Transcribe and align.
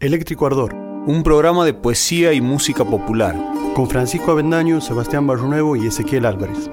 Eléctrico 0.00 0.46
Ardor, 0.46 0.72
un 1.06 1.22
programa 1.22 1.66
de 1.66 1.74
poesía 1.74 2.32
y 2.32 2.40
música 2.40 2.86
popular. 2.86 3.36
con 3.74 3.86
Francisco 3.86 4.32
Avendaño, 4.32 4.80
Sebastián 4.80 5.26
Barrunuevo 5.26 5.76
y 5.76 5.86
Ezequiel 5.86 6.24
Álvarez. 6.24 6.70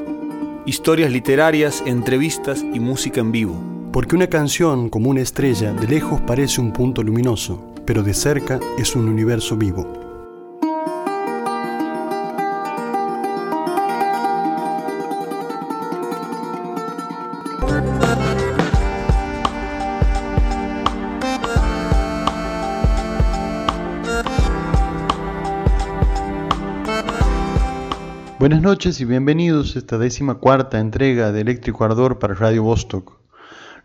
Historias 0.66 1.12
literarias, 1.12 1.84
entrevistas 1.86 2.64
y 2.74 2.80
música 2.80 3.20
en 3.20 3.34
vivo. 3.34 3.62
Porque 3.92 4.16
una 4.16 4.28
canción, 4.28 4.88
como 4.90 5.10
una 5.10 5.22
estrella, 5.22 5.74
de 5.74 5.88
lejos 5.88 6.22
parece 6.22 6.62
un 6.62 6.72
punto 6.72 7.04
luminoso, 7.04 7.74
pero 7.86 8.02
de 8.02 8.14
cerca 8.14 8.62
es 8.78 8.96
un 8.96 9.10
universo 9.10 9.58
vivo. 9.58 10.07
Buenas 28.48 28.64
noches 28.64 29.02
y 29.02 29.04
bienvenidos 29.04 29.76
a 29.76 29.80
esta 29.80 29.98
décima 29.98 30.36
cuarta 30.36 30.80
entrega 30.80 31.34
de 31.34 31.42
Eléctrico 31.42 31.84
Ardor 31.84 32.18
para 32.18 32.34
Radio 32.34 32.64
Vostok. 32.64 33.20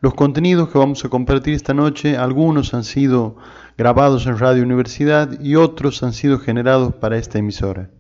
Los 0.01 0.15
contenidos 0.15 0.69
que 0.69 0.79
vamos 0.79 1.05
a 1.05 1.09
compartir 1.09 1.55
esta 1.55 1.75
noche, 1.75 2.17
algunos 2.17 2.73
han 2.73 2.85
sido 2.85 3.39
grabados 3.77 4.25
en 4.27 4.39
Radio 4.39 4.63
Universidad 4.63 5.41
y 5.41 5.57
otros 5.57 6.05
han 6.05 6.13
sido 6.13 6.39
generados 6.39 6.95
para 6.95 7.17
esta 7.17 7.41
emisora. 7.41 7.91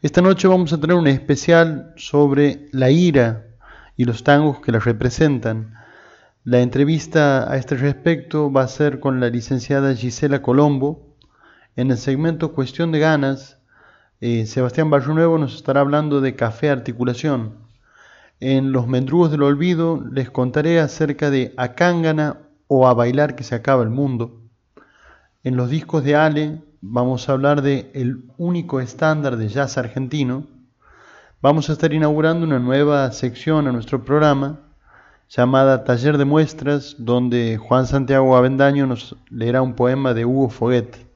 Esta 0.00 0.22
noche 0.22 0.48
vamos 0.48 0.72
a 0.72 0.80
tener 0.80 0.96
un 0.96 1.08
especial 1.08 1.92
sobre 1.98 2.70
la 2.72 2.90
ira 2.90 3.48
y 3.94 4.06
los 4.06 4.24
tangos 4.24 4.60
que 4.60 4.72
la 4.72 4.78
representan. 4.78 5.74
La 6.42 6.60
entrevista 6.60 7.52
a 7.52 7.58
este 7.58 7.76
respecto 7.76 8.50
va 8.50 8.62
a 8.62 8.68
ser 8.68 8.98
con 8.98 9.20
la 9.20 9.28
licenciada 9.28 9.94
Gisela 9.94 10.40
Colombo 10.40 11.18
en 11.76 11.90
el 11.90 11.98
segmento 11.98 12.54
Cuestión 12.54 12.92
de 12.92 12.98
Ganas 12.98 13.58
eh, 14.24 14.46
Sebastián 14.46 14.88
Barrunuevo 14.88 15.36
nos 15.36 15.56
estará 15.56 15.80
hablando 15.80 16.20
de 16.20 16.36
café 16.36 16.70
articulación. 16.70 17.54
En 18.38 18.70
Los 18.70 18.86
Mendrugos 18.86 19.32
del 19.32 19.42
Olvido 19.42 20.00
les 20.12 20.30
contaré 20.30 20.78
acerca 20.78 21.28
de 21.28 21.52
Acángana 21.56 22.38
o 22.68 22.86
A 22.86 22.94
Bailar 22.94 23.34
que 23.34 23.42
se 23.42 23.56
acaba 23.56 23.82
el 23.82 23.90
mundo. 23.90 24.40
En 25.42 25.56
los 25.56 25.70
discos 25.70 26.04
de 26.04 26.14
Ale 26.14 26.62
vamos 26.80 27.28
a 27.28 27.32
hablar 27.32 27.62
de 27.62 27.90
El 27.94 28.22
único 28.38 28.78
estándar 28.78 29.36
de 29.36 29.48
jazz 29.48 29.76
argentino. 29.76 30.46
Vamos 31.40 31.68
a 31.68 31.72
estar 31.72 31.92
inaugurando 31.92 32.46
una 32.46 32.60
nueva 32.60 33.10
sección 33.10 33.66
a 33.66 33.72
nuestro 33.72 34.04
programa 34.04 34.60
llamada 35.28 35.82
Taller 35.82 36.16
de 36.16 36.26
Muestras, 36.26 36.94
donde 36.96 37.58
Juan 37.58 37.88
Santiago 37.88 38.36
Avendaño 38.36 38.86
nos 38.86 39.16
leerá 39.30 39.62
un 39.62 39.74
poema 39.74 40.14
de 40.14 40.24
Hugo 40.24 40.48
Foguet. 40.48 41.11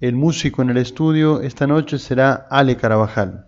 El 0.00 0.14
músico 0.14 0.62
en 0.62 0.70
el 0.70 0.76
estudio 0.76 1.40
esta 1.40 1.66
noche 1.66 1.98
será 1.98 2.46
Ale 2.50 2.76
Carabajal. 2.76 3.47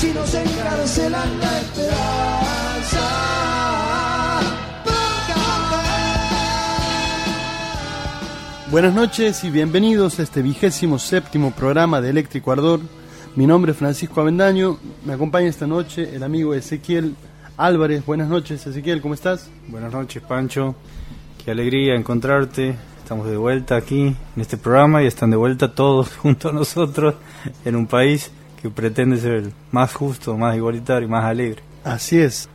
Si 0.00 0.14
nos 0.14 0.34
encarcelan 0.34 1.40
la 1.40 1.60
esperanza. 1.60 3.00
Buenas 8.70 8.94
noches 8.94 9.44
y 9.44 9.50
bienvenidos 9.50 10.18
a 10.18 10.22
este 10.22 10.40
vigésimo 10.40 10.98
séptimo 10.98 11.50
programa 11.50 12.00
de 12.00 12.08
Eléctrico 12.08 12.50
Ardor. 12.50 12.80
Mi 13.36 13.46
nombre 13.46 13.72
es 13.72 13.78
Francisco 13.78 14.22
Avendaño, 14.22 14.78
me 15.04 15.12
acompaña 15.12 15.48
esta 15.48 15.66
noche 15.66 16.16
el 16.16 16.22
amigo 16.22 16.54
Ezequiel 16.54 17.14
Álvarez. 17.58 18.06
Buenas 18.06 18.30
noches 18.30 18.66
Ezequiel, 18.66 19.02
¿cómo 19.02 19.12
estás? 19.12 19.50
Buenas 19.68 19.92
noches, 19.92 20.22
Pancho. 20.22 20.76
Qué 21.44 21.50
alegría 21.50 21.94
encontrarte. 21.94 22.74
Estamos 23.02 23.28
de 23.28 23.36
vuelta 23.36 23.76
aquí 23.76 24.06
en 24.06 24.40
este 24.40 24.56
programa 24.56 25.02
y 25.02 25.06
están 25.08 25.30
de 25.30 25.36
vuelta 25.36 25.74
todos 25.74 26.16
junto 26.16 26.48
a 26.48 26.52
nosotros 26.52 27.16
en 27.66 27.76
un 27.76 27.86
país 27.86 28.30
que 28.60 28.70
pretende 28.70 29.16
ser 29.16 29.50
más 29.72 29.92
justo, 29.94 30.36
más 30.36 30.56
igualitario 30.56 31.08
y 31.08 31.10
más 31.10 31.24
alegre. 31.24 31.62
Así 31.84 32.18
es. 32.18 32.48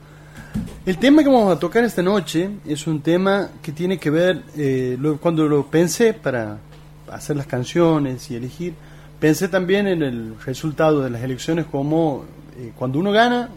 El 0.85 0.97
tema 0.97 1.23
que 1.23 1.29
vamos 1.29 1.55
a 1.55 1.59
tocar 1.59 1.84
esta 1.84 2.03
noche 2.03 2.49
es 2.66 2.85
un 2.87 3.02
tema 3.02 3.49
que 3.61 3.72
tiene 3.72 3.97
que 3.97 4.09
ver, 4.09 4.43
eh, 4.55 4.97
cuando 5.19 5.47
lo 5.47 5.66
pensé 5.66 6.13
para 6.13 6.59
hacer 7.11 7.35
las 7.35 7.47
canciones 7.47 8.29
y 8.29 8.35
elegir, 8.35 8.73
pensé 9.19 9.47
también 9.47 9.87
en 9.87 10.03
el 10.03 10.35
resultado 10.46 11.02
de 11.02 11.09
las 11.09 11.23
elecciones 11.23 11.66
como 11.66 12.25
eh, 12.57 12.72
cuando 12.78 12.99
uno 12.99 13.11
gana 13.11 13.49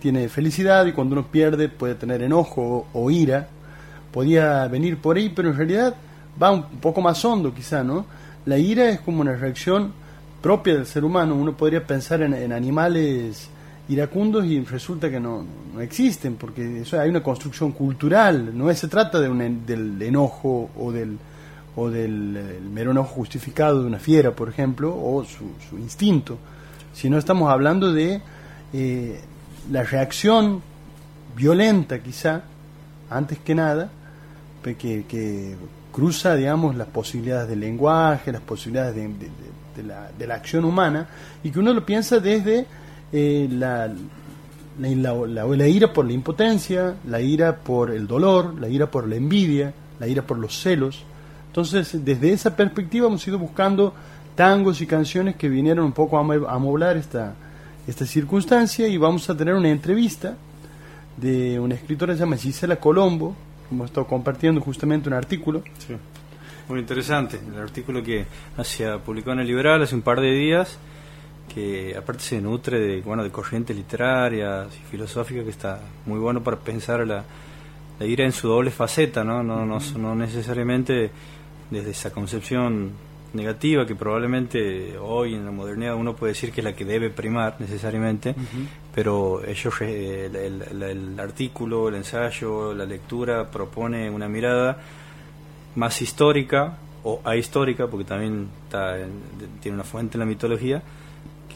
tiene 0.00 0.28
felicidad 0.28 0.86
y 0.86 0.92
cuando 0.92 1.14
uno 1.14 1.26
pierde 1.26 1.68
puede 1.68 1.96
tener 1.96 2.22
enojo 2.22 2.86
o 2.92 3.10
ira. 3.10 3.48
Podía 4.12 4.66
venir 4.68 4.98
por 4.98 5.16
ahí, 5.16 5.28
pero 5.28 5.50
en 5.50 5.56
realidad 5.56 5.94
va 6.40 6.52
un 6.52 6.62
poco 6.80 7.00
más 7.00 7.22
hondo 7.24 7.52
quizá, 7.52 7.82
¿no? 7.82 8.06
La 8.46 8.56
ira 8.56 8.88
es 8.88 9.00
como 9.00 9.20
una 9.20 9.34
reacción 9.34 9.92
propia 10.40 10.74
del 10.74 10.86
ser 10.86 11.04
humano. 11.04 11.34
Uno 11.34 11.56
podría 11.56 11.86
pensar 11.86 12.22
en, 12.22 12.34
en 12.34 12.52
animales 12.52 13.48
iracundos 13.88 14.44
y 14.44 14.60
resulta 14.60 15.10
que 15.10 15.18
no, 15.18 15.44
no 15.74 15.80
existen, 15.80 16.36
porque 16.36 16.82
eso 16.82 17.00
hay 17.00 17.08
una 17.08 17.22
construcción 17.22 17.72
cultural, 17.72 18.56
no 18.56 18.72
se 18.74 18.88
trata 18.88 19.18
de 19.18 19.28
un 19.28 19.64
del 19.64 20.00
enojo 20.02 20.70
o 20.78 20.92
del, 20.92 21.18
o 21.74 21.88
del 21.88 22.36
eh, 22.36 22.60
mero 22.70 22.90
enojo 22.90 23.14
justificado 23.14 23.80
de 23.80 23.86
una 23.86 23.98
fiera, 23.98 24.32
por 24.32 24.48
ejemplo, 24.48 24.94
o 24.94 25.24
su, 25.24 25.52
su 25.68 25.78
instinto, 25.78 26.38
sino 26.92 27.16
estamos 27.16 27.50
hablando 27.50 27.92
de 27.92 28.20
eh, 28.74 29.20
la 29.70 29.82
reacción 29.82 30.62
violenta 31.34 32.00
quizá, 32.00 32.42
antes 33.08 33.38
que 33.38 33.54
nada, 33.54 33.90
que, 34.62 35.04
que, 35.08 35.56
cruza, 35.92 36.36
digamos, 36.36 36.76
las 36.76 36.88
posibilidades 36.88 37.48
del 37.48 37.60
lenguaje, 37.60 38.30
las 38.30 38.42
posibilidades 38.42 38.94
de, 38.94 39.08
la, 39.82 40.10
de 40.16 40.26
la, 40.26 40.34
acción 40.34 40.64
humana, 40.64 41.08
y 41.42 41.50
que 41.50 41.58
uno 41.58 41.72
lo 41.72 41.84
piensa 41.84 42.20
desde 42.20 42.66
eh, 43.12 43.48
la, 43.50 43.90
la, 44.78 45.68
ira 45.68 45.92
por 45.92 46.06
la 46.06 46.12
impotencia, 46.12 46.94
la 47.06 47.20
ira 47.20 47.56
por 47.56 47.90
el 47.90 48.06
dolor, 48.06 48.58
la 48.60 48.68
ira 48.68 48.90
por 48.90 49.08
la 49.08 49.16
envidia, 49.16 49.72
la 49.98 50.06
ira 50.06 50.22
por 50.22 50.38
los 50.38 50.60
celos. 50.60 51.02
Entonces, 51.48 52.04
desde 52.04 52.32
esa 52.32 52.54
perspectiva 52.54 53.08
hemos 53.08 53.26
ido 53.26 53.38
buscando 53.38 53.94
tangos 54.34 54.80
y 54.80 54.86
canciones 54.86 55.36
que 55.36 55.48
vinieron 55.48 55.84
un 55.84 55.92
poco 55.92 56.18
a 56.18 56.54
amoblar 56.54 56.96
esta, 56.96 57.34
esta 57.86 58.06
circunstancia 58.06 58.86
y 58.86 58.96
vamos 58.96 59.28
a 59.28 59.36
tener 59.36 59.54
una 59.54 59.70
entrevista 59.70 60.36
de 61.16 61.58
una 61.58 61.74
escritora 61.74 62.14
que 62.14 62.20
se 62.20 62.36
Gisela 62.36 62.76
Colombo, 62.76 63.34
hemos 63.70 63.86
estado 63.86 64.06
compartiendo 64.06 64.60
justamente 64.60 65.08
un 65.08 65.14
artículo. 65.14 65.62
Sí. 65.78 65.94
Muy 66.68 66.80
interesante, 66.80 67.40
el 67.50 67.60
artículo 67.60 68.02
que 68.02 68.26
hacia, 68.58 68.98
publicó 68.98 69.32
en 69.32 69.40
el 69.40 69.46
Liberal 69.46 69.82
hace 69.82 69.94
un 69.94 70.02
par 70.02 70.20
de 70.20 70.32
días, 70.32 70.78
que 71.52 71.96
aparte 71.96 72.22
se 72.22 72.40
nutre 72.42 72.78
de, 72.78 73.00
bueno, 73.00 73.24
de 73.24 73.30
corrientes 73.30 73.74
literarias 73.74 74.68
y 74.74 74.90
filosóficas, 74.90 75.44
que 75.44 75.50
está 75.50 75.80
muy 76.04 76.18
bueno 76.18 76.42
para 76.44 76.58
pensar 76.58 77.06
la, 77.06 77.24
la 77.98 78.06
ira 78.06 78.24
en 78.26 78.32
su 78.32 78.48
doble 78.48 78.70
faceta, 78.70 79.24
¿no? 79.24 79.42
No, 79.42 79.64
no, 79.64 79.78
no 79.96 80.14
necesariamente 80.14 81.10
desde 81.70 81.90
esa 81.90 82.10
concepción 82.10 82.92
negativa 83.32 83.86
que 83.86 83.94
probablemente 83.94 84.96
hoy 84.98 85.34
en 85.34 85.44
la 85.44 85.50
modernidad 85.50 85.94
uno 85.94 86.16
puede 86.16 86.32
decir 86.32 86.52
que 86.52 86.60
es 86.60 86.64
la 86.64 86.74
que 86.74 86.84
debe 86.84 87.10
primar 87.10 87.56
necesariamente, 87.58 88.34
pero 88.94 89.42
ellos 89.44 89.74
el, 89.80 91.16
artículo, 91.18 91.88
el 91.88 91.96
ensayo, 91.96 92.74
la 92.74 92.84
lectura 92.84 93.50
propone 93.50 94.10
una 94.10 94.28
mirada 94.28 94.78
más 95.78 96.02
histórica 96.02 96.76
o 97.04 97.20
ahistórica, 97.24 97.86
porque 97.86 98.04
también 98.04 98.48
tiene 99.60 99.76
una 99.76 99.84
fuente 99.84 100.16
en 100.16 100.20
la 100.20 100.26
mitología 100.26 100.82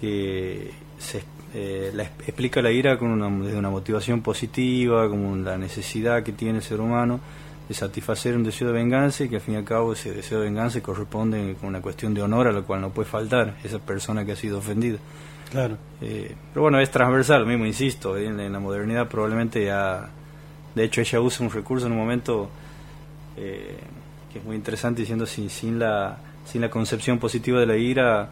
que 0.00 0.70
se, 0.98 1.24
eh, 1.54 1.92
explica 2.26 2.62
la 2.62 2.70
ira 2.70 2.96
con 2.98 3.10
una, 3.10 3.44
desde 3.44 3.58
una 3.58 3.70
motivación 3.70 4.22
positiva, 4.22 5.08
como 5.08 5.36
la 5.36 5.58
necesidad 5.58 6.22
que 6.22 6.32
tiene 6.32 6.58
el 6.58 6.64
ser 6.64 6.80
humano 6.80 7.20
de 7.68 7.74
satisfacer 7.74 8.36
un 8.36 8.44
deseo 8.44 8.68
de 8.68 8.74
venganza 8.74 9.24
y 9.24 9.28
que 9.28 9.36
al 9.36 9.40
fin 9.42 9.54
y 9.54 9.56
al 9.58 9.64
cabo 9.64 9.92
ese 9.92 10.12
deseo 10.12 10.38
de 10.38 10.44
venganza 10.44 10.80
corresponde 10.80 11.56
con 11.60 11.68
una 11.68 11.80
cuestión 11.80 12.14
de 12.14 12.22
honor 12.22 12.46
a 12.46 12.52
la 12.52 12.62
cual 12.62 12.80
no 12.80 12.90
puede 12.90 13.08
faltar 13.08 13.56
esa 13.64 13.78
persona 13.78 14.24
que 14.24 14.32
ha 14.32 14.36
sido 14.36 14.58
ofendida. 14.58 14.98
Claro. 15.50 15.76
Eh, 16.00 16.34
pero 16.52 16.62
bueno, 16.62 16.80
es 16.80 16.90
transversal, 16.90 17.42
lo 17.42 17.46
mismo, 17.46 17.66
insisto, 17.66 18.16
en, 18.16 18.52
la 18.52 18.58
modernidad 18.60 19.08
probablemente 19.08 19.64
ya, 19.64 20.08
de 20.74 20.84
hecho 20.84 21.00
ella 21.00 21.20
usa 21.20 21.44
un 21.44 21.52
recurso 21.52 21.86
en 21.86 21.92
un 21.92 21.98
momento 21.98 22.48
eh, 23.36 23.76
que 24.32 24.38
es 24.38 24.44
muy 24.44 24.56
interesante 24.56 25.02
diciendo 25.02 25.26
sin, 25.26 25.50
sin, 25.50 25.78
la, 25.78 26.18
sin 26.44 26.60
la 26.60 26.70
concepción 26.70 27.18
positiva 27.18 27.60
de 27.60 27.66
la 27.66 27.76
ira 27.76 28.30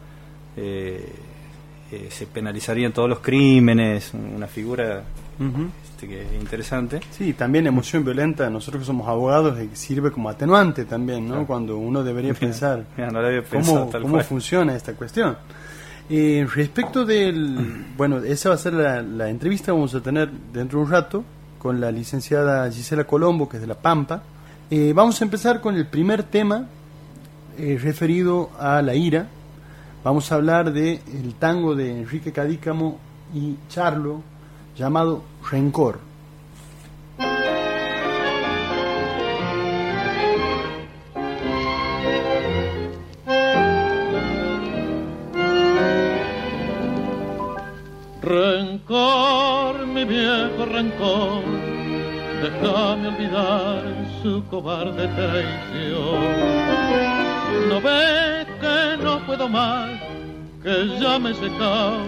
eh, 0.57 2.09
se 2.09 2.27
penalizarían 2.27 2.93
todos 2.93 3.09
los 3.09 3.19
crímenes, 3.19 4.13
una 4.15 4.47
figura 4.47 5.03
este, 5.83 6.07
que 6.07 6.23
es 6.23 6.33
interesante. 6.41 7.01
Sí, 7.11 7.33
también 7.33 7.67
emoción 7.67 8.05
violenta, 8.05 8.49
nosotros 8.51 8.83
que 8.83 8.87
somos 8.87 9.09
abogados, 9.09 9.59
eh, 9.59 9.71
sirve 9.73 10.11
como 10.11 10.29
atenuante 10.29 10.85
también, 10.85 11.29
¿no? 11.29 11.47
Cuando 11.47 11.79
uno 11.79 12.05
debería 12.05 12.35
pensar 12.41 12.85
cómo, 13.51 14.21
funciona 14.21 14.77
esta 14.77 14.95
cuestión. 14.95 15.37
Eh, 16.09 16.47
respecto 16.55 17.05
del, 17.05 17.87
bueno, 17.97 18.19
esa 18.19 18.51
va 18.51 18.55
a 18.55 18.59
ser 18.59 18.75
la, 18.75 19.29
entrevista 19.29 19.67
que 19.67 19.73
vamos 19.73 19.95
a 19.95 20.01
tener 20.01 20.31
dentro 20.31 20.79
de 20.79 20.85
un 20.85 20.91
rato 20.91 21.25
con 21.59 21.81
la 21.81 21.91
licenciada 21.91 22.71
Gisela 22.71 23.05
Colombo, 23.05 23.49
que 23.49 23.57
es 23.57 23.61
de 23.61 23.67
La 23.67 23.75
Pampa. 23.75 24.23
Eh, 24.71 24.93
vamos 24.95 25.21
a 25.21 25.25
empezar 25.25 25.61
con 25.61 25.75
el 25.77 25.87
primer 25.87 26.23
tema 26.23 26.67
referido 27.59 28.51
a 28.59 28.81
la 28.81 28.95
ira. 28.95 29.29
Vamos 30.03 30.33
a 30.33 30.37
hablar 30.37 30.73
de 30.73 31.03
el 31.13 31.35
tango 31.35 31.75
de 31.75 31.91
Enrique 31.91 32.33
Cadícamo 32.33 32.99
y 33.35 33.57
Charlo, 33.69 34.23
llamado 34.77 35.23
Rencor. 35.51 35.99
Rencor, 48.23 49.87
mi 49.87 50.05
viejo 50.05 50.65
rencor, 50.65 51.43
déjame 52.43 53.09
olvidar 53.09 53.83
su 54.23 54.45
cobarde 54.47 55.09
traición. 55.09 56.21
No 57.69 57.81
ves 57.81 58.47
que 58.61 59.03
no 59.03 59.19
puedo 59.27 59.49
más, 59.49 59.91
que 60.63 60.99
ya 61.01 61.19
me 61.19 61.31
he 61.31 61.35
secado 61.35 62.05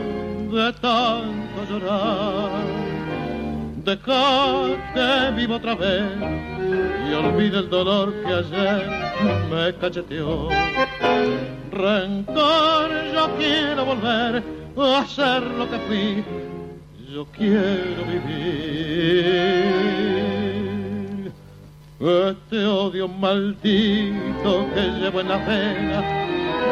de 0.50 0.72
tanto 0.74 1.64
llorar 1.70 2.92
Deja 3.84 4.76
que 4.94 5.32
vivo 5.34 5.56
otra 5.56 5.74
vez 5.74 6.04
y 7.10 7.14
olvide 7.14 7.58
el 7.58 7.68
dolor 7.68 8.14
que 8.22 8.32
ayer 8.32 8.88
me 9.50 9.74
cacheteó. 9.74 10.48
Rencor, 11.72 12.90
yo 13.12 13.28
quiero 13.38 13.84
volver 13.84 14.40
a 14.76 15.04
ser 15.04 15.42
lo 15.42 15.68
que 15.68 15.78
fui, 15.88 16.22
yo 17.12 17.26
quiero 17.36 18.04
vivir. 18.06 20.11
Este 22.02 22.66
odio 22.66 23.06
maldito 23.06 24.66
que 24.74 24.80
llevo 24.98 25.20
en 25.20 25.28
la 25.28 25.46
pena 25.46 26.02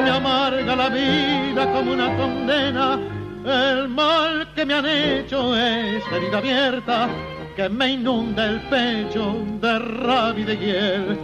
me 0.03 0.11
amarga 0.11 0.75
la 0.75 0.89
vida 0.89 1.73
como 1.73 1.93
una 1.93 2.17
condena 2.17 2.99
el 3.47 3.89
mal 3.89 4.53
que 4.57 4.67
me 4.67 4.75
han 4.75 4.87
hecho 4.87 5.57
es 5.57 6.03
herida 6.13 6.39
abierta 6.39 7.09
que 7.55 7.69
me 7.69 7.93
inunda 7.93 8.45
el 8.45 8.61
pecho 8.63 9.37
de 9.61 9.79
rabia 9.79 10.43
y 10.43 10.45
de 10.45 10.57
hiel. 10.57 11.19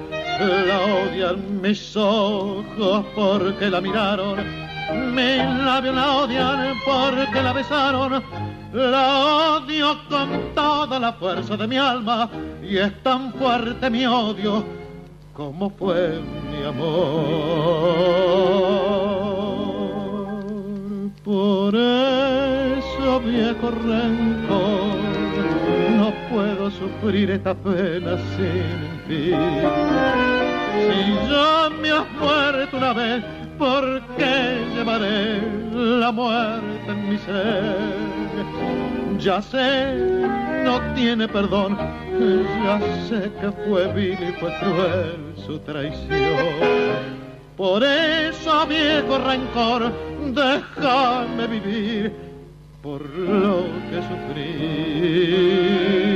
La 0.68 0.80
odian 0.80 1.60
mis 1.60 1.96
ojos 1.96 3.04
porque 3.14 3.68
la 3.68 3.80
miraron, 3.80 4.38
mis 4.92 5.64
labios 5.64 5.94
la 5.94 6.16
odian 6.16 6.74
porque 6.84 7.42
la 7.42 7.52
besaron. 7.52 8.22
La 8.72 9.58
odio 9.58 9.96
con 10.08 10.54
toda 10.54 10.98
la 10.98 11.12
fuerza 11.14 11.56
de 11.56 11.66
mi 11.66 11.76
alma 11.76 12.28
y 12.62 12.76
es 12.76 13.02
tan 13.02 13.32
fuerte 13.32 13.88
mi 13.88 14.04
odio 14.04 14.64
como 15.36 15.70
fue 15.70 16.20
mi 16.50 16.64
amor. 16.64 17.96
Por 21.24 21.74
eso, 21.74 23.20
viejo 23.20 23.70
rencor, 23.70 24.96
no 25.96 26.12
puedo 26.30 26.70
sufrir 26.70 27.30
esta 27.32 27.54
pena 27.54 28.16
sin 28.36 29.00
fin. 29.06 29.36
Si 30.86 30.98
ya 31.28 31.70
me 31.82 31.90
has 31.90 32.10
muerto 32.20 32.76
una 32.76 32.92
vez, 32.92 33.24
¿por 33.58 34.00
qué 34.16 34.64
llevaré 34.74 35.42
la 35.72 36.12
muerte 36.12 36.90
en 36.90 37.08
mi 37.08 37.16
ser? 37.18 37.76
Ya 39.18 39.40
sé, 39.40 39.94
no 40.64 40.80
tiene 40.94 41.26
perdón, 41.26 41.78
ya 42.64 42.78
sé 43.08 43.32
que 43.40 43.50
fue 43.64 43.90
vil 43.94 44.12
y 44.12 44.32
fue 44.32 44.52
cruel 44.60 45.16
su 45.46 45.58
traición. 45.60 47.16
Por 47.56 47.82
eso, 47.82 48.66
viejo 48.66 49.16
rencor, 49.18 49.90
déjame 50.34 51.46
vivir 51.46 52.12
por 52.82 53.00
lo 53.00 53.64
que 53.90 54.02
sufrí. 54.08 56.15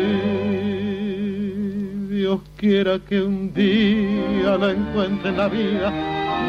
Dios 2.20 2.40
quiera 2.58 2.98
que 2.98 3.18
un 3.22 3.50
día 3.54 4.58
la 4.58 4.72
encuentre 4.72 5.30
en 5.30 5.38
la 5.38 5.48
vida, 5.48 5.90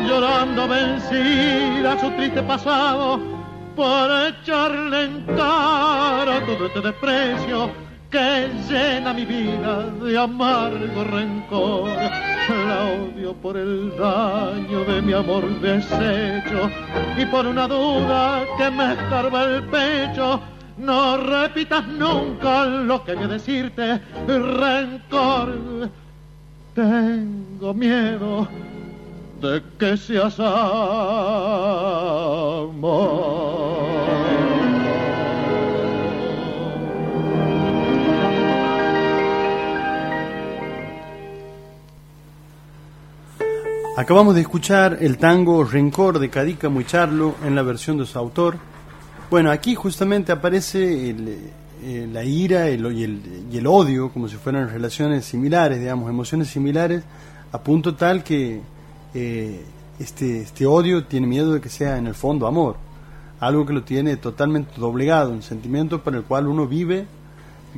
llorando 0.06 0.68
vencida 0.68 1.98
su 1.98 2.12
triste 2.12 2.44
pasado, 2.44 3.18
por 3.74 4.12
echarle 4.28 5.04
en 5.06 5.22
cara 5.28 6.46
todo 6.46 6.66
este 6.66 6.82
desprecio 6.82 7.72
que 8.10 8.50
llena 8.68 9.14
mi 9.14 9.24
vida 9.24 9.86
de 10.04 10.18
amargo 10.18 11.06
rencor. 11.06 11.90
La 11.90 12.84
odio 12.92 13.34
por 13.36 13.56
el 13.56 13.96
daño 13.98 14.84
de 14.84 15.02
mi 15.02 15.14
amor 15.14 15.48
deshecho 15.62 16.70
y 17.18 17.26
por 17.28 17.48
una 17.48 17.66
duda 17.66 18.44
que 18.58 18.70
me 18.72 18.92
escarba 18.92 19.46
el 19.46 19.64
pecho. 19.70 20.42
No 20.82 21.16
repitas 21.16 21.88
nunca 21.88 22.66
lo 22.66 23.04
que 23.06 23.14
voy 23.14 23.28
decirte, 23.28 24.02
rencor. 24.28 25.90
Tengo 26.74 27.72
miedo 27.76 28.48
de 29.40 29.62
que 29.78 29.96
seas 29.96 30.40
amor. 30.40 30.82
Acabamos 43.98 44.34
de 44.34 44.42
escuchar 44.42 44.98
el 45.02 45.20
tango 45.20 45.64
Rencor 45.64 46.18
de 46.18 46.32
Cadícamo 46.32 46.82
y 46.82 46.86
Charlo 46.86 47.36
en 47.46 47.54
la 47.54 47.62
versión 47.62 48.00
de 48.00 48.08
su 48.08 48.18
autor, 48.18 48.71
bueno, 49.32 49.50
aquí 49.50 49.76
justamente 49.76 50.34
aparece 50.34 51.10
el, 51.10 51.38
eh, 51.86 52.10
la 52.12 52.22
ira 52.22 52.68
el- 52.68 52.86
y, 52.92 53.04
el, 53.06 53.22
y 53.50 53.58
el 53.60 53.66
odio 53.66 54.10
como 54.12 54.28
si 54.28 54.36
fueran 54.36 54.70
relaciones 54.70 55.24
similares, 55.24 55.80
digamos, 55.80 56.10
emociones 56.10 56.50
similares, 56.50 57.02
a 57.54 57.58
punto 57.60 57.96
tal 57.96 58.26
que 58.26 58.60
eh, 59.14 59.62
este, 60.00 60.42
este 60.42 60.66
odio 60.66 61.06
tiene 61.06 61.28
miedo 61.28 61.54
de 61.54 61.62
que 61.62 61.70
sea 61.70 61.98
en 61.98 62.08
el 62.08 62.14
fondo 62.14 62.46
amor, 62.46 62.76
algo 63.40 63.66
que 63.66 63.72
lo 63.72 63.84
tiene 63.84 64.18
totalmente 64.18 64.74
doblegado, 64.76 65.32
un 65.32 65.44
sentimiento 65.44 66.04
para 66.04 66.18
el 66.18 66.24
cual 66.24 66.48
uno 66.48 66.68
vive 66.68 67.06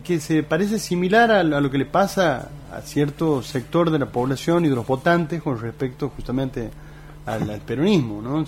que 0.03 0.19
se 0.19 0.41
parece 0.41 0.79
similar 0.79 1.29
a, 1.29 1.43
lo 1.43 1.69
que 1.69 1.77
le 1.77 1.85
pasa 1.85 2.49
a 2.75 2.81
cierto 2.81 3.43
sector 3.43 3.91
de 3.91 3.99
la 3.99 4.07
población 4.07 4.65
y 4.65 4.69
de 4.69 4.75
los 4.75 4.87
votantes 4.87 5.43
con 5.43 5.59
respecto 5.61 6.09
justamente 6.09 6.71
al 7.27 7.61
peronismo, 7.61 8.23
¿no? 8.23 8.43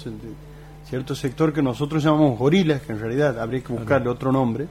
Cierto 0.89 1.15
sector 1.15 1.51
que 1.51 1.61
nosotros 1.61 2.03
llamamos 2.03 2.37
gorilas, 2.37 2.81
que 2.81 2.91
en 2.93 2.99
realidad 2.99 3.39
habría 3.39 3.61
que 3.61 3.73
buscarle 3.73 4.07
otro 4.09 4.31
nombre, 4.31 4.67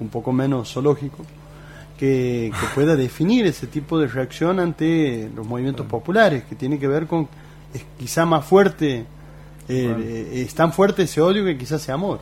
un 0.00 0.08
poco 0.08 0.32
menos 0.32 0.72
zoológico, 0.72 1.24
que, 1.98 2.50
que 2.58 2.66
pueda 2.74 2.96
definir 2.96 3.46
ese 3.46 3.66
tipo 3.66 3.98
de 3.98 4.06
reacción 4.06 4.60
ante 4.60 5.30
los 5.34 5.46
movimientos 5.46 5.86
populares, 5.86 6.44
que 6.44 6.54
tiene 6.54 6.78
que 6.78 6.88
ver 6.88 7.06
con, 7.06 7.28
es 7.74 7.84
quizá 7.98 8.24
más 8.24 8.44
fuerte, 8.46 9.04
eh, 9.68 9.94
eh, 9.98 10.42
es 10.46 10.54
tan 10.54 10.72
fuerte 10.72 11.02
ese 11.02 11.20
odio 11.20 11.44
que 11.44 11.58
quizás 11.58 11.82
sea 11.82 11.94
amor. 11.94 12.20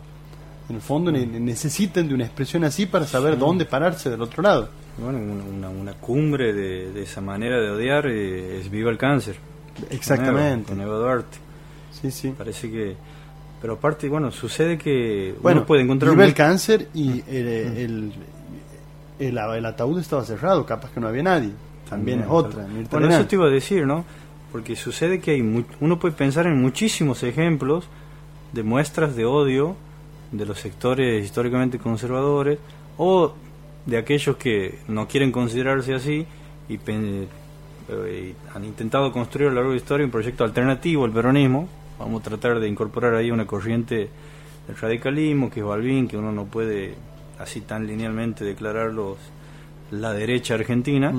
En 0.68 0.76
el 0.76 0.83
fondo 0.83 1.12
ne- 1.12 1.26
necesitan 1.26 2.09
de 2.09 2.14
una 2.14 2.25
expresión 2.25 2.64
así 2.64 2.87
para 2.87 3.06
saber 3.06 3.38
dónde 3.38 3.64
pararse 3.66 4.09
del 4.11 4.23
otro 4.23 4.42
lado. 4.42 4.71
Bueno, 4.99 5.18
una, 5.18 5.44
una- 5.44 5.68
una 5.68 5.92
cumbre 5.94 6.52
de, 6.52 6.90
de 6.90 7.02
esa 7.02 7.21
manera 7.21 7.61
de 7.61 7.71
odiar 7.71 8.06
eh, 8.06 8.59
es 8.61 8.71
Viva 8.71 8.90
el 8.90 8.97
Cáncer. 8.99 9.37
Exactamente. 9.90 10.71
Con 10.73 10.80
Eva 10.80 10.97
Duarte. 10.97 11.38
Sí, 12.00 12.10
sí. 12.10 12.34
Parece 12.36 12.70
que. 12.70 12.96
Pero 13.60 13.74
aparte, 13.74 14.08
bueno, 14.08 14.30
sucede 14.30 14.76
que 14.76 15.34
Bueno, 15.40 15.60
uno 15.60 15.66
puede 15.66 15.82
encontrar. 15.82 16.12
vive 16.12 16.24
el 16.26 16.34
cáncer 16.34 16.88
y 16.94 17.22
el, 17.28 17.46
el, 17.48 18.12
el- 19.18 19.38
el 19.38 19.66
ataúd 19.66 19.98
estaba 20.00 20.24
cerrado, 20.24 20.66
capaz 20.66 20.90
que 20.90 21.00
no 21.00 21.08
había 21.08 21.22
nadie. 21.22 21.50
También 21.88 22.20
es 22.20 22.26
otra. 22.28 22.66
Mirta 22.66 22.98
Bueno, 22.98 23.14
eso 23.14 23.26
te 23.26 23.36
iba 23.36 23.46
a 23.46 23.50
decir, 23.50 23.86
¿no? 23.86 24.04
Porque 24.52 24.76
sucede 24.76 25.20
que 25.20 25.32
hay 25.32 25.42
mu- 25.42 25.64
uno 25.80 25.98
puede 25.98 26.14
pensar 26.14 26.46
en 26.46 26.60
muchísimos 26.60 27.22
ejemplos 27.22 27.86
de 28.52 28.62
muestras 28.62 29.16
de 29.16 29.24
odio 29.24 29.76
de 30.32 30.46
los 30.46 30.58
sectores 30.60 31.24
históricamente 31.24 31.78
conservadores 31.78 32.58
o 32.98 33.32
de 33.86 33.96
aquellos 33.98 34.36
que 34.36 34.78
no 34.88 35.06
quieren 35.08 35.30
considerarse 35.32 35.94
así 35.94 36.26
y, 36.68 36.78
pen- 36.78 37.28
eh, 37.88 38.34
y 38.34 38.56
han 38.56 38.64
intentado 38.64 39.12
construir 39.12 39.48
a 39.48 39.50
lo 39.50 39.56
largo 39.56 39.70
de 39.70 39.76
la 39.76 39.80
historia 39.82 40.04
un 40.04 40.10
proyecto 40.12 40.44
alternativo 40.44 41.04
al 41.04 41.12
peronismo. 41.12 41.68
Vamos 41.98 42.20
a 42.20 42.24
tratar 42.24 42.58
de 42.60 42.68
incorporar 42.68 43.14
ahí 43.14 43.30
una 43.30 43.46
corriente 43.46 44.08
del 44.66 44.76
radicalismo, 44.76 45.50
que 45.50 45.60
es 45.60 45.66
Balvin, 45.66 46.08
que 46.08 46.16
uno 46.16 46.32
no 46.32 46.44
puede 46.46 46.94
así 47.38 47.60
tan 47.62 47.86
linealmente 47.86 48.44
declararlos 48.44 49.18
la 49.90 50.12
derecha 50.12 50.54
argentina. 50.54 51.12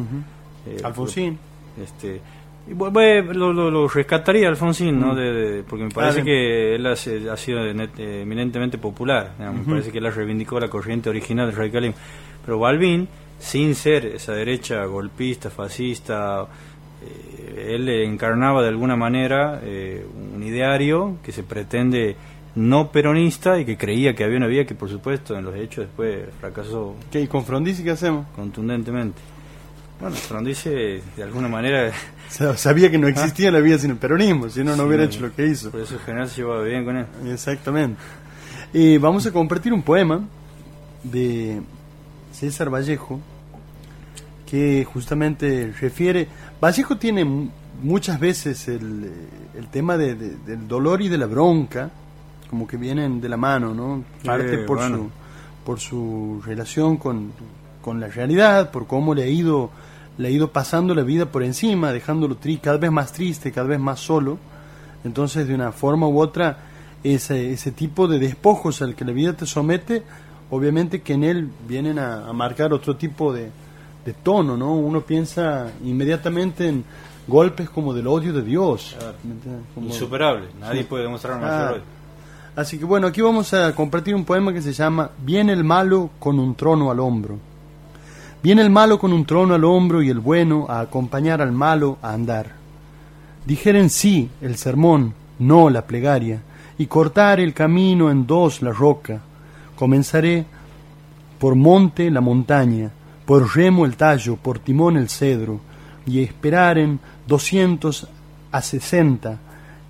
Eh, 0.68 0.78
Alfonsín. 0.84 1.38
este 1.82 2.20
y 2.68 2.74
lo, 2.74 3.54
lo, 3.54 3.70
lo 3.70 3.88
rescataría 3.88 4.48
Alfonsín 4.50 5.00
no. 5.00 5.14
De- 5.14 5.32
de- 5.32 5.64
porque 5.64 5.84
me 5.84 5.92
parece 5.92 6.16
Claro. 6.24 6.26
que 6.26 6.76
él 6.76 6.86
hace- 6.88 7.30
ha 7.30 7.38
sido 7.38 7.64
eh, 7.64 8.22
eminentemente 8.24 8.80
popular 8.80 9.34
me 9.38 9.64
parece 9.72 9.92
que 9.92 10.00
él 10.00 10.12
reivindicó 10.12 10.60
la 10.60 10.68
corriente 10.68 11.08
original 11.12 11.46
del 11.46 11.56
radicalismo 11.56 11.96
pero 12.44 12.58
Balvin 12.58 13.08
sin 13.38 13.76
ser 13.76 14.08
esa 14.08 14.34
derecha 14.34 14.84
golpista 14.86 15.52
fascista 15.52 16.48
eh, 17.06 17.76
él 17.76 17.88
encarnaba 17.90 18.62
de 18.62 18.70
alguna 18.70 18.96
manera 18.96 19.60
eh, 19.64 20.06
un 20.36 20.44
ideario 20.44 21.18
que 21.24 21.32
se 21.32 21.44
pretende 21.44 22.16
no 22.56 22.90
peronista 22.92 23.60
y 23.60 23.66
que 23.66 23.78
creía 23.78 24.16
que 24.16 24.24
había 24.24 24.38
una 24.38 24.48
vía 24.48 24.66
que 24.66 24.76
por 24.76 24.90
supuesto 24.90 25.38
en 25.38 25.44
los 25.46 25.56
hechos 25.56 25.86
después 25.88 26.26
fracasó 26.40 26.96
¿Qué, 27.12 27.22
¿Y 27.22 27.28
con 27.28 27.44
Frondizi 27.44 27.84
qué 27.84 27.92
hacemos? 27.92 28.26
contundentemente. 28.36 29.20
Bueno, 30.00 30.16
Frondizi 30.16 30.70
de 30.70 31.24
alguna 31.24 31.48
manera, 31.48 31.92
Sa- 32.30 32.56
Sabía 32.58 32.90
que 32.92 32.98
no 32.98 33.08
existía 33.08 33.52
la 33.52 33.60
vida 33.60 33.78
sin 33.78 33.92
el 33.92 33.98
peronismo, 33.98 34.50
si 34.50 34.64
no, 34.64 34.76
no 34.76 34.84
hubiera 34.84 35.04
hecho 35.06 35.22
lo 35.22 35.34
que 35.36 35.48
hizo. 35.48 35.70
por 35.72 35.82
eso 35.82 35.96
en 35.96 36.00
general 36.02 36.30
se 36.30 36.38
llevaba 36.42 36.64
bien 36.64 36.84
con 36.86 36.98
él. 36.98 37.06
Exactamente. 37.32 37.98
Eh, 38.74 38.98
vamos 39.02 39.26
a 39.26 39.32
compartir 39.32 39.72
un 39.74 39.82
poema 39.84 40.22
de 41.04 41.62
César 42.34 42.70
Vallejo 42.74 43.20
que 44.46 44.86
justamente 44.86 45.74
refiere... 45.80 46.28
Vallejo 46.62 46.98
tiene 46.98 47.26
mu- 47.26 47.50
muchas 47.84 48.20
veces 48.20 48.68
el, 48.68 49.04
eh, 49.06 49.12
el 49.60 49.68
tema 49.68 49.98
de- 49.98 50.16
de- 50.16 50.36
del 50.46 50.68
dolor 50.68 51.02
y 51.02 51.10
de 51.10 51.18
la 51.18 51.26
bronca, 51.26 51.90
como 52.50 52.68
que 52.68 52.78
vienen 52.78 53.22
de 53.22 53.30
la 53.30 53.38
mano, 53.38 53.74
¿no? 53.74 54.04
Parte 54.24 54.60
por, 54.60 54.78
bueno. 54.78 54.98
su, 54.98 55.10
por 55.66 55.80
su 55.80 56.42
relación 56.46 56.98
con, 56.98 57.32
con 57.82 58.00
la 58.00 58.08
realidad, 58.08 58.72
por 58.72 58.88
cómo 58.88 59.14
le 59.16 59.24
ha 59.24 59.28
ido 59.28 59.70
le 60.18 60.30
ha 60.30 60.32
ido 60.32 60.50
pasando 60.54 60.96
la 60.96 61.04
vida 61.04 61.26
por 61.26 61.44
encima, 61.44 61.92
dejándolo 61.92 62.38
tri 62.38 62.56
cada 62.56 62.78
vez 62.78 62.90
más 62.90 63.12
triste, 63.12 63.52
cada 63.52 63.68
vez 63.68 63.82
más 63.82 64.00
solo. 64.00 64.38
Entonces, 65.04 65.46
de 65.46 65.54
una 65.54 65.74
forma 65.74 66.08
u 66.08 66.20
otra, 66.22 66.58
ese, 67.04 67.52
ese 67.52 67.72
tipo 67.74 68.08
de 68.08 68.18
despojos 68.18 68.82
al 68.82 68.96
que 68.96 69.04
la 69.04 69.12
vida 69.12 69.34
te 69.34 69.46
somete, 69.46 70.04
obviamente 70.50 71.02
que 71.02 71.12
en 71.16 71.26
él 71.26 71.50
vienen 71.68 72.00
a, 72.00 72.30
a 72.30 72.32
marcar 72.32 72.72
otro 72.72 72.96
tipo 72.96 73.34
de, 73.34 73.50
de 74.06 74.14
tono, 74.14 74.56
¿no? 74.56 74.74
Uno 74.76 75.02
piensa 75.02 75.68
inmediatamente 75.84 76.68
en 76.70 76.84
golpes 77.28 77.70
como 77.70 77.94
del 77.94 78.08
odio 78.08 78.32
de 78.34 78.44
Dios. 78.44 78.96
Insuperable, 79.82 80.48
nadie 80.60 80.82
Sí. 80.82 80.88
puede 80.88 81.04
demostrar 81.04 81.40
mayor 81.42 81.72
odio. 81.74 81.82
Así 82.56 82.78
que 82.78 82.86
bueno, 82.86 83.08
aquí 83.08 83.22
vamos 83.22 83.54
a 83.54 83.74
compartir 83.76 84.16
un 84.16 84.24
poema 84.24 84.54
que 84.54 84.62
se 84.62 84.72
llama 84.72 85.10
Viene 85.26 85.52
el 85.54 85.64
malo 85.64 86.12
con 86.20 86.40
un 86.40 86.56
trono 86.56 86.90
al 86.92 87.00
hombro. 87.00 87.38
Viene 88.42 88.62
el 88.62 88.70
malo 88.70 89.00
con 89.00 89.12
un 89.12 89.26
trono 89.26 89.56
al 89.56 89.64
hombro 89.64 90.02
y 90.04 90.10
el 90.10 90.20
bueno 90.20 90.68
a 90.70 90.80
acompañar 90.82 91.42
al 91.42 91.52
malo 91.52 91.98
a 92.02 92.14
andar. 92.14 92.52
Dijeren 93.46 93.90
sí 93.90 94.30
el 94.42 94.56
sermón, 94.56 95.14
no 95.40 95.70
la 95.70 95.86
plegaria, 95.86 96.42
y 96.78 96.86
cortar 96.86 97.40
el 97.40 97.54
camino 97.54 98.10
en 98.12 98.26
dos 98.28 98.62
la 98.62 98.72
roca. 98.72 99.20
Comenzaré 99.76 100.46
por 101.40 101.56
monte 101.56 102.10
la 102.12 102.22
montaña, 102.22 102.92
por 103.26 103.56
remo 103.56 103.86
el 103.86 103.96
tallo, 103.96 104.36
por 104.36 104.60
timón 104.60 104.98
el 104.98 105.10
cedro, 105.10 105.60
y 106.06 106.22
esperaren 106.22 107.00
doscientos 107.28 108.08
a 108.52 108.62
sesenta, 108.62 109.40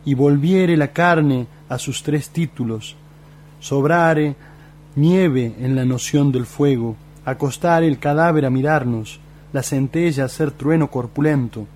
y 0.05 0.13
volviere 0.13 0.77
la 0.77 0.89
carne 0.89 1.47
a 1.67 1.77
sus 1.77 2.03
tres 2.03 2.29
títulos, 2.29 2.95
sobrare 3.59 4.35
nieve 4.95 5.55
en 5.59 5.75
la 5.75 5.83
noción 5.83 6.31
del 6.31 6.45
fuego, 6.45 6.95
acostar 7.25 7.83
el 7.83 7.99
cadáver 7.99 8.45
a 8.45 8.49
mirarnos, 8.49 9.19
la 9.51 9.63
centella 9.63 10.23
a 10.23 10.25
hacer 10.27 10.51
trueno 10.51 10.89
corpulento, 10.89 11.67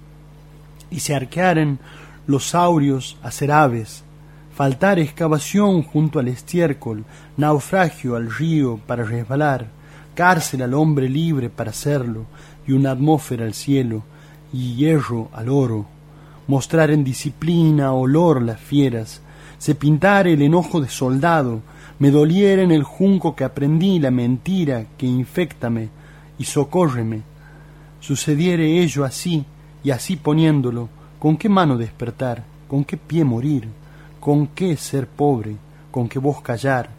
y 0.89 1.01
se 1.01 1.15
arquearen 1.15 1.79
los 2.27 2.45
saurios 2.49 3.17
a 3.21 3.31
ser 3.31 3.51
aves, 3.51 4.03
faltar 4.55 4.99
excavación 4.99 5.83
junto 5.83 6.19
al 6.19 6.27
estiércol, 6.27 7.03
naufragio 7.37 8.15
al 8.15 8.31
río 8.31 8.79
para 8.85 9.03
resbalar, 9.03 9.78
cárcel 10.19 10.63
al 10.63 10.73
hombre 10.73 11.07
libre 11.07 11.49
para 11.49 11.69
hacerlo, 11.69 12.25
y 12.67 12.73
una 12.73 12.91
atmósfera 12.91 13.45
al 13.45 13.53
cielo, 13.53 14.03
y 14.51 14.75
hierro 14.75 15.29
al 15.31 15.47
oro, 15.47 15.85
mostrar 16.45 16.91
en 16.91 17.05
disciplina 17.05 17.93
olor 17.93 18.41
las 18.41 18.59
fieras, 18.59 19.21
se 19.57 19.75
pintare 19.75 20.33
el 20.33 20.41
enojo 20.41 20.81
de 20.81 20.89
soldado, 20.89 21.61
me 21.99 22.11
doliera 22.11 22.61
en 22.61 22.73
el 22.73 22.83
junco 22.83 23.33
que 23.33 23.45
aprendí 23.45 23.97
la 23.97 24.11
mentira 24.11 24.87
que 24.97 25.05
infectame 25.05 25.87
y 26.37 26.43
socórreme. 26.43 27.21
Sucediere 28.01 28.83
ello 28.83 29.05
así, 29.05 29.45
y 29.85 29.91
así 29.91 30.17
poniéndolo, 30.17 30.89
¿con 31.17 31.37
qué 31.37 31.47
mano 31.47 31.77
despertar? 31.77 32.43
¿Con 32.67 32.83
qué 32.83 32.97
pie 32.97 33.23
morir? 33.23 33.69
¿Con 34.19 34.47
qué 34.47 34.75
ser 34.75 35.07
pobre? 35.07 35.55
¿Con 35.91 36.09
qué 36.09 36.19
voz 36.19 36.41
callar? 36.41 36.89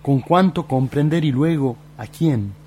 ¿Con 0.00 0.20
cuánto 0.20 0.68
comprender 0.68 1.24
y 1.24 1.32
luego 1.32 1.76
a 1.96 2.06
quién? 2.06 2.57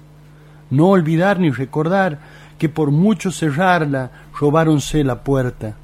No 0.71 0.87
olvidar 0.89 1.39
ni 1.39 1.51
recordar 1.51 2.19
que 2.57 2.69
por 2.69 2.91
mucho 2.91 3.31
cerrarla 3.31 4.11
robáronse 4.39 5.03
la 5.03 5.23
puerta, 5.23 5.75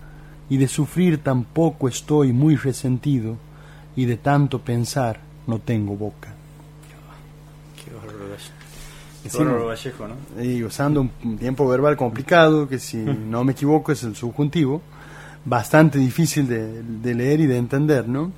y 0.49 0.57
de 0.57 0.67
sufrir 0.67 1.17
tampoco 1.23 1.87
estoy 1.87 2.31
muy 2.33 2.55
resentido, 2.55 3.37
y 3.95 4.05
de 4.05 4.17
tanto 4.17 4.59
pensar 4.59 5.19
no 5.47 5.59
tengo 5.59 5.95
boca. 5.95 6.29
Qué 7.83 7.91
Vallejo. 7.93 8.37
Qué 9.23 9.29
Sí. 9.29 9.37
bárbaro 9.39 9.65
Vallejo, 9.67 10.07
¿no? 10.07 10.43
y 10.43 10.63
usando 10.63 11.01
un- 11.01 11.11
un 11.23 11.37
tiempo 11.37 11.67
verbal 11.67 11.97
complicado, 11.97 12.67
que 12.69 12.79
si 12.79 12.97
no 13.29 13.43
me 13.43 13.51
equivoco 13.53 13.91
es 13.91 14.03
el 14.03 14.15
subjuntivo, 14.15 14.81
bastante 15.45 15.97
difícil 15.97 16.47
de, 16.47 16.83
de 16.83 17.15
leer 17.15 17.39
y 17.41 17.45
de 17.47 17.57
entender, 17.57 18.07
¿no? 18.07 18.31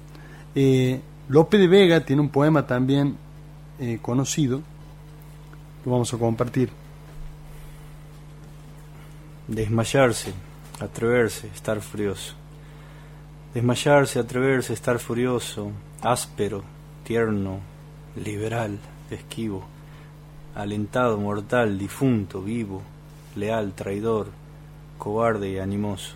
Eh, 0.56 1.00
Lope 1.28 1.58
de 1.58 1.68
Vega 1.68 2.02
tiene 2.06 2.22
un 2.22 2.30
poema 2.30 2.66
también 2.66 3.16
eh, 3.80 4.00
conocido, 4.02 4.62
vamos 5.86 6.14
a 6.14 6.18
compartir. 6.18 6.70
Desmayarse, 9.48 10.34
atreverse, 10.80 11.48
estar 11.48 11.82
furioso. 11.82 12.36
Desmayarse, 13.54 14.20
atreverse, 14.20 14.74
estar 14.74 15.00
furioso, 15.00 15.72
áspero, 16.02 16.64
tierno, 17.04 17.60
liberal, 18.16 18.78
esquivo, 19.10 19.66
alentado, 20.56 21.18
mortal, 21.18 21.78
difunto, 21.78 22.42
vivo, 22.42 22.84
leal, 23.36 23.74
traidor, 23.74 24.28
cobarde 24.98 25.50
y 25.50 25.58
animoso. 25.58 26.16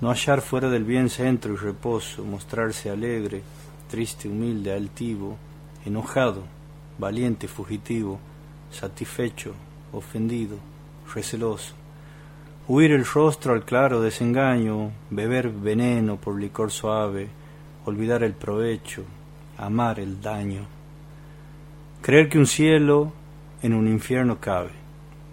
No 0.00 0.10
hallar 0.10 0.40
fuera 0.40 0.68
del 0.68 0.82
bien 0.82 1.08
centro 1.08 1.52
y 1.52 1.56
reposo, 1.56 2.24
mostrarse 2.24 2.90
alegre, 2.90 3.42
triste, 3.88 4.28
humilde, 4.28 4.72
altivo, 4.72 5.36
enojado, 5.84 6.42
valiente, 6.98 7.48
fugitivo, 7.48 8.18
satisfecho, 8.70 9.54
ofendido, 9.92 10.56
receloso. 11.14 11.74
Huir 12.68 12.92
el 12.92 13.04
rostro 13.04 13.54
al 13.54 13.64
claro 13.64 14.00
desengaño, 14.00 14.92
beber 15.10 15.50
veneno 15.50 16.16
por 16.16 16.38
licor 16.38 16.70
suave, 16.70 17.28
olvidar 17.84 18.22
el 18.22 18.34
provecho, 18.34 19.04
amar 19.58 19.98
el 20.00 20.20
daño. 20.20 20.66
Creer 22.00 22.28
que 22.28 22.38
un 22.38 22.46
cielo 22.46 23.12
en 23.62 23.74
un 23.74 23.88
infierno 23.88 24.38
cabe, 24.40 24.72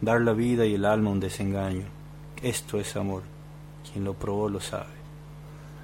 dar 0.01 0.21
la 0.21 0.33
vida 0.33 0.65
y 0.65 0.75
el 0.75 0.85
alma 0.85 1.11
un 1.11 1.19
desengaño. 1.19 1.85
Esto 2.41 2.79
es 2.79 2.95
amor. 2.95 3.23
Quien 3.91 4.03
lo 4.03 4.13
probó 4.13 4.49
lo 4.49 4.59
sabe. 4.59 4.98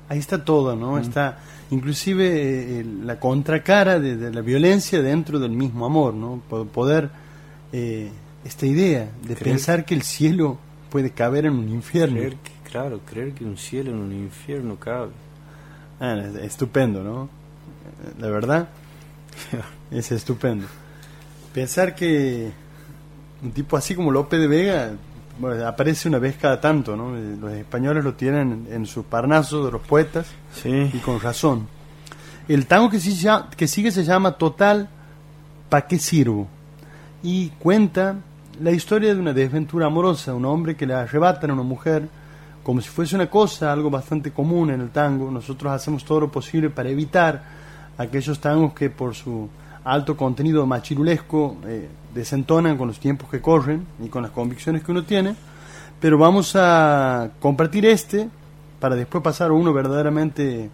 Ahí 0.07 0.19
está 0.19 0.43
todo, 0.43 0.75
¿no? 0.75 0.99
Está 0.99 1.39
inclusive 1.71 2.79
eh, 2.79 2.85
la 3.03 3.19
contracara 3.19 3.99
de, 3.99 4.31
la 4.31 4.41
violencia 4.41 5.01
dentro 5.01 5.39
del 5.39 5.51
mismo 5.51 5.85
amor, 5.85 6.13
¿no? 6.13 6.41
Poder, 6.71 7.09
eh, 7.71 8.11
esta 8.43 8.65
idea 8.65 9.09
de 9.23 9.35
pensar 9.35 9.85
que 9.85 9.95
el 9.95 10.03
cielo 10.03 10.57
puede 10.89 11.11
caber 11.11 11.45
en 11.45 11.53
un 11.53 11.69
infierno. 11.69 12.21
claro, 12.69 12.99
creer 13.05 13.33
que 13.33 13.45
un 13.45 13.57
cielo 13.57 13.91
en 13.91 13.97
un 13.97 14.13
infierno 14.13 14.77
cabe. 14.77 15.11
Ah, 15.99 16.15
estupendo, 16.41 17.03
¿no? 17.03 17.29
La 18.19 18.29
verdad, 18.29 18.69
es 19.91 20.11
estupendo. 20.11 20.67
Pensar 21.53 21.95
que 21.95 22.51
un 23.41 23.51
tipo 23.51 23.77
así 23.77 23.95
como 23.95 24.11
López 24.11 24.39
de 24.39 24.47
Vega 24.47 24.93
aparece 25.65 26.07
una 26.07 26.19
vez 26.19 26.37
cada 26.37 26.59
tanto, 26.59 26.95
¿no? 26.95 27.15
Eh, 27.15 27.37
los 27.39 27.51
españoles 27.51 28.03
lo 28.03 28.13
tienen 28.13 28.67
en 28.71 28.85
su 28.85 29.03
parnaso 29.03 29.65
de 29.65 29.71
los 29.71 29.81
poetas 29.81 30.27
y 30.63 30.97
con 30.99 31.19
razón. 31.19 31.67
El 32.47 32.67
tango 32.67 32.89
que, 32.89 32.99
que 33.57 33.67
sigue 33.67 33.91
se 33.91 34.03
llama 34.03 34.33
Total, 34.33 34.87
¿pa' 35.69 35.87
qué 35.87 35.97
sirvo? 35.97 36.47
Y 37.23 37.49
cuenta 37.59 38.15
la 38.61 38.71
historia 38.71 39.13
de 39.13 39.19
una 39.19 39.33
desventura 39.33 39.87
amorosa, 39.87 40.33
un 40.33 40.45
hombre 40.45 40.75
que 40.75 40.85
le 40.85 40.93
arrebatan 40.93 41.49
a 41.49 41.53
una 41.53 41.63
mujer 41.63 42.07
como 42.63 42.81
si 42.81 42.89
fuese 42.89 43.15
una 43.15 43.29
cosa, 43.29 43.71
algo 43.71 43.91
bastante 43.91 44.31
común 44.31 44.71
en 44.71 44.81
el 44.81 44.89
tango. 44.89 45.29
Nosotros 45.29 45.71
hacemos 45.71 46.03
todo 46.03 46.21
lo 46.21 46.31
posible 46.31 46.71
para 46.71 46.89
evitar 46.89 47.43
aquellos 47.95 48.39
tangos 48.39 48.73
que 48.73 48.89
por 48.89 49.13
su 49.13 49.47
alto 49.83 50.17
contenido 50.17 50.65
machirulesco 50.65 51.57
eh, 51.67 51.87
desentonan 52.15 52.77
con 52.77 52.87
los 52.87 52.99
tiempos 52.99 53.29
que 53.29 53.41
corren 53.41 53.85
y 54.03 54.07
con 54.07 54.23
las 54.23 54.31
convicciones 54.31 54.83
que 54.83 54.91
uno 54.91 55.03
tiene, 55.03 55.35
pero 55.99 56.17
vamos 56.17 56.55
a 56.55 57.29
compartir 57.39 57.85
este 57.85 58.29
para 58.79 58.95
después 58.95 59.23
pasar 59.23 59.51
a 59.51 59.53
uno 59.53 59.73
verdaderamente 59.73 60.69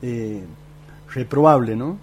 eh, 0.00 0.44
reprobable, 1.12 1.76
¿no? 1.76 1.98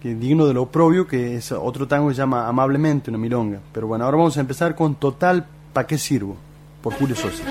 que 0.00 0.14
digno 0.14 0.46
de 0.46 0.54
lo 0.54 0.66
propio, 0.66 1.06
que 1.06 1.36
es 1.36 1.52
otro 1.52 1.86
tango 1.86 2.08
que 2.08 2.14
se 2.14 2.22
llama 2.22 2.48
Amablemente, 2.48 3.10
una 3.10 3.18
milonga. 3.18 3.60
Pero 3.72 3.86
bueno, 3.86 4.04
ahora 4.06 4.16
vamos 4.16 4.36
a 4.36 4.40
empezar 4.40 4.74
con 4.74 4.94
Total, 4.94 5.46
¿pa' 5.72 5.86
qué 5.86 5.98
sirvo? 5.98 6.36
Por 6.82 6.94
Julio 6.94 7.14
Sosa. 7.14 7.44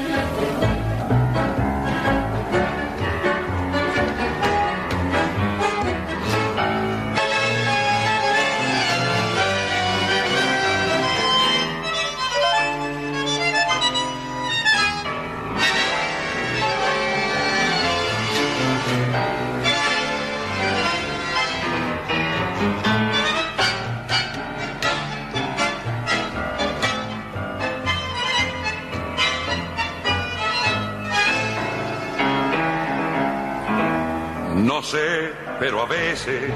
Pero 35.70 35.84
a 35.84 35.86
veces 35.86 36.52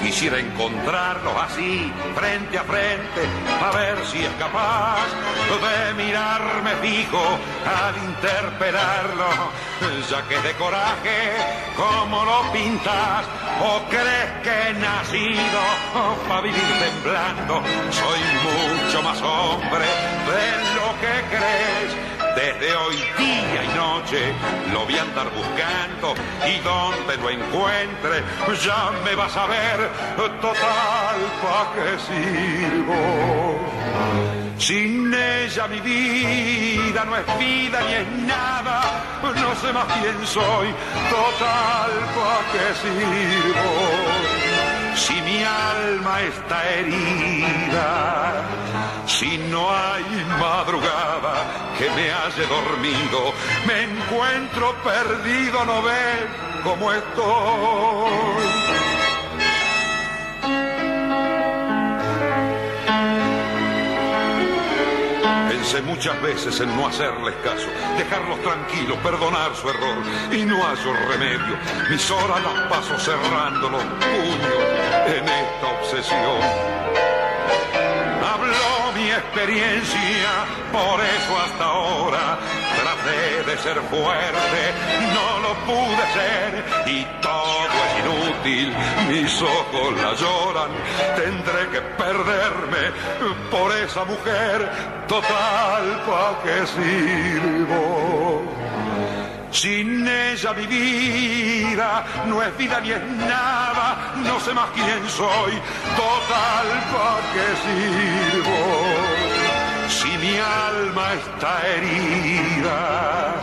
quisiera 0.00 0.38
encontrarlos 0.38 1.34
así, 1.36 1.92
frente 2.14 2.56
a 2.56 2.62
frente, 2.62 3.22
a 3.60 3.76
ver 3.76 4.06
si 4.06 4.18
es 4.18 4.30
capaz 4.38 5.04
de 5.50 5.94
mirarme 5.94 6.70
fijo 6.76 7.24
al 7.66 7.96
interpelarlo, 7.96 9.26
ya 10.08 10.22
que 10.28 10.38
de 10.46 10.54
coraje, 10.54 11.32
como 11.74 12.24
lo 12.24 12.52
pintas, 12.52 13.26
o 13.60 13.82
crees 13.88 14.30
que 14.44 14.70
he 14.70 14.74
nacido 14.74 15.60
para 16.28 16.42
vivir 16.42 16.62
temblando, 16.78 17.62
soy 17.90 18.20
mucho 18.46 19.02
más 19.02 19.20
hombre 19.22 19.86
de 20.30 20.74
lo 20.76 20.86
que 21.00 21.36
crees 21.36 22.15
desde 22.36 22.76
hoy 22.76 22.96
día 23.16 23.64
y 23.64 23.68
noche 23.74 24.34
lo 24.70 24.84
voy 24.84 24.96
a 24.98 25.02
andar 25.02 25.28
buscando 25.30 26.14
y 26.46 26.58
donde 26.60 27.16
lo 27.16 27.30
encuentre 27.30 28.22
ya 28.62 28.92
me 29.04 29.14
vas 29.14 29.34
a 29.36 29.46
ver 29.46 29.90
total 30.40 31.18
pa' 31.42 31.72
que 31.74 31.98
sirvo. 32.06 33.00
Sin 34.58 35.12
ella 35.12 35.66
mi 35.68 35.80
vida 35.80 37.04
no 37.06 37.16
es 37.16 37.38
vida 37.38 37.80
ni 37.86 37.94
es 37.94 38.08
nada, 38.26 38.80
no 39.22 39.54
sé 39.56 39.72
más 39.72 39.86
quién 40.00 40.26
soy, 40.26 40.68
total 41.10 41.90
pa' 42.16 42.42
que 42.52 42.66
sirvo 42.82 44.36
si 44.94 45.14
mi 45.22 45.42
alma 45.42 46.22
está 46.22 46.70
herida, 46.70 48.42
si 49.06 49.36
no 49.50 49.70
hay 49.70 50.24
madrugada 50.40 51.65
que 51.78 51.90
me 51.90 52.10
haya 52.10 52.46
dormido, 52.48 53.32
me 53.66 53.82
encuentro 53.82 54.74
perdido, 54.82 55.64
no 55.64 55.82
ves 55.82 56.24
cómo 56.64 56.92
estoy. 56.92 58.46
Pensé 65.48 65.82
muchas 65.82 66.22
veces 66.22 66.60
en 66.60 66.74
no 66.76 66.86
hacerles 66.86 67.34
caso, 67.44 67.66
dejarlos 67.98 68.40
tranquilos, 68.40 68.96
perdonar 68.98 69.54
su 69.54 69.68
error 69.68 69.98
y 70.32 70.44
no 70.44 70.62
hallo 70.62 70.92
remedio. 71.08 71.58
Mis 71.90 72.10
horas 72.10 72.42
las 72.42 72.62
paso 72.70 72.98
cerrando 72.98 73.68
los 73.68 73.82
puños 73.82 75.08
en 75.08 75.28
esta 75.28 75.66
obsesión. 75.78 77.15
Experiencia, 79.26 80.30
por 80.72 80.98
eso 81.00 81.38
hasta 81.44 81.64
ahora 81.64 82.38
traté 82.82 83.50
de 83.50 83.58
ser 83.58 83.80
fuerte, 83.82 84.62
no 85.12 85.40
lo 85.40 85.54
pude 85.66 86.04
ser. 86.14 86.64
Y 86.86 87.04
todo 87.20 87.68
es 87.84 87.92
inútil, 88.02 88.74
mis 89.08 89.42
ojos 89.42 89.92
la 90.00 90.14
lloran, 90.14 90.70
tendré 91.16 91.68
que 91.70 91.80
perderme 91.80 92.92
por 93.50 93.72
esa 93.76 94.04
mujer, 94.04 94.70
total 95.06 96.02
pa' 96.06 96.42
que 96.42 96.66
sirvo. 96.66 98.42
Sin 99.56 100.06
ella 100.06 100.52
mi 100.52 100.66
vida 100.66 102.04
no 102.28 102.42
es 102.42 102.54
vida 102.58 102.78
ni 102.82 102.90
es 102.90 103.02
nada, 103.02 104.12
no 104.22 104.38
sé 104.40 104.52
más 104.52 104.68
quién 104.74 105.02
soy, 105.08 105.52
total 105.96 106.68
pa' 106.92 107.20
que 107.32 107.46
sirvo 107.64 108.60
si 109.88 110.08
mi 110.18 110.36
alma 110.36 111.14
está 111.14 111.52
herida, 111.68 113.34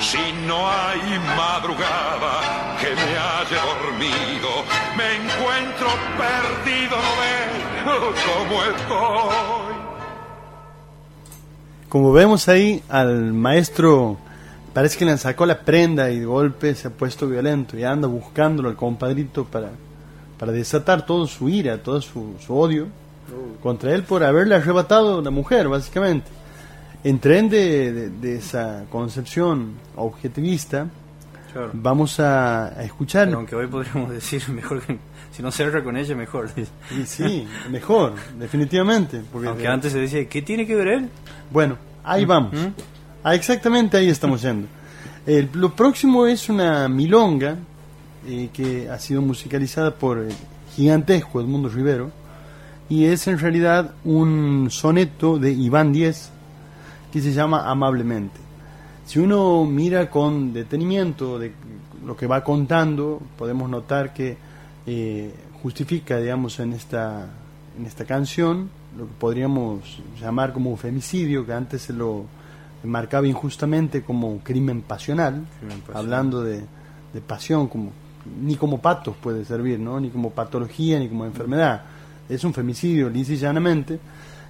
si 0.00 0.32
no 0.46 0.68
hay 0.70 1.18
madrugada 1.34 2.76
que 2.78 2.94
me 2.94 3.12
haya 3.16 3.60
dormido, 3.72 4.50
me 4.98 5.08
encuentro 5.16 5.88
perdido, 6.22 6.96
no 7.86 7.92
ves 8.00 8.22
cómo 8.26 8.64
estoy. 8.64 9.76
Como 11.88 12.12
vemos 12.12 12.48
ahí 12.48 12.82
al 12.90 13.32
maestro, 13.32 14.18
parece 14.72 14.98
que 14.98 15.04
le 15.04 15.16
sacó 15.16 15.46
la 15.46 15.60
prenda 15.60 16.10
y 16.10 16.20
de 16.20 16.26
golpe 16.26 16.74
se 16.74 16.88
ha 16.88 16.90
puesto 16.90 17.28
violento 17.28 17.76
y 17.76 17.84
anda 17.84 18.08
buscándolo 18.08 18.68
al 18.68 18.76
compadrito 18.76 19.44
para, 19.44 19.70
para 20.38 20.52
desatar 20.52 21.06
toda 21.06 21.26
su 21.26 21.48
ira, 21.48 21.82
todo 21.82 22.00
su, 22.00 22.34
su 22.44 22.56
odio 22.56 22.86
contra 23.62 23.94
él 23.94 24.04
por 24.04 24.24
haberle 24.24 24.54
arrebatado 24.54 25.14
a 25.14 25.18
una 25.18 25.30
mujer, 25.30 25.68
básicamente. 25.68 26.30
En 27.04 27.18
tren 27.20 27.48
de, 27.48 28.10
esa 28.36 28.84
concepción 28.90 29.74
objetivista, 29.96 30.88
Claro. 31.50 31.70
Vamos 31.72 32.20
a, 32.20 32.66
a 32.66 32.84
escuchar. 32.84 33.24
Pero 33.24 33.38
aunque 33.38 33.56
hoy 33.56 33.66
podríamos 33.66 34.10
decir 34.10 34.46
mejor 34.50 34.82
que 34.82 34.98
si 35.32 35.42
no 35.42 35.50
cerra 35.50 35.82
con 35.82 35.96
ella, 35.96 36.14
mejor. 36.14 36.50
Y 36.90 37.06
sí, 37.06 37.46
mejor, 37.70 38.14
definitivamente. 38.38 39.22
Porque 39.32 39.48
Aunque 39.48 39.66
antes 39.66 39.92
se 39.92 40.00
decía, 40.00 40.28
¿qué 40.28 40.42
tiene 40.42 40.66
que 40.66 40.74
ver 40.74 40.88
él? 40.88 41.08
Bueno, 41.50 41.78
ahí 42.04 42.24
vamos. 42.24 42.52
¿Mm? 42.52 42.97
Ah, 43.28 43.34
exactamente 43.34 43.98
ahí 43.98 44.08
estamos 44.08 44.40
yendo. 44.40 44.68
Lo 45.52 45.76
próximo 45.76 46.26
es 46.26 46.48
una 46.48 46.88
milonga 46.88 47.58
eh, 48.26 48.48
que 48.54 48.88
ha 48.88 48.98
sido 48.98 49.20
musicalizada 49.20 49.94
por 49.94 50.16
el 50.16 50.32
gigantesco 50.74 51.38
Edmundo 51.38 51.68
Rivero 51.68 52.10
y 52.88 53.04
es 53.04 53.26
en 53.28 53.38
realidad 53.38 53.92
un 54.02 54.68
soneto 54.70 55.38
de 55.38 55.52
Iván 55.52 55.92
Díez 55.92 56.30
que 57.12 57.20
se 57.20 57.34
llama 57.34 57.70
Amablemente. 57.70 58.40
Si 59.04 59.18
uno 59.18 59.66
mira 59.66 60.08
con 60.08 60.54
detenimiento 60.54 61.38
de 61.38 61.52
lo 62.06 62.16
que 62.16 62.26
va 62.26 62.42
contando, 62.42 63.20
podemos 63.36 63.68
notar 63.68 64.14
que 64.14 64.38
eh, 64.86 65.34
justifica, 65.62 66.16
digamos, 66.16 66.58
en 66.60 66.72
esta, 66.72 67.26
en 67.78 67.84
esta 67.84 68.06
canción 68.06 68.70
lo 68.96 69.04
que 69.04 69.12
podríamos 69.18 70.00
llamar 70.18 70.54
como 70.54 70.70
un 70.70 70.78
femicidio, 70.78 71.44
que 71.44 71.52
antes 71.52 71.82
se 71.82 71.92
lo 71.92 72.37
marcaba 72.84 73.26
injustamente 73.26 74.02
como 74.02 74.28
un 74.28 74.38
crimen 74.38 74.82
pasional, 74.82 75.44
Crimen 75.60 75.78
pasional. 75.80 76.02
hablando 76.04 76.42
de, 76.42 76.60
de 77.12 77.20
pasión, 77.20 77.68
como 77.68 77.90
ni 78.42 78.56
como 78.56 78.78
patos 78.80 79.16
puede 79.16 79.44
servir, 79.44 79.78
¿no? 79.80 79.98
ni 80.00 80.10
como 80.10 80.30
patología, 80.30 80.98
ni 80.98 81.08
como 81.08 81.24
enfermedad. 81.24 81.82
Es 82.28 82.44
un 82.44 82.52
femicidio, 82.52 83.08
lisa 83.08 83.32
y 83.32 83.36
llanamente, 83.36 83.98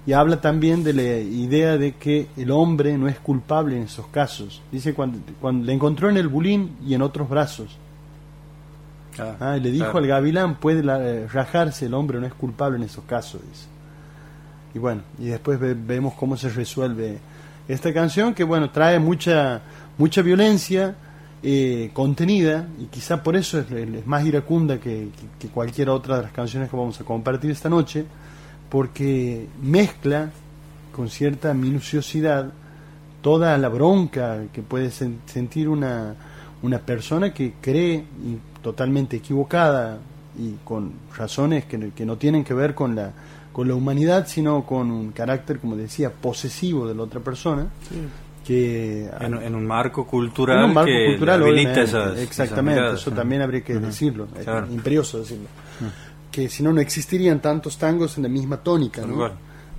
y 0.05 0.11
habla 0.13 0.41
también 0.41 0.83
de 0.83 0.93
la 0.93 1.01
idea 1.19 1.77
de 1.77 1.93
que 1.95 2.27
el 2.35 2.51
hombre 2.51 2.97
no 2.97 3.07
es 3.07 3.19
culpable 3.19 3.77
en 3.77 3.83
esos 3.83 4.07
casos. 4.07 4.61
Dice 4.71 4.93
cuando, 4.93 5.19
cuando 5.39 5.65
le 5.65 5.73
encontró 5.73 6.09
en 6.09 6.17
el 6.17 6.27
bulín 6.27 6.75
y 6.85 6.93
en 6.93 7.01
otros 7.01 7.29
brazos. 7.29 7.77
Ah, 9.39 9.57
y 9.57 9.59
le 9.59 9.71
dijo 9.71 9.97
al 9.97 10.07
gavilán, 10.07 10.55
puede 10.55 10.81
la- 10.83 10.99
eh, 11.05 11.27
rajarse, 11.27 11.85
el 11.87 11.93
hombre 11.93 12.19
no 12.19 12.25
es 12.25 12.33
culpable 12.33 12.77
en 12.77 12.83
esos 12.83 13.03
casos, 13.05 13.41
dice. 13.41 13.65
Y 14.73 14.79
bueno, 14.79 15.01
y 15.17 15.25
después 15.25 15.59
ve- 15.59 15.73
vemos 15.73 16.13
cómo 16.13 16.37
se 16.37 16.49
resuelve 16.49 17.19
esta 17.69 17.93
canción, 17.93 18.33
que 18.33 18.43
bueno, 18.43 18.69
trae 18.71 18.99
mucha, 18.99 19.61
mucha 19.97 20.21
violencia 20.21 20.95
eh, 21.41 21.91
contenida, 21.93 22.67
y 22.79 22.85
quizá 22.87 23.23
por 23.23 23.37
eso 23.37 23.59
es, 23.59 23.71
es 23.71 24.05
más 24.05 24.25
iracunda 24.25 24.77
que, 24.79 25.07
que- 25.39 25.47
cualquier 25.47 25.89
otra 25.89 26.17
de 26.17 26.23
las 26.23 26.31
canciones 26.33 26.69
que 26.69 26.75
vamos 26.75 26.99
a 26.99 27.05
compartir 27.05 27.51
esta 27.51 27.69
noche, 27.69 28.03
porque 28.69 29.47
mezcla 29.61 30.29
con 30.93 31.09
cierta 31.09 31.53
minuciosidad 31.53 32.51
toda 33.21 33.57
la 33.57 33.69
bronca 33.69 34.39
que 34.51 34.61
puede 34.61 34.89
sen- 34.89 35.17
sentir 35.25 35.69
una, 35.69 36.15
una 36.61 36.79
persona 36.79 37.33
que 37.33 37.53
cree 37.61 38.03
totalmente 38.61 39.17
equivocada 39.17 39.99
y 40.37 40.55
con 40.63 40.91
razones 41.17 41.65
que, 41.65 41.91
que 41.91 42.05
no 42.05 42.17
tienen 42.17 42.43
que 42.43 42.53
ver 42.53 42.75
con 42.75 42.95
la, 42.95 43.11
con 43.59 43.67
la 43.67 43.75
humanidad, 43.75 44.25
sino 44.25 44.65
con 44.65 44.89
un 44.89 45.11
carácter, 45.11 45.59
como 45.59 45.75
decía, 45.75 46.13
posesivo 46.13 46.87
de 46.87 46.95
la 46.95 47.03
otra 47.03 47.19
persona, 47.19 47.67
que 48.45 49.09
En, 49.19 49.33
en 49.33 49.53
un 49.53 49.67
marco 49.67 50.07
cultural 50.07 50.59
en 50.59 50.63
un 50.63 50.73
marco 50.73 50.89
que 50.89 51.03
cultural, 51.03 51.41
habilita 51.43 51.81
esas, 51.81 52.17
exactamente, 52.19 52.43
esas 52.43 52.63
miradas, 52.63 53.01
eso 53.01 53.09
¿no? 53.09 53.15
también 53.17 53.41
habría 53.41 53.61
que 53.61 53.75
Ujú. 53.75 53.85
decirlo, 53.87 54.27
es 54.37 54.45
Claro. 54.45 54.67
imperioso 54.71 55.19
decirlo, 55.19 55.47
que 56.31 56.47
si 56.47 56.63
no, 56.63 56.71
no 56.71 56.79
existirían 56.79 57.41
tantos 57.41 57.77
tangos 57.77 58.15
en 58.15 58.23
la 58.23 58.29
misma 58.29 58.55
tónica, 58.63 59.05
¿no? 59.05 59.29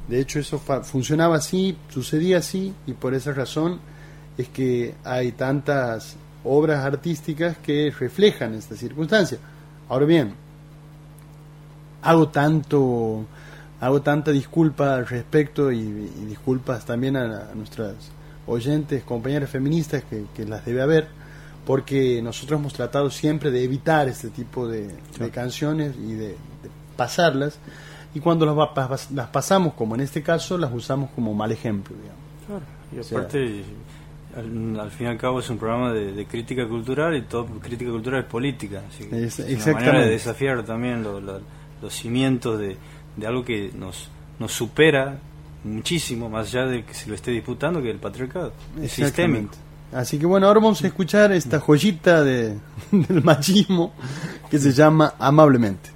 De 0.09 0.21
hecho, 0.21 0.39
eso 0.41 0.59
fa- 0.59 0.83
funcionaba 0.83 1.37
así, 1.37 1.75
sucedía 1.89 2.37
así, 2.37 2.75
y 2.87 2.93
por 2.93 3.15
esa 3.15 3.33
razón 3.33 3.79
es 4.37 4.49
que 4.49 4.93
hay 5.05 5.33
tantas 5.33 6.17
obras 6.45 6.85
artísticas 6.85 7.57
que 7.57 7.91
reflejan 7.99 8.53
esta 8.53 8.77
circunstancia. 8.77 9.39
Ahora 9.89 10.05
bien, 10.05 10.35
hago 12.03 12.29
tanto, 12.29 13.25
hago 13.81 14.03
tanta 14.03 14.31
disculpa 14.31 14.95
al 14.95 15.07
respecto 15.07 15.73
y, 15.73 15.79
y 15.79 16.25
disculpas 16.29 16.85
también 16.85 17.17
a, 17.17 17.51
a 17.51 17.55
nuestras 17.55 17.95
oyentes, 18.47 19.03
compañeras 19.05 19.51
feministas 19.51 20.03
que, 20.05 20.25
que 20.35 20.45
las 20.45 20.65
debe 20.65 20.83
haber, 20.83 21.09
porque 21.67 22.21
nosotros 22.23 22.59
hemos 22.61 22.73
tratado 22.73 23.11
siempre 23.11 23.51
de 23.51 23.63
evitar 23.65 24.09
este 24.09 24.29
tipo 24.31 24.67
de, 24.67 24.89
de 25.19 25.31
canciones 25.31 25.95
y 25.97 26.13
de, 26.13 26.29
de 26.29 26.37
pasarlas, 26.97 27.59
y 28.15 28.21
cuando 28.21 28.45
las, 28.47 29.11
las 29.13 29.29
pasamos, 29.29 29.75
como 29.75 29.95
en 29.95 30.01
este 30.01 30.23
caso, 30.23 30.59
las 30.59 30.73
usamos 30.73 31.11
como 31.15 31.33
mal 31.33 31.53
ejemplo. 31.53 31.95
Digamos. 31.97 32.21
Claro, 32.47 32.63
y 32.95 32.99
O 32.99 33.03
sea- 33.05 33.19
aparte, 33.19 33.63
al, 34.37 34.81
al 34.81 34.91
fin 34.91 35.07
y 35.07 35.11
al 35.11 35.17
cabo 35.19 35.39
es 35.41 35.49
un 35.51 35.59
programa 35.59 35.93
de, 35.93 36.13
de 36.13 36.27
crítica 36.27 36.67
cultural 36.67 37.17
y 37.17 37.23
todo 37.23 37.47
crítica 37.61 37.91
cultural 37.91 38.21
es 38.21 38.27
política. 38.27 38.83
Así 38.89 39.05
que 39.05 39.25
Es- 39.25 39.39
es 39.39 39.45
una 39.47 39.49
exactamente. 39.53 39.87
manera 39.87 40.05
de 40.07 40.11
desafiar 40.13 40.65
también 40.65 41.03
lo- 41.05 41.21
lo- 41.21 41.41
los 41.81 41.95
cimientos 41.95 42.59
de, 42.59 42.77
de 43.17 43.27
algo 43.27 43.45
que 43.45 43.71
nos, 43.77 44.09
nos 44.39 44.53
supera 44.53 45.19
muchísimo, 45.65 46.29
más 46.29 46.49
allá 46.49 46.67
de 46.67 46.85
que 46.85 46.95
se 46.95 47.09
lo 47.09 47.15
esté 47.15 47.31
disputando, 47.31 47.83
que 47.83 47.91
el 47.91 47.99
patriarcado. 47.99 48.53
Es 48.81 48.93
sistémico. 48.93 49.55
Así 49.93 50.19
que 50.19 50.27
bueno, 50.27 50.47
ahora 50.47 50.61
vamos 50.61 50.83
a 50.85 50.87
escuchar 50.87 51.33
esta 51.33 51.59
joyita 51.59 52.23
de, 52.23 52.57
del 52.93 53.25
machismo 53.25 53.93
que 54.51 54.59
se 54.59 54.73
llama 54.73 55.15
Amablemente. 55.19 55.91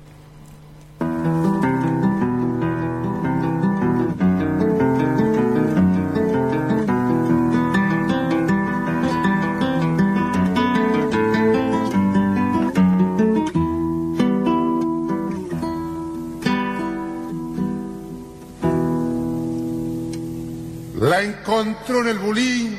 En 22.01 22.09
el 22.09 22.19
bulín 22.19 22.79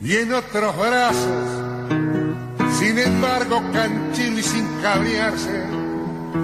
y 0.00 0.16
en 0.16 0.32
otros 0.32 0.76
brazos. 0.76 1.66
Sin 2.78 2.98
embargo, 2.98 3.62
canchino 3.72 4.38
y 4.38 4.42
sin 4.42 4.66
cabrearse, 4.82 5.64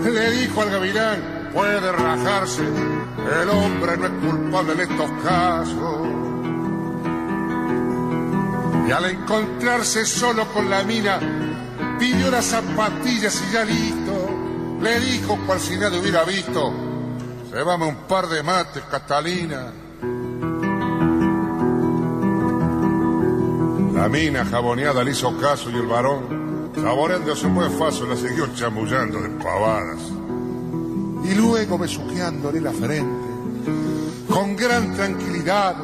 le 0.04 0.30
dijo 0.30 0.62
al 0.62 0.70
gavilán, 0.70 1.50
puede 1.52 1.92
rajarse, 1.92 2.62
el 2.62 3.48
hombre 3.50 3.96
no 3.98 4.06
es 4.06 4.12
culpable 4.12 4.72
en 4.72 4.80
estos 4.80 5.10
casos. 5.22 6.08
Y 8.88 8.90
al 8.90 9.04
encontrarse 9.04 10.06
solo 10.06 10.46
con 10.52 10.68
la 10.70 10.82
mina, 10.84 11.20
pidió 11.98 12.30
las 12.30 12.46
zapatillas 12.46 13.42
y 13.48 13.52
ya 13.52 13.64
listo, 13.64 14.78
le 14.80 15.00
dijo 15.00 15.38
cual 15.46 15.60
si 15.60 15.76
nadie 15.76 16.00
hubiera 16.00 16.24
visto, 16.24 16.72
se 17.50 17.62
vame 17.62 17.86
un 17.86 17.96
par 18.08 18.26
de 18.28 18.42
mates, 18.42 18.82
Catalina. 18.90 19.81
La 24.02 24.08
mina 24.08 24.44
jaboneada 24.44 25.04
le 25.04 25.12
hizo 25.12 25.38
caso 25.38 25.70
y 25.70 25.76
el 25.76 25.86
varón, 25.86 26.72
saboreándose 26.74 27.46
muy 27.46 27.68
fácil, 27.78 28.08
la 28.08 28.16
siguió 28.16 28.52
chamullando 28.52 29.20
de 29.20 29.28
pavadas. 29.28 30.00
Y 31.22 31.32
luego 31.36 31.78
besuqueándole 31.78 32.60
la 32.60 32.72
frente, 32.72 33.28
con 34.28 34.56
gran 34.56 34.92
tranquilidad, 34.92 35.76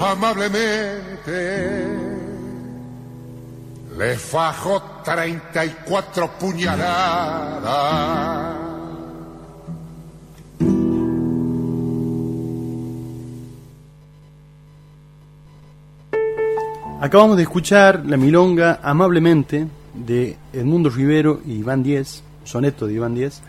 amablemente, 0.00 1.88
le 3.98 4.16
fajó 4.16 5.02
34 5.04 6.38
puñaladas. 6.38 8.67
Acabamos 17.00 17.36
de 17.36 17.44
escuchar 17.44 18.04
la 18.06 18.16
milonga 18.16 18.80
Amablemente 18.82 19.66
de 19.94 20.36
Edmundo 20.52 20.90
Rivero 20.90 21.40
y 21.46 21.54
Iván 21.54 21.82
Díez, 21.82 22.22
soneto 22.44 22.86
de 22.86 22.94
Iván 22.94 23.14
Díez, 23.14 23.40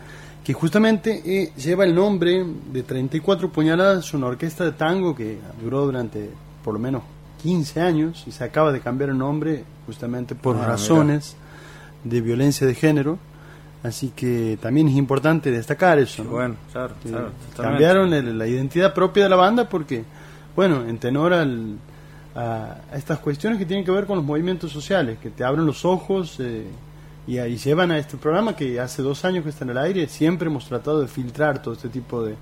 que 0.44 0.54
justamente 0.54 1.22
eh, 1.26 1.52
lleva 1.58 1.84
el 1.84 1.96
nombre 1.96 2.46
de 2.72 2.84
34 2.84 3.50
puñaladas, 3.52 4.14
una 4.14 4.28
orquesta 4.28 4.64
de 4.66 4.72
tango 4.74 5.16
que 5.16 5.40
duró 5.62 5.86
durante 5.86 6.30
por 6.64 6.74
lo 6.76 6.80
menos 6.80 7.02
15 7.42 7.82
años 7.82 8.24
y 8.28 8.32
se 8.32 8.44
acaba 8.44 8.72
de 8.72 8.82
cambiar 8.82 9.10
el 9.10 9.18
nombre 9.18 9.64
justamente 9.88 10.36
por 10.36 10.56
Ah, 10.58 10.66
razones 10.68 11.36
de 12.04 12.22
violencia 12.22 12.68
de 12.68 12.76
género. 12.76 13.18
Así 13.82 14.12
que 14.14 14.60
también 14.62 14.90
es 14.90 14.96
importante 14.96 15.50
destacar 15.52 15.98
eso. 16.00 16.24
¿no? 16.24 16.32
Bueno, 16.32 16.56
claro, 16.72 16.94
que 17.02 17.10
claro, 17.10 17.32
cambiaron 17.56 18.14
el- 18.14 18.38
la 18.38 18.46
identidad 18.46 18.94
propia 18.94 19.24
de 19.24 19.30
la 19.30 19.38
banda 19.38 19.70
porque, 19.70 20.04
bueno, 20.56 20.84
en 20.86 20.98
tenor 20.98 21.32
al- 21.34 21.78
a, 22.36 22.78
estas 22.94 23.20
cuestiones 23.20 23.60
que 23.60 23.66
tienen 23.66 23.86
que 23.86 23.92
ver 23.92 24.06
con 24.06 24.18
los 24.18 24.26
movimientos 24.26 24.72
sociales, 24.72 25.18
que 25.20 25.30
te 25.30 25.44
abren 25.44 25.66
los 25.66 25.86
ojos 25.86 26.38
eh, 26.40 26.66
y 27.28 27.38
ahí 27.38 27.58
llevan 27.58 27.92
a 27.92 27.98
este 27.98 28.18
programa 28.18 28.56
que 28.56 28.80
hace 28.80 29.02
dos 29.02 29.26
años 29.26 29.44
que 29.44 29.50
está 29.50 29.64
en 29.64 29.72
el 29.72 29.78
aire, 29.78 30.08
siempre 30.08 30.48
hemos 30.48 30.66
tratado 30.66 31.02
de 31.02 31.08
filtrar 31.08 31.62
todo 31.62 31.74
este 31.74 31.90
tipo 31.90 32.24
de, 32.24 32.36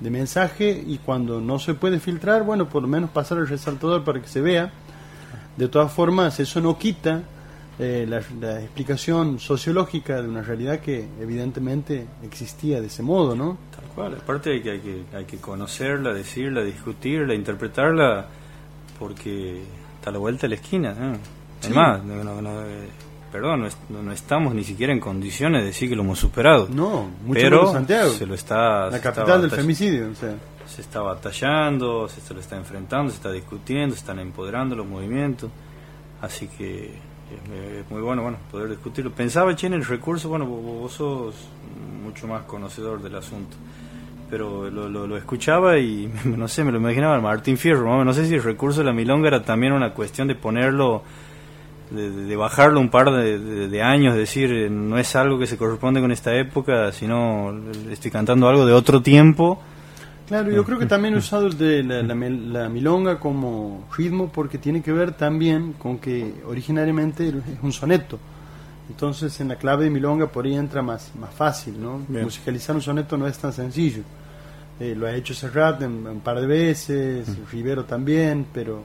de 0.00 0.10
mensaje 0.10 0.82
y 0.86 0.98
cuando 0.98 1.40
no 1.40 1.58
se 1.58 1.74
puede 1.74 2.00
filtrar, 2.00 2.42
bueno, 2.42 2.68
por 2.68 2.82
lo 2.82 2.88
menos 2.88 3.10
pasar 3.10 3.38
el 3.38 3.48
resaltador 3.48 4.02
para 4.04 4.20
que 4.20 4.28
se 4.28 4.40
vea. 4.40 4.72
De 5.56 5.68
todas 5.68 5.92
formas, 5.92 6.40
eso 6.40 6.60
no 6.60 6.78
quita 6.78 7.22
eh, 7.78 8.06
la, 8.08 8.22
la 8.40 8.60
explicación 8.60 9.38
sociológica 9.38 10.20
de 10.20 10.28
una 10.28 10.42
realidad 10.42 10.80
que 10.80 11.06
evidentemente 11.20 12.06
existía 12.22 12.80
de 12.80 12.86
ese 12.86 13.02
modo, 13.02 13.34
¿no? 13.34 13.58
Tal 13.74 13.84
cual, 13.94 14.14
aparte 14.14 14.52
hay 14.52 14.62
que, 14.62 14.70
hay 14.70 14.80
que, 14.80 15.04
hay 15.14 15.24
que 15.24 15.36
conocerla, 15.38 16.14
decirla, 16.14 16.62
discutirla, 16.62 17.34
interpretarla, 17.34 18.26
porque 19.00 19.62
está 19.96 20.10
a 20.10 20.12
la 20.12 20.18
vuelta 20.20 20.42
de 20.42 20.48
la 20.50 20.54
esquina. 20.54 20.92
¿no? 20.94 21.14
Sí. 21.14 21.20
Además, 21.64 22.04
no, 22.04 22.22
no- 22.22 22.40
no, 22.42 22.62
eh, 22.62 22.88
perdón, 23.32 23.60
no, 23.62 23.66
es- 23.66 23.76
no- 23.88 24.02
no 24.04 24.12
estamos 24.12 24.54
ni 24.54 24.62
siquiera 24.62 24.92
en 24.92 25.00
condiciones 25.00 25.62
de 25.62 25.66
decir 25.68 25.88
que 25.88 25.96
lo 25.96 26.02
hemos 26.02 26.18
superado. 26.20 26.68
No, 26.70 27.08
mucho 27.26 27.40
pero 27.40 27.56
menos 27.58 27.72
Santiago, 27.72 28.10
se 28.10 28.26
lo 28.26 28.34
está, 28.34 28.88
la 28.90 29.00
capital 29.00 29.40
del 29.42 29.50
femicidio. 29.50 30.10
O 30.10 30.14
sea, 30.14 30.34
se 30.66 30.82
está 30.82 31.00
batallando, 31.00 32.08
se, 32.08 32.20
se 32.20 32.32
lo 32.32 32.38
está 32.38 32.56
enfrentando, 32.56 33.10
se 33.10 33.16
está 33.16 33.32
discutiendo, 33.32 33.94
se 33.96 34.00
están 34.02 34.20
empoderando 34.20 34.76
los 34.76 34.86
movimientos. 34.86 35.50
Así 36.22 36.46
que 36.48 36.84
es, 36.86 37.50
es 37.84 37.90
muy 37.90 38.02
bueno 38.02 38.22
bueno 38.22 38.38
poder 38.50 38.68
discutirlo. 38.70 39.10
Pensaba, 39.12 39.54
che, 39.56 39.66
en 39.66 39.74
el 39.74 39.84
recurso, 39.84 40.28
bueno, 40.28 40.46
vos, 40.46 40.62
vos 40.62 40.92
sos 40.92 41.34
mucho 42.04 42.26
más 42.28 42.42
conocedor 42.42 43.02
del 43.02 43.16
asunto. 43.16 43.56
Pero 44.30 44.70
lo, 44.70 44.88
lo, 44.88 45.06
lo 45.08 45.16
escuchaba 45.16 45.78
y 45.78 46.08
no 46.24 46.46
sé, 46.48 46.62
me 46.64 46.70
lo 46.72 46.78
imaginaba 46.78 47.20
Martín 47.20 47.56
Fierro. 47.58 47.84
¿no? 47.84 48.04
No 48.04 48.12
sé 48.12 48.26
si 48.26 48.34
el 48.34 48.42
recurso 48.42 48.80
de 48.80 48.86
la 48.86 48.92
milonga 48.92 49.28
era 49.28 49.42
también 49.42 49.72
una 49.72 49.92
cuestión 49.92 50.28
de 50.28 50.34
ponerlo, 50.36 51.02
de, 51.90 52.10
de- 52.10 52.36
bajarlo 52.36 52.78
un 52.80 52.90
par 52.90 53.10
de, 53.10 53.38
de- 53.38 53.68
de 53.68 53.82
años, 53.82 54.14
decir, 54.14 54.52
eh, 54.52 54.70
no 54.70 54.98
es 54.98 55.16
algo 55.16 55.38
que 55.38 55.46
se 55.46 55.56
corresponde 55.56 56.00
con 56.00 56.12
esta 56.12 56.34
época, 56.36 56.92
sino 56.92 57.52
estoy 57.90 58.10
cantando 58.12 58.48
algo 58.48 58.64
de 58.64 58.72
otro 58.72 59.02
tiempo. 59.02 59.60
Claro, 60.28 60.48
yo 60.52 60.62
creo 60.64 60.78
que 60.78 60.86
también 60.86 61.14
he 61.14 61.16
usado 61.16 61.48
el 61.48 61.58
de 61.58 61.82
la, 61.82 62.02
la 62.02 62.14
la 62.14 62.68
milonga 62.68 63.18
como 63.18 63.88
ritmo 63.98 64.30
porque 64.30 64.58
tiene 64.58 64.80
que 64.80 64.92
ver 64.92 65.10
también 65.10 65.72
con 65.72 65.98
que 65.98 66.34
originariamente 66.46 67.26
es 67.30 67.34
un 67.62 67.72
soneto. 67.72 68.16
Entonces 68.88 69.40
en 69.40 69.48
la 69.48 69.56
clave 69.56 69.84
de 69.84 69.90
milonga 69.90 70.28
por 70.28 70.44
ahí 70.44 70.54
entra 70.54 70.82
más, 70.82 71.10
más 71.18 71.34
fácil, 71.34 71.82
¿no? 71.82 72.02
Bien. 72.06 72.22
Musicalizar 72.24 72.76
un 72.76 72.82
soneto 72.82 73.16
no 73.16 73.26
es 73.26 73.36
tan 73.38 73.52
sencillo. 73.52 74.02
Eh, 74.80 74.94
lo 74.96 75.06
ha 75.06 75.12
hecho 75.12 75.34
Serrat 75.34 75.82
en- 75.82 76.06
un 76.06 76.20
par 76.20 76.40
de 76.40 76.46
veces, 76.46 77.28
Rivero 77.52 77.84
también, 77.84 78.46
pero 78.52 78.82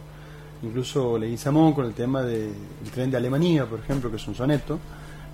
incluso 0.62 1.17
Leguizamón 1.17 1.73
con 1.73 1.86
el 1.86 1.93
tema 1.93 2.21
del 2.21 2.51
tren 2.93 3.10
de 3.10 3.17
Alemania, 3.17 3.65
por 3.65 3.79
ejemplo, 3.79 4.10
que 4.10 4.17
es 4.17 4.27
un 4.27 4.36
soneto. 4.36 4.77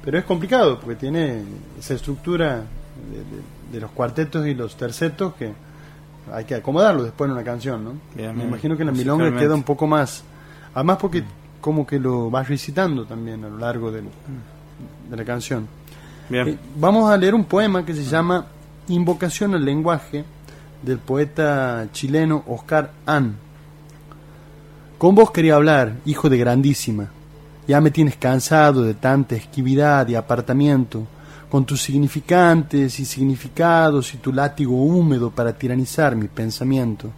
Pero 0.04 0.17
es 0.19 0.26
complicado 0.26 0.80
porque 0.80 0.95
tiene 0.95 1.41
esa 1.80 1.93
estructura 1.95 2.58
de, 3.12 3.17
de- 3.17 3.71
de 3.74 3.80
los 3.80 3.91
cuartetos 3.91 4.45
y 4.47 4.54
los 4.54 4.76
tercetos 4.76 5.34
que 5.36 5.52
hay 6.32 6.45
que 6.45 6.56
acomodarlo 6.56 7.04
después 7.04 7.28
en 7.28 7.34
una 7.34 7.43
canción, 7.43 7.84
¿no? 7.84 7.93
Bien, 8.15 8.36
Me 8.38 8.43
imagino 8.43 8.76
que 8.76 8.84
en 8.84 8.88
la 8.88 8.93
milonga 8.93 9.26
queda 9.39 9.56
un 9.56 9.63
poco 9.63 9.88
más, 9.88 10.24
además 10.76 10.97
porque 11.00 11.24
como 11.62 11.86
que 11.88 12.00
lo 12.00 12.30
vas 12.30 12.47
recitando 12.50 13.06
también 13.06 13.43
a 13.45 13.50
lo 13.50 13.58
largo 13.58 13.91
del- 13.91 14.06
de 15.10 15.15
la 15.17 15.24
canción. 15.26 15.67
Bien. 16.30 16.47
Eh, 16.50 16.58
vamos 16.76 17.10
a 17.12 17.17
leer 17.17 17.34
un 17.36 17.45
poema 17.45 17.86
que 17.86 17.93
se 17.93 18.04
llama 18.04 18.45
Invocación 18.88 19.54
al 19.56 19.63
lenguaje 19.63 20.24
del 20.82 20.98
poeta 21.00 21.88
chileno 21.91 22.44
Oscar 22.48 22.91
An. 23.06 23.36
Con 24.98 25.15
vos 25.15 25.32
quería 25.32 25.56
hablar, 25.56 25.96
hijo 26.06 26.30
de 26.30 26.38
grandísima. 26.38 27.10
Ya 27.67 27.82
me 27.82 27.91
tienes 27.91 28.17
cansado 28.17 28.84
de 28.84 28.94
tanta 28.94 29.36
esquividad 29.36 30.08
y 30.08 30.15
apartamiento, 30.15 31.08
con 31.50 31.65
tus 31.65 31.82
significantes 31.82 33.00
y 33.00 33.06
significados 33.06 34.13
y 34.13 34.17
tu 34.17 34.32
látigo 34.32 34.76
húmedo 34.76 35.32
para 35.32 35.54
tiranizar 35.54 36.15
mi 36.15 36.28
pensamiento. 36.28 37.12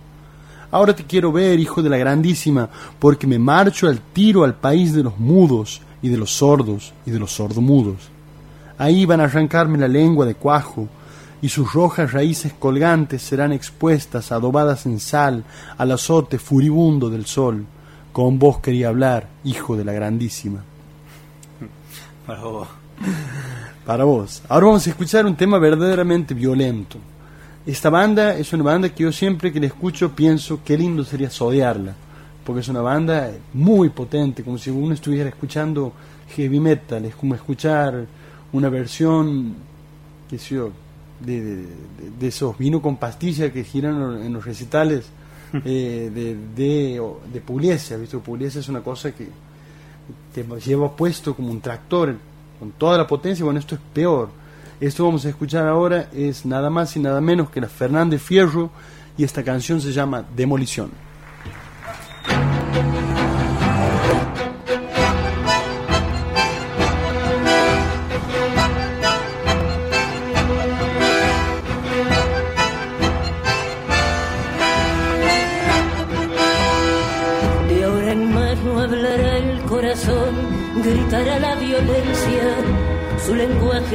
Ahora 0.72 0.96
te 0.96 1.04
quiero 1.04 1.32
ver, 1.32 1.60
hijo 1.60 1.84
de 1.84 1.90
la 1.90 1.98
grandísima, 1.98 2.68
porque 3.00 3.28
me 3.28 3.38
marcho 3.38 3.88
al 3.88 4.00
tiro 4.00 4.44
al 4.44 4.56
país 4.56 4.92
de 4.94 5.04
los 5.04 5.20
mudos 5.20 5.82
y 6.02 6.10
de 6.10 6.18
los 6.18 6.32
sordos 6.32 6.94
y 7.06 7.12
de 7.12 7.20
los 7.20 7.32
sordomudos. 7.32 8.10
Ahí 8.78 9.06
van 9.06 9.22
a 9.22 9.26
arrancarme 9.26 9.78
la 9.78 9.88
lengua 9.88 10.26
de 10.26 10.34
cuajo, 10.34 10.88
y 11.44 11.50
sus 11.50 11.74
rojas 11.74 12.14
raíces 12.14 12.54
colgantes 12.54 13.22
serán 13.22 13.52
expuestas, 13.52 14.32
adobadas 14.32 14.86
en 14.86 14.98
sal, 15.02 15.44
al 15.78 15.92
azote 15.92 16.40
furibundo 16.40 17.10
del 17.10 17.26
sol. 17.26 17.66
Con 18.14 18.40
vos 18.40 18.60
quería 18.60 18.88
hablar, 18.88 19.28
hijo 19.44 19.76
de 19.76 19.84
la 19.84 19.92
grandísima. 19.92 20.64
Para 22.26 22.44
vos. 22.44 22.68
Para 23.86 24.06
vos. 24.06 24.42
Ahora 24.48 24.68
vamos 24.68 24.88
a 24.88 24.92
escuchar 24.92 25.26
un 25.26 25.36
tema 25.36 25.60
verdaderamente 25.60 26.34
violento. 26.34 26.98
Esta 27.66 27.90
banda 27.90 28.38
es 28.38 28.54
una 28.54 28.64
banda 28.64 28.88
que 28.88 29.04
yo 29.04 29.12
siempre 29.12 29.52
que 29.52 29.60
la 29.60 29.66
escucho 29.66 30.16
pienso 30.16 30.62
qué 30.64 30.78
lindo 30.78 31.04
sería 31.04 31.30
odiarla. 31.42 31.94
Porque 32.46 32.62
es 32.62 32.70
una 32.70 32.82
banda 32.82 33.30
muy 33.54 33.90
potente, 33.90 34.46
como 34.46 34.58
si 34.58 34.70
uno 34.70 34.94
estuviera 34.94 35.28
escuchando 35.28 35.92
heavy 36.38 36.62
metal. 36.62 37.04
Es 37.04 37.16
como 37.16 37.36
escuchar 37.36 38.06
una 38.54 38.70
versión, 38.70 39.56
qué 40.30 40.40
sé 40.40 40.56
yo, 40.56 40.72
de, 41.26 41.42
de, 41.42 41.66
de- 42.20 42.28
esos 42.28 42.58
vino 42.58 42.82
con 42.82 42.98
pastilla 42.98 43.52
que 43.52 43.64
giran 43.64 44.22
en 44.24 44.34
los 44.34 44.46
recitales 44.46 45.06
eh, 45.66 46.12
de, 46.14 46.36
de, 46.56 47.02
de 47.34 47.42
Pugliese. 47.42 47.98
¿Visto? 47.98 48.20
Pugliese 48.20 48.60
es 48.60 48.70
una 48.70 48.82
cosa 48.82 49.12
que 49.12 49.28
te 50.34 50.44
lleva 50.66 50.96
puesto 50.96 51.36
como 51.36 51.52
un 51.52 51.62
tractor 51.62 52.16
con 52.60 52.72
toda 52.72 52.98
la 52.98 53.08
potencia. 53.08 53.44
Bueno, 53.46 53.60
esto 53.60 53.76
es 53.76 53.82
peor. 53.94 54.30
Esto 54.80 55.06
vamos 55.06 55.26
a 55.26 55.30
escuchar 55.30 55.68
ahora 55.68 56.10
es 56.14 56.46
nada 56.46 56.70
más 56.70 56.96
y 56.98 57.00
nada 57.00 57.22
menos 57.22 57.50
que 57.50 57.62
la 57.62 57.70
Fernández 57.70 58.22
Fierro 58.22 58.70
y 59.18 59.24
esta 59.24 59.44
canción 59.44 59.80
se 59.80 59.92
llama 59.94 60.26
Demolición. 60.36 60.90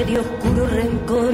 De 0.05 0.19
oscuro 0.19 0.67
rencor, 0.67 1.33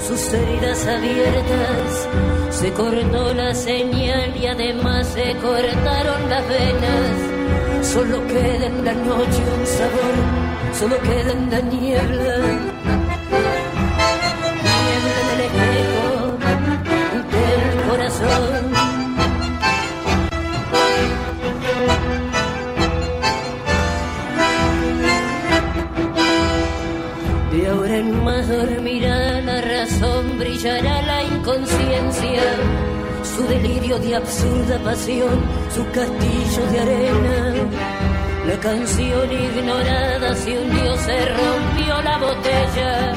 sus 0.00 0.32
heridas 0.32 0.86
abiertas. 0.86 2.08
Se 2.50 2.72
cortó 2.72 3.34
la 3.34 3.54
señal 3.54 4.36
y 4.36 4.46
además 4.46 5.06
se 5.08 5.34
cortaron 5.36 6.30
las 6.30 6.48
venas. 6.48 7.86
Solo 7.86 8.26
queda 8.26 8.66
en 8.66 8.84
la 8.84 8.94
noche 8.94 9.42
un 9.58 9.66
sabor, 9.66 10.14
solo 10.78 10.98
queda 11.02 11.32
en 11.32 11.50
la. 11.50 11.60
Niebla 11.60 13.01
brillará 30.62 31.02
la 31.02 31.24
inconsciencia, 31.24 32.42
su 33.24 33.42
delirio 33.48 33.98
de 33.98 34.14
absurda 34.14 34.78
pasión, 34.84 35.40
su 35.74 35.84
castillo 35.90 36.66
de 36.70 36.80
arena. 36.80 37.54
La 38.46 38.56
canción 38.60 39.32
ignorada 39.32 40.34
se 40.36 40.56
hundió, 40.56 40.96
se 40.98 41.26
rompió 41.26 42.02
la 42.02 42.18
botella, 42.18 43.12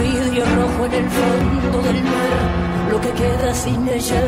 vidrio 0.00 0.44
rojo 0.44 0.86
en 0.86 0.94
el 0.94 1.10
fondo 1.10 1.82
del 1.82 2.02
mar, 2.02 2.90
lo 2.90 3.00
que 3.00 3.10
queda 3.10 3.54
sin 3.54 3.88
ella. 3.88 4.22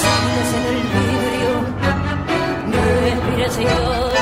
Signos 0.00 0.50
en 0.56 0.64
el 0.74 0.82
vidrio, 0.96 1.52
respiración. 3.04 4.13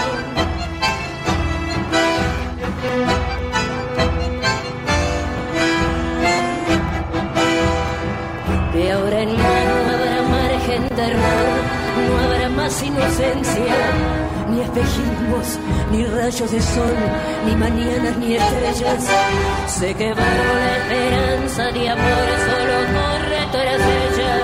Inocencia, 12.87 13.77
ni 14.49 14.61
espejismos, 14.61 15.59
ni 15.90 16.05
rayos 16.05 16.51
de 16.51 16.61
sol, 16.61 16.97
ni 17.47 17.57
mañanas, 17.57 18.16
ni 18.18 18.37
estrellas. 18.37 19.05
Se 19.66 19.95
quebró 19.95 20.23
la 20.23 20.77
esperanza 20.77 21.71
de 21.73 21.88
amor, 21.88 22.29
solo 22.49 22.77
corre 22.97 23.40
tras 23.53 23.81
ella. 24.03 24.35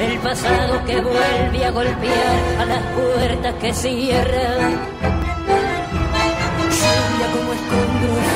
El 0.00 0.18
pasado 0.18 0.84
que 0.84 1.00
vuelve 1.00 1.64
a 1.64 1.70
golpear 1.70 2.36
a 2.60 2.64
las 2.66 2.82
puertas 2.94 3.54
que 3.60 3.74
cierran. 3.74 4.60
Lluvia 6.78 7.26
como 7.34 7.52
escombros, 7.52 8.26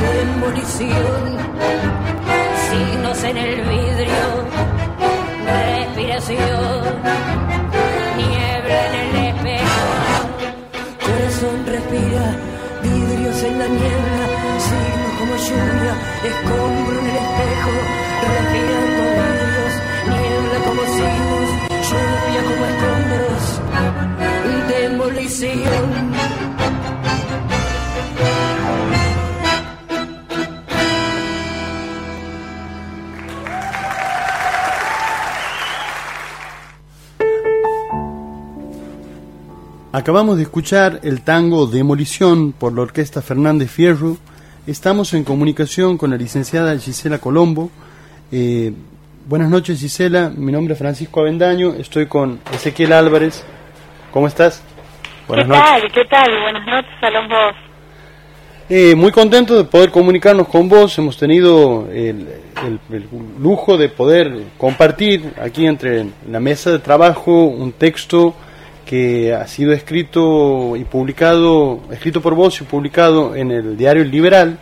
demolición 0.00 1.42
signos 2.72 3.24
en 3.24 3.36
el 3.36 3.60
vidrio, 3.62 4.44
respiración, 5.44 6.82
respira, 11.50 12.38
vidrios 12.82 13.42
en 13.42 13.58
la 13.58 13.66
niebla, 13.66 14.26
signos 14.66 15.12
como 15.18 15.34
lluvia, 15.36 15.94
escombro 16.22 16.98
en 17.00 17.06
el 17.06 17.16
espejo, 17.16 17.72
respirando 18.30 19.02
vidrios, 19.18 19.72
niebla 20.06 20.58
como 20.66 20.82
signos, 20.96 21.48
lluvia 21.88 22.40
como 22.48 22.62
escombros, 22.70 23.44
demolición. 24.68 25.86
Acabamos 39.94 40.38
de 40.38 40.44
escuchar 40.44 41.00
el 41.02 41.20
tango 41.20 41.66
Demolición 41.66 42.52
por 42.52 42.72
la 42.72 42.80
Orquesta 42.80 43.20
Fernández 43.20 43.70
Fierro. 43.70 44.16
Estamos 44.66 45.12
en 45.12 45.22
comunicación 45.22 45.98
con 45.98 46.08
la 46.08 46.16
licenciada 46.16 46.78
Gisela 46.78 47.18
Colombo. 47.18 47.70
Eh, 48.32 48.72
buenas 49.26 49.50
noches 49.50 49.80
Gisela, 49.80 50.32
mi 50.34 50.50
nombre 50.50 50.72
es 50.72 50.78
Francisco 50.78 51.20
Avendaño, 51.20 51.74
estoy 51.74 52.06
con 52.06 52.40
Ezequiel 52.54 52.94
Álvarez. 52.94 53.44
¿Cómo 54.12 54.28
estás? 54.28 54.64
Buenas 55.28 55.46
¿Qué 55.46 55.52
tal? 55.52 55.92
¿Qué 55.92 56.04
tal? 56.06 56.40
Buenas 56.40 56.66
noches 56.66 57.02
a 57.02 57.10
los 57.10 57.28
dos. 57.28 57.54
Eh, 58.70 58.94
muy 58.94 59.12
contento 59.12 59.54
de 59.54 59.64
poder 59.64 59.90
comunicarnos 59.90 60.48
con 60.48 60.70
vos. 60.70 60.96
Hemos 60.96 61.18
tenido 61.18 61.86
el, 61.92 62.28
el, 62.90 63.08
lujo 63.38 63.76
de 63.76 63.90
poder 63.90 64.44
compartir 64.56 65.34
aquí 65.38 65.66
entre 65.66 66.06
la 66.30 66.40
mesa 66.40 66.70
de 66.70 66.78
trabajo 66.78 67.44
un 67.44 67.72
texto 67.72 68.34
que 68.92 69.32
ha 69.32 69.46
sido 69.46 69.72
escrito 69.72 70.76
y 70.76 70.84
publicado, 70.84 71.80
escrito 71.90 72.20
por 72.20 72.34
vos 72.34 72.60
y 72.60 72.64
publicado 72.64 73.34
en 73.34 73.50
el 73.50 73.74
diario 73.74 74.04
Liberal, 74.04 74.58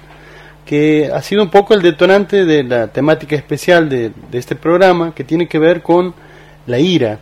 que 0.65 1.11
ha 1.13 1.21
sido 1.21 1.43
un 1.43 1.51
poco 1.51 1.75
el 1.75 1.83
detonante 1.83 2.45
de 2.45 2.63
la 2.63 2.87
temática 2.87 3.35
especial 3.35 3.89
de, 3.89 4.13
este 4.31 4.55
programa, 4.55 5.13
que 5.17 5.25
tiene 5.25 5.49
que 5.49 5.59
ver 5.59 5.83
con 5.83 6.15
la 6.69 6.79
ira. 6.79 7.19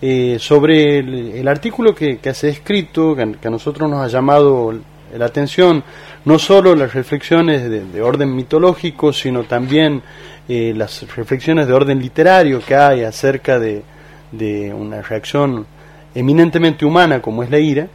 Eh, 0.00 0.38
sobre 0.40 0.98
el, 0.98 1.46
artículo 1.46 1.94
que, 1.94 2.18
que 2.18 2.30
has 2.30 2.42
escrito, 2.42 3.14
que, 3.14 3.46
a 3.46 3.50
nosotros 3.50 3.88
nos 3.88 4.04
ha 4.04 4.08
llamado 4.08 4.74
la 5.16 5.24
atención, 5.24 5.84
no 6.24 6.40
solo 6.40 6.74
las 6.74 6.92
reflexiones 6.92 7.70
de, 7.70 8.02
orden 8.02 8.34
mitológico, 8.34 9.12
sino 9.12 9.44
también 9.44 10.02
eh, 10.48 10.74
las 10.76 11.06
reflexiones 11.14 11.68
de 11.68 11.72
orden 11.72 12.00
literario 12.00 12.58
que 12.66 12.74
hay 12.74 13.04
acerca 13.04 13.60
de, 13.60 13.84
de 14.32 14.74
una 14.74 15.02
reacción 15.02 15.66
eminentemente 16.14 16.84
humana 16.84 17.20
como 17.20 17.42
es 17.42 17.50
la 17.50 17.58
ira, 17.58 17.88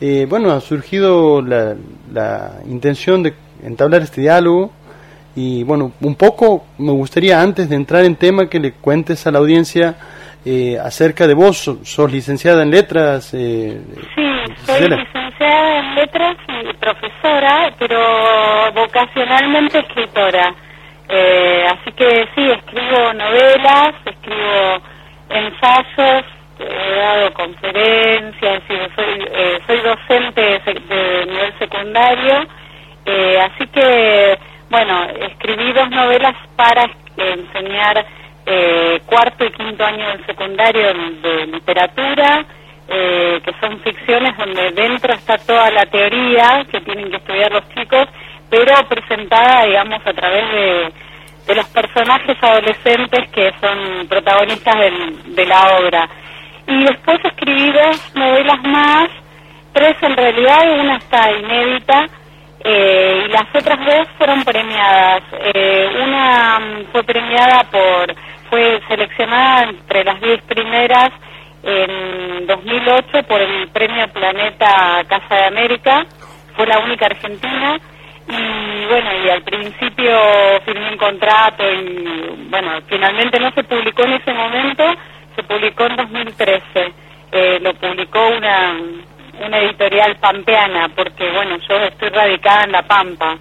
eh, 0.00 0.26
bueno, 0.26 0.50
ha 0.52 0.60
surgido 0.60 1.42
la, 1.42 1.74
la, 2.10 2.52
intención 2.66 3.22
de 3.22 3.34
entablar 3.62 4.00
este 4.00 4.22
diálogo 4.22 4.72
y 5.36 5.62
bueno, 5.64 5.92
un 6.00 6.14
poco 6.14 6.64
me 6.78 6.92
gustaría 6.92 7.40
antes 7.40 7.68
de 7.68 7.76
entrar 7.76 8.06
en 8.06 8.16
tema 8.16 8.48
que 8.48 8.58
le 8.58 8.72
cuentes 8.72 9.26
a 9.26 9.30
la 9.30 9.40
audiencia 9.40 9.96
eh, 10.46 10.78
acerca 10.82 11.26
de 11.26 11.34
vos, 11.34 11.58
sos, 11.82 12.10
licenciada 12.10 12.62
en 12.62 12.70
letras. 12.70 13.34
Eh, 13.34 13.78
sí, 14.14 14.54
soy 14.64 14.88
licenciada 14.88 15.78
en 15.80 15.94
letras 15.96 16.36
y 16.48 16.72
profesora, 16.78 17.70
pero 17.78 18.72
vocacionalmente 18.72 19.80
escritora. 19.80 20.54
así 21.72 21.92
que 21.92 22.26
sí, 22.34 22.50
escribo 22.52 23.12
novelas, 23.12 23.94
escribo 24.06 24.80
ensayos, 25.28 26.24
he 26.60 26.96
dado 26.96 27.32
conferencias, 27.34 28.62
soy, 28.94 29.26
eh, 29.32 29.60
soy 29.66 29.80
docente 29.80 30.40
de, 30.40 31.26
nivel 31.26 31.58
secundario, 31.58 32.46
eh, 33.06 33.40
así 33.40 33.66
que, 33.68 34.38
bueno, 34.68 35.04
escribí 35.28 35.72
dos 35.72 35.90
novelas 35.90 36.36
para 36.56 36.88
enseñar 37.16 38.04
eh, 38.46 39.00
cuarto 39.06 39.44
y 39.44 39.52
quinto 39.52 39.84
año 39.84 40.08
del 40.08 40.26
secundario 40.26 40.94
de 41.22 41.46
literatura, 41.46 42.44
que 42.88 43.54
son 43.60 43.78
ficciones 43.82 44.36
donde 44.36 44.72
dentro 44.72 45.14
está 45.14 45.38
toda 45.38 45.70
la 45.70 45.86
teoría 45.86 46.66
que 46.72 46.80
tienen 46.80 47.08
que 47.08 47.18
estudiar 47.18 47.52
los 47.52 47.68
chicos, 47.68 48.08
pero 48.50 48.74
presentada, 48.88 49.64
digamos, 49.64 50.04
a 50.04 50.12
través 50.12 50.50
de, 50.50 50.92
de 51.46 51.54
los 51.54 51.66
personajes 51.68 52.36
adolescentes 52.42 53.28
que 53.30 53.52
son 53.60 54.08
protagonistas 54.08 54.74
de 55.24 55.46
la 55.46 55.78
obra. 55.78 56.08
Y 56.70 56.84
después 56.84 57.18
escribí 57.24 57.72
dos 57.72 58.14
novelas 58.14 58.62
más, 58.62 59.08
tres 59.72 59.96
en 60.02 60.16
realidad 60.16 60.58
y 60.64 60.78
una 60.78 60.96
está 60.98 61.32
inédita, 61.32 62.06
eh, 62.62 63.24
y 63.26 63.28
las 63.28 63.46
otras 63.52 63.84
dos 63.84 64.08
fueron 64.16 64.44
premiadas. 64.44 65.22
Eh, 65.32 65.90
una 66.00 66.60
mm, 66.60 66.92
fue 66.92 67.02
premiada 67.02 67.64
por, 67.64 68.14
fue 68.48 68.80
seleccionada 68.86 69.64
entre 69.64 70.04
las 70.04 70.20
diez 70.20 70.40
primeras 70.42 71.10
en 71.64 72.46
2008 72.46 73.22
por 73.24 73.40
el 73.40 73.68
premio 73.68 74.06
Planeta 74.08 75.02
Casa 75.08 75.34
de 75.34 75.44
América, 75.46 76.06
fue 76.54 76.66
la 76.68 76.78
única 76.78 77.06
argentina, 77.06 77.80
y 78.28 78.86
bueno, 78.86 79.10
y 79.24 79.28
al 79.28 79.42
principio 79.42 80.16
firmé 80.64 80.92
un 80.92 80.98
contrato 80.98 81.64
y 81.68 82.46
bueno, 82.48 82.78
finalmente 82.86 83.40
no 83.40 83.50
se 83.52 83.64
publicó 83.64 84.04
en 84.04 84.12
ese 84.12 84.32
momento, 84.32 84.84
se 85.34 85.42
publicó 85.42 85.86
en 85.86 85.96
2013. 85.96 86.92
Eh, 87.32 87.58
lo 87.60 87.72
publicó 87.74 88.18
una, 88.36 88.80
una 89.46 89.58
editorial 89.58 90.16
pampeana, 90.16 90.88
porque 90.94 91.30
bueno, 91.30 91.56
yo 91.68 91.76
estoy 91.76 92.08
radicada 92.08 92.64
en 92.64 92.72
La 92.72 92.82
Pampa. 92.82 93.36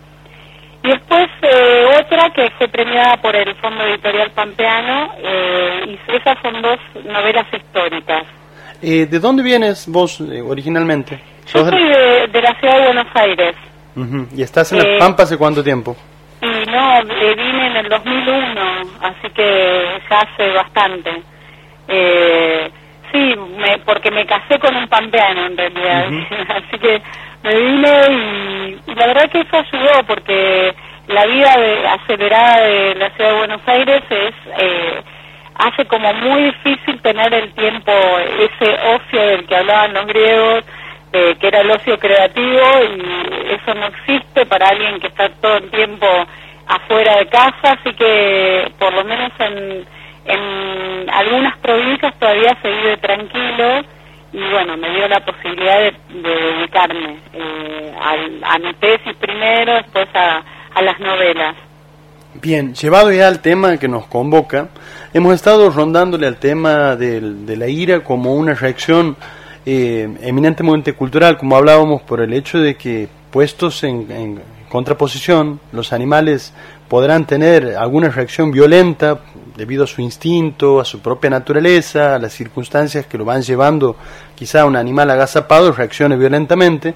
Y 0.84 0.90
después 0.90 1.28
eh, 1.42 1.86
otra 2.00 2.30
que 2.30 2.50
fue 2.52 2.68
premiada 2.68 3.18
por 3.18 3.36
el 3.36 3.54
Fondo 3.56 3.84
Editorial 3.84 4.32
Pampeano, 4.32 5.14
eh, 5.18 5.98
y 6.08 6.16
esas 6.16 6.38
son 6.42 6.62
dos 6.62 6.80
novelas 7.04 7.48
históricas. 7.52 8.24
¿De 8.82 9.20
dónde 9.20 9.44
vienes 9.44 9.90
vos 9.90 10.22
originalmente? 10.22 11.20
Yo 11.54 11.66
soy 11.66 11.84
de, 12.32 12.42
la 12.42 12.54
ciudad 12.60 12.78
de 12.78 12.86
Buenos 12.86 13.08
Aires. 13.14 13.56
¿Y 14.34 14.42
estás 14.42 14.72
en 14.72 14.78
La 14.78 15.00
Pampa 15.00 15.24
hace 15.24 15.38
cuánto 15.38 15.62
tiempo? 15.62 15.98
Y 16.42 16.72
no, 16.72 17.04
vine 17.04 17.68
en 17.68 17.76
el 17.76 17.90
2001, 17.90 18.62
así 19.02 19.30
que 19.36 20.02
ya 20.10 20.20
hace 20.20 20.54
bastante. 20.54 21.22
Eh, 21.92 22.70
sí, 23.12 23.36
me, 23.58 23.80
porque 23.80 24.12
me 24.12 24.26
casé 24.26 24.60
con 24.60 24.76
un 24.76 24.88
pampeano 24.88 25.48
en 25.48 25.58
realidad, 25.58 26.08
así 26.50 26.78
que 26.80 27.02
me 27.44 27.56
vine 27.56 28.78
y, 28.86 28.94
la 28.94 29.08
verdad 29.08 29.30
que 29.32 29.40
eso 29.42 29.58
ayudó 29.58 30.04
porque 30.06 30.74
la 31.08 31.26
vida 31.26 31.58
de, 31.58 31.88
acelerada 31.88 32.62
de 32.62 32.96
la 32.96 33.10
ciudad 33.12 33.32
de 33.32 33.38
Buenos 33.38 33.62
Aires 33.68 34.04
es 34.10 34.34
eh, 34.60 35.02
hace 35.56 35.86
como 35.86 36.14
muy 36.14 36.44
difícil 36.44 37.02
tener 37.02 37.34
el 37.34 37.52
tiempo, 37.54 37.92
ese 37.92 38.80
ocio 38.96 39.22
del 39.22 39.48
que 39.48 39.56
hablaban 39.56 39.94
los 39.94 40.06
griegos, 40.06 40.64
eh, 41.12 41.36
que 41.40 41.48
era 41.48 41.62
el 41.62 41.72
ocio 41.72 41.98
creativo 41.98 42.62
y 42.84 43.54
eso 43.56 43.74
no 43.74 43.88
existe 43.88 44.46
para 44.46 44.68
alguien 44.68 45.00
que 45.00 45.08
está 45.08 45.30
todo 45.42 45.58
el 45.58 45.72
tiempo 45.72 46.06
afuera 46.68 47.18
de 47.18 47.26
casa, 47.28 47.78
así 47.80 47.94
que 47.96 48.72
por 48.78 48.94
lo 48.94 49.04
menos 49.04 49.32
en 49.40 49.86
en 50.26 51.10
algunas 51.10 51.58
provincias 51.58 52.14
todavía 52.20 52.58
se 52.62 52.70
vive 52.70 52.98
tranquilo 52.98 53.82
y 54.32 54.52
bueno, 54.52 54.78
me 54.78 54.90
dio 54.92 55.08
la 55.08 55.26
posibilidad 55.26 55.80
de, 55.80 55.94
dedicarme 56.22 57.18
eh, 57.34 57.94
a, 58.44 58.60
mi 58.60 58.74
tesis 58.76 59.16
primero, 59.20 59.74
después 59.74 60.08
a, 60.14 60.44
las 60.82 61.00
novelas. 61.00 61.56
Bien, 62.36 62.74
llevado 62.74 63.12
ya 63.12 63.28
al 63.28 63.42
tema 63.42 63.78
que 63.78 63.88
nos 63.88 64.06
convoca, 64.06 64.70
hemos 65.14 65.34
estado 65.34 65.70
rondándole 65.72 66.28
al 66.28 66.38
tema 66.38 66.96
de 66.96 67.56
la 67.58 67.68
ira 67.68 68.02
como 68.02 68.36
una 68.36 68.54
reacción 68.54 69.18
eh, 69.66 70.08
eminentemente 70.22 70.94
cultural, 70.94 71.38
como 71.38 71.58
hablábamos, 71.58 72.02
por 72.04 72.22
el 72.22 72.34
hecho 72.34 72.60
de 72.60 72.76
que 72.76 73.10
puestos 73.32 73.84
en 73.84 74.40
contraposición, 74.70 75.60
los 75.74 75.92
animales 75.92 76.54
podrán 76.88 77.26
tener 77.26 77.76
alguna 77.76 78.10
reacción 78.10 78.52
violenta 78.52 79.20
debido 79.60 79.84
a 79.84 79.88
su 79.88 80.02
instinto, 80.02 80.80
a 80.80 80.86
su 80.86 81.02
propia 81.02 81.30
naturaleza, 81.30 82.16
a 82.16 82.20
las 82.20 82.32
circunstancias 82.32 83.06
que 83.06 83.18
lo 83.18 83.26
van 83.26 83.42
llevando, 83.42 83.98
quizá 84.34 84.64
un 84.64 84.78
animal 84.78 85.12
agazapado 85.12 85.74
reaccione 85.74 86.16
violentamente, 86.16 86.96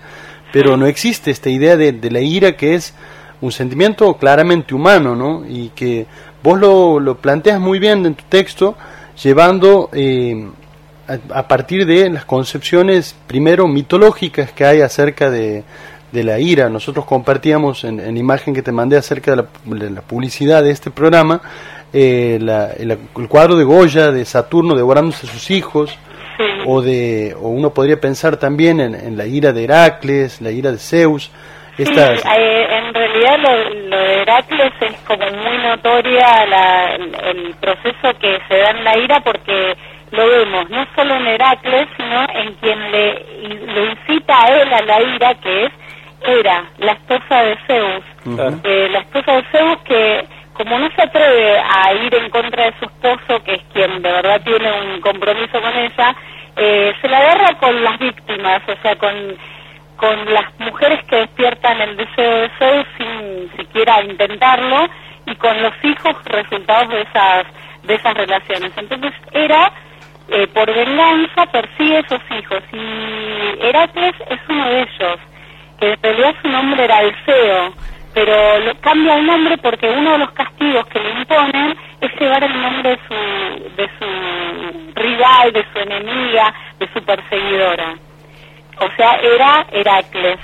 pero 0.53 0.77
no 0.77 0.85
existe 0.85 1.29
esta 1.29 1.49
idea 1.49 1.75
de, 1.75 1.91
la 2.09 2.21
ira 2.21 2.55
que 2.55 2.75
es 2.75 2.93
un 3.41 3.51
sentimiento 3.51 4.13
claramente 4.15 4.73
humano, 4.73 5.13
¿no? 5.13 5.43
Y 5.45 5.71
que 5.75 6.05
vos 6.41 6.57
lo, 6.57 7.01
lo 7.01 7.17
planteas 7.17 7.59
muy 7.59 7.79
bien 7.79 8.05
en 8.05 8.15
tu 8.15 8.23
texto, 8.29 8.77
llevando 9.21 9.89
eh, 9.91 10.47
a, 11.33 11.47
partir 11.49 11.85
de 11.85 12.09
las 12.09 12.23
concepciones, 12.23 13.13
primero, 13.27 13.67
mitológicas 13.67 14.53
que 14.53 14.63
hay 14.63 14.79
acerca 14.79 15.29
de, 15.29 15.65
de 16.13 16.23
la 16.23 16.39
ira. 16.39 16.69
Nosotros 16.69 17.03
compartíamos 17.03 17.83
en, 17.83 17.97
la 17.97 18.07
imagen 18.07 18.53
que 18.53 18.61
te 18.61 18.71
mandé 18.71 18.95
acerca 18.95 19.31
de 19.31 19.89
la, 19.89 20.01
publicidad 20.01 20.63
de 20.63 20.69
este 20.69 20.91
programa, 20.91 21.41
eh, 21.93 22.39
el, 22.79 22.97
cuadro 23.27 23.55
de 23.55 23.63
Goya 23.63 24.11
de 24.11 24.25
Saturno 24.25 24.75
devorándose 24.75 25.27
a 25.27 25.29
sus 25.29 25.51
hijos, 25.51 25.97
o, 26.65 26.81
de, 26.81 27.35
o 27.39 27.49
uno 27.49 27.69
podría 27.71 27.99
pensar 27.99 28.37
también 28.37 28.79
en, 28.79 29.15
la 29.17 29.25
ira 29.25 29.53
de 29.53 29.63
Heracles, 29.65 30.41
la 30.41 30.51
ira 30.51 30.71
de 30.71 30.79
Zeus. 30.79 31.31
Estas... 31.77 32.21
Sí, 32.21 32.27
eh, 32.35 32.67
en 32.69 32.93
realidad 32.93 33.37
lo, 33.39 33.69
lo, 33.89 33.97
de 33.97 34.21
Heracles 34.21 34.73
es 34.81 34.95
como 35.07 35.25
muy 35.25 35.57
notoria 35.57 36.45
la, 36.47 36.95
el, 36.95 37.55
proceso 37.59 38.17
que 38.19 38.39
se 38.47 38.57
da 38.57 38.71
en 38.71 38.83
la 38.83 38.97
ira 38.97 39.19
porque 39.21 39.75
lo 40.11 40.27
vemos 40.27 40.69
no 40.69 40.85
solo 40.95 41.15
en 41.15 41.27
Heracles, 41.27 41.87
sino 41.97 42.21
en 42.29 42.53
quien 42.55 42.91
le, 42.91 43.13
lo 43.73 43.85
incita 43.91 44.43
a 44.43 44.47
él 44.49 44.73
a 44.73 44.81
la 44.81 45.01
ira, 45.01 45.35
que 45.35 45.65
es 45.65 45.71
Hera, 46.25 46.63
la 46.77 46.91
esposa 46.93 47.43
de 47.43 47.57
Zeus. 47.67 48.03
eh, 48.63 48.87
la 48.91 48.99
esposa 48.99 49.33
de 49.33 49.43
Zeus 49.51 49.77
que 49.85 50.25
como 50.53 50.79
no 50.79 50.89
se 50.95 51.01
atreve 51.01 51.59
a 51.59 51.93
ir 51.93 52.13
en 52.15 52.29
contra 52.29 52.65
de 52.65 52.73
su 52.79 52.85
esposo, 52.85 53.43
que 53.43 53.55
es 53.55 53.61
quien 53.73 54.01
de 54.01 54.11
verdad 54.11 54.41
tiene 54.43 54.71
un 54.71 55.01
compromiso 55.01 55.61
con 55.61 55.75
ella, 55.75 56.15
eh, 56.55 56.93
se 57.01 57.07
la 57.09 57.17
agarra 57.17 57.57
con 57.57 57.83
las 57.83 57.97
víctimas, 57.99 58.61
o 58.67 58.75
sea, 58.81 58.95
con 58.95 59.37
con 59.97 60.33
las 60.33 60.59
mujeres 60.59 60.99
que 61.05 61.15
despiertan 61.15 61.79
el 61.79 61.95
deseo 61.95 62.39
de 62.39 62.49
Zeus 62.59 62.85
sin 62.97 63.51
siquiera 63.55 64.03
intentarlo 64.03 64.89
y 65.25 65.35
con 65.35 65.61
los 65.61 65.73
hijos 65.81 66.15
resultados 66.25 66.89
de 66.89 67.01
esas 67.03 67.45
de 67.83 67.95
esas 67.95 68.13
relaciones. 68.13 68.71
Entonces 68.75 69.13
era 69.31 69.71
eh, 70.29 70.47
por 70.47 70.73
venganza 70.73 71.45
persigue 71.47 71.99
esos 71.99 72.21
hijos 72.37 72.63
y 72.71 73.65
Heracles 73.65 74.15
es 74.29 74.39
uno 74.49 74.65
de 74.69 74.81
ellos, 74.81 75.19
que 75.79 75.91
en 75.91 76.01
realidad 76.01 76.35
su 76.41 76.47
nombre 76.49 76.83
era 76.83 76.97
Alceo, 76.97 77.73
pero 78.13 78.59
lo, 78.59 78.79
cambia 78.81 79.17
el 79.17 79.25
nombre 79.25 79.57
porque 79.57 79.89
uno 79.89 80.11
de 80.13 80.17
los 80.19 80.31
castigos 80.31 80.85
que 80.87 80.99
le 80.99 81.11
imponen 81.11 81.75
es 82.01 82.11
llevar 82.19 82.43
el 82.43 82.61
nombre 82.61 82.89
de 82.91 82.99
su, 83.07 83.75
de 83.75 83.89
su 83.99 84.93
rival, 84.95 85.53
de 85.53 85.65
su 85.71 85.79
enemiga, 85.79 86.53
de 86.79 86.87
su 86.93 87.03
perseguidora 87.03 87.95
o 88.79 88.89
sea, 88.95 89.15
era 89.21 89.65
Heracles. 89.71 90.39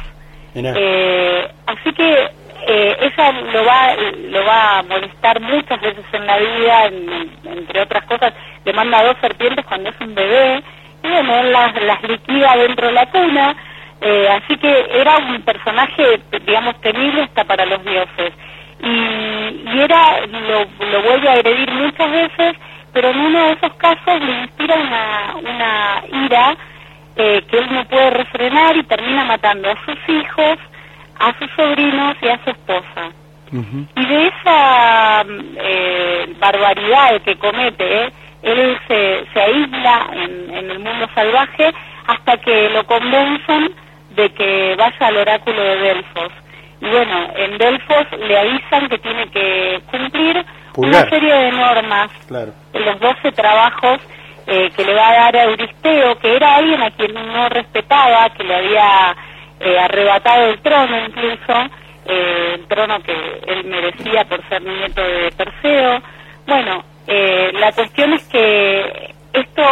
Eh, 0.56 1.48
así 1.68 1.94
que 1.94 2.30
eh, 2.68 2.98
ella 3.00 3.32
lo 3.54 3.66
va, 3.66 3.96
lo 4.30 4.46
va 4.46 4.80
a 4.80 4.84
molestar 4.84 5.40
muchas 5.40 5.80
veces 5.82 6.06
en 6.12 6.26
la 6.26 6.38
vida, 6.38 6.86
en, 6.88 7.32
entre 7.46 7.82
otras 7.82 8.06
cosas, 8.06 8.34
le 8.66 8.74
manda 8.74 9.04
dos 9.04 9.16
serpientes 9.22 9.66
cuando 9.66 9.90
es 9.90 9.96
un 10.02 10.14
bebé, 10.16 10.64
y 11.04 11.08
bueno, 11.08 11.40
él 11.40 11.52
las, 11.52 11.82
las 11.82 12.04
liquida 12.04 12.58
dentro 12.58 12.88
de 12.88 12.94
la 12.94 13.06
cuna, 13.08 13.56
eh, 14.02 14.28
así 14.30 14.58
que 14.58 14.88
era 14.92 15.18
un 15.18 15.42
personaje, 15.42 16.22
digamos, 16.46 16.80
temible 16.82 17.24
hasta 17.24 17.44
para 17.44 17.66
los 17.66 17.84
dioses. 17.84 18.34
Y, 18.82 18.88
y 18.88 19.80
era, 19.82 20.26
lo, 20.26 20.66
lo 20.86 21.02
vuelve 21.02 21.30
a 21.30 21.34
agredir 21.34 21.70
muchas 21.72 22.10
veces, 22.12 22.56
pero 22.94 23.10
en 23.10 23.20
uno 23.20 23.48
de 23.48 23.52
esos 23.54 23.74
casos 23.74 24.22
le 24.22 24.32
inspira 24.42 24.76
una, 24.76 25.36
una 25.36 26.04
ira 26.26 26.58
eh, 27.16 27.44
que 27.50 27.58
él 27.58 27.68
no 27.72 27.84
puede 27.86 28.10
refrenar 28.12 28.78
y 28.78 28.84
termina 28.84 29.26
matando 29.26 29.70
a 29.70 29.76
sus 29.86 29.98
hijos, 30.08 30.58
a 31.20 31.38
sus 31.38 31.52
sobrinos 31.52 32.16
y 32.22 32.28
a 32.30 32.40
su 32.44 32.52
esposa. 32.52 33.12
Uh 33.52 33.58
-huh. 33.58 33.88
Y 33.96 34.06
de 34.06 34.28
esa 34.28 35.26
eh, 35.58 36.34
barbaridad 36.40 37.22
que 37.24 37.36
comete, 37.38 38.04
eh, 38.06 38.14
él 38.44 38.80
se, 38.88 39.26
se 39.34 39.42
aísla 39.42 40.08
en, 40.14 40.56
en, 40.56 40.72
el 40.72 40.80
mundo 40.80 41.10
salvaje 41.14 41.74
hasta 42.08 42.38
que 42.38 42.70
lo 42.70 42.86
convencen 42.86 43.74
de 44.16 44.30
que 44.34 44.76
vaya 44.76 45.08
al 45.08 45.18
oráculo 45.18 45.62
de 45.62 45.78
Delfos. 45.78 46.32
Y 46.82 46.86
bueno, 46.90 47.28
en 47.36 47.58
Delfos 47.58 48.06
le 48.18 48.40
avisan 48.40 48.88
que 48.88 48.98
tiene 49.00 49.30
que 49.30 49.82
cumplir 49.92 50.46
Pulgar. 50.74 51.02
una 51.04 51.10
serie 51.10 51.34
de 51.34 51.52
normas, 51.52 52.12
claro. 52.28 52.54
los 52.74 53.00
12 53.00 53.32
trabajos 53.34 54.00
eh, 54.52 54.72
que 54.76 54.84
le 54.84 54.96
va 54.96 55.10
a 55.10 55.14
dar 55.14 55.36
a 55.36 55.44
Euristeo, 55.44 56.18
que 56.18 56.36
era 56.36 56.56
alguien 56.56 56.82
a 56.82 56.90
quien 56.90 57.14
no 57.14 57.50
respetaba, 57.50 58.30
que 58.32 58.44
le 58.44 58.56
había 58.56 59.16
eh, 59.60 59.78
arrebatado 59.78 60.46
el 60.48 60.60
trono 60.62 61.06
incluso, 61.06 61.70
eh, 62.06 62.56
el 62.56 62.68
trono 62.68 63.00
que 63.04 63.14
él 63.46 63.66
merecía 63.66 64.24
por 64.24 64.42
ser 64.50 64.64
nieto 64.64 65.04
de 65.04 65.32
Perseo. 65.38 66.02
Bueno, 66.48 66.84
la 67.06 67.72
cuestión 67.74 68.14
es 68.14 68.28
que 68.28 69.14
esto 69.34 69.64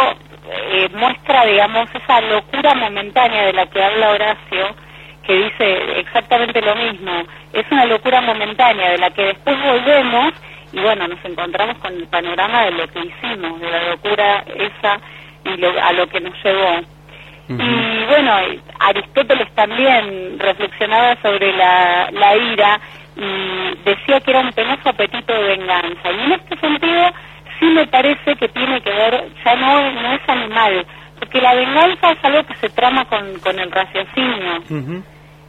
muestra, 0.92 1.44
digamos, 1.44 1.88
esa 1.94 2.20
locura 2.20 2.74
momentánea 2.74 3.46
de 3.46 3.52
la 3.52 3.66
que 3.66 3.82
habla 3.82 4.10
Horacio, 4.10 4.74
que 5.22 5.34
dice 5.34 6.00
exactamente 6.00 6.60
lo 6.62 6.74
mismo. 6.76 7.12
Es 7.52 7.64
una 7.70 7.84
locura 7.86 8.20
momentánea 8.20 8.90
de 8.90 8.98
la 8.98 9.10
que 9.10 9.24
después 9.24 9.56
volvemos 9.62 10.32
y 10.72 10.80
bueno, 10.80 11.08
nos 11.08 11.24
encontramos 11.24 11.78
con 11.78 11.94
el 11.94 12.06
panorama 12.08 12.64
de 12.64 12.72
lo 12.72 12.88
que 12.88 13.00
hicimos, 13.00 13.60
de 13.60 13.70
la 13.70 13.90
locura 13.90 14.44
esa 14.54 15.00
y 15.44 15.56
lo, 15.56 15.70
a 15.82 15.92
lo 15.92 16.06
que 16.08 16.20
nos 16.20 16.34
llevó. 16.44 16.78
Uh 17.48 17.52
-huh. 17.54 18.02
Y 18.02 18.04
bueno, 18.06 18.32
Aristóteles 18.80 19.50
también 19.54 20.38
reflexionaba 20.38 21.16
sobre 21.22 21.52
la, 21.54 22.10
la 22.12 22.36
ira 22.36 22.80
y 23.16 23.74
decía 23.84 24.20
que 24.20 24.30
era 24.30 24.40
un 24.40 24.52
penoso 24.52 24.90
apetito 24.90 25.32
de 25.32 25.56
venganza. 25.56 26.12
Y 26.12 26.20
en 26.24 26.32
este 26.32 26.56
sentido 26.58 27.10
sí 27.58 27.66
me 27.66 27.86
parece 27.86 28.36
que 28.36 28.48
tiene 28.48 28.80
que 28.80 28.90
ver, 28.90 29.24
ya 29.44 29.56
no, 29.56 29.90
no 29.92 30.12
es 30.12 30.28
animal, 30.28 30.86
porque 31.18 31.40
la 31.40 31.54
venganza 31.54 32.12
es 32.12 32.24
algo 32.24 32.44
que 32.44 32.54
se 32.56 32.68
trama 32.70 33.04
con, 33.06 33.38
con 33.40 33.58
el 33.58 33.70
raciocinio. 33.70 34.56
Uh 34.70 34.74
-huh. 34.74 35.02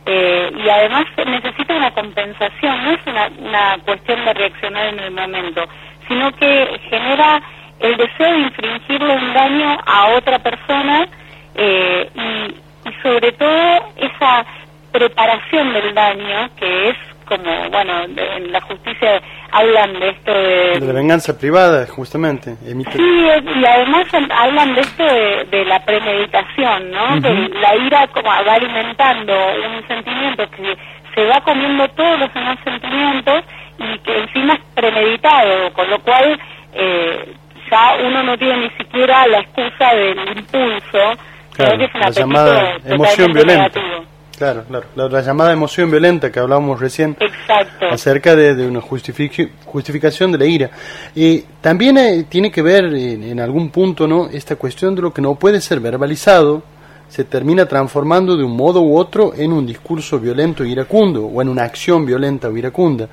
Eh, 0.06 0.52
y 0.66 0.70
además 0.70 1.06
necesita 1.24 1.76
una 1.76 1.92
compensación, 1.92 2.84
no 2.84 2.92
es 2.92 3.00
una, 3.06 3.30
una 3.38 3.78
cuestión 3.86 4.26
de 4.26 4.34
reaccionar 4.34 4.88
en 4.88 5.00
el 5.00 5.12
momento, 5.12 5.66
sino 6.08 6.32
que 6.32 6.80
genera 6.90 7.42
el 7.80 7.96
deseo 7.96 8.32
de 8.32 8.40
infringirle 8.40 9.16
un 9.16 9.34
daño 9.34 9.78
a 9.86 10.08
otra 10.16 10.40
persona 10.40 11.08
eh, 11.56 12.10
y, 12.16 12.90
y, 12.90 12.94
sobre 13.04 13.32
todo 13.34 13.94
esa 13.98 14.46
preparación 14.92 15.74
del 15.74 15.94
daño 15.94 16.50
que 16.58 16.90
es 16.90 16.98
como, 17.30 17.70
bueno, 17.70 18.08
de, 18.10 18.38
en 18.38 18.52
la 18.52 18.60
justicia 18.62 19.22
hablan 19.52 20.00
de 20.00 20.10
esto 20.10 20.34
de... 20.34 20.80
De 20.80 20.88
la 20.88 20.94
venganza 20.94 21.38
privada, 21.38 21.88
justamente. 21.88 22.56
Emite... 22.68 22.92
Sí, 22.92 23.22
y 23.62 23.66
además 23.66 24.08
hablan 24.32 24.76
de 24.76 24.82
esto 24.82 25.04
de, 25.06 25.46
de 25.50 25.66
la 25.66 25.80
premeditación, 25.86 26.92
¿no? 26.92 27.04
Uh 27.04 27.18
-huh. 27.18 27.22
Que 27.22 27.60
la 27.60 27.76
ira 27.76 28.08
como 28.08 28.30
va 28.30 28.54
alimentando 28.54 29.34
un 29.34 29.88
sentimiento 29.88 30.50
que 30.52 30.76
se 31.16 31.26
va 31.26 31.40
comiendo 31.42 31.88
todos 31.90 32.20
los 32.20 32.34
demás 32.34 32.58
sentimientos 32.64 33.44
y 33.80 34.00
que 34.00 34.18
encima 34.18 34.54
es 34.56 34.62
premeditado, 34.76 35.72
con 35.74 35.90
lo 35.90 36.00
cual 36.00 36.40
eh, 36.74 37.34
ya 37.72 37.96
uno 38.06 38.24
no 38.24 38.38
tiene 38.38 38.58
ni 38.58 38.70
siquiera 38.72 39.28
la 39.28 39.40
excusa 39.40 39.94
del 39.94 40.38
impulso, 40.38 41.18
claro, 41.54 41.78
que 41.78 41.86
es 41.86 42.18
llamada 42.18 42.76
emoción 42.86 43.32
violenta. 43.34 43.80
Negativo. 43.80 44.19
Claro, 44.40 44.64
claro, 44.64 44.86
la, 44.96 45.10
la, 45.10 45.22
llamada 45.22 45.52
emoción 45.52 45.92
violenta 45.92 46.32
que 46.32 46.40
hablábamos 46.40 46.80
recién 46.80 47.18
Exacto. 47.20 47.88
acerca 47.92 48.38
de, 48.38 48.56
de 48.56 48.66
una 48.66 48.80
justific 48.80 49.52
justificación 49.66 50.32
de 50.32 50.38
la 50.38 50.46
ira. 50.46 50.72
Y 51.14 51.42
también 51.60 51.98
eh, 51.98 52.26
tiene 52.30 52.50
que 52.50 52.62
ver 52.62 52.86
en, 52.86 53.22
en, 53.22 53.40
algún 53.42 53.70
punto 53.70 54.08
no 54.08 54.30
esta 54.30 54.56
cuestión 54.56 54.96
de 54.96 55.02
lo 55.02 55.14
que 55.14 55.22
no 55.22 55.36
puede 55.36 55.60
ser 55.60 55.82
verbalizado 55.82 56.64
se 57.10 57.26
termina 57.26 57.66
transformando 57.66 58.38
de 58.38 58.46
un 58.46 58.56
modo 58.56 58.82
u 58.82 58.98
otro 58.98 59.34
en 59.36 59.52
un 59.52 59.66
discurso 59.66 60.20
violento 60.20 60.64
e 60.64 60.70
iracundo 60.70 61.26
o 61.26 61.42
en 61.42 61.50
una 61.50 61.64
acción 61.64 62.06
violenta 62.06 62.48
o 62.48 62.56
iracunda. 62.56 63.10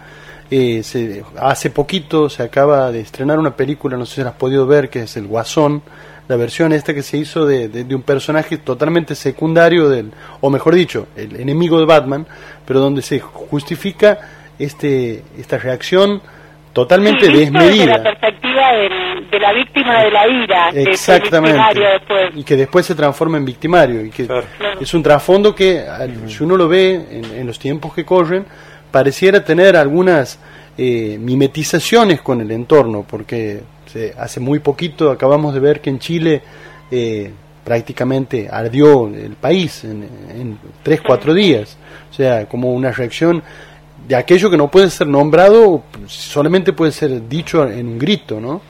Eh, 0.49 0.85
se, 0.85 1.25
hace 1.39 1.71
poquito 1.71 2.29
se 2.31 2.45
acaba 2.45 2.93
de 2.93 3.01
estrenar 3.01 3.41
una 3.41 3.57
película, 3.57 3.97
no 3.97 4.07
sé 4.07 4.17
si 4.17 4.21
la 4.23 4.29
has 4.29 4.37
podido 4.37 4.65
ver, 4.65 4.89
que 4.89 5.03
es 5.03 5.17
El 5.17 5.27
Guasón, 5.27 5.83
la 6.29 6.37
versión 6.37 6.73
esta 6.73 6.93
que 6.93 7.03
se 7.03 7.19
hizo 7.19 7.47
de, 7.47 7.69
de, 7.69 7.85
de, 7.85 7.95
un 7.95 8.03
personaje 8.03 8.59
totalmente 8.59 9.15
secundario 9.15 9.89
del, 9.89 10.11
o 10.41 10.51
mejor 10.51 10.75
dicho, 10.75 11.09
el 11.17 11.37
enemigo 11.37 11.79
de 11.79 11.87
Batman, 11.87 12.27
pero 12.65 12.81
donde 12.81 13.03
se 13.03 13.21
justifica 13.21 14.19
este 14.59 15.23
esta 15.39 15.59
reacción 15.59 16.21
totalmente 16.73 17.27
sí, 17.27 17.33
desmedida. 17.33 17.71
Desde 17.71 17.87
la 17.87 18.03
perspectiva 18.03 18.73
del, 18.73 19.31
de 19.31 19.41
la 19.41 19.53
víctima 19.53 20.03
de 20.03 20.11
la 20.11 20.29
ira, 20.29 20.69
exactamente, 20.75 21.81
después. 21.81 22.31
y 22.35 22.45
que 22.45 22.57
después 22.57 22.85
se 22.85 22.95
transforma 22.95 23.39
en 23.39 23.45
victimario 23.45 24.05
y 24.05 24.11
que 24.11 24.27
claro. 24.27 24.47
es 24.81 24.93
un 24.93 25.03
trasfondo 25.03 25.55
que 25.55 25.85
si 26.27 26.45
uno 26.45 26.57
lo 26.57 26.69
ve 26.69 26.95
en, 27.11 27.25
en, 27.25 27.47
los 27.47 27.59
tiempos 27.59 27.95
que 27.95 28.05
corren 28.05 28.45
pareciera 28.91 29.43
tener 29.45 29.77
algunas 29.77 30.39
eh, 30.79 31.17
mimetizaciones 31.19 32.21
con 32.21 32.43
el 32.43 32.51
entorno, 32.51 33.05
porque 33.09 33.63
hace 34.19 34.41
muy 34.41 34.59
poquito 34.59 35.11
acabamos 35.11 35.55
de 35.55 35.61
ver 35.61 35.81
que 35.81 35.91
en 35.91 35.99
Chile 35.99 36.43
eh, 36.91 37.31
prácticamente 37.65 38.49
ardió 38.51 39.09
el 39.09 39.35
país 39.35 39.85
en, 39.85 40.09
en 40.31 40.59
tres, 40.83 41.01
cuatro 41.05 41.35
días. 41.35 41.77
O 42.11 42.15
sea, 42.15 42.47
como 42.47 42.73
una 42.73 42.93
reacción 42.93 43.43
de 44.07 44.15
aquello 44.15 44.51
que 44.51 44.57
no 44.57 44.71
puede 44.71 44.89
ser 44.91 45.07
nombrado, 45.07 45.83
solamente 46.07 46.73
puede 46.73 46.93
ser 46.93 47.29
dicho 47.29 47.69
en 47.69 47.89
un 47.89 47.99
grito, 47.99 48.41
¿no? 48.41 48.61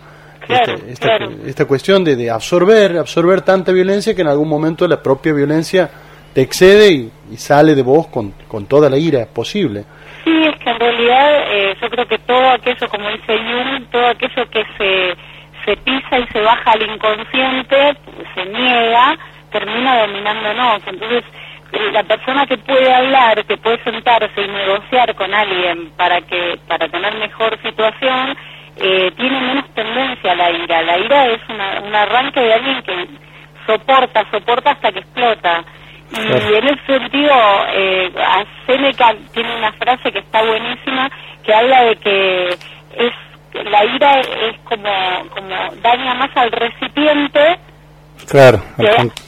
Claro, 0.47 0.75
esta, 0.75 0.91
esta, 0.91 1.07
claro. 1.07 1.31
esta, 1.45 1.65
cuestión 1.65 2.05
de, 2.05 2.17
de, 2.17 2.31
absorber, 2.31 2.97
absorber 2.99 3.43
tanta 3.43 3.73
violencia 3.73 4.15
que 4.15 4.23
en 4.23 4.29
algún 4.29 4.49
momento 4.49 4.87
la 4.87 5.03
propia 5.03 5.33
violencia 5.33 5.91
te 6.33 6.41
excede 6.41 6.91
y, 6.93 7.11
y 7.33 7.37
sale 7.37 7.75
de 7.75 7.83
vos 7.83 8.07
con, 8.07 8.33
con 8.47 8.67
toda 8.67 8.89
la 8.89 8.97
ira 8.97 9.27
posible. 9.27 9.85
Sí, 10.27 10.45
es 10.45 10.57
que 10.59 10.71
en 10.71 10.81
realidad 10.81 11.53
eh, 11.53 11.77
yo 11.81 11.89
creo 11.89 12.09
que 12.09 12.19
todo 12.19 12.51
aquello, 12.51 12.89
como 12.89 13.09
dice 13.11 13.39
Jung, 13.39 13.87
todo 13.93 14.09
aquello 14.09 14.51
que 14.51 14.67
se, 14.77 15.17
se 15.65 15.77
pisa 15.77 16.19
y 16.19 16.27
se 16.33 16.41
baja 16.41 16.73
al 16.73 16.83
inconsciente, 16.83 17.97
se 18.35 18.45
niega, 18.47 19.17
termina 19.53 20.01
dominándonos. 20.01 20.83
Entonces, 20.85 21.23
la 21.93 22.03
persona 22.03 22.45
que 22.45 22.59
puede 22.59 22.93
hablar, 22.93 23.45
que 23.45 23.57
puede 23.57 23.81
sentarse 23.85 24.43
y 24.43 24.49
negociar 24.49 25.15
con 25.15 25.33
alguien 25.33 25.93
para 25.97 26.21
que 26.23 26.59
para 26.67 26.89
tener 26.89 27.15
mejor 27.19 27.57
situación, 27.63 28.37
eh, 28.79 29.13
tiene 29.17 29.41
menos 29.41 29.73
tendencia 29.75 30.33
a 30.33 30.35
la 30.35 30.51
ira. 30.51 30.83
La 30.83 30.99
ira 30.99 31.27
es 31.29 31.41
una, 31.49 31.83
un 31.87 31.95
arranque 31.95 32.41
de 32.41 32.53
alguien 32.53 32.83
que 32.83 33.09
soporta, 33.65 34.29
soporta 34.33 34.73
hasta 34.73 34.91
que 34.91 34.99
explota. 34.99 35.63
Y 36.13 36.55
en 36.55 36.65
ese 36.65 36.87
sentido, 36.87 37.35
eh, 37.73 38.13
Seneca 38.67 39.15
tiene 39.33 39.57
una 39.57 39.73
frase 39.73 40.13
que 40.13 40.21
está 40.21 40.43
buenísima, 40.43 41.11
que 41.45 41.55
habla 41.55 41.83
de 41.83 41.97
que 41.97 42.49
es 42.97 43.13
la 43.65 43.85
ira 43.85 44.21
es 44.21 44.59
como, 44.65 44.91
como 45.31 45.57
daña 45.83 46.15
más 46.15 46.31
al 46.37 46.53
recipiente 46.53 47.59
Claro. 48.29 48.61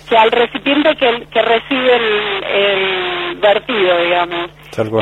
que, 0.08 0.16
al 0.16 0.30
recipiente 0.30 0.96
que, 0.96 1.26
que 1.30 1.42
recibe 1.42 1.96
el, 1.96 2.44
el 2.44 3.36
vertido, 3.36 3.98
digamos. 4.02 4.50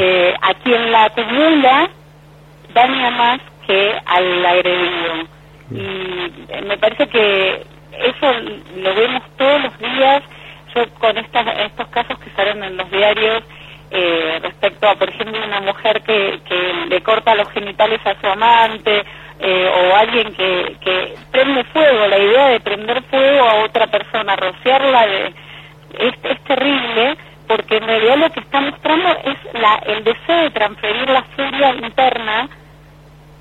Eh, 0.00 0.34
a 0.40 0.54
quien 0.54 0.90
la 0.90 1.04
acumula 1.04 1.88
daña 2.74 3.10
más 3.10 3.40
que 3.66 3.92
al 4.04 4.46
agredido. 4.46 5.14
Y 5.70 6.64
me 6.66 6.76
parece 6.78 7.06
que 7.08 7.62
eso 7.92 8.32
lo 8.76 8.94
vemos 8.94 9.22
todos 9.36 9.62
los 9.62 9.78
días. 9.78 10.22
Yo 10.74 10.88
con 10.98 11.16
estas, 11.16 11.46
estos 11.60 11.88
casos 11.88 12.18
que 12.18 12.30
salen 12.30 12.62
en 12.62 12.76
los 12.76 12.90
diarios 12.90 13.42
eh, 13.90 14.38
respecto 14.42 14.88
a, 14.88 14.94
por 14.96 15.08
ejemplo, 15.08 15.38
una 15.44 15.60
mujer 15.60 16.02
que, 16.02 16.40
que 16.48 16.72
le 16.88 17.00
corta 17.02 17.34
a 18.04 18.20
su 18.20 18.26
amante 18.26 19.04
eh, 19.38 19.70
o 19.70 19.96
alguien 19.96 20.34
que, 20.34 20.76
que 20.80 21.14
prende 21.30 21.64
fuego, 21.64 22.06
la 22.06 22.18
idea 22.18 22.48
de 22.48 22.60
prender 22.60 23.02
fuego 23.04 23.44
a 23.44 23.64
otra 23.64 23.86
persona, 23.86 24.34
rociarla, 24.36 25.06
de, 25.06 25.26
es, 25.98 26.14
es 26.22 26.44
terrible 26.44 27.16
porque 27.46 27.76
en 27.76 27.86
realidad 27.86 28.16
lo 28.16 28.30
que 28.30 28.40
está 28.40 28.60
mostrando 28.60 29.08
es 29.24 29.60
la, 29.60 29.76
el 29.86 30.04
deseo 30.04 30.42
de 30.42 30.50
transferir 30.50 31.08
la 31.08 31.22
furia 31.22 31.74
interna 31.74 32.48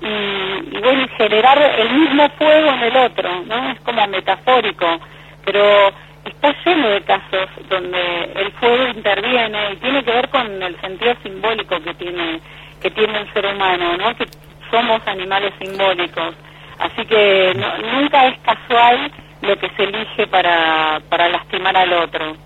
y, 0.00 0.76
y 0.76 0.80
bueno, 0.80 1.08
generar 1.16 1.58
el 1.78 1.90
mismo 1.90 2.28
fuego 2.38 2.70
en 2.70 2.82
el 2.82 2.96
otro, 2.96 3.42
¿no? 3.46 3.70
Es 3.72 3.80
como 3.80 4.06
metafórico, 4.06 5.00
pero 5.44 5.92
está 6.24 6.54
lleno 6.64 6.88
de 6.88 7.02
casos 7.02 7.48
donde 7.68 8.32
el 8.36 8.52
fuego 8.52 8.88
interviene 8.88 9.72
y 9.72 9.76
tiene 9.76 10.04
que 10.04 10.12
ver 10.12 10.28
con 10.28 10.62
el 10.62 10.80
sentido 10.80 11.14
simbólico 11.22 11.80
que 11.80 11.94
tiene 11.94 12.40
que 12.80 12.90
tiene 12.90 13.18
el 13.18 13.32
ser 13.32 13.46
humano, 13.46 13.96
¿no? 13.96 14.14
Que 14.16 14.26
somos 14.70 15.00
animales 15.06 15.52
simbólicos. 15.58 16.34
Así 16.78 17.06
que 17.06 17.54
nunca 17.94 18.26
es 18.26 18.38
casual 18.40 19.10
lo 19.42 19.56
que 19.58 19.70
se 19.70 19.84
elige 19.84 20.26
para, 20.26 21.00
para 21.08 21.28
lastimar 21.28 21.76
al 21.76 21.92
otro. 21.92 22.36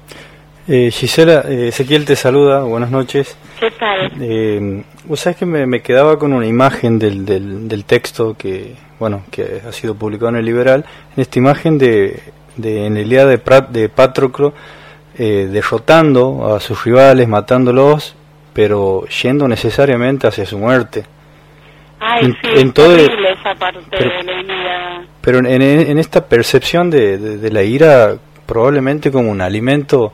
Eh, 0.73 0.93
Gisela, 0.93 1.43
eh, 1.49 1.66
Ezequiel 1.66 2.05
te 2.05 2.14
saluda, 2.14 2.62
buenas 2.62 2.93
noches. 2.93 3.37
¿Qué 3.59 3.73
tal? 3.73 4.12
Eh, 4.21 4.85
Vos 5.05 5.18
sabés 5.18 5.37
que 5.37 5.45
me, 5.45 5.83
quedaba 5.83 6.16
con 6.16 6.33
una 6.33 6.47
imagen 6.47 6.97
del, 6.97 7.27
del, 7.27 7.85
texto 7.85 8.37
que, 8.39 8.77
bueno, 9.01 9.25
que 9.33 9.62
ha 9.68 9.73
sido 9.73 9.97
publicado 9.97 10.29
en 10.29 10.37
el 10.37 10.45
Liberal, 10.45 10.85
en 11.16 11.21
esta 11.23 11.41
imagen 11.41 11.77
de, 11.77 12.23
de 12.57 12.87
en 12.87 12.97
el 12.97 13.09
día 13.09 13.27
de, 13.27 13.41
de 13.71 13.89
Patroclo, 13.89 14.55
eh, 15.18 15.49
derrotando 15.51 16.55
a 16.55 16.61
sus 16.61 16.85
rivales, 16.85 17.27
matándolos, 17.27 18.14
pero 18.53 19.07
yendo 19.07 19.49
necesariamente 19.49 20.29
hacia 20.29 20.47
su 20.47 20.57
muerte. 20.57 21.05
Ay, 21.99 22.27
en, 22.27 22.33
sí, 22.35 22.61
en 22.61 22.73
todo 22.73 22.95
esa 22.95 23.57
parte 23.59 23.81
pero, 23.91 24.09
de 24.18 24.23
la 24.23 24.41
ira. 24.41 25.03
Pero 25.21 25.39
en, 25.41 25.62
en 25.62 25.99
esta 25.99 26.25
percepción 26.25 26.91
de, 26.91 27.18
de, 27.18 27.51
la 27.51 27.64
ira, 27.64 28.16
probablemente 28.47 29.11
como 29.11 29.33
un 29.33 29.41
alimento 29.41 30.12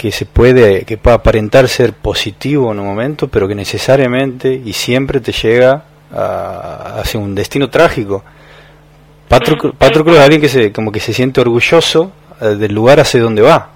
que 0.00 0.10
se 0.10 0.24
puede, 0.24 0.86
que 0.86 0.96
puede 0.96 1.16
aparentar 1.16 1.68
ser 1.68 1.92
positivo 1.92 2.72
en 2.72 2.80
un 2.80 2.86
momento, 2.86 3.28
pero 3.28 3.46
que 3.46 3.54
necesariamente 3.54 4.48
y 4.50 4.72
siempre 4.72 5.20
te 5.20 5.30
llega 5.30 5.82
a, 6.10 7.00
hacia 7.00 7.20
un 7.20 7.34
destino 7.34 7.68
trágico. 7.68 8.24
Patroclo, 9.28 9.74
Patroclo 9.74 10.14
es 10.14 10.20
alguien 10.20 10.40
que 10.40 10.48
se, 10.48 10.72
como 10.72 10.90
que 10.90 11.00
se 11.00 11.12
siente 11.12 11.42
orgulloso 11.42 12.12
eh, 12.40 12.46
del 12.56 12.72
lugar 12.72 12.98
hacia 12.98 13.20
donde 13.20 13.42
va. 13.42 13.68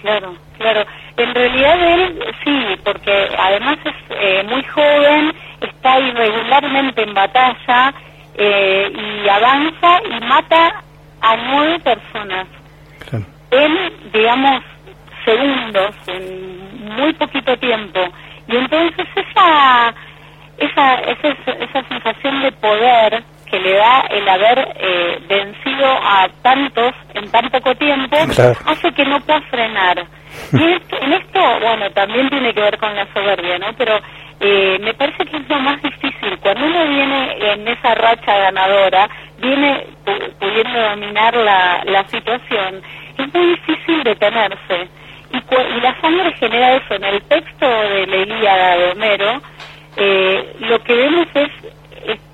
Claro, 0.00 0.34
claro. 0.58 0.84
En 1.16 1.32
realidad 1.32 1.94
él 1.94 2.24
sí, 2.42 2.80
porque 2.84 3.28
además 3.38 3.78
es 3.84 3.94
eh, 4.20 4.42
muy 4.48 4.64
joven 4.64 5.32
está 5.60 6.00
irregularmente 6.00 7.02
en 7.04 7.14
batalla 7.14 7.94
eh, 8.34 8.90
y 8.92 9.28
avanza 9.28 10.00
y 10.10 10.24
mata 10.24 10.82
a 11.20 11.36
nueve 11.36 11.78
personas. 11.78 12.48
En, 13.52 14.12
digamos, 14.12 14.60
segundos, 15.26 15.94
en 16.06 16.94
muy 16.96 17.12
poquito 17.14 17.54
tiempo. 17.58 18.00
Y 18.48 18.56
entonces 18.56 19.06
esa, 19.14 19.92
esa, 20.56 20.94
esa, 20.94 21.52
esa 21.52 21.88
sensación 21.88 22.42
de 22.42 22.52
poder 22.52 23.22
que 23.50 23.60
le 23.60 23.74
da 23.74 24.00
el 24.10 24.28
haber 24.28 24.74
eh, 24.76 25.18
vencido 25.28 25.86
a 25.86 26.28
tantos 26.42 26.92
en 27.14 27.30
tan 27.30 27.48
poco 27.50 27.74
tiempo 27.76 28.16
hace 28.16 28.92
que 28.92 29.04
no 29.04 29.20
pueda 29.20 29.40
frenar. 29.42 30.04
Y 30.52 30.62
en 30.62 31.12
esto, 31.12 31.40
bueno, 31.60 31.90
también 31.92 32.28
tiene 32.28 32.52
que 32.52 32.60
ver 32.60 32.78
con 32.78 32.94
la 32.94 33.06
soberbia, 33.12 33.58
¿no? 33.58 33.72
Pero 33.76 33.98
eh, 34.40 34.78
me 34.80 34.94
parece 34.94 35.24
que 35.24 35.36
es 35.36 35.48
lo 35.48 35.58
más 35.60 35.80
difícil. 35.82 36.38
Cuando 36.40 36.66
uno 36.66 36.86
viene 36.88 37.52
en 37.52 37.68
esa 37.68 37.94
racha 37.94 38.36
ganadora, 38.36 39.08
viene 39.38 39.86
pudiendo 40.38 40.80
dominar 40.80 41.34
la, 41.36 41.82
la 41.84 42.04
situación, 42.08 42.82
es 43.18 43.34
muy 43.34 43.46
difícil 43.48 44.02
detenerse. 44.02 44.88
Y, 45.32 45.36
y 45.36 45.80
la 45.80 46.00
sangre 46.00 46.32
genera 46.34 46.76
eso. 46.76 46.94
En 46.94 47.04
el 47.04 47.22
texto 47.22 47.66
de 47.66 48.06
la 48.06 48.76
de 48.76 48.90
Homero, 48.92 49.42
eh, 49.96 50.56
lo 50.60 50.82
que 50.82 50.94
vemos 50.94 51.26
es 51.34 51.50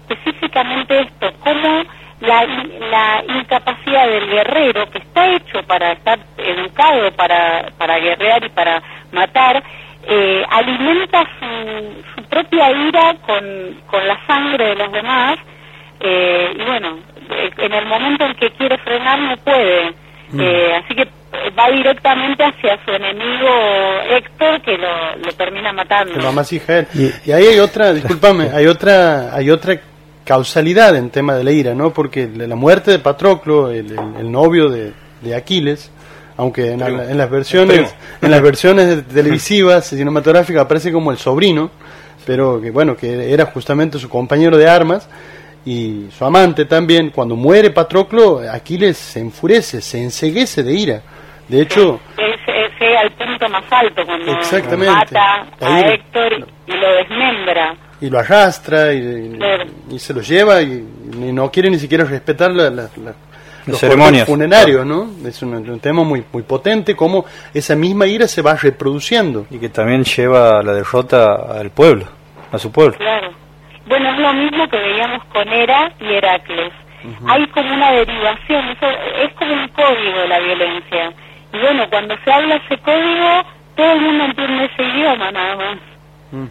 específicamente 0.08 1.00
esto, 1.00 1.32
cómo 1.40 1.84
la, 2.20 2.44
la 2.44 3.24
incapacidad 3.28 4.08
del 4.08 4.28
guerrero, 4.28 4.90
que 4.90 4.98
está 4.98 5.28
hecho 5.28 5.62
para 5.64 5.92
estar 5.92 6.18
educado 6.38 7.10
para, 7.12 7.70
para 7.78 7.98
guerrear 7.98 8.44
y 8.44 8.48
para 8.50 8.82
matar, 9.12 9.62
eh, 10.04 10.44
alimenta 10.50 11.24
su, 11.38 12.04
su, 12.14 12.28
propia 12.28 12.70
ira 12.72 13.14
con, 13.26 13.80
con 13.86 14.06
la 14.06 14.18
sangre 14.26 14.66
de 14.66 14.74
los 14.74 14.92
demás 14.92 15.38
eh, 16.00 16.56
y 16.56 16.62
bueno, 16.64 16.98
en 17.58 17.72
el 17.72 17.86
momento 17.86 18.24
en 18.24 18.34
que 18.34 18.50
quiere 18.50 18.76
frenar 18.78 19.18
no 19.20 19.36
puede. 19.38 19.94
Mm. 20.32 20.40
Eh, 20.40 20.76
así 20.76 20.94
que 20.94 21.08
va 21.58 21.70
directamente 21.70 22.42
hacia 22.42 22.82
su 22.84 22.90
enemigo 22.90 23.48
Héctor 24.10 24.62
que 24.62 24.78
lo, 24.78 25.16
lo 25.16 25.32
termina 25.32 25.72
matando. 25.72 26.32
más 26.32 26.52
hija 26.52 26.86
y, 26.94 27.12
y, 27.24 27.32
ahí 27.32 27.46
hay 27.46 27.58
otra, 27.58 27.92
discúlpame, 27.92 28.50
hay 28.52 28.66
otra, 28.66 29.34
hay 29.34 29.50
otra 29.50 29.78
causalidad 30.24 30.96
en 30.96 31.10
tema 31.10 31.34
de 31.34 31.44
la 31.44 31.52
ira, 31.52 31.74
¿no? 31.74 31.92
Porque 31.92 32.28
la 32.28 32.56
muerte 32.56 32.90
de 32.90 32.98
Patroclo, 32.98 33.70
el, 33.70 33.96
el, 34.18 34.30
novio 34.30 34.68
de, 34.68 34.92
de 35.20 35.34
Aquiles, 35.34 35.90
aunque 36.36 36.72
en, 36.72 36.80
las 37.16 37.30
versiones 37.30 37.94
en 38.20 38.30
las 38.30 38.42
versiones 38.42 39.06
televisivas 39.12 39.86
cinematográficas 39.86 40.62
aparece 40.62 40.92
como 40.92 41.10
el 41.10 41.18
sobrino 41.18 41.70
pero 42.24 42.60
que 42.60 42.70
bueno 42.70 42.96
que 42.96 43.32
era 43.32 43.46
justamente 43.46 43.98
su 43.98 44.08
compañero 44.08 44.56
de 44.56 44.68
armas 44.68 45.08
y 45.64 46.08
su 46.16 46.24
amante 46.24 46.64
también 46.64 47.10
cuando 47.10 47.36
muere 47.36 47.70
Patroclo 47.70 48.40
Aquiles 48.50 48.96
se 48.96 49.20
enfurece 49.20 49.80
se 49.80 50.02
enseguece 50.02 50.62
de 50.62 50.72
ira. 50.72 51.02
De 51.48 51.62
hecho 51.62 52.00
ese 52.16 52.96
al 52.96 53.10
punto 53.12 53.48
más 53.48 53.64
alto 53.70 54.02
cuando 54.04 54.76
mata 54.78 55.46
a 55.60 55.80
Héctor 55.80 56.46
y 56.66 56.72
lo 56.72 56.92
desmembra. 56.94 57.76
y 58.00 58.10
lo 58.10 58.18
arrastra 58.18 58.92
y, 58.92 59.38
y, 59.90 59.98
se 59.98 60.12
lo 60.12 60.20
lleva 60.20 60.62
y, 60.62 60.84
no 61.12 61.50
quiere 61.50 61.70
ni 61.70 61.78
siquiera 61.78 62.04
respetar 62.04 62.50
la, 62.50 62.70
la 62.70 62.88
los 63.66 63.78
ceremonias. 63.78 64.26
funerarios, 64.26 64.84
¿no? 64.84 65.10
Es 65.26 65.42
un, 65.42 65.80
tema 65.80 66.02
muy 66.02 66.24
muy 66.32 66.42
potente 66.42 66.96
como 66.96 67.24
esa 67.54 67.76
misma 67.76 68.06
ira 68.06 68.26
se 68.26 68.42
va 68.42 68.54
reproduciendo. 68.54 69.46
Y 69.50 69.58
que 69.58 69.68
también 69.68 70.04
lleva 70.04 70.60
a 70.60 70.62
la 70.62 70.72
derrota 70.72 71.34
al 71.58 71.70
pueblo, 71.70 72.06
a 72.50 72.58
su 72.58 72.70
pueblo. 72.70 72.96
Claro. 72.96 73.41
Bueno, 73.86 74.10
es 74.10 74.18
lo 74.18 74.32
mismo 74.32 74.68
que 74.68 74.76
veíamos 74.78 75.24
con 75.26 75.48
Hera 75.48 75.92
y 76.00 76.12
Heracles. 76.12 76.72
Hay 77.26 77.46
como 77.48 77.74
una 77.74 77.90
derivación, 77.90 78.68
eso 78.68 78.88
es 79.18 79.32
como 79.34 79.52
un 79.54 79.68
código 79.68 80.18
de 80.20 80.28
la 80.28 80.38
violencia. 80.38 81.12
Y 81.52 81.58
bueno, 81.58 81.88
cuando 81.90 82.16
se 82.24 82.32
habla 82.32 82.56
ese 82.56 82.78
código, 82.78 83.42
todo 83.74 83.92
el 83.92 84.00
mundo 84.00 84.24
entiende 84.24 84.64
ese 84.66 84.82
idioma 84.84 85.30
nada 85.32 85.56
más. 85.56 85.78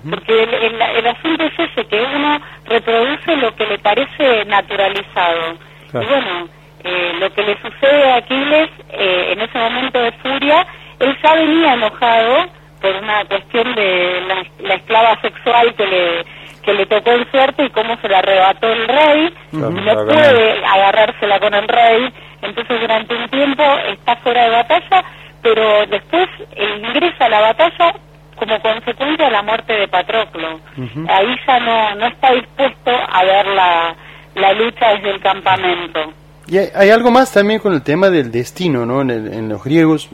Porque 0.09 0.43
el, 0.43 0.79
el, 0.79 1.07
asunto 1.07 1.43
es 1.43 1.57
ese, 1.57 1.85
que 1.85 2.01
uno 2.01 2.39
reproduce 2.65 3.35
lo 3.37 3.55
que 3.55 3.65
le 3.65 3.79
parece 3.79 4.45
naturalizado. 4.45 5.57
Y 5.93 6.05
bueno, 6.05 6.47
eh, 6.83 7.13
lo 7.19 7.33
que 7.33 7.43
le 7.43 7.57
sucede 7.61 8.11
a 8.11 8.17
Aquiles 8.17 8.69
eh, 8.89 9.33
en 9.33 9.41
ese 9.41 9.57
momento 9.57 9.99
de 9.99 10.11
furia, 10.13 10.67
él 10.99 11.17
ya 11.23 11.33
venía 11.33 11.73
enojado 11.73 12.45
por 12.81 12.95
una 12.95 13.25
cuestión 13.25 13.73
de 13.75 14.45
la, 14.61 14.75
esclava 14.75 15.19
sexual 15.21 15.73
que 15.75 15.85
le 15.87 16.25
que 16.63 16.73
le 16.73 16.85
tocó 16.85 17.11
en 17.11 17.29
suerte 17.31 17.65
y 17.65 17.69
cómo 17.69 17.97
se 17.97 18.09
la 18.09 18.19
arrebató 18.19 18.71
el 18.71 18.87
rey, 18.87 19.33
no 19.51 20.05
puede 20.05 20.65
agarrársela 20.65 21.39
con 21.39 21.53
el 21.53 21.67
rey, 21.67 22.13
entonces 22.41 22.81
durante 22.81 23.15
un 23.15 23.29
tiempo 23.29 23.63
está 23.87 24.15
fuera 24.17 24.43
de 24.43 24.49
batalla, 24.49 25.03
pero 25.41 25.85
después 25.87 26.27
ingresa 26.55 27.25
a 27.25 27.29
la 27.29 27.41
batalla 27.41 27.95
como 28.35 28.59
consecuencia 28.59 29.25
de 29.25 29.31
la 29.31 29.43
muerte 29.43 29.73
de 29.73 29.87
Patroclo. 29.87 30.59
Ahí 31.07 31.35
ya 31.45 31.59
no, 31.59 31.95
no 31.95 32.07
está 32.07 32.33
dispuesto 32.33 32.91
a 32.91 33.23
ver 33.23 33.47
la, 33.47 33.95
la 34.35 34.53
lucha 34.53 34.93
desde 34.95 35.11
el 35.11 35.21
campamento. 35.21 35.99
Y 36.47 36.57
hay, 36.57 36.89
algo 36.89 37.11
más 37.11 37.31
también 37.31 37.59
con 37.59 37.73
el 37.73 37.83
tema 37.83 38.09
del 38.09 38.31
destino, 38.31 38.85
¿no? 38.85 39.01
En, 39.01 39.11
en 39.11 39.47
los 39.47 39.63
griegos, 39.63 40.09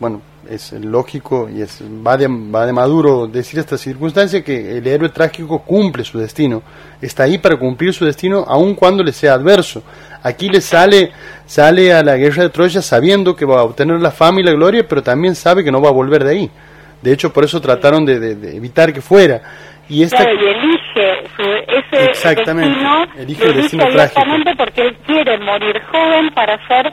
bueno, 0.00 0.20
es 0.48 0.72
lógico 0.72 1.48
y 1.48 1.62
es 1.62 1.82
va 1.82 2.16
de, 2.16 2.26
va 2.28 2.66
de 2.66 2.72
maduro 2.72 3.26
decir 3.26 3.58
esta 3.58 3.76
circunstancia 3.76 4.42
que 4.42 4.78
el 4.78 4.86
héroe 4.86 5.10
trágico 5.10 5.60
cumple 5.60 6.04
su 6.04 6.18
destino, 6.18 6.62
está 7.00 7.24
ahí 7.24 7.38
para 7.38 7.56
cumplir 7.56 7.92
su 7.92 8.04
destino 8.04 8.44
aun 8.48 8.74
cuando 8.74 9.02
le 9.02 9.12
sea 9.12 9.34
adverso. 9.34 9.82
Aquí 10.22 10.48
le 10.48 10.60
sale, 10.60 11.12
sale 11.46 11.92
a 11.92 12.02
la 12.02 12.16
guerra 12.16 12.44
de 12.44 12.50
Troya 12.50 12.82
sabiendo 12.82 13.36
que 13.36 13.44
va 13.44 13.60
a 13.60 13.64
obtener 13.64 14.00
la 14.00 14.10
fama 14.10 14.40
y 14.40 14.44
la 14.44 14.52
gloria, 14.52 14.86
pero 14.88 15.02
también 15.02 15.34
sabe 15.34 15.62
que 15.62 15.70
no 15.70 15.80
va 15.80 15.90
a 15.90 15.92
volver 15.92 16.24
de 16.24 16.30
ahí. 16.30 16.50
De 17.02 17.12
hecho, 17.12 17.32
por 17.32 17.44
eso 17.44 17.60
trataron 17.60 18.04
de, 18.04 18.14
evitar 18.56 18.92
que 18.92 19.00
fuera. 19.00 19.40
Y, 19.88 20.02
esta... 20.02 20.22
elige 20.22 21.24
ese 21.68 22.10
Exactamente, 22.10 22.68
destino, 22.68 23.06
elige 23.16 23.44
el 23.46 23.54
destino 23.54 23.88
trágico. 23.90 24.20
porque 24.58 24.82
él 24.82 24.96
quiere 25.06 25.38
morir 25.38 25.80
joven 25.90 26.30
para 26.34 26.58
ser 26.66 26.92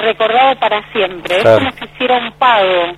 recordado 0.00 0.56
para 0.56 0.82
siempre. 0.92 1.36
Es 1.36 1.44
como 1.44 1.70
si 1.72 1.84
hiciera 1.84 2.18
un 2.18 2.32
pago. 2.32 2.96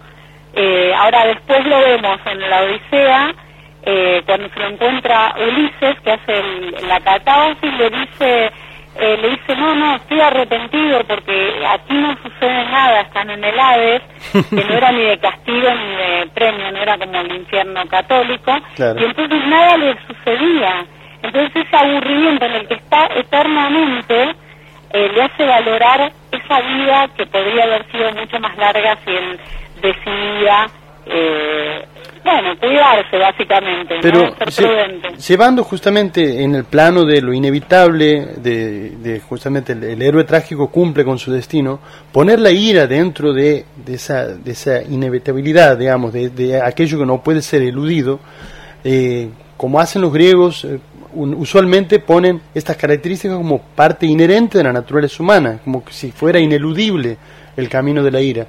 Eh, 0.55 0.93
ahora 0.97 1.26
después 1.26 1.66
lo 1.66 1.80
vemos 1.80 2.18
en 2.24 2.51
la 2.51 2.62
Odisea, 2.62 3.34
eh, 3.82 4.22
cuando 4.26 4.49
se 4.49 4.59
lo 4.59 4.68
encuentra 4.68 5.34
Ulises, 5.39 6.01
que 6.01 6.12
hace 6.12 6.43
la 6.89 6.99
catábasis, 7.01 7.72
le 7.74 7.91
dice 7.91 8.53
eh, 8.99 9.18
le 9.20 9.30
dice, 9.30 9.55
no, 9.57 9.74
no, 9.74 9.97
estoy 9.97 10.20
arrepentido 10.20 11.05
porque 11.07 11.53
aquí 11.68 11.93
no 11.93 12.16
sucede 12.22 12.64
nada, 12.64 13.03
están 13.03 13.28
en 13.28 13.45
el 13.45 13.59
Hades, 13.59 14.03
que 14.32 14.64
no 14.64 14.74
era 14.74 14.91
ni 14.91 15.03
de 15.03 15.18
castigo 15.18 15.68
ni 15.68 15.97
de 15.97 16.26
premio, 16.32 16.72
no 16.72 16.78
era 16.78 16.97
como 16.97 17.20
el 17.20 17.37
infierno 17.37 17.87
católico, 17.89 18.57
y 18.78 19.05
entonces 19.05 19.47
nada 19.47 19.76
le 19.76 19.99
sucedía. 20.07 20.87
Entonces 21.22 21.66
ese 21.66 21.76
aburrimiento 21.76 22.45
en 22.47 22.53
el 22.53 22.68
que 22.68 22.74
está 22.74 23.07
eternamente 23.14 24.34
eh, 24.93 25.09
le 25.14 25.22
hace 25.22 25.45
valorar 25.45 26.12
esa 26.30 26.61
vida 26.61 27.09
que 27.16 27.26
podría 27.26 27.64
haber 27.64 27.91
sido 27.91 28.12
mucho 28.12 28.39
más 28.41 28.57
larga 28.57 28.97
si 29.05 29.11
él 29.11 29.41
decidía 29.82 30.68
eh, 31.07 31.84
bueno, 32.26 32.59
cuidarse 32.59 33.16
básicamente, 33.16 33.95
Pero 34.03 34.34
llevando 35.16 35.62
justamente 35.62 36.43
en 36.43 36.57
el 36.57 36.64
plano 36.64 37.05
de 37.05 37.22
lo 37.22 37.32
inevitable, 37.32 38.26
de, 38.39 39.22
justamente 39.28 39.72
el, 39.72 40.03
héroe 40.03 40.24
trágico 40.24 40.66
cumple 40.66 41.05
con 41.05 41.20
su 41.20 41.30
destino, 41.30 41.78
poner 42.11 42.41
la 42.41 42.51
ira 42.51 42.89
dentro 42.89 43.32
de, 43.32 43.64
esa, 43.87 44.26
de 44.26 44.51
esa 44.51 44.82
inevitabilidad, 44.82 45.76
digamos, 45.76 46.12
de, 46.12 46.61
aquello 46.61 46.99
que 46.99 47.07
no 47.07 47.22
puede 47.22 47.43
ser 47.43 47.62
eludido, 47.62 48.18
eh, 48.82 49.28
como 49.57 49.78
hacen 49.78 50.03
los 50.03 50.12
griegos, 50.12 50.64
eh, 50.64 50.80
usualmente 51.17 51.99
ponen 51.99 52.41
estas 52.55 52.77
características 52.77 53.37
como 53.37 53.61
parte 53.61 54.07
inherente 54.07 54.59
de 54.59 54.64
la 54.64 54.73
naturaleza 54.73 55.23
humana, 55.23 55.59
como 55.64 55.83
si 55.89 56.12
fuera 56.12 56.39
ineludible 56.39 57.17
el 57.57 57.69
camino 57.69 58.03
de 58.03 58.11
la 58.11 58.21
ira. 58.21 58.47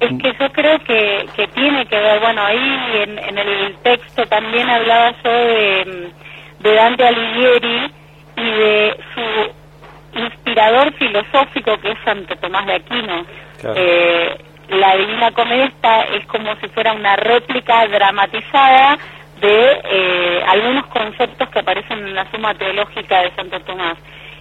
Es 0.00 0.10
que 0.22 0.32
yo 0.38 0.50
creo 0.52 0.78
que, 0.80 1.26
que 1.36 1.46
tiene 1.48 1.84
que 1.86 1.96
ver, 1.96 2.20
bueno, 2.20 2.42
ahí 2.42 3.02
en, 3.02 3.18
en 3.18 3.38
el 3.38 3.76
texto 3.82 4.26
también 4.26 4.68
hablaba 4.68 5.12
yo 5.22 5.30
de, 5.30 6.12
de 6.60 6.74
Dante 6.74 7.06
Alighieri 7.06 7.92
y 8.36 8.50
de 8.50 8.96
su 9.14 10.18
inspirador 10.18 10.92
filosófico 10.94 11.78
que 11.80 11.92
es 11.92 11.98
Santo 12.04 12.34
Tomás 12.36 12.66
de 12.66 12.74
Aquino. 12.74 13.24
Eh, 13.76 14.36
la 14.70 14.96
Divina 14.96 15.30
Comedia 15.32 15.70
es 16.14 16.26
como 16.26 16.54
si 16.56 16.68
fuera 16.68 16.92
una 16.92 17.16
réplica 17.16 17.86
dramatizada 17.88 18.98
de 19.40 19.80
eh, 19.84 20.44
algunos 20.46 20.86
conceptos 20.86 21.48
que 21.48 21.58
aparecen 21.58 21.98
en 21.98 22.14
la 22.14 22.30
suma 22.30 22.54
teológica 22.54 23.22
de 23.22 23.30
Santo 23.34 23.60
Tomás. 23.60 23.96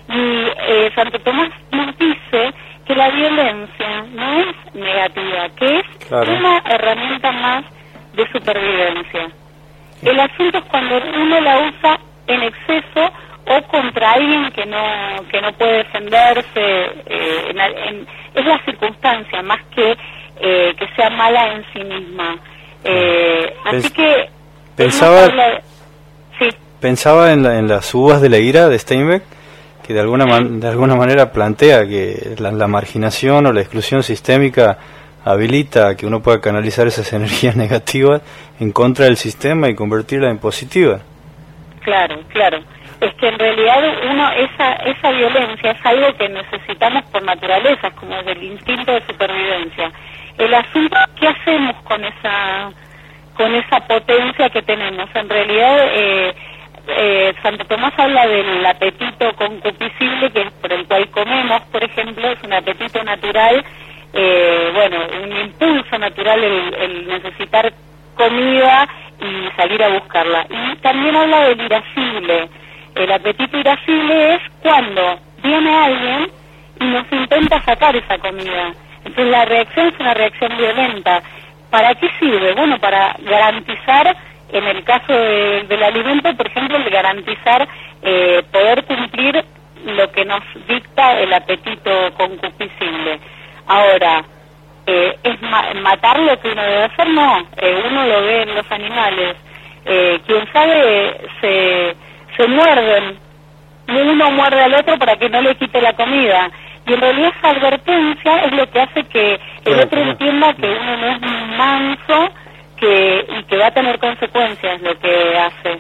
Y 0.10 0.48
eh, 0.68 0.92
Santo 0.96 1.20
Tomás 1.20 1.50
nos 1.72 1.98
dice 1.98 2.54
que 2.86 2.96
la 2.96 3.10
violencia 3.10 4.06
no 4.14 4.40
es 4.42 4.74
negativa, 4.74 5.50
que 5.56 5.80
es 5.80 5.86
una 6.10 6.58
herramienta 6.66 7.32
más 7.32 7.64
de 8.14 8.28
supervivencia. 8.32 9.30
El 10.02 10.20
asunto 10.20 10.58
es 10.58 10.64
cuando 10.66 10.98
uno 11.16 11.42
la 11.42 11.60
usa 11.60 12.00
en 12.28 12.44
exceso 12.44 13.12
o 13.46 13.62
contra 13.64 14.14
alguien 14.14 14.52
que 14.52 14.66
no 14.66 14.78
que 15.32 15.42
no 15.42 15.52
puede 15.54 15.78
defenderse, 15.78 16.52
eh, 16.56 18.06
es 18.34 18.46
la 18.46 18.60
circunstancia 18.66 19.42
más 19.42 19.60
que 19.76 19.98
eh, 20.40 20.74
que 20.78 20.88
sea 20.96 21.10
mala 21.10 21.54
en 21.54 21.66
sí 21.74 21.84
misma. 21.84 22.38
Eh, 22.84 23.54
así 23.66 23.92
que 23.92 24.30
pensaba 24.80 25.28
pensaba 26.80 27.34
en, 27.34 27.46
en 27.46 27.68
las 27.68 27.94
uvas 27.94 28.22
de 28.22 28.30
la 28.30 28.38
ira 28.38 28.70
de 28.70 28.80
Steinbeck 28.80 29.24
que 29.86 29.94
de 29.94 30.00
alguna, 30.00 30.40
de 30.40 30.68
alguna 30.68 30.96
manera 30.96 31.32
plantea 31.32 31.86
que 31.86 32.36
la, 32.38 32.68
marginación 32.68 33.48
o 33.48 33.52
la 33.52 33.62
exclusión 33.62 34.04
sistémica 34.04 34.78
habilita 35.26 35.96
que 35.98 36.06
uno 36.06 36.22
pueda 36.22 36.40
canalizar 36.40 36.88
esas 36.88 37.12
energías 37.20 37.56
negativas 37.56 38.22
en 38.60 38.72
contra 38.72 39.06
del 39.06 39.18
sistema 39.18 39.68
y 39.68 39.76
convertirla 39.76 40.30
en 40.30 40.38
positiva. 40.38 41.00
Claro, 41.82 42.20
claro. 42.30 42.60
Es 43.02 43.14
que 43.16 43.30
en 43.30 43.40
realidad 43.40 43.80
uno 44.12 44.32
esa 44.32 44.74
esa 44.76 45.12
violencia 45.12 45.72
es 45.72 45.86
algo 45.86 46.16
que 46.18 46.30
necesitamos 46.30 47.04
por 47.06 47.24
naturaleza, 47.24 47.90
como 47.92 48.22
del 48.24 48.44
instinto 48.44 48.92
de 48.92 49.02
supervivencia. 49.08 49.92
El 50.38 50.54
asunto 50.54 50.98
qué 51.20 51.28
hacemos 51.28 51.76
con 51.84 52.04
esa 52.06 52.72
con 53.40 53.56
esa 53.56 53.80
potencia 53.80 54.50
que 54.50 54.62
tenemos. 54.64 55.10
En 55.16 55.30
realidad 55.30 55.78
eh, 55.94 56.36
eh, 56.90 57.34
Santo 57.42 57.64
Tomás 57.64 57.94
habla 57.98 58.28
del 58.28 58.66
apetito 58.66 59.34
concupiscible, 59.38 60.30
que 60.30 60.42
es 60.42 60.52
por 60.62 60.74
el 60.74 60.86
cual 60.86 61.10
comemos, 61.12 61.62
por 61.72 61.82
ejemplo, 61.82 62.28
es 62.28 62.44
un 62.44 62.52
apetito 62.52 63.02
natural, 63.02 63.64
eh, 64.12 64.72
bueno, 64.74 64.98
un 65.24 65.38
impulso 65.38 65.98
natural 65.98 66.44
el, 66.44 67.08
necesitar 67.08 67.72
comida 68.16 68.90
y 69.22 69.56
salir 69.56 69.82
a 69.84 69.94
buscarla. 69.94 70.46
Y 70.50 70.76
también 70.82 71.16
habla 71.16 71.46
del 71.46 71.62
irascible. 71.62 72.50
El 72.94 73.10
apetito 73.10 73.58
irascible 73.58 74.36
es 74.36 74.42
cuando 74.62 75.18
viene 75.42 75.78
alguien 75.78 76.30
y 76.82 76.84
nos 76.84 77.10
intenta 77.10 77.62
sacar 77.62 77.96
esa 77.96 78.18
comida. 78.18 78.74
Entonces 79.06 79.28
la 79.28 79.46
reacción 79.46 79.88
es 79.88 80.00
una 80.02 80.14
reacción 80.14 80.58
violenta. 80.58 81.24
¿Para 81.70 81.94
qué 81.96 82.10
sirve? 82.20 82.54
Bueno, 82.54 82.80
para 82.80 83.16
garantizar 83.20 84.16
en 84.52 84.68
el 84.68 84.84
caso 84.84 85.14
del 85.14 85.84
alimento, 85.84 86.36
por 86.36 86.48
ejemplo, 86.48 86.78
el 86.78 86.90
garantizar 86.90 87.68
eh, 88.02 88.44
poder 88.52 88.84
cumplir 88.86 89.44
lo 89.86 90.12
que 90.12 90.26
nos 90.26 90.42
dicta 90.68 91.20
el 91.20 91.32
apetito 91.32 92.14
concupiscible. 92.18 93.20
Ahora, 93.68 94.24
eh, 94.88 95.16
¿es 95.24 95.42
matar 95.82 96.20
lo 96.20 96.40
que 96.40 96.50
uno 96.50 96.64
debe 96.64 96.84
hacer? 96.84 97.10
No, 97.10 97.48
eh, 97.58 97.84
uno 97.88 98.06
lo 98.06 98.22
ve 98.24 98.42
en 98.42 98.56
los 98.56 98.72
animales. 98.72 99.36
quien 100.26 100.52
sabe 100.52 101.18
se, 101.42 101.96
se 102.36 102.48
muerden, 102.48 103.18
uno 103.88 104.32
muerde 104.32 104.62
al 104.62 104.74
otro 104.74 104.98
para 104.98 105.16
que 105.16 105.30
no 105.30 105.42
le 105.42 105.56
quite 105.56 105.82
la 105.82 105.94
comida. 105.94 106.50
Y 106.90 106.94
en 106.94 107.02
realidad 107.02 107.34
esa 107.38 107.50
advertencia 107.50 108.46
es 108.46 108.52
lo 108.52 108.72
que 108.72 108.82
hace 108.82 109.04
que 109.04 109.40
el 109.66 109.80
otro 109.80 110.02
entienda 110.02 110.56
que 110.56 110.68
uno 110.68 110.98
no 110.98 111.08
es 111.08 111.22
manso 111.56 112.34
que, 112.78 113.28
y 113.38 113.44
que 113.44 113.58
va 113.58 113.68
a 113.68 113.72
tener 113.72 114.00
consecuencias 114.00 114.82
lo 114.82 114.98
que 114.98 115.38
hace. 115.38 115.80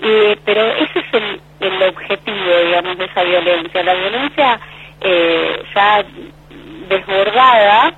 Y, 0.00 0.36
pero 0.44 0.66
ese 0.74 0.98
es 0.98 1.14
el, 1.14 1.40
el 1.60 1.82
objetivo, 1.88 2.58
digamos, 2.66 2.98
de 2.98 3.04
esa 3.06 3.22
violencia. 3.22 3.82
La 3.82 3.94
violencia 3.94 4.60
eh, 5.00 5.62
ya 5.74 6.04
desbordada 6.88 7.94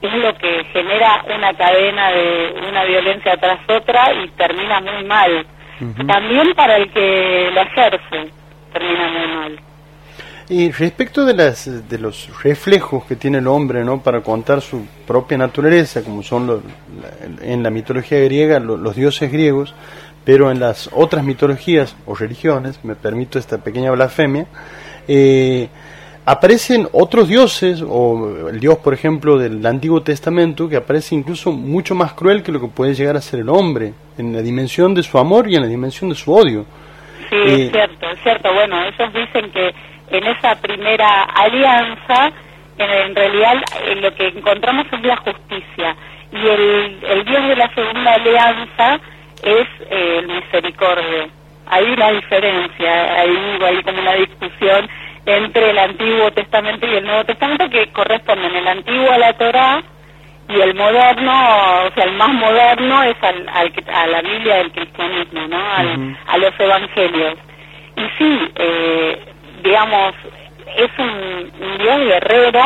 es 0.00 0.12
lo 0.12 0.34
que 0.38 0.64
genera 0.72 1.24
una 1.32 1.54
cadena 1.54 2.10
de 2.10 2.54
una 2.68 2.84
violencia 2.84 3.36
tras 3.36 3.60
otra 3.68 4.12
y 4.12 4.28
termina 4.30 4.80
muy 4.80 5.04
mal. 5.04 5.46
También 6.08 6.52
para 6.54 6.78
el 6.78 6.90
que 6.90 7.50
la 7.54 7.62
ejerce, 7.62 8.30
termina 8.72 9.08
muy 9.08 9.26
mal. 9.36 9.71
Y 10.52 10.70
respecto 10.70 11.24
de, 11.24 11.32
las, 11.32 11.88
de 11.88 11.98
los 11.98 12.28
reflejos 12.42 13.06
que 13.06 13.16
tiene 13.16 13.38
el 13.38 13.46
hombre 13.46 13.82
¿no? 13.86 14.02
para 14.02 14.20
contar 14.20 14.60
su 14.60 14.86
propia 15.06 15.38
naturaleza, 15.38 16.04
como 16.04 16.22
son 16.22 16.46
los, 16.46 16.60
en 17.40 17.62
la 17.62 17.70
mitología 17.70 18.18
griega 18.18 18.60
los 18.60 18.94
dioses 18.94 19.32
griegos, 19.32 19.74
pero 20.26 20.50
en 20.50 20.60
las 20.60 20.90
otras 20.92 21.24
mitologías 21.24 21.96
o 22.04 22.14
religiones, 22.14 22.78
me 22.84 22.94
permito 22.94 23.38
esta 23.38 23.64
pequeña 23.64 23.92
blasfemia, 23.92 24.44
eh, 25.08 25.70
aparecen 26.26 26.86
otros 26.92 27.28
dioses, 27.28 27.82
o 27.88 28.50
el 28.50 28.60
dios, 28.60 28.76
por 28.76 28.92
ejemplo, 28.92 29.38
del 29.38 29.64
Antiguo 29.64 30.02
Testamento, 30.02 30.68
que 30.68 30.76
aparece 30.76 31.14
incluso 31.14 31.50
mucho 31.50 31.94
más 31.94 32.12
cruel 32.12 32.42
que 32.42 32.52
lo 32.52 32.60
que 32.60 32.68
puede 32.68 32.92
llegar 32.92 33.16
a 33.16 33.22
ser 33.22 33.40
el 33.40 33.48
hombre, 33.48 33.94
en 34.18 34.34
la 34.34 34.42
dimensión 34.42 34.92
de 34.92 35.02
su 35.02 35.16
amor 35.16 35.50
y 35.50 35.54
en 35.54 35.62
la 35.62 35.68
dimensión 35.68 36.10
de 36.10 36.14
su 36.14 36.30
odio. 36.30 36.66
Sí, 37.30 37.36
es 37.46 37.58
eh, 37.58 37.70
cierto, 37.72 38.10
es 38.10 38.22
cierto. 38.22 38.52
Bueno, 38.52 38.76
ellos 38.84 39.14
dicen 39.14 39.50
que 39.50 39.72
en 40.12 40.26
esa 40.26 40.54
primera 40.60 41.24
alianza, 41.24 42.30
en, 42.78 43.14
realidad 43.14 43.62
lo 44.00 44.14
que 44.14 44.28
encontramos 44.28 44.86
es 44.92 45.02
la 45.02 45.16
justicia. 45.16 45.96
y 46.32 46.46
el, 46.46 46.98
el 47.08 47.24
Dios 47.24 47.48
de 47.48 47.56
la 47.56 47.74
segunda 47.74 48.14
alianza 48.14 49.00
es 49.42 49.66
eh, 49.90 50.18
el 50.18 50.28
misericordia. 50.28 51.28
Hay 51.66 51.84
una 51.84 52.10
diferencia, 52.10 53.20
hay, 53.20 53.58
hay 53.64 53.82
como 53.82 54.00
una 54.00 54.14
discusión 54.14 54.88
entre 55.24 55.70
el 55.70 55.78
Antiguo 55.78 56.30
Testamento 56.32 56.86
y 56.86 56.96
el 56.96 57.04
Nuevo 57.04 57.24
Testamento 57.24 57.70
que 57.70 57.86
corresponden 57.92 58.54
el 58.54 58.68
Antiguo 58.68 59.10
a 59.10 59.18
la 59.18 59.32
Torá 59.34 59.82
y 60.48 60.60
el 60.60 60.74
moderno, 60.74 61.84
o 61.86 61.94
sea, 61.94 62.04
el 62.04 62.12
más 62.12 62.28
moderno 62.28 63.02
es 63.04 63.16
al, 63.22 63.48
a 63.48 64.06
la 64.08 64.22
Biblia 64.22 64.56
del 64.56 64.72
cristianismo, 64.72 65.46
¿no? 65.48 65.58
A 66.26 66.38
los 66.38 66.58
evangelios. 66.58 67.34
Y 67.96 68.02
sí, 68.18 68.52
eh, 68.56 69.31
digamos, 69.62 70.14
es 70.76 70.90
un, 70.98 71.52
un 71.60 71.78
Dios 71.78 71.98
guerrero, 71.98 72.62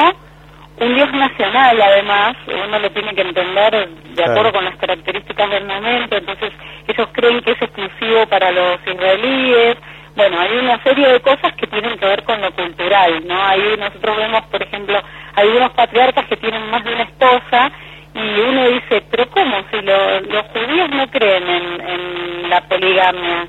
un 0.78 0.94
Dios 0.94 1.12
nacional 1.12 1.80
además, 1.80 2.36
uno 2.46 2.78
lo 2.78 2.90
tiene 2.90 3.14
que 3.14 3.22
entender 3.22 3.88
de 3.88 4.24
acuerdo 4.24 4.52
con 4.52 4.64
las 4.64 4.76
características 4.76 5.50
del 5.50 5.64
momento, 5.64 6.16
entonces 6.16 6.52
ellos 6.86 7.08
creen 7.12 7.40
que 7.42 7.52
es 7.52 7.62
exclusivo 7.62 8.26
para 8.26 8.50
los 8.50 8.78
israelíes, 8.86 9.76
bueno, 10.16 10.40
hay 10.40 10.56
una 10.56 10.82
serie 10.82 11.08
de 11.08 11.20
cosas 11.20 11.52
que 11.56 11.66
tienen 11.66 11.98
que 11.98 12.06
ver 12.06 12.24
con 12.24 12.40
lo 12.40 12.50
cultural, 12.52 13.22
¿no? 13.26 13.38
Ahí 13.44 13.76
nosotros 13.78 14.16
vemos, 14.16 14.42
por 14.46 14.62
ejemplo, 14.62 14.98
algunos 15.34 15.70
patriarcas 15.72 16.26
que 16.26 16.38
tienen 16.38 16.70
más 16.70 16.82
de 16.84 16.94
una 16.94 17.02
esposa 17.02 17.70
y 18.14 18.40
uno 18.40 18.68
dice, 18.68 19.02
pero 19.10 19.28
¿cómo? 19.28 19.58
Si 19.70 19.78
los 19.82 20.46
judíos 20.54 20.88
no 20.90 21.06
creen 21.10 21.48
en, 21.48 22.48
la 22.48 22.60
poligamia. 22.62 23.46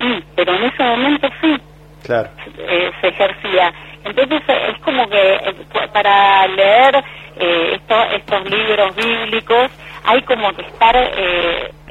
Y, 0.00 0.22
pero 0.36 0.54
en 0.54 0.64
ese 0.64 0.82
momento 0.84 1.28
sí. 1.40 1.56
Eh, 2.58 2.90
se 3.00 3.08
ejercía. 3.08 3.72
Entonces 4.04 4.42
es 4.48 4.78
como 4.80 5.08
que 5.08 5.34
eh, 5.34 5.54
para 5.92 6.46
leer 6.48 7.02
eh, 7.36 7.80
estos 8.12 8.50
libros 8.50 8.94
bíblicos 8.96 9.70
hay 10.04 10.20
como 10.22 10.52
que 10.52 10.62
estar 10.62 10.96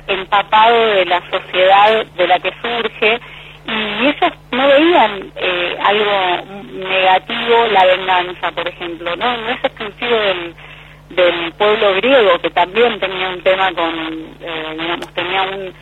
empapado 0.08 0.88
de 0.88 1.06
la 1.06 1.22
sociedad 1.30 2.06
de 2.06 2.28
la 2.28 2.40
que 2.40 2.52
surge 2.62 3.20
y 3.66 4.08
ellos 4.08 4.34
no 4.52 4.68
veían 4.68 5.32
eh, 5.36 5.78
algo 5.82 6.66
negativo 6.74 7.68
la 7.72 7.86
venganza, 7.86 8.52
por 8.52 8.68
ejemplo, 8.68 9.16
no 9.16 9.38
no 9.38 9.50
es 9.50 9.64
exclusivo 9.64 10.16
del, 10.16 10.56
del 11.10 11.54
pueblo 11.54 11.96
griego 11.96 12.40
que 12.40 12.50
también 12.50 13.00
tenía 13.00 13.30
un 13.30 13.42
tema 13.42 13.72
con, 13.74 13.94
eh, 14.42 14.76
digamos, 14.78 15.14
tenía 15.14 15.44
un 15.44 15.74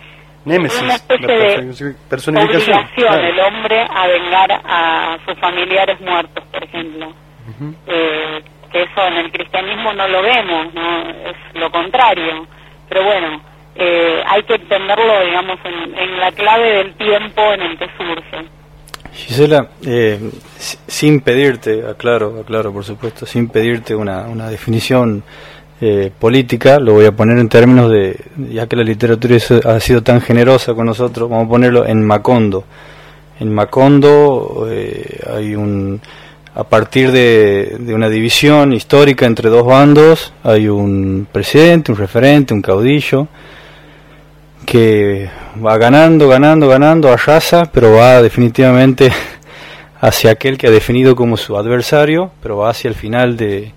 Némesis, 0.45 0.81
una 0.81 0.95
especie 0.95 1.27
de 1.27 1.95
personificación 2.09 2.77
obligación 2.77 3.25
el 3.25 3.39
hombre 3.39 3.85
a 3.89 4.07
vengar 4.07 4.61
a 4.65 5.17
sus 5.25 5.37
familiares 5.39 5.99
muertos, 6.01 6.43
por 6.51 6.63
ejemplo. 6.63 7.13
eh, 7.87 8.41
que 8.71 8.83
eso 8.83 9.05
en 9.05 9.13
el 9.17 9.31
cristianismo 9.31 9.93
no 9.93 10.07
lo 10.07 10.21
vemos, 10.21 10.73
no 10.73 11.09
es 11.09 11.35
lo 11.53 11.69
contrario. 11.71 12.47
Pero 12.87 13.03
bueno, 13.03 13.41
eh, 13.75 14.23
hay 14.25 14.43
que 14.43 14.55
entenderlo, 14.55 15.25
digamos, 15.25 15.59
en, 15.63 16.19
la 16.19 16.31
clave 16.31 16.75
del 16.77 16.93
tiempo 16.95 17.41
en 17.53 17.61
el 17.61 17.77
que 17.77 17.87
surge. 17.97 18.47
Gisela, 19.13 19.69
eh, 19.85 20.19
sin 20.57 21.19
pedirte, 21.21 21.85
aclaro, 21.85 22.39
aclaro 22.41 22.71
por 22.71 22.85
supuesto, 22.85 23.25
sin 23.25 23.49
pedirte 23.49 23.93
una, 23.93 24.21
una 24.27 24.49
definición 24.49 25.23
eh, 25.81 26.11
política, 26.17 26.79
lo 26.79 26.93
voy 26.93 27.05
a 27.05 27.11
poner 27.11 27.39
en 27.39 27.49
términos 27.49 27.91
de, 27.91 28.15
ya 28.51 28.67
que 28.67 28.75
la 28.75 28.83
literatura 28.83 29.37
ha 29.65 29.79
sido 29.79 30.03
tan 30.03 30.21
generosa 30.21 30.73
con 30.73 30.85
nosotros, 30.85 31.29
vamos 31.29 31.47
a 31.47 31.49
ponerlo 31.49 31.85
en 31.85 32.03
Macondo. 32.03 32.63
En 33.39 33.51
Macondo 33.51 34.67
hay 35.35 35.55
un, 35.55 35.99
a 36.53 36.63
partir 36.63 37.11
de, 37.11 37.77
de, 37.79 37.93
una 37.95 38.09
división 38.09 38.73
histórica 38.73 39.25
entre 39.25 39.49
dos 39.49 39.65
bandos, 39.65 40.33
hay 40.43 40.67
un 40.67 41.27
presidente, 41.31 41.91
un 41.91 41.97
referente, 41.97 42.53
un 42.53 42.61
caudillo, 42.61 43.27
que 44.65 45.29
va 45.65 45.77
ganando, 45.77 46.27
ganando, 46.27 46.67
ganando, 46.67 47.11
arrasa, 47.11 47.63
pero 47.71 47.93
va 47.93 48.21
definitivamente 48.21 49.11
hacia 49.99 50.31
aquel 50.31 50.57
que 50.57 50.67
ha 50.67 50.71
definido 50.71 51.15
como 51.15 51.37
su 51.37 51.57
adversario, 51.57 52.31
pero 52.41 52.57
va 52.57 52.69
hacia 52.69 52.89
el 52.89 52.95
final 52.95 53.37
de, 53.37 53.73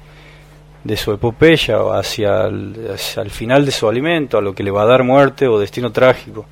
de 0.85 0.97
su 0.97 1.13
epopeya, 1.13 1.83
o 1.83 1.93
hacia 1.93 2.45
el, 2.45 3.31
final 3.31 3.65
de 3.65 3.73
su 3.73 3.89
alimento, 3.89 4.39
a 4.39 4.43
lo 4.43 4.55
que 4.55 4.63
le 4.63 4.71
va 4.71 4.83
a 4.83 4.87
dar 4.87 5.03
muerte 5.03 5.49
o 5.49 5.59
destino 5.59 5.91
trágico. 5.91 6.47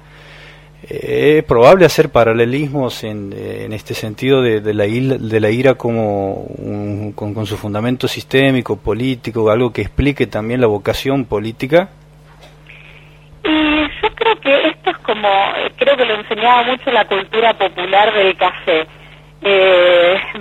Eh, 0.89 1.39
es 1.39 1.45
probable 1.45 1.85
hacer 1.85 2.09
paralelismos 2.09 3.05
en, 3.05 3.33
en 3.33 3.72
este 3.72 3.95
sentido 3.95 4.43
de, 4.43 4.61
de, 4.61 4.74
la, 4.74 4.85
de 4.85 5.41
la 5.41 5.51
ira 5.51 5.74
como 5.74 6.49
con, 7.14 7.35
con 7.35 7.47
su 7.47 7.57
fundamento 7.57 8.09
sistémico, 8.09 8.76
político, 8.76 9.49
algo 9.51 9.72
que 9.72 9.83
explique 9.83 10.26
también 10.26 10.61
la 10.61 10.66
vocación 10.66 11.26
política 11.26 11.91
y 13.45 13.89
yo 14.03 14.14
creo 14.14 14.41
que 14.41 14.68
esto 14.68 14.91
es 14.91 14.99
como, 14.99 15.28
eh, 15.28 15.72
creo 15.76 15.97
que 15.97 16.05
lo 16.05 16.14
enseñaba 16.14 16.62
mucho 16.62 16.91
la 16.93 17.05
cultura 17.07 17.55
popular 17.55 18.12
del 18.12 18.37
café, 18.37 18.87
eh, 19.43 20.16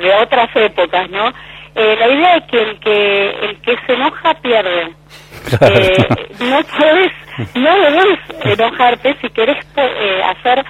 de, 0.00 0.14
otras 0.22 0.54
épocas, 0.54 1.10
¿no? 1.10 1.32
Eh, 1.74 1.96
la 1.98 2.08
idea 2.08 2.36
es 2.36 2.44
que 2.44 2.62
el 2.62 2.80
que 2.80 3.30
el 3.30 3.60
que 3.60 3.76
se 3.86 3.94
enoja 3.94 4.34
pierde. 4.34 4.92
Eh, 5.60 5.96
no 6.40 6.60
puedes, 6.78 7.12
no 7.54 7.78
debes 7.78 8.18
enojarte 8.44 9.16
si 9.20 9.30
querés 9.30 9.64
hacer 10.24 10.62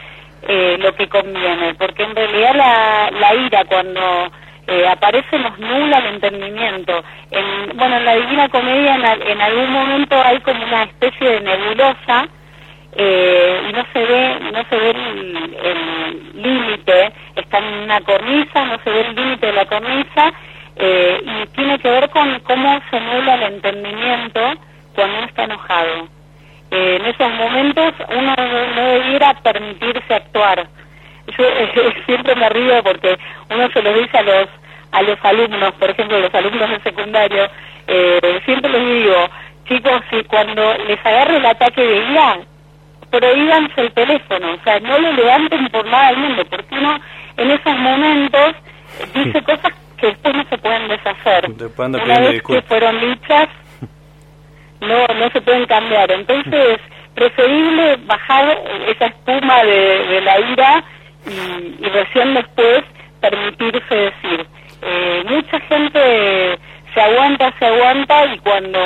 lo 0.79 0.95
que 0.95 1.09
conviene, 1.09 1.75
porque 1.75 2.05
en 2.05 2.15
realidad 2.15 2.55
la, 2.55 3.11
la 3.11 3.35
ira 3.35 3.65
cuando 3.65 4.31
eh, 4.69 4.87
aparece 4.87 5.39
nos 5.39 5.59
nula 5.59 5.99
el 5.99 6.15
entendimiento. 6.15 7.03
En, 7.31 7.77
bueno, 7.77 7.97
en 7.97 8.05
la 8.05 8.17
Divina 8.17 8.49
Comedia 8.51 8.97
en, 8.97 9.41
algún 9.41 9.73
momento 9.73 10.23
hay 10.23 10.39
como 10.41 10.63
una 10.63 10.83
especie 10.83 11.27
de 11.27 11.41
nebulosa 11.41 12.29
eh, 12.95 13.63
y 13.67 13.73
no 13.73 13.83
se 13.95 14.05
ve 14.05 14.39
no 14.53 14.63
se 14.69 14.77
ve 14.77 14.91
el 14.91 16.43
límite, 16.43 17.13
está 17.35 17.59
en 17.59 17.85
una 17.85 18.01
cornisa, 18.03 18.67
no 18.67 18.79
se 18.85 18.91
ve 18.91 19.01
el 19.01 19.15
límite 19.15 19.47
de 19.47 19.53
la 19.55 19.65
cornisa 19.65 20.33
eh, 20.79 21.23
y 21.25 21.47
tiene 21.49 21.79
que 21.79 21.91
ver 21.91 22.09
con 22.11 22.39
cómo 22.41 22.81
se 22.91 23.01
nula 23.01 23.35
el 23.35 23.55
entendimiento 23.55 24.41
cuando 24.95 25.19
uno 25.19 25.27
está 25.27 25.45
enojado. 25.45 26.09
Eh, 26.71 26.97
en 27.01 27.07
esos 27.07 27.33
momentos 27.35 27.95
uno 28.11 28.35
no 28.37 28.83
debiera 28.83 29.35
permitirse 29.43 30.15
actuar. 30.15 30.69
Yo 31.37 31.45
siempre 32.07 32.35
me 32.37 32.49
río 32.51 32.83
porque 32.83 33.19
uno 33.51 33.69
se 33.71 33.83
lo 33.83 33.93
dice 33.93 34.19
a 34.19 34.23
los 34.23 34.49
a 34.91 35.03
los 35.03 35.23
alumnos, 35.23 35.73
por 35.75 35.91
ejemplo, 35.91 36.19
los 36.19 36.35
alumnos 36.35 36.71
de 36.71 36.81
secundario, 36.81 37.47
eh, 37.87 38.41
siempre 38.47 38.71
les 38.71 39.03
digo, 39.03 39.29
chicos, 39.69 40.01
si 40.09 40.25
cuando 40.25 40.75
les 40.87 40.99
agarre 41.05 41.37
el 41.37 41.45
ataque 41.45 41.83
de 41.83 41.97
ira, 42.11 42.39
prohíbanse 43.11 43.83
el 43.83 43.93
teléfono, 43.93 44.53
o 44.53 44.65
sea, 44.65 44.81
no 44.81 44.99
lo 44.99 45.13
levanten 45.13 45.69
por 45.69 45.87
nada 45.87 46.09
del 46.09 46.19
mundo, 46.21 46.45
porque 46.49 46.75
uno 46.75 46.99
en 47.37 47.51
esos 47.51 47.77
momentos 47.77 48.55
dice 49.13 49.43
cosas 49.43 49.75
que 49.99 50.07
después 50.09 50.35
no 50.35 50.45
se 50.49 50.59
pueden 50.59 50.89
deshacer. 50.89 51.51
Una 51.77 52.21
vez 52.21 52.43
que 52.43 52.63
fueron 52.63 53.01
dichas, 53.01 53.49
no, 54.81 55.07
no 55.15 55.31
se 55.31 55.41
pueden 55.41 55.67
cambiar. 55.67 56.11
Entonces, 56.11 56.81
preferible 57.15 57.97
bajar 58.07 58.59
esa 58.87 59.07
espuma 59.07 59.65
de, 59.65 60.21
la 60.23 60.41
ira 60.41 60.85
y, 61.27 61.85
y 61.85 61.89
recién 61.89 62.35
después 62.35 62.85
permitirse 63.21 63.95
decir. 63.95 64.47
Eh, 64.83 65.25
mucha 65.29 65.61
gente 65.61 66.59
se 66.95 67.01
aguanta, 67.01 67.53
se 67.59 67.67
aguanta 67.67 68.27
y 68.27 68.39
cuando 68.39 68.79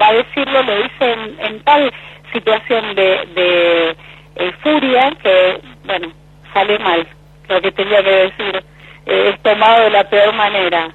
va 0.00 0.08
a 0.08 0.12
decirlo 0.12 0.62
lo 0.62 0.82
dice 0.82 1.16
en, 1.38 1.60
tal 1.64 1.92
situación 2.32 2.94
de, 2.94 3.26
de 3.34 3.96
eh, 4.36 4.52
furia 4.62 5.12
que, 5.22 5.60
bueno, 5.84 6.12
sale 6.54 6.78
mal 6.78 7.06
lo 7.48 7.60
que 7.60 7.72
tenía 7.72 8.02
que 8.02 8.10
decir. 8.10 8.64
Eh, 9.06 9.30
es 9.34 9.42
tomado 9.42 9.84
de 9.84 9.90
la 9.90 10.08
peor 10.08 10.34
manera. 10.34 10.90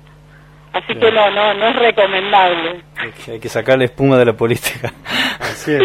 Así 0.74 0.94
que 0.94 1.10
no, 1.10 1.32
no, 1.32 1.54
no 1.54 1.68
es 1.70 1.76
recomendable. 1.78 2.84
Hay 3.32 3.40
que 3.40 3.48
sacarle 3.48 3.86
espuma 3.86 4.18
de 4.18 4.26
la 4.26 4.34
política. 4.34 4.92
Sí, 5.56 5.78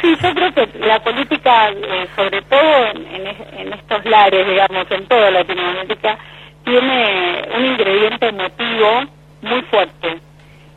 sí, 0.00 0.16
yo 0.22 0.34
creo 0.34 0.54
que 0.54 0.78
la 0.80 1.02
política, 1.02 1.72
sobre 2.14 2.42
todo 2.42 2.86
en, 2.86 3.26
en, 3.58 3.72
estos 3.72 4.04
lares, 4.04 4.46
digamos, 4.46 4.88
en 4.90 5.06
toda 5.06 5.30
Latinoamérica, 5.30 6.18
tiene 6.64 7.42
un 7.56 7.64
ingrediente 7.64 8.28
emotivo 8.28 9.04
muy 9.42 9.62
fuerte. 9.62 10.20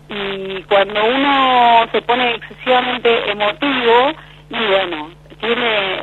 Y 0.10 0.62
cuando 0.64 1.06
uno 1.06 1.88
se 1.92 2.02
pone 2.02 2.36
excesivamente 2.36 3.32
emotivo, 3.32 4.14
y 4.50 4.66
bueno, 4.66 5.10
tiene 5.40 6.00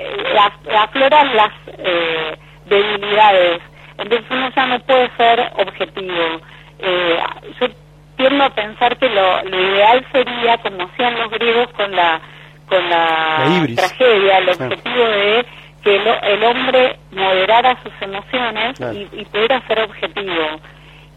afloran 0.78 1.36
las 1.36 1.52
eh, 1.78 2.36
debilidades. 2.66 3.62
Entonces 3.98 4.26
uno 4.30 4.50
ya 4.54 4.66
no 4.66 4.78
puede 4.80 5.10
ser 5.16 5.52
objetivo. 5.56 6.40
Eh, 6.78 7.18
yo 7.60 7.68
tiendo 8.16 8.44
a 8.44 8.50
pensar 8.50 8.96
que 8.98 9.08
lo, 9.08 9.42
lo 9.44 9.60
ideal 9.60 10.06
sería, 10.12 10.56
como 10.58 10.84
hacían 10.84 11.18
los 11.18 11.30
griegos 11.30 11.68
con 11.76 11.90
la 11.94 12.20
con 12.68 12.88
la, 12.88 13.66
tragedia, 13.76 14.38
el 14.38 14.48
objetivo 14.48 15.04
de 15.04 15.46
que 15.82 15.96
el, 15.96 16.44
hombre 16.44 16.98
moderara 17.12 17.76
sus 17.82 17.92
emociones 18.00 18.80
y, 19.12 19.24
pudiera 19.26 19.60
ser 19.66 19.80
objetivo. 19.80 20.60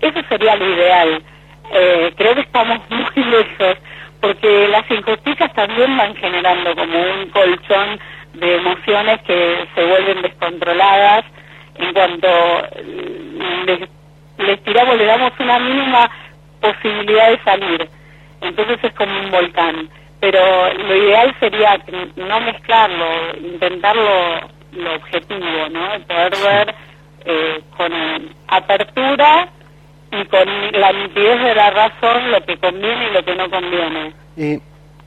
Eso 0.01 0.19
sería 0.28 0.55
lo 0.57 0.73
ideal. 0.73 1.23
Eh, 1.71 2.13
creo 2.17 2.36
que 2.36 2.41
estamos 2.41 2.80
muy 2.89 3.23
lejos, 3.25 3.78
porque 4.19 4.67
las 4.67 4.89
injusticias 4.91 5.53
también 5.53 5.95
van 5.97 6.15
generando 6.15 6.75
como 6.75 6.99
un 6.99 7.30
colchón 7.30 7.99
de 8.34 8.55
emociones 8.57 9.21
que 9.21 9.67
se 9.73 9.86
vuelven 9.86 10.21
descontroladas 10.21 11.23
en 11.78 11.93
cuanto 11.93 12.28
les, 13.65 13.89
les 14.38 14.63
tiramos, 14.63 14.97
le 14.97 15.05
damos 15.05 15.32
una 15.39 15.59
mínima 15.59 16.09
posibilidad 16.61 17.30
de 17.32 17.43
salir. 17.43 17.89
Entonces 18.41 18.80
es 18.84 18.93
como 18.93 19.19
un 19.19 19.32
volcán. 19.32 19.89
Pero 20.19 20.73
lo 20.73 20.95
ideal 20.95 21.36
sería 21.39 21.80
no 22.15 22.41
mezclarlo, 22.41 23.38
intentarlo 23.38 24.49
lo 24.71 24.95
objetivo, 24.95 25.69
¿no? 25.71 25.99
Poder 26.07 26.34
ver 26.43 26.75
eh, 27.25 27.61
con 27.75 27.91
apertura 28.47 29.47
y 30.11 30.25
con 30.25 30.71
la 30.71 30.91
nitidez 30.91 31.43
de 31.43 31.55
la 31.55 31.69
razón 31.69 32.32
lo 32.32 32.43
que 32.45 32.57
conviene 32.57 33.09
y 33.09 33.13
lo 33.13 33.23
que 33.23 33.36
no 33.36 33.49
conviene. 33.49 34.13
Eh, 34.38 34.59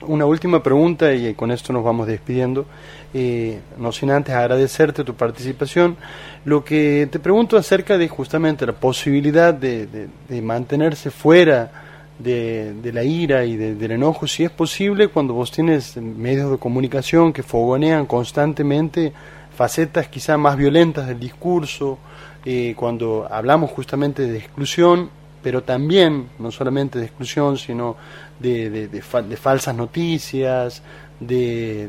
una 0.03 0.27
última 0.27 0.63
pregunta 0.63 1.13
y 1.13 1.35
con 1.35 1.51
esto 1.51 1.73
nos 1.73 1.85
vamos 1.85 2.07
despidiendo. 2.07 2.67
Eh, 3.13 3.59
no 3.79 3.91
sin 3.93 4.11
antes 4.11 4.35
agradecerte 4.35 5.05
tu 5.05 5.15
participación. 5.15 5.97
Lo 6.45 6.65
que 6.65 7.09
te 7.11 7.19
pregunto 7.19 7.57
acerca 7.57 7.99
de 7.99 8.09
justamente 8.09 8.67
la 8.67 8.73
posibilidad 8.73 9.53
de, 9.53 9.87
de, 10.29 10.43
mantenerse 10.43 11.11
fuera 11.11 11.71
de, 12.19 12.75
de, 12.75 12.93
la 12.93 13.03
ira 13.03 13.45
y 13.45 13.57
del 13.57 13.91
enojo, 13.91 14.27
si 14.27 14.45
es 14.45 14.51
posible, 14.51 15.09
cuando 15.09 15.35
vos 15.35 15.51
tienes 15.51 15.97
medios 15.97 16.51
de 16.51 16.59
comunicación 16.59 17.33
que 17.33 17.43
fogonean 17.43 18.07
constantemente 18.07 19.13
facetas 19.57 20.09
quizá 20.09 20.37
más 20.39 20.57
violentas 20.57 21.07
del 21.07 21.21
discurso, 21.21 21.99
eh, 22.45 22.75
cuando 22.77 23.29
hablamos 23.31 23.71
justamente 23.71 24.27
de 24.27 24.39
exclusión, 24.39 25.11
pero 25.43 25.63
también, 25.63 26.29
no 26.39 26.51
solamente 26.51 26.99
de 26.99 27.07
exclusión, 27.07 27.57
sino 27.57 27.97
de, 28.39 28.89
de, 28.89 29.37
falsas 29.37 29.75
noticias, 29.75 30.83
de, 31.19 31.89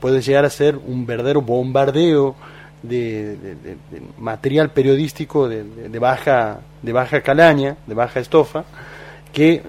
puede 0.00 0.20
llegar 0.20 0.44
a 0.44 0.50
ser 0.50 0.76
un 0.76 1.06
verdadero 1.06 1.42
bombardeo 1.42 2.34
de, 2.82 3.36
material 4.18 4.70
periodístico 4.70 5.48
de, 5.48 5.98
baja 5.98 6.60
de 6.82 6.92
baja 6.92 7.20
calaña, 7.20 7.76
de 7.86 7.94
baja 7.94 8.20
estofa, 8.20 8.64
que 9.32 9.62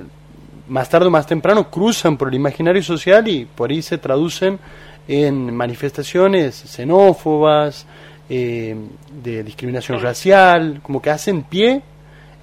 más 0.67 0.89
tarde 0.89 1.07
o 1.07 1.11
más 1.11 1.27
temprano 1.27 1.69
cruzan 1.69 2.17
por 2.17 2.29
el 2.29 2.35
imaginario 2.35 2.81
social 2.81 3.27
y 3.27 3.45
por 3.45 3.69
ahí 3.69 3.81
se 3.81 3.97
traducen 3.97 4.59
en 5.07 5.53
manifestaciones 5.53 6.55
xenófobas, 6.55 7.85
eh, 8.29 8.75
de 9.21 9.43
discriminación 9.43 10.01
racial, 10.01 10.79
como 10.81 11.01
que 11.01 11.09
hacen 11.09 11.43
pie 11.43 11.81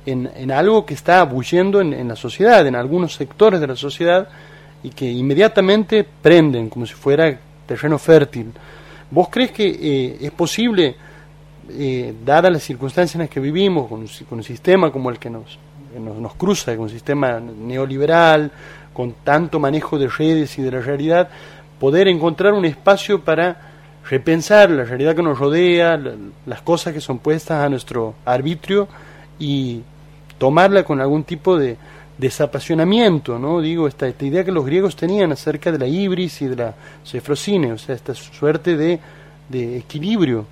en, 0.06 0.30
en 0.34 0.50
algo 0.50 0.84
que 0.86 0.94
está 0.94 1.22
bulliendo 1.24 1.80
en, 1.80 2.08
la 2.08 2.16
sociedad, 2.16 2.66
en 2.66 2.74
algunos 2.74 3.14
sectores 3.14 3.60
de 3.60 3.66
la 3.66 3.76
sociedad, 3.76 4.28
y 4.82 4.90
que 4.90 5.10
inmediatamente 5.10 6.06
prenden 6.22 6.68
como 6.70 6.86
si 6.86 6.94
fuera 6.94 7.38
terreno 7.66 7.98
fértil. 7.98 8.52
¿Vos 9.10 9.28
crees 9.30 9.52
que 9.52 9.68
eh, 9.68 10.18
es 10.20 10.30
posible, 10.30 10.96
eh, 11.68 12.14
dadas 12.24 12.52
las 12.52 12.62
circunstancias 12.62 13.16
en 13.16 13.22
las 13.22 13.30
que 13.30 13.40
vivimos, 13.40 13.88
con, 13.88 14.06
con 14.28 14.38
un 14.38 14.44
sistema 14.44 14.90
como 14.90 15.10
el 15.10 15.18
que 15.18 15.28
nos, 15.28 15.58
nos, 15.98 16.16
nos, 16.16 16.34
cruza, 16.34 16.74
con 16.74 16.84
un 16.84 16.90
sistema 16.90 17.38
neoliberal, 17.40 18.50
con 18.92 19.14
tanto 19.24 19.60
manejo 19.60 19.98
de 19.98 20.08
redes 20.08 20.58
y 20.58 20.62
de 20.62 20.70
la 20.70 20.80
realidad, 20.80 21.28
poder 21.78 22.08
encontrar 22.08 22.54
un 22.54 22.64
espacio 22.64 23.22
para 23.22 23.70
repensar 24.08 24.70
la 24.70 24.84
realidad 24.84 25.14
que 25.14 25.22
nos 25.22 25.38
rodea, 25.38 26.00
las 26.46 26.62
cosas 26.62 26.94
que 26.94 27.00
son 27.00 27.18
puestas 27.18 27.64
a 27.64 27.68
nuestro 27.68 28.14
arbitrio 28.24 28.88
y 29.40 29.82
tomarla 30.38 30.84
con 30.84 31.00
algún 31.00 31.24
tipo 31.24 31.56
de 31.58 31.76
desapasionamiento, 32.18 33.38
¿no? 33.38 33.60
Digo, 33.60 33.88
esta, 33.88 34.06
esta 34.06 34.24
idea 34.24 34.44
que 34.44 34.52
los 34.52 34.64
griegos 34.64 34.94
tenían 34.94 35.32
acerca 35.32 35.72
de 35.72 35.78
la 35.78 35.86
ibris 35.86 36.42
y 36.42 36.46
de 36.46 36.56
la 36.56 36.74
cefrosine, 37.04 37.72
o 37.72 37.78
sea, 37.78 37.94
esta 37.94 38.14
suerte 38.14 38.76
de, 38.76 39.00
de 39.48 39.78
equilibrio. 39.78 40.46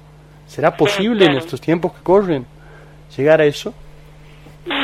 ¿Será 0.46 0.74
posible 0.74 1.26
en 1.26 1.36
estos 1.36 1.60
tiempos 1.60 1.92
que 1.92 2.02
corren 2.02 2.46
llegar 3.14 3.40
a 3.40 3.44
eso? 3.44 3.74
Yo 4.66 4.74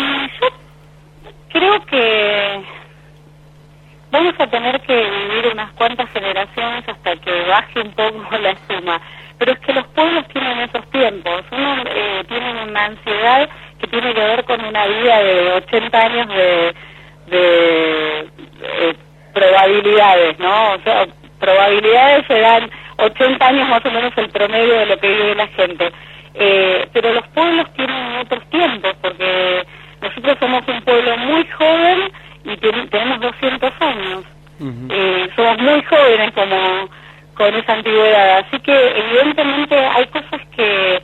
creo 1.49 1.87
que 1.87 2.63
vamos 4.11 4.35
a 4.39 4.47
tener 4.47 4.81
que 4.83 4.95
vivir 4.95 5.53
unas 5.53 5.73
cuantas 5.73 6.09
generaciones 6.11 6.87
hasta 6.87 7.17
que 7.17 7.47
baje 7.49 7.81
un 7.81 7.93
poco 7.93 8.39
la 8.43 8.55
suma. 8.69 9.01
Pero 9.39 9.53
es 9.53 9.59
que 9.61 9.73
los 9.73 9.87
pueblos 9.89 10.29
tienen 10.29 10.61
esos 10.61 10.87
tiempos. 10.91 11.43
Uno 11.51 11.83
eh, 11.87 12.25
tiene 12.29 12.63
una 12.63 12.85
ansiedad 12.85 13.49
tiene 13.95 14.15
que 14.15 14.21
ver 14.21 14.45
con 14.45 14.65
una 14.65 14.87
vida 14.87 15.23
de 15.23 15.53
80 15.53 15.99
años 15.99 16.29
de, 16.29 16.75
de, 17.29 18.97
probabilidades, 19.33 20.39
¿no? 20.39 20.73
O 20.73 20.79
sea, 20.81 21.07
probabilidades 21.39 22.27
se 22.27 22.41
dan 22.41 22.71
80 22.97 23.47
años 23.47 23.69
más 23.69 23.85
o 23.85 23.91
menos 23.91 24.13
el 24.17 24.31
promedio 24.31 24.79
de 24.79 24.87
lo 24.87 24.99
que 24.99 25.09
vive 25.09 25.35
la 25.35 25.47
gente. 25.49 25.93
Eh, 26.35 26.89
pero 26.93 27.13
los 27.13 27.27
pueblos 27.29 27.73
tienen 27.75 28.17
otros 28.19 28.45
tiempos, 28.51 28.95
porque 29.01 29.63
nosotros 30.01 30.37
somos 30.41 30.63
un 30.67 30.83
pueblo 30.83 31.17
muy 31.19 31.47
joven 31.47 31.99
y 32.45 32.57
tenemos 32.57 33.21
200 33.21 33.73
años. 33.81 34.25
eh, 34.91 35.29
somos 35.37 35.59
muy 35.59 35.83
jóvenes 35.83 36.33
como 36.33 36.89
con 37.35 37.55
esa 37.55 37.73
antigüedad, 37.73 38.39
así 38.39 38.59
que 38.61 38.73
evidentemente 38.73 39.77
hay 39.77 40.07
cosas 40.07 40.41
que 40.57 41.03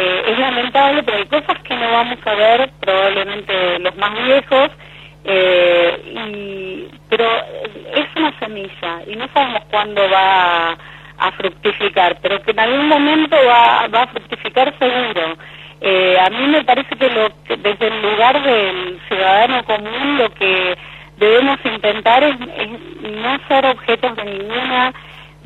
eh, 0.00 0.22
es 0.32 0.38
lamentable, 0.38 1.02
pero 1.02 1.18
hay 1.18 1.26
cosas 1.26 1.62
que 1.62 1.74
no 1.74 1.90
vamos 1.90 2.18
a 2.24 2.34
ver, 2.34 2.70
probablemente 2.80 3.78
los 3.80 3.96
más 3.96 4.14
viejos, 4.24 4.70
eh, 5.24 6.00
y, 6.06 6.88
pero 7.10 7.26
es 7.94 8.06
una 8.16 8.38
semilla 8.38 9.02
y 9.06 9.14
no 9.16 9.28
sabemos 9.34 9.62
cuándo 9.70 10.08
va 10.08 10.76
a, 11.18 11.32
fructificar, 11.32 12.16
pero 12.22 12.42
que 12.42 12.52
en 12.52 12.60
algún 12.60 12.88
momento 12.88 13.36
va, 13.46 13.86
va 13.88 14.02
a 14.02 14.06
fructificar 14.06 14.72
seguro. 14.78 15.36
Eh, 15.82 16.16
a 16.18 16.30
mí 16.30 16.46
me 16.46 16.64
parece 16.64 16.96
que, 16.96 17.08
lo, 17.10 17.28
desde 17.56 17.88
el 17.88 18.02
lugar 18.02 18.42
del 18.42 19.00
ciudadano 19.08 19.64
común 19.64 20.18
lo 20.18 20.30
que 20.30 20.76
debemos 21.18 21.58
intentar 21.64 22.22
es, 22.22 22.38
no 22.38 23.38
ser 23.48 23.66
objetos 23.66 24.16
de 24.16 24.24
ninguna 24.24 24.94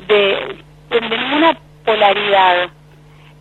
de, 0.07 0.55
ninguna 1.01 1.57
polaridad. 1.85 2.69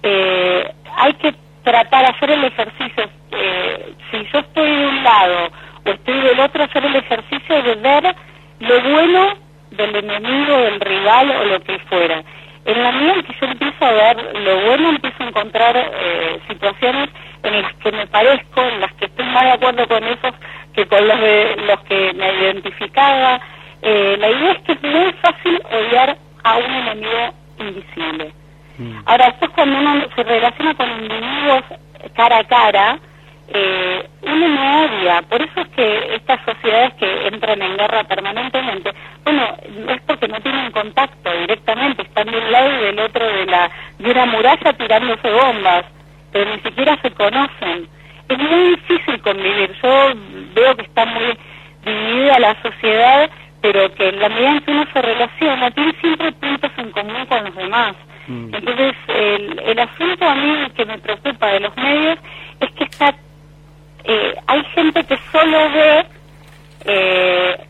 Eh, 0.02 0.74
hay 0.96 1.14
que 1.14 1.34
tratar 1.62 2.06
de 2.06 2.10
hacer 2.12 2.30
el 2.30 2.44
ejercicio. 2.44 3.08
Eh, 3.32 3.94
si 4.10 4.24
yo 4.32 4.38
estoy 4.38 4.70
de 4.70 4.86
un 4.86 5.02
lado 5.02 5.50
o 5.84 5.90
estoy 5.90 6.20
del 6.20 6.40
otro, 6.40 6.64
hacer 6.64 6.84
el 6.84 6.96
ejercicio 6.96 7.62
de 7.62 7.74
ver 7.76 8.14
lo 8.60 8.80
bueno 8.80 9.34
del 9.70 9.96
enemigo, 9.96 10.56
del 10.56 10.80
rival 10.80 11.30
o 11.30 11.44
lo 11.44 11.60
que 11.62 11.78
fuera 11.90 12.22
en 12.64 12.82
la 12.82 12.92
medida 12.92 13.14
en 13.14 13.22
que 13.24 13.34
yo 13.40 13.46
empiezo 13.46 13.84
a 13.84 13.92
ver 13.92 14.40
lo 14.40 14.60
bueno, 14.62 14.88
empiezo 14.90 15.22
a 15.22 15.28
encontrar 15.28 15.76
eh, 15.76 16.40
situaciones 16.48 17.10
en 17.42 17.62
las 17.62 17.74
que 17.74 17.92
me 17.92 18.06
parezco, 18.06 18.62
en 18.62 18.80
las 18.80 18.92
que 18.94 19.04
estoy 19.04 19.26
más 19.26 19.42
de 19.42 19.52
acuerdo 19.52 19.86
con 19.86 20.04
esos 20.04 20.32
que 20.74 20.86
con 20.86 21.06
los, 21.06 21.20
de, 21.20 21.56
los 21.66 21.80
que 21.80 22.12
me 22.14 22.32
identificaba. 22.32 23.40
Eh, 23.82 24.16
la 24.18 24.30
idea 24.30 24.52
es 24.52 24.62
que 24.62 24.72
es 24.72 24.82
muy 24.82 25.12
fácil 25.14 25.62
odiar 25.70 26.16
a 26.42 26.56
un 26.56 26.70
enemigo 26.74 27.34
invisible. 27.58 28.32
Mm. 28.78 28.98
Ahora, 29.06 29.34
es 29.40 29.48
cuando 29.50 29.78
uno 29.78 30.06
se 30.14 30.22
relaciona 30.22 30.74
con 30.74 30.90
individuos 30.90 31.64
cara 32.14 32.38
a 32.38 32.44
cara, 32.44 32.98
eh, 33.48 34.08
uno 34.22 34.48
no 34.48 34.84
odia. 34.84 35.22
Por 35.22 35.42
eso 35.42 35.60
es 35.60 35.68
que 35.68 36.14
estas 36.14 36.40
sociedades 36.44 36.94
que 36.94 37.26
entran 37.28 37.60
en 37.60 37.76
guerra 37.76 38.04
permanentemente, 38.04 38.92
bueno, 39.22 39.56
es 39.88 40.00
porque 40.06 40.28
no 40.28 40.40
tienen 40.40 40.72
contacto 40.72 41.30
directamente, 41.40 42.02
están 42.02 42.30
de 42.30 42.38
un 42.38 42.52
lado 42.52 42.70
y 42.72 42.84
del 42.84 42.98
otro 43.00 43.26
de, 43.26 43.46
la, 43.46 43.70
de 43.98 44.10
una 44.10 44.26
muralla 44.26 44.72
tirándose 44.72 45.30
bombas, 45.30 45.84
pero 46.32 46.50
ni 46.50 46.60
siquiera 46.62 46.98
se 47.02 47.10
conocen. 47.12 47.88
Es 48.28 48.38
muy 48.38 48.70
difícil 48.70 49.20
convivir. 49.20 49.70
Yo 49.82 50.12
veo 50.54 50.76
que 50.76 50.82
está 50.82 51.04
muy 51.04 51.38
dividida 51.84 52.38
la 52.38 52.62
sociedad, 52.62 53.30
pero 53.60 53.94
que 53.94 54.08
en 54.08 54.20
la 54.20 54.28
medida 54.30 54.50
en 54.50 54.60
que 54.60 54.70
uno 54.70 54.86
se 54.92 55.02
relaciona, 55.02 55.70
tiene 55.70 55.93
los 61.64 61.76
medios 61.76 62.18
es 62.60 62.70
que 62.72 62.84
está 62.84 63.14
eh, 64.04 64.34
hay 64.46 64.64
gente 64.74 65.02
que 65.04 65.18
solo 65.32 65.70
ve 65.70 66.06
eh, 66.84 67.66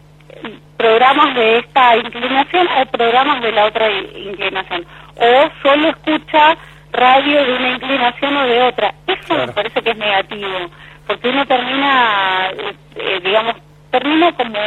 programas 0.77 1.35
de 1.35 1.59
esta 1.59 1.97
inclinación 1.97 2.69
o 2.77 2.87
programas 2.87 3.41
de 3.41 3.53
la 3.53 3.67
otra 3.67 3.89
inclinación, 3.91 4.85
o 5.17 5.51
solo 5.63 5.89
escucha 5.91 6.57
radio 6.93 7.45
de 7.45 7.53
una 7.55 7.71
inclinación 7.71 8.37
o 8.37 8.47
de 8.47 8.63
otra. 8.63 8.95
Eso 9.07 9.35
me 9.35 9.49
parece 9.53 9.81
que 9.81 9.91
es 9.91 9.97
negativo, 9.97 10.49
porque 11.07 11.29
uno 11.29 11.47
termina, 11.47 12.51
eh, 12.97 13.21
digamos, 13.23 13.55
termina 13.91 14.33
como 14.33 14.59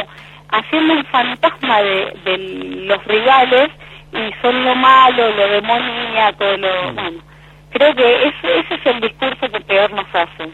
haciendo 0.50 0.94
un 0.94 1.04
fantasma 1.04 1.82
de, 1.82 2.12
de 2.24 2.38
los 2.86 3.04
rivales 3.04 3.70
y 4.12 4.40
son 4.40 4.64
lo 4.64 4.74
malo, 4.74 5.30
lo 5.32 5.48
demoníaco, 5.48 6.44
lo... 6.56 6.92
Mm. 6.92 6.94
Bueno, 6.94 7.22
creo 7.70 7.94
que 7.94 8.28
ese, 8.28 8.58
ese 8.60 8.74
es 8.74 8.86
el 8.86 9.00
discurso 9.02 9.48
que 9.50 9.60
peor 9.60 9.92
nos 9.92 10.06
hace. 10.14 10.50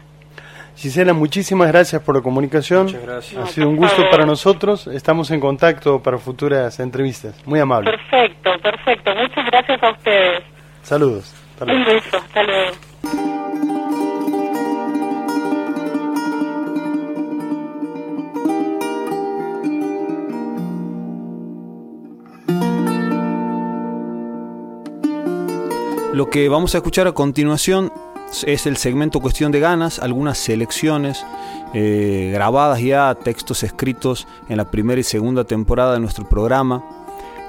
Gisela, 0.95 1.11
muchísimas 1.11 1.67
gracias 1.67 2.01
por 2.01 2.15
la 2.15 2.21
comunicación. 2.21 2.85
Muchas 2.85 3.01
gracias. 3.01 3.43
Ha 3.43 3.47
sido 3.47 3.67
un 3.67 3.75
gusto 3.75 4.01
para 4.09 4.25
nosotros. 4.25 4.87
Estamos 4.87 5.29
en 5.29 5.41
contacto 5.41 6.01
para 6.01 6.17
futuras 6.17 6.79
entrevistas. 6.79 7.35
Muy 7.45 7.59
amable. 7.59 7.91
Perfecto, 7.91 8.51
perfecto. 8.63 9.13
Muchas 9.13 9.45
gracias 9.45 9.83
a 9.83 9.91
ustedes. 9.91 10.43
Saludos. 10.83 11.35
Hasta 11.51 11.65
luego. 11.65 11.79
Un 11.81 11.85
beso. 11.85 12.17
Hasta 12.17 12.43
luego. 12.43 12.71
Lo 26.13 26.29
que 26.29 26.47
vamos 26.47 26.73
a 26.73 26.77
escuchar 26.77 27.07
a 27.07 27.11
continuación 27.11 27.91
es 28.43 28.65
el 28.65 28.77
segmento 28.77 29.19
Cuestión 29.19 29.51
de 29.51 29.59
Ganas, 29.59 29.99
algunas 29.99 30.37
selecciones 30.37 31.25
eh, 31.73 32.31
grabadas 32.33 32.81
ya, 32.81 33.15
textos 33.15 33.63
escritos 33.63 34.27
en 34.49 34.57
la 34.57 34.69
primera 34.71 34.99
y 34.99 35.03
segunda 35.03 35.43
temporada 35.43 35.93
de 35.93 35.99
nuestro 35.99 36.27
programa. 36.27 36.83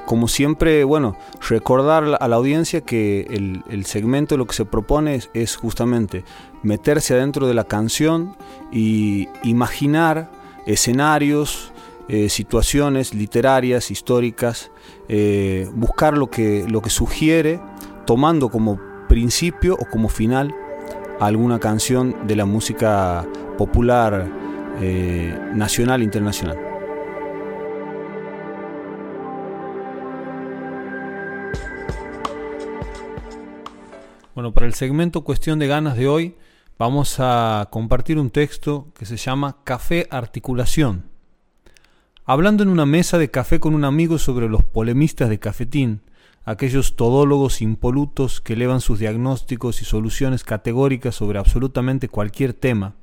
Como 0.05 0.29
siempre, 0.29 0.85
bueno, 0.85 1.17
recordar 1.49 2.17
a 2.21 2.29
la 2.29 2.37
audiencia 2.37 2.81
que 2.83 3.23
el, 3.31 3.65
el 3.69 3.87
segmento 3.87 4.37
lo 4.37 4.47
que 4.47 4.55
se 4.55 4.65
propone 4.65 5.21
es, 5.35 5.57
justamente 5.57 6.25
meterse 6.63 7.15
adentro 7.15 7.47
de 7.49 7.55
la 7.55 7.65
canción 7.65 8.37
y 8.71 9.29
imaginar 9.43 10.31
escenarios, 10.67 11.73
eh, 12.09 12.29
situaciones 12.29 13.15
literarias, 13.15 13.91
históricas, 13.91 14.71
eh, 15.09 15.69
buscar 15.75 16.17
lo 16.17 16.31
que, 16.31 16.65
lo 16.69 16.83
que 16.83 16.91
sugiere, 16.91 17.61
tomando 18.07 18.49
como 18.49 18.79
principio 19.09 19.75
o 19.75 19.87
como 19.91 20.09
final 20.09 20.55
alguna 21.21 21.59
canción 21.59 22.27
de 22.27 22.37
la 22.37 22.45
música 22.45 23.27
popular 23.57 24.29
eh, 24.81 25.39
nacional 25.55 26.01
e 26.03 26.05
internacional. 26.05 26.59
Bueno, 34.35 34.53
para 34.53 34.67
el 34.67 34.75
segmento 34.75 35.25
Cuestión 35.25 35.59
de 35.59 35.67
Ganas 35.67 35.97
de 35.97 36.09
hoy 36.09 36.37
vamos 36.79 37.17
a 37.21 37.69
compartir 37.71 38.19
un 38.19 38.29
texto 38.29 38.89
que 38.99 39.07
se 39.07 39.17
llama 39.17 39.57
Café 39.65 40.07
Articulación. 40.11 41.05
Hablando 42.27 42.63
en 42.63 42.69
una 42.69 42.85
mesa 42.85 43.17
de 43.17 43.31
café 43.31 43.61
con 43.61 43.75
un 43.75 43.85
amigo 43.85 44.19
sobre 44.19 44.49
los 44.49 44.63
polemistas 44.63 45.31
de 45.31 45.39
cafetín, 45.39 46.03
aquellos 46.47 46.95
todólogos 46.95 47.61
impolutos 47.61 48.41
que 48.41 48.53
elevan 48.53 48.81
sus 48.81 49.01
diagnósticos 49.01 49.83
y 49.83 49.85
soluciones 49.85 50.45
categóricas 50.45 51.17
sobre 51.17 51.41
absolutamente 51.41 52.09
cualquier 52.09 52.55
tema. 52.55 52.95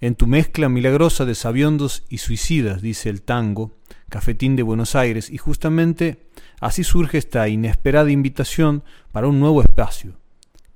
En 0.00 0.14
tu 0.14 0.26
mezcla 0.26 0.70
milagrosa 0.70 1.26
de 1.26 1.34
sabiondos 1.34 2.04
y 2.08 2.18
suicidas, 2.18 2.80
dice 2.80 3.10
el 3.10 3.20
tango, 3.20 3.76
Cafetín 4.08 4.56
de 4.56 4.62
Buenos 4.62 4.96
Aires, 4.96 5.30
y 5.30 5.36
justamente 5.36 6.26
así 6.58 6.84
surge 6.84 7.18
esta 7.18 7.46
inesperada 7.48 8.10
invitación 8.10 8.82
para 9.12 9.28
un 9.28 9.38
nuevo 9.38 9.60
espacio, 9.60 10.14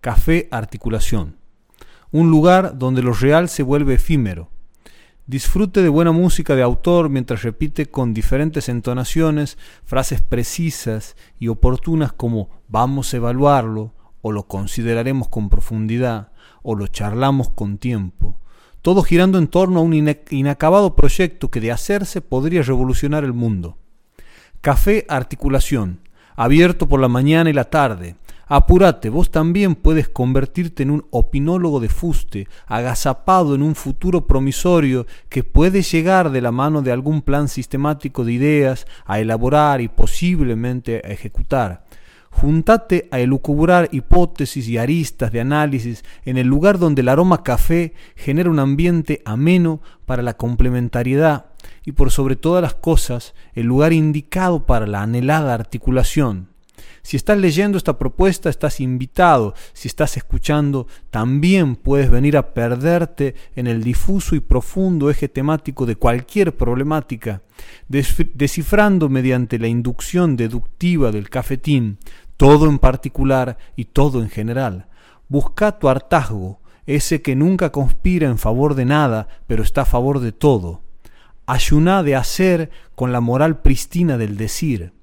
Café 0.03 0.49
Articulación, 0.51 1.37
un 2.13 2.31
lugar 2.31 2.79
donde 2.79 3.03
lo 3.03 3.15
real 3.15 3.49
se 3.49 3.63
vuelve 3.63 3.95
efímero, 3.95 4.51
Disfrute 5.29 5.83
de 5.83 5.89
buena 5.89 6.13
música 6.13 6.55
de 6.55 6.63
autor 6.63 7.09
mientras 7.09 7.43
repite 7.43 7.87
con 7.87 8.15
diferentes 8.15 8.69
entonaciones 8.69 9.59
frases 9.85 10.21
precisas 10.23 11.17
y 11.41 11.49
oportunas 11.49 12.13
como 12.13 12.51
vamos 12.69 13.13
a 13.13 13.17
evaluarlo, 13.17 13.93
o 14.23 14.31
lo 14.31 14.47
consideraremos 14.47 15.29
con 15.29 15.49
profundidad, 15.49 16.31
o 16.63 16.77
lo 16.77 16.87
charlamos 16.87 17.51
con 17.51 17.79
tiempo. 17.79 18.39
Todo 18.83 19.03
girando 19.03 19.39
en 19.39 19.49
torno 19.49 19.81
a 19.81 19.83
un 19.83 19.95
inacabado 20.31 20.95
proyecto 20.95 21.51
que 21.51 21.61
de 21.61 21.73
hacerse 21.73 22.21
podría 22.21 22.63
revolucionar 22.63 23.25
el 23.25 23.33
mundo. 23.33 23.79
Café 24.61 25.07
Articulación, 25.09 26.03
abierto 26.37 26.89
por 26.89 27.01
la 27.01 27.09
mañana 27.09 27.51
y 27.51 27.53
la 27.53 27.65
tarde, 27.65 28.15
Apúrate, 28.49 29.11
vos 29.11 29.33
también 29.33 29.75
puedes 29.75 30.09
convertirte 30.09 30.85
en 30.85 30.93
un 30.93 31.05
opinólogo 31.11 31.81
de 31.81 31.89
fuste, 31.89 32.47
agazapado 32.67 33.57
en 33.57 33.63
un 33.63 33.75
futuro 33.75 34.29
promisorio 34.29 35.05
que 35.29 35.43
puede 35.43 35.83
llegar 35.83 36.31
de 36.31 36.41
la 36.41 36.53
mano 36.53 36.81
de 36.81 36.93
algún 36.93 37.23
plan 37.23 37.49
sistemático 37.49 38.25
de 38.25 38.35
ideas 38.35 38.87
a 39.05 39.19
elaborar 39.19 39.81
y 39.81 39.89
posiblemente 39.89 41.03
a 41.05 41.09
ejecutar. 41.09 41.87
Juntate 42.31 43.09
a 43.11 43.19
elucubrar 43.19 43.89
hipótesis 43.91 44.69
y 44.69 44.79
aristas 44.79 45.33
de 45.33 45.41
análisis 45.41 46.05
en 46.25 46.39
el 46.39 46.47
lugar 46.47 46.79
donde 46.79 47.01
el 47.01 47.09
aroma 47.09 47.43
café 47.43 47.95
genera 48.15 48.49
un 48.49 48.61
ambiente 48.61 49.23
ameno 49.25 49.81
para 50.05 50.23
la 50.23 50.35
complementariedad 50.35 51.47
y 51.85 51.93
por 51.93 52.13
sobre 52.13 52.37
todas 52.37 52.63
las 52.63 52.75
cosas 52.75 53.35
el 53.55 53.67
lugar 53.67 53.93
indicado 53.93 54.67
para 54.67 54.87
la 54.87 55.03
anhelada 55.03 55.53
articulación. 55.53 56.55
Si 57.07 57.17
estás 57.17 57.39
leyendo 57.39 57.79
esta 57.79 58.01
propuesta, 58.01 58.51
estás 58.51 58.81
invitado. 58.81 59.55
Si 59.75 59.87
estás 59.87 60.17
escuchando, 60.17 60.89
también 61.11 61.77
puedes 61.77 62.11
venir 62.11 62.37
a 62.37 62.53
perderte 62.53 63.37
en 63.55 63.69
el 63.69 63.85
difuso 63.85 64.35
y 64.35 64.41
profundo 64.41 65.09
eje 65.09 65.29
temático 65.29 65.87
de 65.87 65.95
cualquier 65.95 66.57
problemática, 66.57 67.43
descifrando 67.87 69.09
mediante 69.09 69.61
la 69.61 69.69
inducción 69.69 70.35
deductiva 70.35 71.13
del 71.13 71.31
cafetín, 71.31 71.99
todo 72.37 72.69
en 72.69 72.81
particular 72.81 73.57
y 73.77 73.85
todo 73.85 74.21
en 74.21 74.29
general. 74.29 74.89
Busca 75.29 75.79
tu 75.79 75.89
hartazgo, 75.89 76.59
ese 76.87 77.23
que 77.23 77.37
nunca 77.37 77.71
conspira 77.71 78.27
en 78.27 78.39
favor 78.39 78.75
de 78.75 78.85
nada, 78.85 79.29
pero 79.47 79.63
está 79.63 79.83
a 79.83 79.85
favor 79.85 80.19
de 80.19 80.33
todo. 80.33 80.83
Ayuná 81.47 82.03
de 82.03 82.17
hacer 82.17 82.71
con 82.97 83.13
la 83.13 83.21
moral 83.21 83.63
pristina 83.63 84.19
del 84.19 84.37
decir 84.37 84.96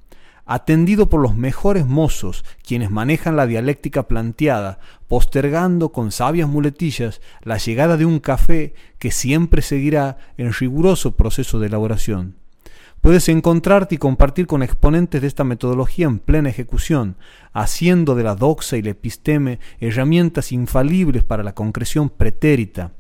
atendido 0.46 1.10
por 1.10 1.22
los 1.22 1.36
mejores 1.36 1.86
mozos, 1.86 2.44
quienes 2.66 2.92
manejan 2.92 3.36
la 3.36 3.48
dialéctica 3.48 4.08
planteada, 4.08 4.80
postergando 5.08 5.92
con 5.92 6.12
sabias 6.12 6.50
muletillas 6.50 7.22
la 7.42 7.58
llegada 7.58 7.98
de 7.98 8.06
un 8.06 8.20
café 8.20 8.74
que 9.00 9.12
siempre 9.12 9.62
seguirá 9.62 10.18
en 10.38 10.54
riguroso 10.54 11.16
proceso 11.16 11.60
de 11.60 11.68
elaboración. 11.68 12.36
Puedes 13.04 13.28
encontrarte 13.28 13.96
y 13.96 13.98
compartir 13.98 14.48
con 14.48 14.64
exponentes 14.64 15.22
de 15.22 15.28
esta 15.28 15.44
metodología 15.44 16.06
en 16.06 16.20
plena 16.20 16.50
ejecución, 16.50 17.18
haciendo 17.52 18.16
de 18.16 18.24
la 18.24 18.36
doxa 18.36 18.78
y 18.78 18.82
la 18.82 18.92
episteme 18.92 19.60
herramientas 19.82 20.54
infalibles 20.54 21.26
para 21.26 21.44
la 21.44 21.54
concreción 21.54 22.10
pretérita, 22.10 22.94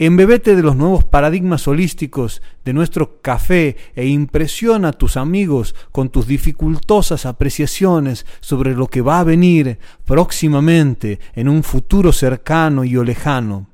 Embebete 0.00 0.54
de 0.54 0.62
los 0.62 0.76
nuevos 0.76 1.02
paradigmas 1.02 1.66
holísticos 1.66 2.40
de 2.64 2.72
nuestro 2.72 3.20
café 3.20 3.76
e 3.96 4.06
impresiona 4.06 4.90
a 4.90 4.92
tus 4.92 5.16
amigos 5.16 5.74
con 5.90 6.08
tus 6.10 6.28
dificultosas 6.28 7.26
apreciaciones 7.26 8.24
sobre 8.38 8.76
lo 8.76 8.86
que 8.86 9.00
va 9.00 9.18
a 9.18 9.24
venir 9.24 9.80
próximamente 10.04 11.18
en 11.34 11.48
un 11.48 11.64
futuro 11.64 12.12
cercano 12.12 12.84
y 12.84 12.96
o 12.96 13.02
lejano. 13.02 13.66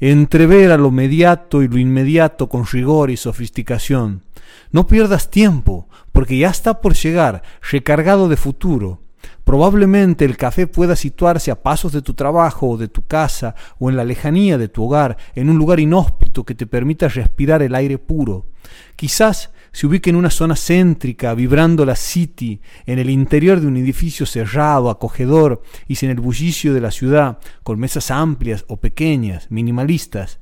Entrever 0.00 0.72
a 0.72 0.78
lo 0.78 0.90
mediato 0.90 1.62
y 1.62 1.68
lo 1.68 1.78
inmediato 1.78 2.48
con 2.48 2.66
rigor 2.66 3.12
y 3.12 3.16
sofisticación. 3.16 4.24
No 4.72 4.88
pierdas 4.88 5.30
tiempo, 5.30 5.88
porque 6.10 6.38
ya 6.38 6.50
está 6.50 6.80
por 6.80 6.94
llegar, 6.94 7.42
recargado 7.70 8.28
de 8.28 8.36
futuro. 8.36 9.00
Probablemente 9.48 10.26
el 10.26 10.36
café 10.36 10.66
pueda 10.66 10.94
situarse 10.94 11.50
a 11.50 11.62
pasos 11.62 11.90
de 11.92 12.02
tu 12.02 12.12
trabajo 12.12 12.68
o 12.68 12.76
de 12.76 12.88
tu 12.88 13.06
casa 13.06 13.54
o 13.78 13.88
en 13.88 13.96
la 13.96 14.04
lejanía 14.04 14.58
de 14.58 14.68
tu 14.68 14.84
hogar, 14.84 15.16
en 15.34 15.48
un 15.48 15.56
lugar 15.56 15.80
inhóspito 15.80 16.44
que 16.44 16.54
te 16.54 16.66
permita 16.66 17.08
respirar 17.08 17.62
el 17.62 17.74
aire 17.74 17.96
puro. 17.96 18.48
Quizás 18.94 19.50
se 19.72 19.86
ubique 19.86 20.10
en 20.10 20.16
una 20.16 20.28
zona 20.28 20.54
céntrica, 20.54 21.32
vibrando 21.32 21.86
la 21.86 21.96
city, 21.96 22.60
en 22.84 22.98
el 22.98 23.08
interior 23.08 23.58
de 23.58 23.68
un 23.68 23.78
edificio 23.78 24.26
cerrado, 24.26 24.90
acogedor 24.90 25.62
y 25.86 25.94
sin 25.94 26.10
el 26.10 26.20
bullicio 26.20 26.74
de 26.74 26.82
la 26.82 26.90
ciudad, 26.90 27.38
con 27.62 27.78
mesas 27.78 28.10
amplias 28.10 28.66
o 28.68 28.76
pequeñas, 28.76 29.50
minimalistas. 29.50 30.40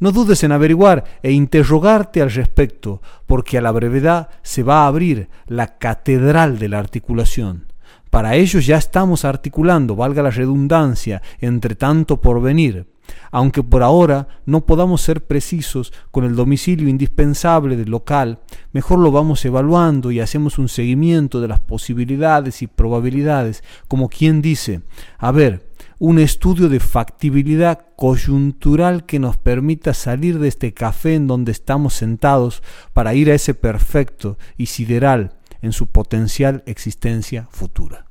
No 0.00 0.10
dudes 0.10 0.42
en 0.42 0.50
averiguar 0.50 1.04
e 1.22 1.30
interrogarte 1.30 2.20
al 2.20 2.32
respecto, 2.32 3.00
porque 3.26 3.58
a 3.58 3.62
la 3.62 3.70
brevedad 3.70 4.28
se 4.42 4.64
va 4.64 4.82
a 4.82 4.86
abrir 4.88 5.28
la 5.46 5.78
catedral 5.78 6.58
de 6.58 6.68
la 6.68 6.80
articulación. 6.80 7.69
Para 8.10 8.34
ellos 8.34 8.66
ya 8.66 8.76
estamos 8.76 9.24
articulando, 9.24 9.94
valga 9.94 10.22
la 10.22 10.30
redundancia, 10.30 11.22
entre 11.38 11.76
tanto 11.76 12.20
por 12.20 12.42
venir, 12.42 12.88
aunque 13.30 13.62
por 13.62 13.84
ahora 13.84 14.26
no 14.46 14.66
podamos 14.66 15.00
ser 15.00 15.24
precisos 15.24 15.92
con 16.10 16.24
el 16.24 16.34
domicilio 16.34 16.88
indispensable 16.88 17.76
del 17.76 17.90
local, 17.90 18.40
mejor 18.72 18.98
lo 18.98 19.12
vamos 19.12 19.44
evaluando 19.44 20.10
y 20.10 20.18
hacemos 20.18 20.58
un 20.58 20.68
seguimiento 20.68 21.40
de 21.40 21.48
las 21.48 21.60
posibilidades 21.60 22.62
y 22.62 22.66
probabilidades, 22.66 23.62
como 23.86 24.08
quien 24.08 24.42
dice, 24.42 24.82
a 25.18 25.30
ver, 25.30 25.70
un 26.00 26.18
estudio 26.18 26.68
de 26.68 26.80
factibilidad 26.80 27.86
coyuntural 27.96 29.06
que 29.06 29.18
nos 29.18 29.36
permita 29.36 29.94
salir 29.94 30.38
de 30.38 30.48
este 30.48 30.72
café 30.74 31.14
en 31.14 31.26
donde 31.26 31.52
estamos 31.52 31.94
sentados 31.94 32.62
para 32.92 33.14
ir 33.14 33.30
a 33.30 33.34
ese 33.34 33.54
perfecto 33.54 34.36
y 34.56 34.66
sideral 34.66 35.39
en 35.62 35.72
su 35.72 35.86
potencial 35.86 36.62
existencia 36.66 37.48
futura. 37.50 38.06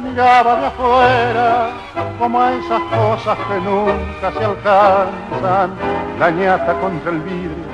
Miraba 0.00 0.56
de 0.60 0.66
afuera, 0.66 1.70
como 2.18 2.40
a 2.40 2.52
esas 2.52 2.80
cosas 2.82 3.38
que 3.48 3.60
nunca 3.60 4.32
se 4.32 4.44
alcanzan, 4.44 5.70
la 6.18 6.30
ñata 6.30 6.74
contra 6.80 7.10
el 7.10 7.20
vidrio 7.20 7.68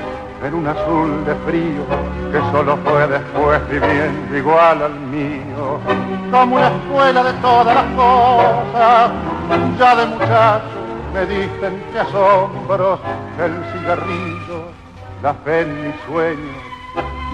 en 0.45 0.55
un 0.55 0.67
azul 0.67 1.25
de 1.25 1.35
frío 1.47 1.85
que 2.31 2.39
solo 2.53 2.77
fue 2.85 3.07
después 3.07 3.69
viviendo 3.71 4.37
igual 4.37 4.83
al 4.83 5.01
mío, 5.01 5.81
como 6.31 6.57
una 6.57 6.69
escuela 6.69 7.25
de 7.25 7.33
todas 7.35 7.75
las 7.75 7.87
cosas, 7.97 9.11
ya 9.79 9.97
de 9.97 10.07
muchacho 10.07 10.85
me 11.15 11.27
dicen 11.27 11.83
que 11.93 11.99
asombros, 12.01 13.01
el 13.39 13.53
cigarrillo, 13.73 14.65
la 15.23 15.33
fe 15.33 15.63
en 15.63 15.87
mis 15.87 15.95
sueños 16.07 16.74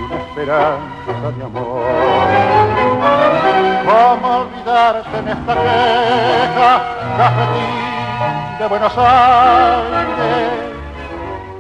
y 0.01 0.13
esperanza 0.15 1.31
de 1.37 1.45
amor. 1.45 1.85
¿Cómo 3.85 4.39
olvidarte 4.39 5.19
en 5.19 5.29
esta 5.29 5.55
queja, 5.55 6.83
cafetín 7.17 8.59
de 8.59 8.67
Buenos 8.69 8.93
Aires? 8.97 10.51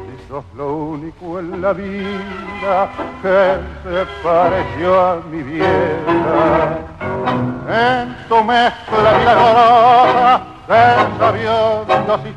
Si 0.07 0.28
sos 0.28 0.45
lo 0.57 0.74
único 0.74 1.38
en 1.38 1.61
la 1.61 1.72
vida 1.72 2.88
que 3.22 3.59
se 3.84 4.07
pareció 4.22 5.01
a 5.01 5.16
mi 5.30 5.43
vieja. 5.43 6.78
En 7.68 8.16
tu 8.28 8.45
mezcla 8.45 9.18
milagrosa 9.18 10.41
de 10.68 11.18
sabiondos 11.18 12.20
y 12.26 12.32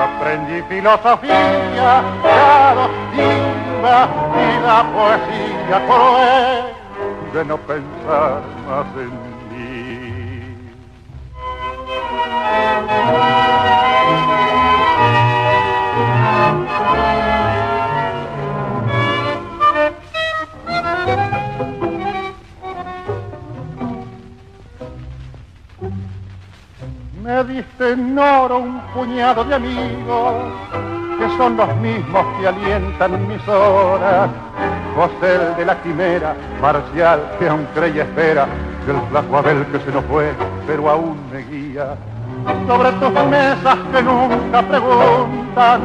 aprendí 0.00 0.62
filosofía, 0.68 2.02
la 2.22 2.74
doctrina 2.74 4.08
y 4.34 4.60
la 4.64 4.78
poesía 4.94 5.78
cruel 5.86 6.78
de 7.32 7.44
no 7.44 7.56
pensar 7.58 8.42
más 8.66 8.86
en 8.96 9.10
mí. 9.50 9.88
Me 27.38 27.44
diste 27.44 27.92
en 27.92 28.18
oro 28.18 28.58
un 28.58 28.80
puñado 28.92 29.44
de 29.44 29.54
amigos 29.54 30.34
que 31.20 31.36
son 31.36 31.56
los 31.56 31.76
mismos 31.76 32.26
que 32.36 32.48
alientan 32.48 33.28
mis 33.28 33.46
horas. 33.46 34.28
José 34.96 35.36
el 35.36 35.56
de 35.56 35.64
la 35.66 35.80
quimera, 35.80 36.34
marcial 36.60 37.20
que 37.38 37.48
aún 37.48 37.64
cree 37.76 37.90
y 37.94 38.00
espera 38.00 38.48
del 38.88 38.96
flaco 39.08 39.38
Abel 39.38 39.64
que 39.66 39.78
se 39.78 39.92
nos 39.92 40.04
fue, 40.06 40.32
pero 40.66 40.90
aún 40.90 41.16
me 41.32 41.38
guía. 41.44 41.94
Sobre 42.66 42.90
tus 42.90 43.12
mesas 43.30 43.78
que 43.92 44.02
nunca 44.02 44.60
preguntan, 44.60 45.80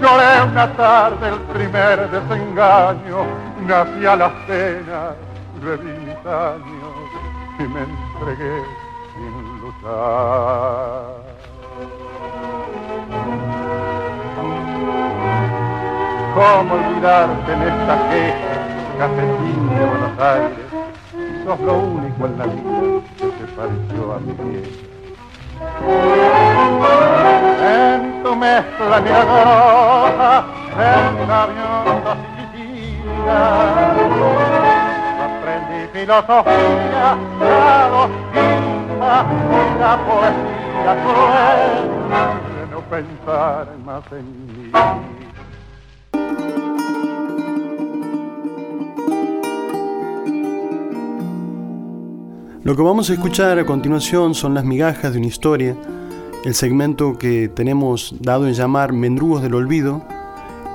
lloré 0.00 0.50
una 0.50 0.72
tarde 0.72 1.28
el 1.28 1.40
primer 1.52 2.10
desengaño, 2.10 3.26
nací 3.66 4.06
a 4.06 4.16
las 4.16 4.32
penas 4.46 5.12
de 5.60 5.76
mis 5.84 6.16
años 6.24 6.94
y 7.58 7.62
me 7.64 7.80
entregué 7.80 8.87
luchar. 9.68 11.18
¿Cómo 16.34 16.74
olvidarte 16.74 17.52
en 17.52 17.62
esta 17.62 17.94
queja, 18.10 18.52
cafetín 18.98 19.68
de 19.70 19.84
Buenos 19.84 20.18
Aires? 20.20 20.68
Sos 21.44 21.60
lo 21.60 21.74
único 21.78 22.26
en 22.26 22.38
la 22.38 22.44
vida 22.44 23.00
que 23.16 23.26
se 23.38 23.46
pareció 23.56 24.12
a 24.12 24.18
mi 24.20 24.32
vieja. 24.32 24.88
En 27.60 28.22
tu 28.22 28.36
mezcla 28.36 29.00
milagrosa, 29.00 30.44
en 30.78 31.16
y 32.38 32.42
piscinas, 32.52 33.42
aprendí 35.24 35.80
filosofía, 35.92 37.08
la 37.40 38.57
la 39.08 39.98
poesía 40.06 40.92
cruel 41.02 41.88
de 42.56 42.70
no 42.70 42.80
pensar 42.90 43.68
más 43.84 44.04
en 44.12 44.26
mí. 44.46 44.70
Lo 52.64 52.76
que 52.76 52.82
vamos 52.82 53.08
a 53.08 53.14
escuchar 53.14 53.58
a 53.58 53.64
continuación 53.64 54.34
son 54.34 54.52
las 54.52 54.64
migajas 54.64 55.12
de 55.14 55.18
una 55.18 55.28
historia, 55.28 55.74
el 56.44 56.54
segmento 56.54 57.16
que 57.16 57.48
tenemos 57.48 58.14
dado 58.20 58.46
en 58.46 58.52
llamar 58.52 58.92
Mendrugos 58.92 59.40
del 59.40 59.54
Olvido, 59.54 60.02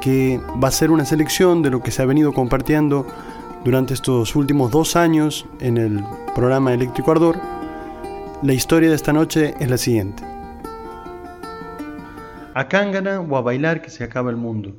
que 0.02 0.42
va 0.62 0.70
a 0.70 0.72
ser 0.72 0.90
una 0.90 1.06
selección 1.06 1.62
de 1.62 1.70
lo 1.70 1.84
que 1.84 1.92
se 1.92 2.02
ha 2.02 2.06
venido 2.06 2.34
compartiendo 2.34 3.06
durante 3.64 3.94
estos 3.94 4.36
últimos 4.36 4.72
dos 4.72 4.96
años 4.96 5.46
en 5.60 5.78
el 5.78 6.04
programa 6.34 6.74
Eléctrico 6.74 7.12
Ardor. 7.12 7.63
La 8.44 8.52
historia 8.52 8.90
de 8.90 8.96
esta 8.96 9.14
noche 9.14 9.54
es 9.58 9.70
la 9.70 9.78
siguiente. 9.78 10.22
A 12.54 12.68
cángana 12.68 13.22
o 13.22 13.38
a 13.38 13.42
bailar 13.42 13.82
que 13.82 13.90
se 13.90 14.04
acaba 14.04 14.32
el 14.32 14.36
mundo. 14.36 14.76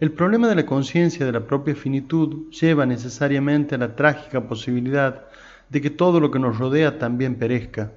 El 0.00 0.10
problema 0.12 0.48
de 0.48 0.54
la 0.54 0.64
conciencia 0.64 1.26
de 1.26 1.32
la 1.32 1.46
propia 1.46 1.74
finitud 1.74 2.48
lleva 2.48 2.86
necesariamente 2.86 3.74
a 3.74 3.78
la 3.78 3.94
trágica 3.94 4.48
posibilidad 4.48 5.26
de 5.68 5.82
que 5.82 5.90
todo 5.90 6.18
lo 6.18 6.30
que 6.30 6.38
nos 6.38 6.56
rodea 6.56 6.98
también 6.98 7.34
perezca. 7.34 7.92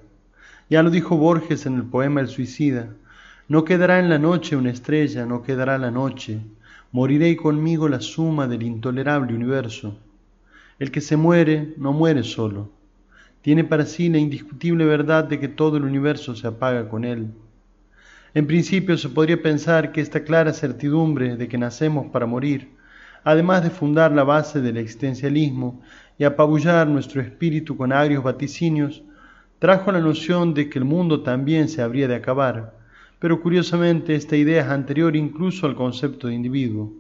Ya 0.70 0.84
lo 0.84 0.90
dijo 0.90 1.16
Borges 1.16 1.66
en 1.66 1.76
el 1.76 1.84
poema 1.84 2.20
El 2.20 2.28
suicida, 2.28 2.90
no 3.48 3.64
quedará 3.64 4.00
en 4.00 4.10
la 4.10 4.20
noche 4.20 4.58
una 4.58 4.72
estrella, 4.72 5.26
no 5.26 5.42
quedará 5.42 5.78
la 5.78 5.90
noche, 5.90 6.42
moriré 6.92 7.38
conmigo 7.38 7.88
la 7.88 8.02
suma 8.02 8.46
del 8.46 8.64
intolerable 8.64 9.34
universo. 9.34 9.98
El 10.80 10.92
que 10.92 11.00
se 11.00 11.16
muere 11.16 11.76
no 11.78 11.94
muere 11.94 12.24
solo, 12.24 12.72
tiene 13.42 13.64
para 13.64 13.86
sí 13.86 14.10
la 14.10 14.18
indiscutible 14.18 14.86
verdad 14.86 15.24
de 15.24 15.40
que 15.40 15.48
todo 15.48 15.78
el 15.78 15.84
universo 15.84 16.36
se 16.36 16.48
apaga 16.48 16.90
con 16.90 17.06
él. 17.06 17.28
En 18.34 18.46
principio 18.46 18.98
se 18.98 19.10
podría 19.10 19.42
pensar 19.42 19.92
que 19.92 20.02
esta 20.02 20.24
clara 20.24 20.54
certidumbre 20.54 21.36
de 21.36 21.48
que 21.48 21.58
nacemos 21.58 22.08
para 22.12 22.26
morir, 22.26 22.70
además 23.24 23.64
de 23.64 23.70
fundar 23.70 24.12
la 24.12 24.24
base 24.24 24.62
del 24.62 24.78
existencialismo 24.78 25.82
y 26.18 26.26
apabullar 26.26 26.88
nuestro 26.88 27.22
espíritu 27.22 27.76
con 27.76 27.92
agrios 27.92 28.24
vaticinios, 28.24 29.04
trajo 29.58 29.92
la 29.92 30.00
noción 30.00 30.54
de 30.54 30.70
que 30.70 30.80
el 30.80 30.86
mundo 30.86 31.22
también 31.22 31.70
se 31.70 31.82
habría 31.82 32.08
de 32.08 32.16
acabar, 32.16 32.78
pero 33.20 33.42
curiosamente 33.42 34.16
esta 34.16 34.36
idea 34.36 34.62
es 34.62 34.70
anterior 34.70 35.16
incluso 35.16 35.66
al 35.66 35.76
concepto 35.76 36.28
de 36.28 36.36
individuo. 36.36 36.94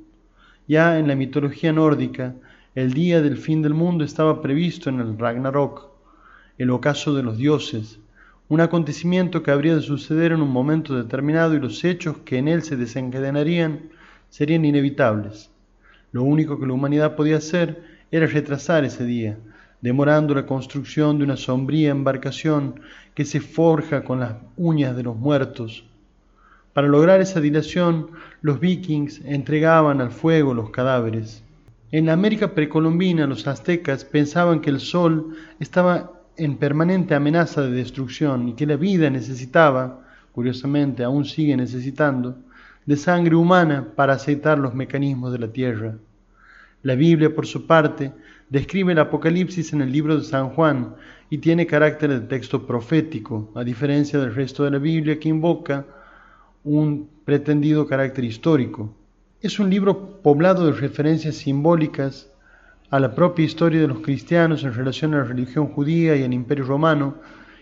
Ya 0.68 0.99
en 0.99 1.07
la 1.07 1.16
mitología 1.16 1.72
nórdica, 1.72 2.36
el 2.76 2.94
día 2.94 3.22
del 3.22 3.38
fin 3.38 3.61
del 3.61 3.74
mundo 3.74 4.03
estaba 4.03 4.41
previsto 4.41 4.90
en 4.90 4.99
el 4.99 5.18
Ragnarok, 5.18 5.89
el 6.60 6.69
ocaso 6.72 7.15
de 7.15 7.23
los 7.23 7.38
dioses, 7.38 7.99
un 8.49 8.60
acontecimiento 8.60 9.44
que 9.44 9.52
habría 9.52 9.76
de 9.76 9.81
suceder 9.81 10.34
en 10.34 10.41
un 10.41 10.52
momento 10.52 10.94
determinado 10.94 11.56
y 11.56 11.60
los 11.60 11.86
hechos 11.86 12.18
que 12.26 12.38
en 12.38 12.49
él 12.49 12.64
se 12.64 12.76
desencadenarían 12.76 13.90
serían 14.30 14.65
inevitables. 14.65 15.49
Lo 16.11 16.23
único 16.23 16.60
que 16.60 16.68
la 16.68 16.73
humanidad 16.73 17.15
podía 17.15 17.38
hacer 17.38 17.81
era 18.11 18.27
retrasar 18.27 18.84
ese 18.84 19.06
día, 19.06 19.38
demorando 19.80 20.36
la 20.36 20.45
construcción 20.45 21.18
de 21.18 21.23
una 21.23 21.38
sombría 21.38 21.91
embarcación 21.91 22.81
que 23.14 23.23
se 23.23 23.40
forja 23.40 24.03
con 24.03 24.19
las 24.19 24.34
uñas 24.57 24.98
de 24.98 25.03
los 25.03 25.15
muertos. 25.15 25.86
Para 26.73 26.88
lograr 26.88 27.22
esa 27.22 27.40
dilación, 27.40 28.10
los 28.41 28.60
vikings 28.60 29.22
entregaban 29.23 30.02
al 30.02 30.11
fuego 30.11 30.53
los 30.53 30.72
cadáveres. 30.72 31.41
En 31.91 32.07
la 32.07 32.14
América 32.14 32.53
precolombina, 32.53 33.27
los 33.27 33.48
aztecas 33.48 34.03
pensaban 34.03 34.60
que 34.60 34.69
el 34.69 34.81
sol 34.81 35.38
estaba 35.60 36.18
en 36.40 36.57
permanente 36.57 37.14
amenaza 37.14 37.61
de 37.61 37.72
destrucción 37.72 38.48
y 38.49 38.53
que 38.53 38.66
la 38.66 38.78
vida 38.78 39.10
necesitaba, 39.10 40.02
curiosamente 40.32 41.03
aún 41.03 41.26
sigue 41.26 41.56
necesitando, 41.57 42.38
de 42.86 42.95
sangre 42.98 43.36
humana 43.36 43.90
para 43.95 44.14
aceitar 44.14 44.57
los 44.57 44.74
mecanismos 44.74 45.32
de 45.32 45.40
la 45.40 45.49
tierra. 45.49 45.98
La 46.82 46.95
Biblia, 46.95 47.36
por 47.36 47.45
su 47.45 47.68
parte, 47.68 48.14
describe 48.49 48.94
el 48.94 48.99
Apocalipsis 48.99 49.74
en 49.74 49.82
el 49.82 49.91
libro 49.91 50.18
de 50.18 50.24
San 50.24 50.49
Juan 50.49 50.95
y 51.30 51.40
tiene 51.40 51.68
carácter 51.68 52.10
de 52.10 52.22
texto 52.22 52.66
profético, 52.66 53.52
a 53.53 53.64
diferencia 53.64 54.18
del 54.18 54.34
resto 54.34 54.64
de 54.64 54.72
la 54.72 54.80
Biblia 54.80 55.20
que 55.20 55.30
invoca 55.30 55.86
un 56.64 57.10
pretendido 57.26 57.86
carácter 57.86 58.24
histórico. 58.24 58.95
Es 59.41 59.60
un 59.60 59.70
libro 59.70 60.22
poblado 60.22 60.66
de 60.66 60.72
referencias 60.72 61.36
simbólicas 61.36 62.32
a 62.91 62.99
la 62.99 63.14
propia 63.14 63.45
historia 63.45 63.82
de 63.82 63.88
los 63.88 63.99
cristianos 63.99 64.64
en 64.64 64.74
relación 64.74 65.14
a 65.14 65.18
la 65.18 65.24
religión 65.24 65.68
judía 65.68 66.16
y 66.16 66.24
al 66.24 66.34
imperio 66.34 66.66
romano, 66.66 67.16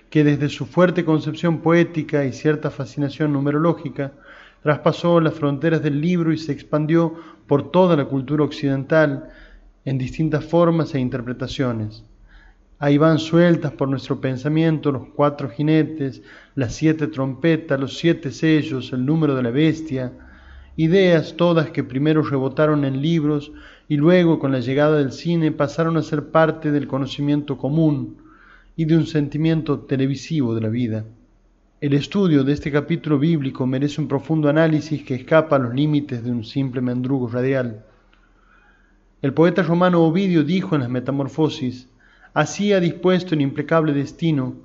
que 0.10 0.24
desde 0.24 0.48
su 0.48 0.66
fuerte 0.66 1.04
concepción 1.04 1.60
poética 1.60 2.24
y 2.24 2.32
cierta 2.32 2.72
fascinación 2.72 3.34
numerológica, 3.34 4.14
traspasó 4.64 5.20
las 5.20 5.34
fronteras 5.34 5.84
del 5.84 6.00
libro 6.00 6.32
y 6.32 6.38
se 6.38 6.54
expandió 6.54 7.16
por 7.46 7.72
toda 7.72 7.98
la 7.98 8.06
cultura 8.06 8.44
occidental 8.44 9.30
en 9.84 9.98
distintas 9.98 10.46
formas 10.46 10.96
e 10.96 11.00
interpretaciones. 11.00 12.04
Ahí 12.80 12.98
van 12.98 13.20
sueltas 13.20 13.72
por 13.72 13.90
nuestro 13.90 14.22
pensamiento 14.22 14.92
los 14.92 15.08
cuatro 15.16 15.50
jinetes, 15.50 16.22
las 16.56 16.76
siete 16.76 17.08
trompetas, 17.08 17.80
los 17.80 17.98
siete 17.98 18.32
sellos, 18.32 18.94
el 18.94 19.06
número 19.06 19.36
de 19.36 19.44
la 19.44 19.52
bestia, 19.52 20.14
ideas 20.76 21.36
todas 21.36 21.72
que 21.72 21.84
primero 21.84 22.22
rebotaron 22.22 22.86
en 22.86 23.02
libros 23.02 23.52
y 23.90 23.98
luego 23.98 24.40
con 24.40 24.52
la 24.52 24.60
llegada 24.60 24.98
del 24.98 25.12
cine 25.12 25.52
pasaron 25.52 25.98
a 25.98 26.04
ser 26.04 26.30
parte 26.30 26.72
del 26.72 26.88
conocimiento 26.88 27.58
común 27.58 28.18
y 28.76 28.86
de 28.86 28.98
un 28.98 29.08
sentimiento 29.08 29.80
televisivo 29.80 30.54
de 30.54 30.62
la 30.62 30.70
vida. 30.70 31.06
El 31.80 31.94
estudio 31.94 32.44
de 32.44 32.54
este 32.54 32.72
capítulo 32.72 33.20
bíblico 33.20 33.66
merece 33.66 34.02
un 34.02 34.08
profundo 34.08 34.50
análisis 34.50 35.04
que 35.04 35.16
escapa 35.16 35.56
a 35.56 35.60
los 35.60 35.74
límites 35.74 36.24
de 36.24 36.32
un 36.32 36.44
simple 36.44 36.82
mendrugo 36.82 37.28
radial. 37.28 37.86
El 39.22 39.34
poeta 39.34 39.64
romano 39.64 40.04
Ovidio 40.04 40.44
dijo 40.44 40.76
en 40.76 40.82
las 40.82 40.90
Metamorfosis, 40.90 41.88
Así 42.34 42.74
ha 42.74 42.80
dispuesto 42.80 43.36
el 43.36 43.42
implacable 43.42 43.94
destino, 43.94 44.56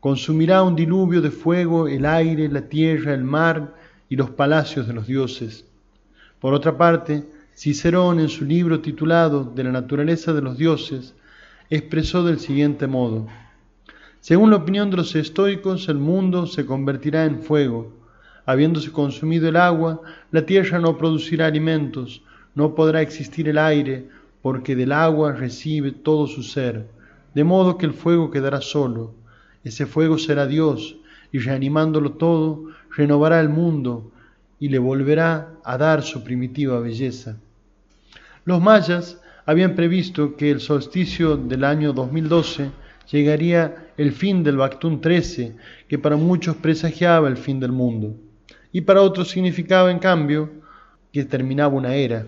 consumirá 0.00 0.62
un 0.62 0.76
diluvio 0.76 1.20
de 1.20 1.30
fuego 1.30 1.88
el 1.88 2.06
aire, 2.06 2.48
la 2.48 2.68
tierra, 2.68 3.14
el 3.14 3.24
mar 3.24 3.74
y 4.08 4.16
los 4.16 4.30
palacios 4.30 4.86
de 4.86 4.94
los 4.94 5.06
dioses. 5.06 5.66
Por 6.40 6.54
otra 6.54 6.78
parte, 6.78 7.24
Cicerón 7.62 8.20
en 8.20 8.30
su 8.30 8.46
libro 8.46 8.80
titulado 8.80 9.44
De 9.44 9.62
la 9.62 9.70
naturaleza 9.70 10.32
de 10.32 10.40
los 10.40 10.56
dioses, 10.56 11.14
expresó 11.68 12.24
del 12.24 12.40
siguiente 12.40 12.86
modo, 12.86 13.26
según 14.20 14.48
la 14.48 14.56
opinión 14.56 14.90
de 14.90 14.96
los 14.96 15.14
estoicos, 15.14 15.90
el 15.90 15.98
mundo 15.98 16.46
se 16.46 16.64
convertirá 16.64 17.26
en 17.26 17.42
fuego. 17.42 17.92
Habiéndose 18.46 18.90
consumido 18.92 19.46
el 19.46 19.56
agua, 19.56 20.00
la 20.30 20.46
tierra 20.46 20.78
no 20.78 20.96
producirá 20.96 21.48
alimentos, 21.48 22.22
no 22.54 22.74
podrá 22.74 23.02
existir 23.02 23.46
el 23.46 23.58
aire, 23.58 24.08
porque 24.40 24.74
del 24.74 24.92
agua 24.92 25.32
recibe 25.32 25.92
todo 25.92 26.28
su 26.28 26.42
ser 26.42 26.88
de 27.34 27.44
modo 27.44 27.76
que 27.76 27.84
el 27.84 27.92
fuego 27.92 28.30
quedará 28.30 28.62
solo. 28.62 29.12
Ese 29.64 29.84
fuego 29.84 30.16
será 30.16 30.46
Dios, 30.46 30.96
y 31.30 31.40
reanimándolo 31.40 32.12
todo, 32.12 32.68
renovará 32.96 33.38
el 33.38 33.50
mundo 33.50 34.10
y 34.58 34.70
le 34.70 34.78
volverá 34.78 35.52
a 35.62 35.76
dar 35.76 36.02
su 36.02 36.24
primitiva 36.24 36.80
belleza. 36.80 37.36
Los 38.44 38.60
mayas 38.62 39.20
habían 39.44 39.74
previsto 39.74 40.36
que 40.36 40.50
el 40.50 40.60
solsticio 40.60 41.36
del 41.36 41.64
año 41.64 41.92
2012 41.92 42.70
llegaría 43.10 43.88
el 43.96 44.12
fin 44.12 44.42
del 44.42 44.56
Bactún 44.56 45.00
13, 45.00 45.56
que 45.88 45.98
para 45.98 46.16
muchos 46.16 46.56
presagiaba 46.56 47.28
el 47.28 47.36
fin 47.36 47.60
del 47.60 47.72
mundo, 47.72 48.16
y 48.72 48.80
para 48.80 49.02
otros 49.02 49.28
significaba 49.28 49.90
en 49.90 49.98
cambio 49.98 50.50
que 51.12 51.24
terminaba 51.24 51.74
una 51.74 51.94
era. 51.94 52.26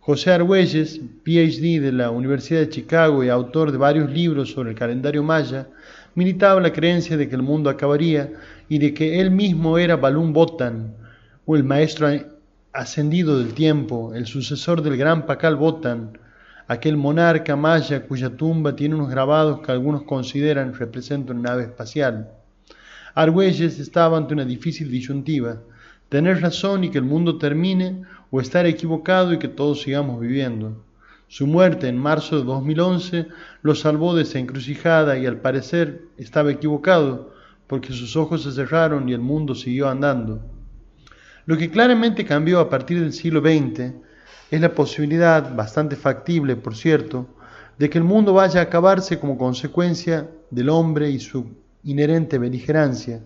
José 0.00 0.30
Argüelles, 0.30 1.00
PhD 1.24 1.80
de 1.80 1.92
la 1.92 2.10
Universidad 2.10 2.60
de 2.60 2.68
Chicago 2.68 3.24
y 3.24 3.28
autor 3.28 3.72
de 3.72 3.78
varios 3.78 4.10
libros 4.10 4.52
sobre 4.52 4.70
el 4.70 4.76
calendario 4.76 5.22
maya, 5.22 5.66
militaba 6.14 6.60
la 6.60 6.72
creencia 6.72 7.16
de 7.16 7.28
que 7.28 7.34
el 7.34 7.42
mundo 7.42 7.68
acabaría 7.68 8.32
y 8.68 8.78
de 8.78 8.94
que 8.94 9.20
él 9.20 9.32
mismo 9.32 9.76
era 9.76 9.96
Balún 9.96 10.32
Botan, 10.32 10.94
o 11.44 11.56
el 11.56 11.64
maestro 11.64 12.08
ascendido 12.76 13.38
del 13.38 13.54
tiempo, 13.54 14.12
el 14.14 14.26
sucesor 14.26 14.82
del 14.82 14.98
gran 14.98 15.24
Pacal 15.24 15.56
Botan, 15.56 16.18
aquel 16.68 16.98
monarca 16.98 17.56
maya 17.56 18.06
cuya 18.06 18.36
tumba 18.36 18.76
tiene 18.76 18.96
unos 18.96 19.08
grabados 19.08 19.60
que 19.60 19.72
algunos 19.72 20.02
consideran 20.02 20.74
representan 20.74 21.38
una 21.38 21.50
nave 21.50 21.62
espacial. 21.62 22.30
Argüelles 23.14 23.78
estaba 23.78 24.18
ante 24.18 24.34
una 24.34 24.44
difícil 24.44 24.90
disyuntiva, 24.90 25.62
tener 26.10 26.42
razón 26.42 26.84
y 26.84 26.90
que 26.90 26.98
el 26.98 27.04
mundo 27.04 27.38
termine 27.38 28.02
o 28.30 28.42
estar 28.42 28.66
equivocado 28.66 29.32
y 29.32 29.38
que 29.38 29.48
todos 29.48 29.80
sigamos 29.80 30.20
viviendo. 30.20 30.84
Su 31.28 31.46
muerte 31.46 31.88
en 31.88 31.96
marzo 31.96 32.36
de 32.36 32.44
2011 32.44 33.28
lo 33.62 33.74
salvó 33.74 34.14
de 34.14 34.24
esa 34.24 34.38
encrucijada 34.38 35.16
y 35.16 35.24
al 35.24 35.40
parecer 35.40 36.02
estaba 36.18 36.52
equivocado 36.52 37.32
porque 37.68 37.94
sus 37.94 38.16
ojos 38.16 38.42
se 38.42 38.52
cerraron 38.52 39.08
y 39.08 39.14
el 39.14 39.20
mundo 39.20 39.54
siguió 39.54 39.88
andando. 39.88 40.55
Lo 41.46 41.56
que 41.56 41.70
claramente 41.70 42.24
cambió 42.24 42.58
a 42.58 42.68
partir 42.68 43.00
del 43.00 43.12
siglo 43.12 43.40
XX 43.40 43.92
es 44.50 44.60
la 44.60 44.74
posibilidad, 44.74 45.54
bastante 45.54 45.94
factible 45.94 46.56
por 46.56 46.74
cierto, 46.74 47.28
de 47.78 47.88
que 47.88 47.98
el 47.98 48.04
mundo 48.04 48.32
vaya 48.34 48.60
a 48.60 48.64
acabarse 48.64 49.20
como 49.20 49.38
consecuencia 49.38 50.28
del 50.50 50.68
hombre 50.70 51.08
y 51.08 51.20
su 51.20 51.56
inherente 51.84 52.38
beligerancia. 52.38 53.22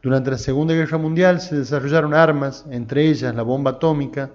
Durante 0.00 0.30
la 0.30 0.38
Segunda 0.38 0.72
Guerra 0.72 0.98
Mundial 0.98 1.40
se 1.40 1.56
desarrollaron 1.56 2.14
armas, 2.14 2.64
entre 2.70 3.08
ellas 3.08 3.34
la 3.34 3.42
bomba 3.42 3.72
atómica, 3.72 4.30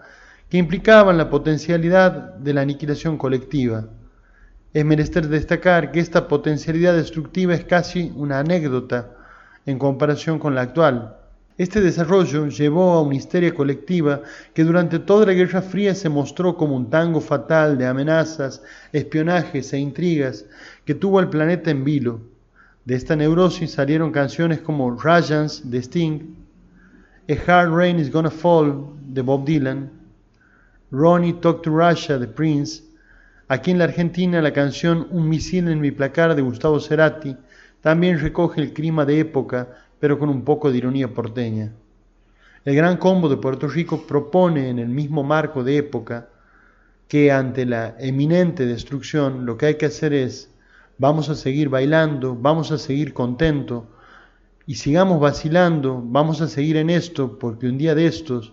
que 0.49 0.57
implicaban 0.57 1.17
la 1.17 1.29
potencialidad 1.29 2.35
de 2.35 2.53
la 2.53 2.61
aniquilación 2.61 3.17
colectiva. 3.17 3.85
Es 4.73 4.83
menester 4.83 5.29
destacar 5.29 5.93
que 5.93 6.01
esta 6.01 6.27
potencialidad 6.27 6.93
destructiva 6.93 7.53
es 7.53 7.63
casi 7.63 8.11
una 8.17 8.39
anécdota 8.39 9.11
en 9.65 9.79
comparación 9.79 10.39
con 10.39 10.55
la 10.55 10.61
actual. 10.63 11.22
Este 11.55 11.81
desarrollo 11.81 12.47
llevó 12.47 12.93
a 12.93 13.03
una 13.03 13.13
histeria 13.13 13.53
colectiva 13.53 14.23
que 14.55 14.63
durante 14.63 14.97
toda 14.97 15.27
la 15.27 15.33
Guerra 15.33 15.61
Fría 15.61 15.93
se 15.93 16.09
mostró 16.09 16.57
como 16.57 16.75
un 16.75 16.89
tango 16.89 17.21
fatal 17.21 17.77
de 17.77 17.85
amenazas, 17.85 18.63
espionajes 18.91 19.71
e 19.71 19.77
intrigas 19.77 20.45
que 20.83 20.95
tuvo 20.95 21.19
al 21.19 21.29
planeta 21.29 21.69
en 21.69 21.83
vilo. 21.83 22.21
De 22.85 22.95
esta 22.95 23.15
neurosis 23.15 23.71
salieron 23.71 24.11
canciones 24.11 24.61
como 24.61 24.99
Rajans 24.99 25.69
de 25.69 25.77
Sting, 25.77 26.35
A 27.29 27.51
Hard 27.51 27.71
Rain 27.71 27.99
is 27.99 28.11
Gonna 28.11 28.31
Fall 28.31 28.87
de 29.01 29.21
Bob 29.21 29.45
Dylan, 29.45 29.91
Ronnie 30.89 31.33
Talk 31.33 31.61
to 31.61 31.69
Russia 31.69 32.17
de 32.17 32.27
Prince, 32.27 32.83
aquí 33.47 33.69
en 33.69 33.77
la 33.77 33.83
Argentina 33.83 34.41
la 34.41 34.53
canción 34.53 35.07
Un 35.11 35.29
misil 35.29 35.67
en 35.67 35.79
mi 35.79 35.91
placar 35.91 36.33
de 36.33 36.41
Gustavo 36.41 36.79
Cerati 36.79 37.37
también 37.83 38.17
recoge 38.17 38.61
el 38.61 38.71
clima 38.71 39.05
de 39.05 39.19
época, 39.19 39.82
pero 40.03 40.19
con 40.19 40.27
un 40.27 40.43
poco 40.43 40.69
de 40.69 40.79
ironía 40.79 41.13
porteña. 41.13 41.71
El 42.65 42.75
Gran 42.75 42.97
Combo 42.97 43.29
de 43.29 43.37
Puerto 43.37 43.69
Rico 43.69 44.05
propone 44.05 44.67
en 44.67 44.77
el 44.77 44.89
mismo 44.89 45.23
marco 45.23 45.63
de 45.63 45.77
época 45.77 46.27
que 47.07 47.31
ante 47.31 47.65
la 47.65 47.95
eminente 47.97 48.65
destrucción 48.65 49.45
lo 49.45 49.55
que 49.55 49.67
hay 49.67 49.75
que 49.75 49.85
hacer 49.85 50.11
es 50.11 50.51
vamos 50.97 51.29
a 51.29 51.35
seguir 51.35 51.69
bailando, 51.69 52.35
vamos 52.35 52.73
a 52.73 52.77
seguir 52.77 53.13
contentos 53.13 53.85
y 54.67 54.75
sigamos 54.75 55.21
vacilando, 55.21 56.03
vamos 56.05 56.41
a 56.41 56.49
seguir 56.49 56.75
en 56.75 56.89
esto, 56.89 57.39
porque 57.39 57.67
un 57.67 57.77
día 57.77 57.95
de 57.95 58.05
estos, 58.05 58.51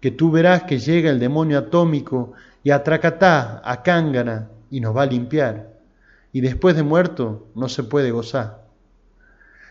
que 0.00 0.12
tú 0.12 0.30
verás 0.30 0.62
que 0.62 0.78
llega 0.78 1.10
el 1.10 1.18
demonio 1.18 1.58
atómico 1.58 2.34
y 2.62 2.70
atracatá, 2.70 3.60
a 3.64 3.82
cángara 3.82 4.48
y 4.70 4.78
nos 4.78 4.96
va 4.96 5.02
a 5.02 5.06
limpiar. 5.06 5.72
Y 6.32 6.40
después 6.40 6.76
de 6.76 6.84
muerto 6.84 7.48
no 7.56 7.68
se 7.68 7.82
puede 7.82 8.12
gozar. 8.12 8.57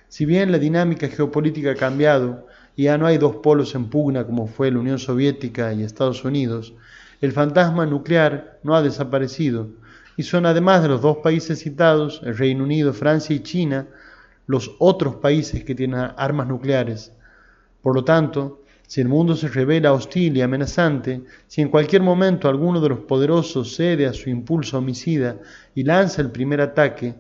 Si 0.10 0.26
bien 0.26 0.52
la 0.52 0.58
dinámica 0.58 1.08
geopolítica 1.10 1.72
ha 1.72 1.76
cambiado 1.76 2.48
y 2.76 2.84
ya 2.84 2.98
no 2.98 3.06
hay 3.06 3.18
dos 3.18 3.38
polos 3.38 3.76
en 3.76 3.90
pugna 3.90 4.26
como 4.26 4.48
fue 4.48 4.72
la 4.72 4.80
Unión 4.80 5.00
Soviética 5.00 5.74
y 5.74 5.84
Estados 5.84 6.24
Unidos, 6.24 6.74
el 7.20 7.32
fantasma 7.32 7.86
nuclear 7.86 8.60
no 8.64 8.76
ha 8.76 8.82
desaparecido, 8.82 9.70
y 10.16 10.24
son 10.24 10.46
además 10.46 10.82
de 10.82 10.88
los 10.88 11.02
dos 11.02 11.18
países 11.18 11.60
citados, 11.60 12.22
el 12.24 12.38
Reino 12.38 12.64
Unido, 12.64 12.94
Francia 12.94 13.36
y 13.36 13.42
China, 13.42 13.88
los 14.46 14.76
otros 14.80 15.16
países 15.16 15.64
que 15.64 15.76
tienen 15.76 16.12
armas 16.16 16.48
nucleares. 16.48 17.12
Por 17.82 17.94
lo 17.94 18.04
tanto, 18.04 18.62
si 18.88 19.02
el 19.02 19.10
mundo 19.10 19.36
se 19.36 19.50
revela 19.50 19.92
hostil 19.92 20.38
y 20.38 20.42
amenazante, 20.42 21.22
si 21.48 21.62
en 21.62 21.70
cualquier 21.70 22.02
momento 22.02 22.48
alguno 22.48 22.80
de 22.80 22.90
los 22.90 23.00
poderosos 23.00 23.76
cede 23.76 24.06
a 24.06 24.14
su 24.14 24.30
impulso 24.30 24.78
homicida 24.78 25.38
y 25.76 25.84
lanza 25.84 26.22
el 26.22 26.32
primer 26.32 26.62
ataque, 26.62 27.16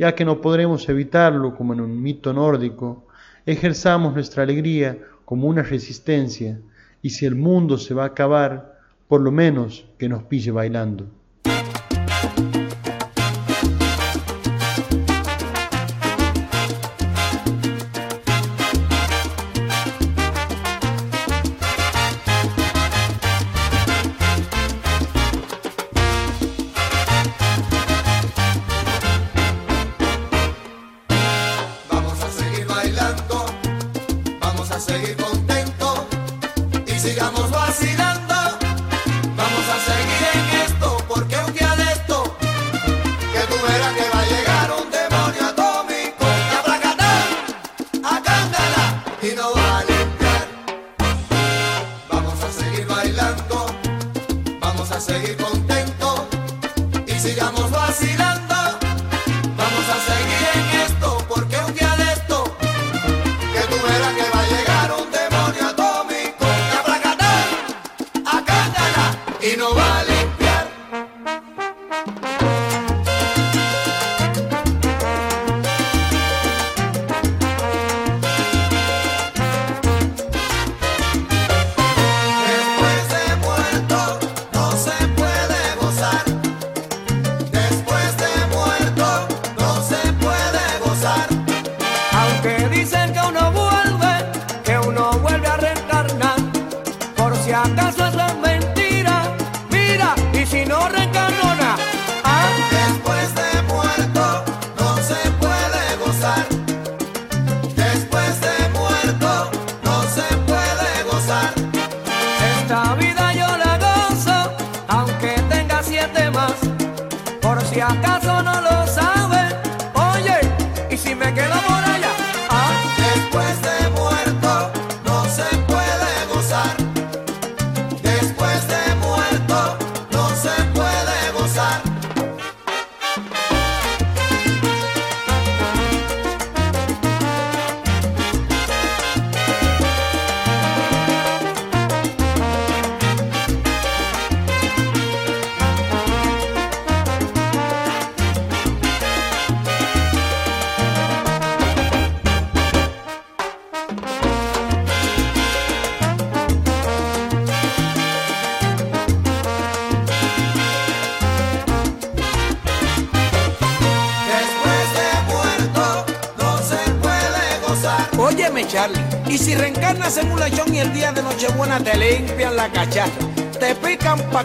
ya 0.00 0.14
que 0.14 0.24
no 0.24 0.40
podremos 0.40 0.88
evitarlo 0.88 1.54
como 1.54 1.74
en 1.74 1.82
un 1.82 2.02
mito 2.02 2.32
nórdico, 2.32 3.06
ejerzamos 3.44 4.14
nuestra 4.14 4.44
alegría 4.44 4.96
como 5.26 5.46
una 5.46 5.62
resistencia, 5.62 6.58
y 7.02 7.10
si 7.10 7.26
el 7.26 7.34
mundo 7.34 7.76
se 7.76 7.92
va 7.92 8.04
a 8.04 8.06
acabar, 8.06 8.80
por 9.08 9.20
lo 9.20 9.30
menos 9.30 9.84
que 9.98 10.08
nos 10.08 10.22
pille 10.22 10.52
bailando. 10.52 11.06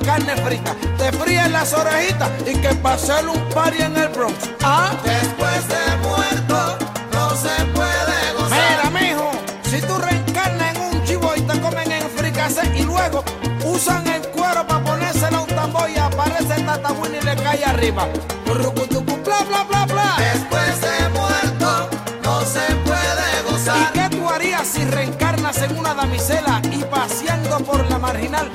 Carne 0.06 0.36
frita, 0.38 0.76
te 0.98 1.12
fríen 1.12 1.52
las 1.52 1.74
orejitas 1.74 2.30
y 2.46 2.54
que 2.56 2.70
pa' 2.76 2.94
hacer 2.94 3.28
un 3.28 3.40
party 3.50 3.82
en 3.82 3.98
el 3.98 4.10
Bronx. 4.10 4.50
Ah, 4.64 4.92
Después 5.04 5.68
de 5.68 5.98
muerto 6.08 6.78
no 7.14 7.30
se 7.32 7.66
puede 7.74 8.34
gozar. 8.38 8.60
mira, 8.92 9.00
mijo, 9.00 9.32
si 9.64 9.82
tú 9.82 9.98
reencarnas 9.98 10.76
en 10.76 10.82
un 10.82 11.04
chivo 11.06 11.32
y 11.36 11.42
te 11.42 11.60
comen 11.60 11.92
en 11.92 12.10
fricase 12.12 12.62
y 12.76 12.84
luego 12.84 13.24
usan 13.66 14.06
el 14.08 14.22
cuero 14.30 14.66
para 14.68 14.84
ponérselo 14.84 15.38
a 15.38 15.42
un 15.42 15.48
tambor 15.48 15.90
y 15.90 15.98
aparece 15.98 16.62
Tata 16.64 16.92
Winnie 16.94 17.20
y 17.22 17.26
le 17.26 17.36
cae 17.36 17.66
arriba. 17.66 18.08
Bla, 18.46 19.44
bla, 19.50 19.64
bla, 19.64 19.86
bla. 19.86 20.16
Después 20.20 20.82
de 20.82 21.10
muerto 21.10 21.90
no 22.24 22.42
se 22.42 22.62
puede 22.86 23.42
¿Y 23.48 23.52
gozar. 23.52 23.92
qué 23.94 24.16
tú 24.16 24.30
harías 24.30 24.68
si 24.68 24.84
reencarnas 24.86 25.58
en 25.62 25.78
una 25.78 25.94
damisela 25.94 26.62
y 26.72 26.84
paseando 26.84 27.58
por 27.60 27.90
la 27.90 27.98
marginal 28.00 28.50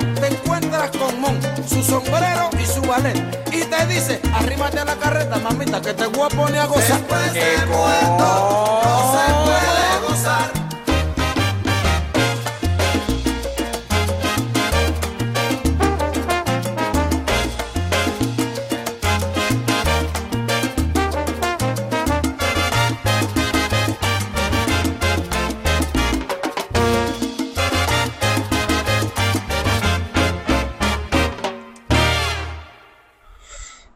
y 2.59 2.65
su 2.65 2.81
ballet? 2.81 3.17
Y 3.51 3.61
te 3.63 3.85
dice, 3.87 4.21
arrímate 4.33 4.79
a 4.79 4.85
la 4.85 4.95
carreta, 4.95 5.37
mamita, 5.39 5.81
que 5.81 5.93
te 5.93 6.07
voy 6.07 6.27
a 6.31 6.35
poner 6.35 6.59
a 6.59 6.65
gozar. 6.65 6.99
Después 6.99 7.31
¿Qué 7.31 7.39
de 7.39 7.65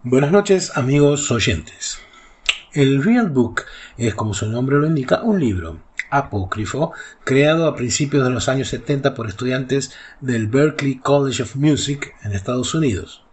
Buenas 0.08 0.32
noches 0.32 0.78
amigos 0.78 1.32
oyentes. 1.32 1.98
El 2.74 3.04
Real 3.04 3.32
Book 3.32 3.64
es, 3.98 4.14
como 4.14 4.36
su 4.36 4.48
nombre 4.48 4.78
lo 4.78 4.86
indica, 4.86 5.24
un 5.24 5.40
libro 5.40 5.80
apócrifo 6.12 6.94
creado 7.24 7.68
a 7.68 7.76
principios 7.76 8.24
de 8.24 8.30
los 8.30 8.48
años 8.48 8.68
70 8.68 9.16
por 9.16 9.28
estudiantes 9.28 9.96
del 10.22 10.46
Berklee 10.46 11.00
College 11.00 11.42
of 11.42 11.56
Music 11.56 12.14
en 12.24 12.34
Estados 12.34 12.76
Unidos. 12.76 13.24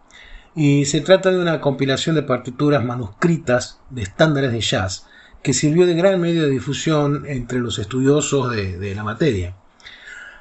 Y 0.54 0.86
se 0.86 1.02
trata 1.02 1.30
de 1.30 1.40
una 1.40 1.60
compilación 1.60 2.16
de 2.16 2.22
partituras 2.22 2.82
manuscritas 2.82 3.78
de 3.90 4.04
estándares 4.04 4.50
de 4.50 4.62
jazz 4.62 5.06
que 5.42 5.52
sirvió 5.52 5.84
de 5.84 5.92
gran 5.92 6.22
medio 6.22 6.44
de 6.44 6.48
difusión 6.48 7.24
entre 7.26 7.58
los 7.58 7.78
estudiosos 7.78 8.50
de, 8.50 8.78
de 8.78 8.94
la 8.94 9.04
materia. 9.04 9.56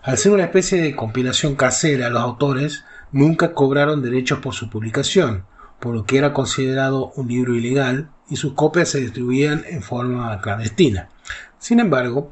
Al 0.02 0.18
ser 0.18 0.32
una 0.32 0.46
especie 0.46 0.82
de 0.82 0.96
compilación 0.96 1.56
casera, 1.56 2.10
los 2.10 2.22
autores 2.22 2.86
nunca 3.12 3.52
cobraron 3.52 4.02
derechos 4.02 4.40
por 4.40 4.54
su 4.54 4.70
publicación, 4.70 5.44
por 5.82 5.96
lo 5.96 6.06
que 6.06 6.18
era 6.18 6.32
considerado 6.32 7.12
un 7.16 7.28
libro 7.28 7.56
ilegal 7.56 8.12
y 8.30 8.38
sus 8.38 8.54
copias 8.54 8.90
se 8.90 9.02
distribuían 9.02 9.66
en 9.68 9.82
forma 9.82 10.40
clandestina. 10.40 11.10
Sin 11.58 11.80
embargo, 11.80 12.32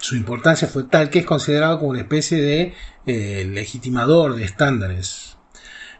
su 0.00 0.16
importancia 0.16 0.68
fue 0.68 0.84
tal 0.84 1.10
que 1.10 1.20
es 1.20 1.26
considerado 1.26 1.78
como 1.78 1.90
una 1.90 2.00
especie 2.00 2.42
de 2.42 2.74
eh, 3.06 3.44
legitimador 3.48 4.34
de 4.34 4.44
estándares. 4.44 5.38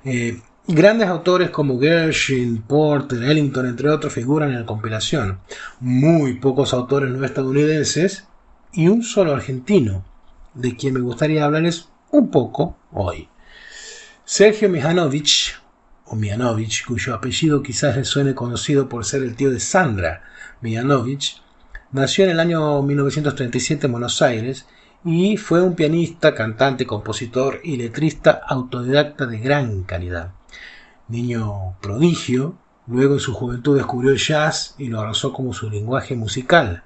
Eh, 0.04 0.40
grandes 0.66 1.08
autores 1.08 1.50
como 1.50 1.78
Gershwin, 1.78 2.62
Porter, 2.62 3.22
Ellington, 3.22 3.66
entre 3.66 3.88
otros, 3.88 4.12
figuran 4.12 4.50
en 4.50 4.60
la 4.60 4.66
compilación. 4.66 5.38
Muy 5.80 6.34
pocos 6.34 6.74
autores 6.74 7.10
no 7.10 7.24
estadounidenses 7.24 8.26
y 8.72 8.88
un 8.88 9.04
solo 9.04 9.32
argentino, 9.32 10.04
de 10.54 10.76
quien 10.76 10.94
me 10.94 11.00
gustaría 11.00 11.44
hablarles 11.44 11.88
un 12.10 12.30
poco 12.30 12.76
hoy. 12.92 13.28
Sergio 14.24 14.68
Mihanovich, 14.68 15.60
o 16.06 16.16
Mianovich, 16.16 16.84
cuyo 16.86 17.14
apellido 17.14 17.62
quizás 17.62 17.96
le 17.96 18.04
suene 18.04 18.34
conocido 18.34 18.88
por 18.88 19.04
ser 19.04 19.22
el 19.22 19.36
tío 19.36 19.50
de 19.50 19.60
Sandra 19.60 20.22
Mianovich, 20.60 21.42
nació 21.92 22.24
en 22.24 22.30
el 22.30 22.40
año 22.40 22.82
1937 22.82 23.86
en 23.86 23.92
Buenos 23.92 24.20
Aires 24.22 24.66
y 25.04 25.36
fue 25.36 25.62
un 25.62 25.74
pianista, 25.74 26.34
cantante, 26.34 26.86
compositor 26.86 27.60
y 27.62 27.76
letrista 27.76 28.30
autodidacta 28.46 29.26
de 29.26 29.38
gran 29.38 29.82
calidad. 29.84 30.32
Niño 31.08 31.76
prodigio, 31.82 32.56
luego 32.86 33.14
en 33.14 33.20
su 33.20 33.34
juventud 33.34 33.76
descubrió 33.76 34.10
el 34.10 34.18
jazz 34.18 34.74
y 34.78 34.88
lo 34.88 35.00
abrazó 35.00 35.32
como 35.32 35.52
su 35.52 35.68
lenguaje 35.68 36.16
musical. 36.16 36.82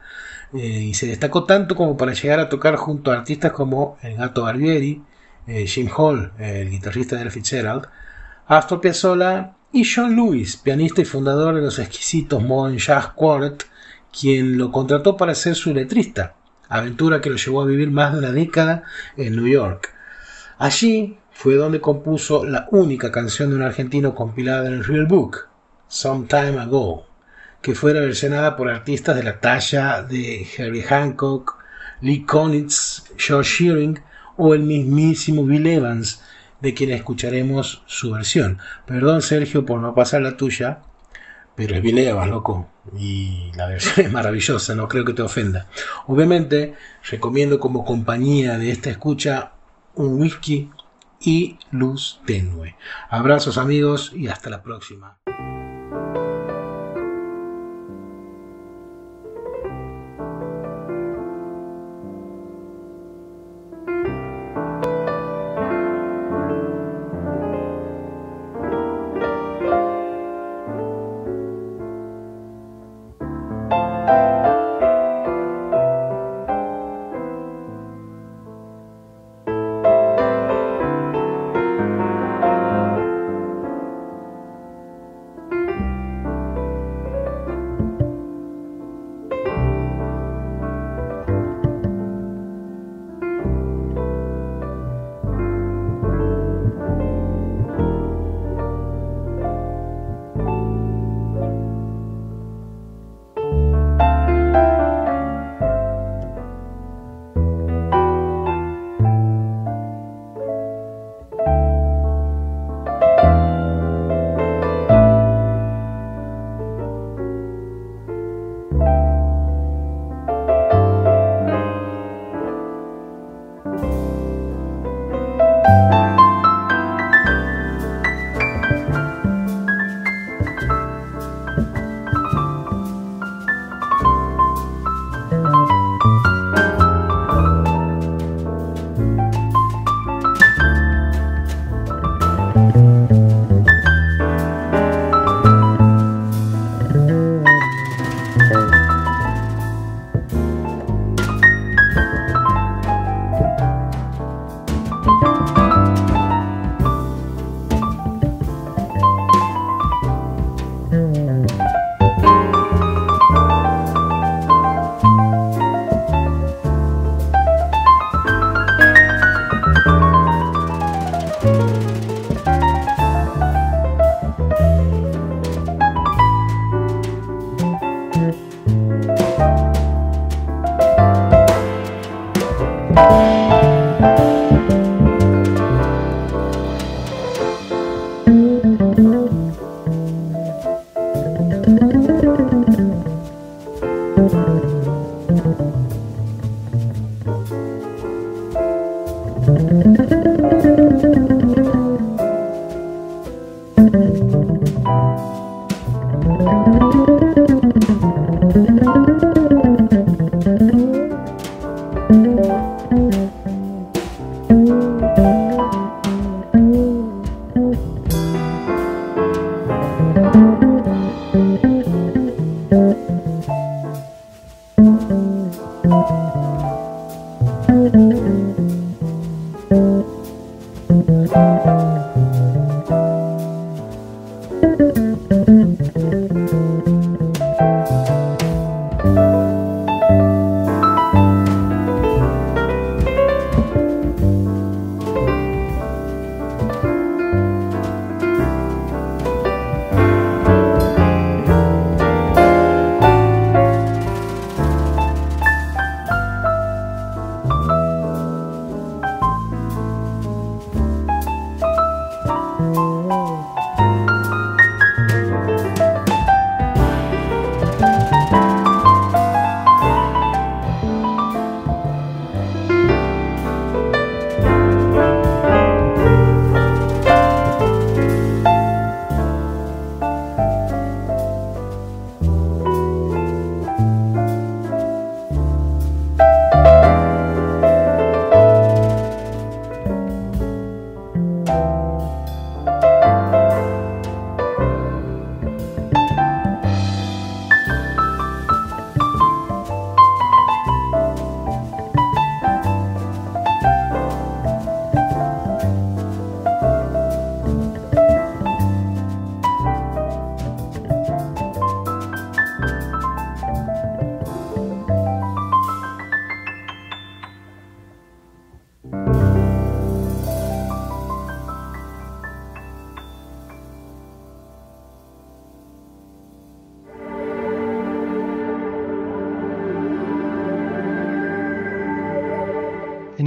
Eh, 0.52 0.58
y 0.58 0.94
se 0.94 1.06
destacó 1.06 1.44
tanto 1.44 1.76
como 1.76 1.96
para 1.96 2.12
llegar 2.12 2.40
a 2.40 2.48
tocar 2.48 2.76
junto 2.76 3.12
a 3.12 3.16
artistas 3.18 3.52
como 3.52 3.98
el 4.02 4.16
Gato 4.16 4.42
Barbieri, 4.42 5.02
eh, 5.46 5.66
Jim 5.66 5.88
Hall, 5.96 6.32
el 6.38 6.70
guitarrista 6.70 7.16
de 7.16 7.30
Fitzgerald, 7.30 7.86
Astor 8.48 8.80
Piazzolla 8.80 9.56
y 9.72 9.84
John 9.84 10.16
Lewis, 10.16 10.56
pianista 10.56 11.02
y 11.02 11.04
fundador 11.04 11.54
de 11.54 11.60
los 11.60 11.78
exquisitos 11.78 12.42
Modern 12.42 12.78
Jazz 12.78 13.08
Quartet, 13.08 13.66
quien 14.10 14.56
lo 14.56 14.72
contrató 14.72 15.18
para 15.18 15.34
ser 15.34 15.54
su 15.54 15.74
letrista, 15.74 16.34
aventura 16.70 17.20
que 17.20 17.28
lo 17.28 17.36
llevó 17.36 17.60
a 17.60 17.66
vivir 17.66 17.90
más 17.90 18.14
de 18.14 18.20
una 18.20 18.32
década 18.32 18.84
en 19.18 19.36
New 19.36 19.46
York. 19.46 19.92
Allí 20.56 21.18
fue 21.30 21.56
donde 21.56 21.82
compuso 21.82 22.46
la 22.46 22.68
única 22.70 23.12
canción 23.12 23.50
de 23.50 23.56
un 23.56 23.62
argentino 23.62 24.14
compilada 24.14 24.66
en 24.68 24.72
el 24.72 24.84
Real 24.84 25.04
Book, 25.04 25.46
Some 25.86 26.26
Time 26.26 26.58
Ago, 26.58 27.06
que 27.60 27.74
fuera 27.74 28.00
versionada 28.00 28.56
por 28.56 28.70
artistas 28.70 29.14
de 29.14 29.24
la 29.24 29.40
talla 29.40 30.02
de 30.02 30.46
Herbie 30.56 30.84
Hancock, 30.84 31.62
Lee 32.00 32.24
Konitz, 32.24 33.12
George 33.18 33.64
Shearing 33.64 34.00
o 34.38 34.54
el 34.54 34.62
mismísimo 34.62 35.44
Bill 35.44 35.66
Evans, 35.66 36.22
de 36.60 36.74
quien 36.74 36.90
escucharemos 36.90 37.82
su 37.86 38.12
versión. 38.12 38.58
Perdón, 38.86 39.22
Sergio, 39.22 39.64
por 39.64 39.80
no 39.80 39.94
pasar 39.94 40.22
la 40.22 40.36
tuya, 40.36 40.80
pero 41.54 41.74
es 41.74 41.82
Bill 41.82 41.98
Evans, 41.98 42.30
loco. 42.30 42.68
Y 42.96 43.50
la 43.56 43.66
versión 43.66 43.94
es 44.06 44.12
maravillosa, 44.12 44.74
no 44.74 44.88
creo 44.88 45.04
que 45.04 45.12
te 45.12 45.22
ofenda. 45.22 45.66
Obviamente, 46.06 46.74
recomiendo 47.10 47.58
como 47.58 47.84
compañía 47.84 48.58
de 48.58 48.70
esta 48.70 48.90
escucha 48.90 49.52
un 49.94 50.20
whisky 50.20 50.70
y 51.20 51.58
luz 51.72 52.20
tenue. 52.26 52.76
Abrazos 53.10 53.58
amigos 53.58 54.12
y 54.14 54.28
hasta 54.28 54.50
la 54.50 54.62
próxima. 54.62 55.18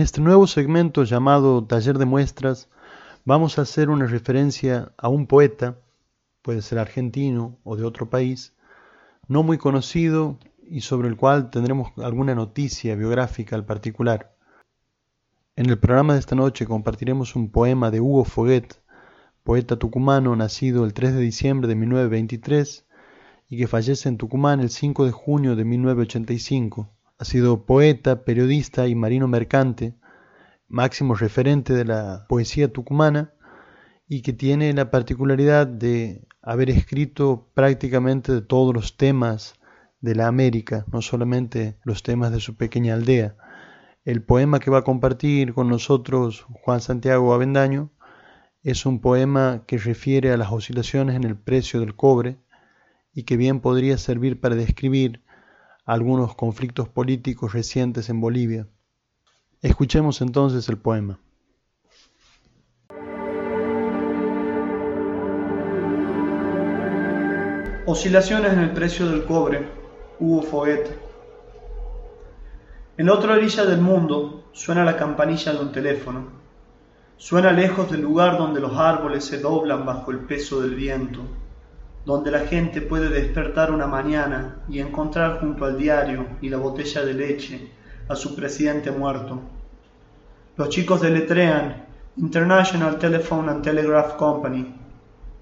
En 0.02 0.06
este 0.06 0.20
nuevo 0.20 0.48
segmento 0.48 1.04
llamado 1.04 1.64
Taller 1.64 2.00
de 2.00 2.06
Muestras, 2.06 2.70
vamos 3.24 3.60
a 3.60 3.62
hacer 3.62 3.92
una 3.92 4.08
referencia 4.08 4.94
a 4.98 5.10
un 5.10 5.28
poeta, 5.28 5.78
puede 6.42 6.64
ser 6.64 6.80
argentino 6.80 7.60
o 7.64 7.76
de 7.76 7.84
otro 7.84 8.10
país, 8.10 8.56
no 9.28 9.44
muy 9.44 9.60
conocido 9.60 10.40
y 10.68 10.82
sobre 10.82 11.08
el 11.08 11.18
cual 11.18 11.52
tendremos 11.52 11.92
alguna 11.98 12.34
noticia 12.34 12.96
biográfica 12.96 13.56
al 13.56 13.64
particular. 13.64 14.34
En 15.56 15.70
el 15.70 15.78
programa 15.78 16.14
de 16.14 16.20
esta 16.22 16.34
noche 16.34 16.66
compartiremos 16.66 17.36
un 17.36 17.52
poema 17.52 17.92
de 17.92 18.02
Hugo 18.02 18.26
Foguet, 18.26 18.82
poeta 19.44 19.78
tucumano 19.78 20.36
nacido 20.36 20.84
el 20.84 20.96
3 20.96 21.14
de 21.14 21.22
diciembre 21.22 21.68
de 21.68 21.76
1923 21.76 22.88
y 23.50 23.58
que 23.60 23.68
fallece 23.68 24.10
en 24.10 24.18
Tucumán 24.18 24.62
el 24.62 24.72
5 24.72 25.06
de 25.06 25.12
junio 25.12 25.56
de 25.56 25.64
1985. 25.64 26.90
Ha 27.22 27.24
sido 27.24 27.68
poeta, 27.68 28.26
periodista 28.26 28.88
y 28.88 28.96
marino 28.96 29.28
mercante, 29.28 29.94
máximo 30.68 31.14
referente 31.14 31.72
de 31.72 31.86
la 31.86 32.26
poesía 32.28 32.74
tucumana 32.74 33.32
y 34.08 34.24
que 34.24 34.34
tiene 34.34 34.74
la 34.74 34.90
particularidad 34.90 35.68
de 35.68 36.28
haber 36.42 36.72
escrito 36.72 37.48
prácticamente 37.54 38.34
de 38.34 38.42
todos 38.42 38.74
los 38.74 38.98
temas 38.98 39.54
de 40.00 40.16
la 40.16 40.26
América, 40.26 40.84
no 40.92 41.04
solamente 41.04 41.78
los 41.84 42.02
temas 42.02 42.32
de 42.32 42.40
su 42.40 42.58
pequeña 42.58 42.96
aldea. 42.96 43.36
El 44.04 44.24
poema 44.24 44.60
que 44.60 44.72
va 44.72 44.80
a 44.80 44.84
compartir 44.84 45.54
con 45.54 45.70
nosotros 45.70 46.48
Juan 46.64 46.82
Santiago 46.82 47.36
Avendaño 47.36 47.92
es 48.64 48.88
un 48.88 49.00
poema 49.00 49.64
que 49.68 49.78
refiere 49.78 50.32
a 50.32 50.38
las 50.38 50.52
oscilaciones 50.52 51.16
en 51.18 51.26
el 51.26 51.38
precio 51.38 51.82
del 51.82 51.96
cobre 51.96 52.40
y 53.14 53.26
que 53.26 53.38
bien 53.38 53.60
podría 53.60 54.00
servir 54.00 54.42
para 54.42 54.56
describir 54.56 55.22
algunos 55.86 56.36
conflictos 56.36 56.90
políticos 56.90 57.54
recientes 57.54 58.10
en 58.10 58.22
Bolivia. 58.22 58.68
Escuchemos 59.62 60.22
entonces 60.22 60.70
el 60.70 60.78
poema. 60.78 61.20
Oscilaciones 67.86 68.54
en 68.54 68.60
el 68.60 68.72
precio 68.72 69.10
del 69.10 69.26
cobre, 69.26 69.68
Hugo 70.20 70.44
Foguet. 70.44 70.88
En 72.98 73.08
la 73.08 73.14
otra 73.14 73.34
orilla 73.34 73.66
del 73.66 73.82
mundo 73.82 74.50
suena 74.52 74.86
la 74.86 74.96
campanilla 74.96 75.52
de 75.52 75.60
un 75.60 75.72
teléfono. 75.72 76.28
Suena 77.18 77.52
lejos 77.52 77.92
del 77.92 78.02
lugar 78.02 78.38
donde 78.38 78.62
los 78.62 78.78
árboles 78.78 79.26
se 79.26 79.40
doblan 79.40 79.86
bajo 79.86 80.12
el 80.12 80.20
peso 80.20 80.62
del 80.62 80.76
viento, 80.76 81.22
donde 82.06 82.32
la 82.32 82.40
gente 82.40 82.82
puede 82.82 83.10
despertar 83.10 83.72
una 83.72 83.88
mañana 83.88 84.58
y 84.68 84.80
encontrar 84.80 85.40
junto 85.40 85.66
al 85.66 85.78
diario 85.78 86.26
y 86.42 86.50
la 86.50 86.58
botella 86.58 87.06
de 87.06 87.14
leche 87.14 87.72
a 88.08 88.16
su 88.16 88.36
presidente 88.36 88.92
muerto. 88.92 89.40
Los 90.58 90.70
chicos 90.70 91.02
deletrean 91.02 91.86
International 92.18 92.98
Telephone 92.98 93.50
and 93.50 93.64
Telegraph 93.64 94.16
Company. 94.16 94.76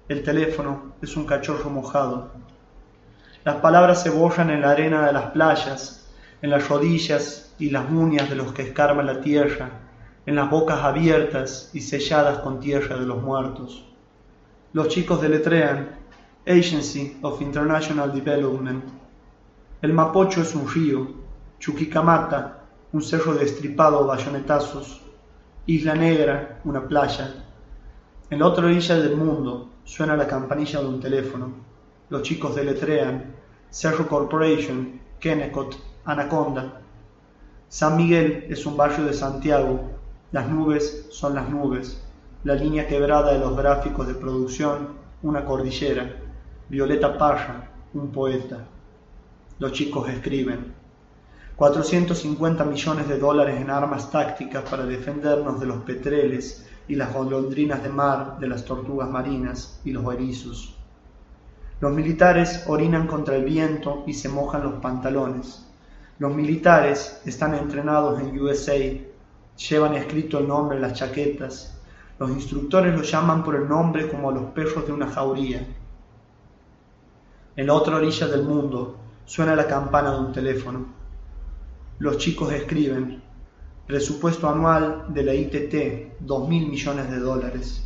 El 0.08 0.22
teléfono 0.22 0.94
es 1.00 1.16
un 1.16 1.24
cachorro 1.24 1.70
mojado. 1.70 2.30
Las 3.44 3.56
palabras 3.56 4.02
se 4.02 4.10
borran 4.10 4.50
en 4.50 4.60
la 4.60 4.72
arena 4.72 5.06
de 5.06 5.12
las 5.12 5.30
playas, 5.30 6.10
en 6.42 6.50
las 6.50 6.68
rodillas 6.68 7.54
y 7.58 7.70
las 7.70 7.90
uñas 7.90 8.28
de 8.28 8.36
los 8.36 8.52
que 8.52 8.62
escarban 8.62 9.06
la 9.06 9.20
tierra, 9.20 9.70
en 10.26 10.36
las 10.36 10.50
bocas 10.50 10.80
abiertas 10.80 11.70
y 11.72 11.80
selladas 11.80 12.38
con 12.38 12.60
tierra 12.60 12.98
de 12.98 13.06
los 13.06 13.22
muertos. 13.22 13.86
Los 14.72 14.88
chicos 14.88 15.20
deletrean 15.20 15.99
Agency 16.46 17.18
of 17.20 17.42
International 17.42 18.10
Development. 18.10 18.82
El 19.82 19.92
Mapocho 19.92 20.40
es 20.40 20.54
un 20.54 20.66
río, 20.66 21.06
Chuquicamata, 21.58 22.64
un 22.92 23.02
cerro 23.02 23.34
destripado 23.34 23.98
a 23.98 24.06
bayonetazos, 24.06 25.02
Isla 25.66 25.94
Negra, 25.94 26.58
una 26.64 26.88
playa. 26.88 27.44
En 28.30 28.38
la 28.38 28.46
otra 28.46 28.64
orilla 28.64 28.96
del 28.96 29.18
mundo 29.18 29.68
suena 29.84 30.16
la 30.16 30.26
campanilla 30.26 30.80
de 30.80 30.86
un 30.86 30.98
teléfono. 30.98 31.52
Los 32.08 32.22
chicos 32.22 32.56
deletrean 32.56 33.34
Cerro 33.68 34.08
Corporation, 34.08 34.98
Kennecott, 35.20 35.76
Anaconda. 36.06 36.80
San 37.68 37.98
Miguel 37.98 38.46
es 38.48 38.64
un 38.64 38.78
barrio 38.78 39.04
de 39.04 39.12
Santiago, 39.12 39.90
las 40.32 40.48
nubes 40.48 41.06
son 41.10 41.34
las 41.34 41.50
nubes, 41.50 42.02
la 42.44 42.54
línea 42.54 42.88
quebrada 42.88 43.34
de 43.34 43.40
los 43.40 43.54
gráficos 43.54 44.06
de 44.06 44.14
producción, 44.14 44.88
una 45.22 45.44
cordillera, 45.44 46.29
Violeta 46.70 47.18
Parra, 47.18 47.68
un 47.94 48.12
poeta. 48.12 48.64
Los 49.58 49.72
chicos 49.72 50.08
escriben. 50.08 50.72
450 51.56 52.64
millones 52.64 53.08
de 53.08 53.18
dólares 53.18 53.60
en 53.60 53.70
armas 53.70 54.08
tácticas 54.12 54.62
para 54.70 54.86
defendernos 54.86 55.58
de 55.58 55.66
los 55.66 55.78
petreles 55.78 56.68
y 56.86 56.94
las 56.94 57.12
golondrinas 57.12 57.82
de 57.82 57.88
mar, 57.88 58.38
de 58.38 58.46
las 58.46 58.64
tortugas 58.64 59.10
marinas 59.10 59.80
y 59.84 59.90
los 59.90 60.14
erizos. 60.14 60.78
Los 61.80 61.90
militares 61.90 62.62
orinan 62.68 63.08
contra 63.08 63.34
el 63.34 63.44
viento 63.46 64.04
y 64.06 64.14
se 64.14 64.28
mojan 64.28 64.62
los 64.62 64.74
pantalones. 64.74 65.66
Los 66.20 66.32
militares 66.32 67.20
están 67.26 67.56
entrenados 67.56 68.20
en 68.20 68.40
USA, 68.40 68.78
llevan 69.68 69.94
escrito 69.94 70.38
el 70.38 70.46
nombre 70.46 70.76
en 70.76 70.82
las 70.82 70.92
chaquetas. 70.92 71.76
Los 72.20 72.30
instructores 72.30 72.96
los 72.96 73.10
llaman 73.10 73.42
por 73.42 73.56
el 73.56 73.68
nombre 73.68 74.08
como 74.08 74.30
a 74.30 74.34
los 74.34 74.52
perros 74.52 74.86
de 74.86 74.92
una 74.92 75.08
jauría. 75.08 75.66
En 77.60 77.66
la 77.66 77.74
otra 77.74 77.96
orilla 77.96 78.26
del 78.26 78.44
mundo 78.44 78.96
suena 79.26 79.54
la 79.54 79.66
campana 79.66 80.12
de 80.12 80.20
un 80.20 80.32
teléfono. 80.32 80.86
Los 81.98 82.16
chicos 82.16 82.50
escriben, 82.54 83.22
presupuesto 83.86 84.48
anual 84.48 85.04
de 85.10 85.22
la 85.22 85.34
ITT, 85.34 86.20
dos 86.20 86.48
mil 86.48 86.70
millones 86.70 87.10
de 87.10 87.18
dólares. 87.18 87.84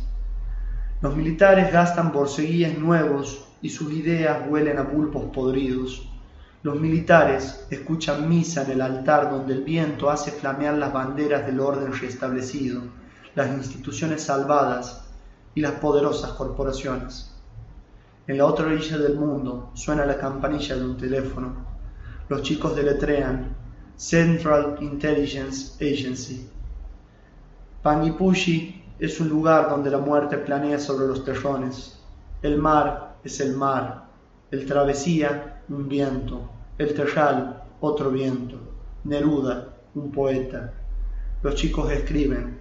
Los 1.01 1.13
militares 1.17 1.73
gastan 1.73 2.13
borceguíes 2.13 2.79
nuevos 2.79 3.49
y 3.61 3.67
sus 3.67 3.91
ideas 3.91 4.47
huelen 4.47 4.77
a 4.77 4.89
pulpos 4.89 5.25
podridos. 5.33 6.07
Los 6.63 6.79
militares 6.79 7.67
escuchan 7.69 8.29
misa 8.29 8.63
en 8.63 8.71
el 8.71 8.81
altar 8.81 9.29
donde 9.29 9.55
el 9.55 9.65
viento 9.65 10.09
hace 10.09 10.31
flamear 10.31 10.75
las 10.75 10.93
banderas 10.93 11.45
del 11.45 11.59
orden 11.59 11.91
restablecido, 11.91 12.81
las 13.35 13.49
instituciones 13.49 14.23
salvadas 14.23 15.03
y 15.53 15.59
las 15.59 15.73
poderosas 15.73 16.31
corporaciones. 16.31 17.34
En 18.27 18.39
la 18.39 18.45
otra 18.45 18.65
orilla 18.65 18.97
del 18.97 19.15
mundo 19.15 19.69
suena 19.75 20.05
la 20.05 20.17
campanilla 20.17 20.75
de 20.75 20.83
un 20.83 20.97
teléfono. 20.97 21.53
Los 22.27 22.41
chicos 22.41 22.75
deletrean 22.75 23.55
Central 23.95 24.77
Intelligence 24.81 25.75
Agency. 25.75 26.49
Panguipulli 27.83 28.83
es 28.97 29.19
un 29.19 29.29
lugar 29.29 29.69
donde 29.69 29.91
la 29.91 29.99
muerte 29.99 30.39
planea 30.39 30.79
sobre 30.79 31.05
los 31.05 31.23
terrones. 31.23 31.99
El 32.41 32.57
mar 32.57 33.17
es 33.23 33.39
el 33.41 33.55
mar, 33.55 34.05
el 34.49 34.65
travesía 34.65 35.61
un 35.69 35.87
viento, 35.87 36.49
el 36.79 36.93
terral, 36.95 37.63
otro 37.79 38.09
viento, 38.09 38.57
Neruda, 39.03 39.67
un 39.93 40.11
poeta. 40.11 40.73
Los 41.43 41.55
chicos 41.55 41.91
escriben. 41.91 42.57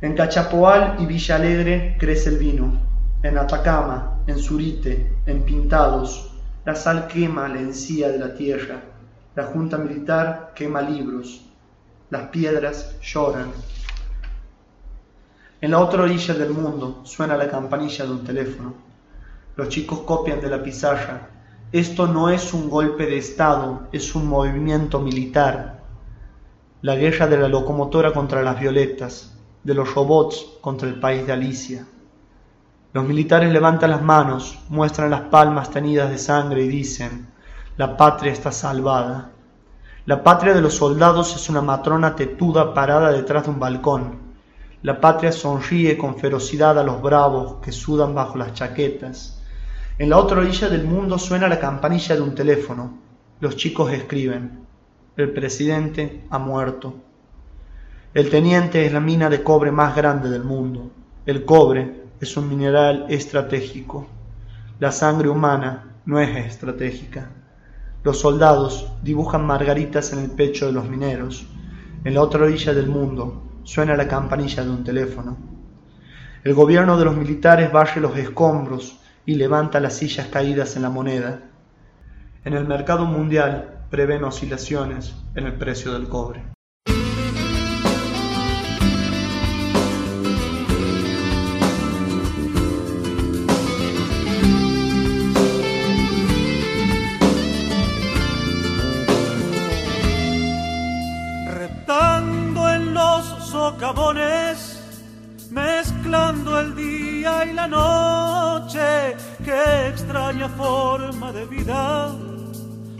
En 0.00 0.14
Cachapoal 0.16 0.96
y 0.98 1.06
Villa 1.06 1.36
Alegre 1.36 1.96
crece 1.98 2.30
el 2.30 2.38
vino. 2.38 2.91
En 3.22 3.38
Atacama, 3.38 4.18
en 4.26 4.38
Surite, 4.38 5.12
en 5.26 5.42
Pintados, 5.42 6.32
la 6.64 6.74
sal 6.74 7.06
quema 7.06 7.48
la 7.48 7.60
encía 7.60 8.08
de 8.10 8.18
la 8.18 8.34
tierra. 8.34 8.82
La 9.34 9.44
Junta 9.44 9.78
Militar 9.78 10.52
quema 10.54 10.82
libros. 10.82 11.42
Las 12.10 12.28
piedras 12.28 12.96
lloran. 13.00 13.50
En 15.60 15.70
la 15.70 15.80
otra 15.80 16.02
orilla 16.02 16.34
del 16.34 16.50
mundo 16.50 17.00
suena 17.04 17.36
la 17.36 17.48
campanilla 17.48 18.04
de 18.04 18.10
un 18.10 18.24
teléfono. 18.24 18.74
Los 19.56 19.68
chicos 19.68 20.00
copian 20.00 20.40
de 20.40 20.48
la 20.48 20.62
pizarra 20.62 21.28
esto 21.72 22.06
no 22.06 22.28
es 22.28 22.52
un 22.52 22.68
golpe 22.68 23.06
de 23.06 23.16
Estado, 23.16 23.88
es 23.92 24.14
un 24.14 24.26
movimiento 24.26 25.00
militar. 25.00 25.80
La 26.82 26.96
guerra 26.96 27.26
de 27.26 27.38
la 27.38 27.48
locomotora 27.48 28.12
contra 28.12 28.42
las 28.42 28.60
violetas, 28.60 29.32
de 29.64 29.72
los 29.72 29.94
robots 29.94 30.58
contra 30.60 30.86
el 30.86 31.00
país 31.00 31.26
de 31.26 31.32
Alicia. 31.32 31.86
Los 32.92 33.06
militares 33.06 33.50
levantan 33.50 33.90
las 33.90 34.02
manos, 34.02 34.58
muestran 34.68 35.08
las 35.08 35.22
palmas 35.22 35.70
tenidas 35.70 36.10
de 36.10 36.18
sangre 36.18 36.62
y 36.62 36.68
dicen, 36.68 37.26
la 37.78 37.96
patria 37.96 38.32
está 38.32 38.52
salvada. 38.52 39.30
La 40.04 40.22
patria 40.22 40.52
de 40.52 40.60
los 40.60 40.74
soldados 40.74 41.34
es 41.34 41.48
una 41.48 41.62
matrona 41.62 42.14
tetuda 42.14 42.74
parada 42.74 43.10
detrás 43.10 43.44
de 43.44 43.50
un 43.50 43.58
balcón. 43.58 44.18
La 44.82 45.00
patria 45.00 45.32
sonríe 45.32 45.96
con 45.96 46.18
ferocidad 46.18 46.78
a 46.78 46.84
los 46.84 47.00
bravos 47.00 47.62
que 47.62 47.72
sudan 47.72 48.14
bajo 48.14 48.36
las 48.36 48.52
chaquetas. 48.52 49.40
En 49.98 50.10
la 50.10 50.18
otra 50.18 50.40
orilla 50.40 50.68
del 50.68 50.84
mundo 50.84 51.18
suena 51.18 51.48
la 51.48 51.58
campanilla 51.58 52.14
de 52.14 52.20
un 52.20 52.34
teléfono. 52.34 52.98
Los 53.40 53.56
chicos 53.56 53.90
escriben. 53.90 54.66
El 55.16 55.32
presidente 55.32 56.26
ha 56.28 56.38
muerto. 56.38 56.92
El 58.12 58.28
teniente 58.28 58.84
es 58.84 58.92
la 58.92 59.00
mina 59.00 59.30
de 59.30 59.42
cobre 59.42 59.72
más 59.72 59.96
grande 59.96 60.28
del 60.28 60.44
mundo. 60.44 60.90
El 61.24 61.46
cobre 61.46 62.01
es 62.22 62.36
un 62.36 62.48
mineral 62.48 63.06
estratégico. 63.08 64.06
La 64.78 64.92
sangre 64.92 65.28
humana 65.28 65.96
no 66.06 66.20
es 66.20 66.46
estratégica. 66.46 67.30
Los 68.04 68.20
soldados 68.20 68.92
dibujan 69.02 69.44
margaritas 69.44 70.12
en 70.12 70.20
el 70.20 70.30
pecho 70.30 70.66
de 70.66 70.72
los 70.72 70.88
mineros. 70.88 71.44
En 72.04 72.14
la 72.14 72.22
otra 72.22 72.44
orilla 72.44 72.74
del 72.74 72.86
mundo 72.86 73.42
suena 73.64 73.96
la 73.96 74.06
campanilla 74.06 74.62
de 74.62 74.70
un 74.70 74.84
teléfono. 74.84 75.36
El 76.44 76.54
gobierno 76.54 76.96
de 76.96 77.06
los 77.06 77.16
militares 77.16 77.72
barre 77.72 78.00
los 78.00 78.16
escombros 78.16 79.00
y 79.26 79.34
levanta 79.34 79.80
las 79.80 79.94
sillas 79.94 80.28
caídas 80.28 80.76
en 80.76 80.82
la 80.82 80.90
moneda. 80.90 81.40
En 82.44 82.54
el 82.54 82.68
mercado 82.68 83.04
mundial 83.04 83.86
prevén 83.90 84.22
oscilaciones 84.22 85.12
en 85.34 85.46
el 85.46 85.54
precio 85.54 85.92
del 85.92 86.08
cobre. 86.08 86.51
Mezclando 105.50 106.58
el 106.58 106.74
día 106.74 107.44
y 107.44 107.52
la 107.52 107.66
noche, 107.66 109.16
qué 109.44 109.88
extraña 109.88 110.48
forma 110.48 111.30
de 111.32 111.44
vida, 111.46 112.14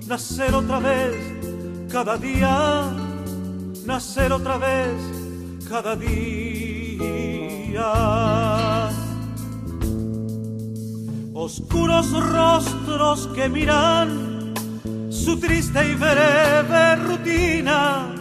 nacer 0.07 0.55
otra 0.55 0.79
vez 0.79 1.17
cada 1.91 2.17
día, 2.17 2.91
nacer 3.87 4.33
otra 4.33 4.59
vez 4.59 4.93
cada 5.69 5.97
día. 5.97 6.21
Oscuros 11.35 12.13
rostros 12.13 13.29
que 13.35 13.49
miran 13.49 14.55
su 15.11 15.41
triste 15.41 15.91
y 15.91 15.95
breve 15.95 16.97
rutina, 16.97 18.15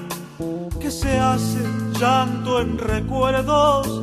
que 0.80 0.89
se 0.89 1.19
hace 1.19 1.90
llanto 2.02 2.60
en 2.60 2.78
recuerdos 2.80 4.02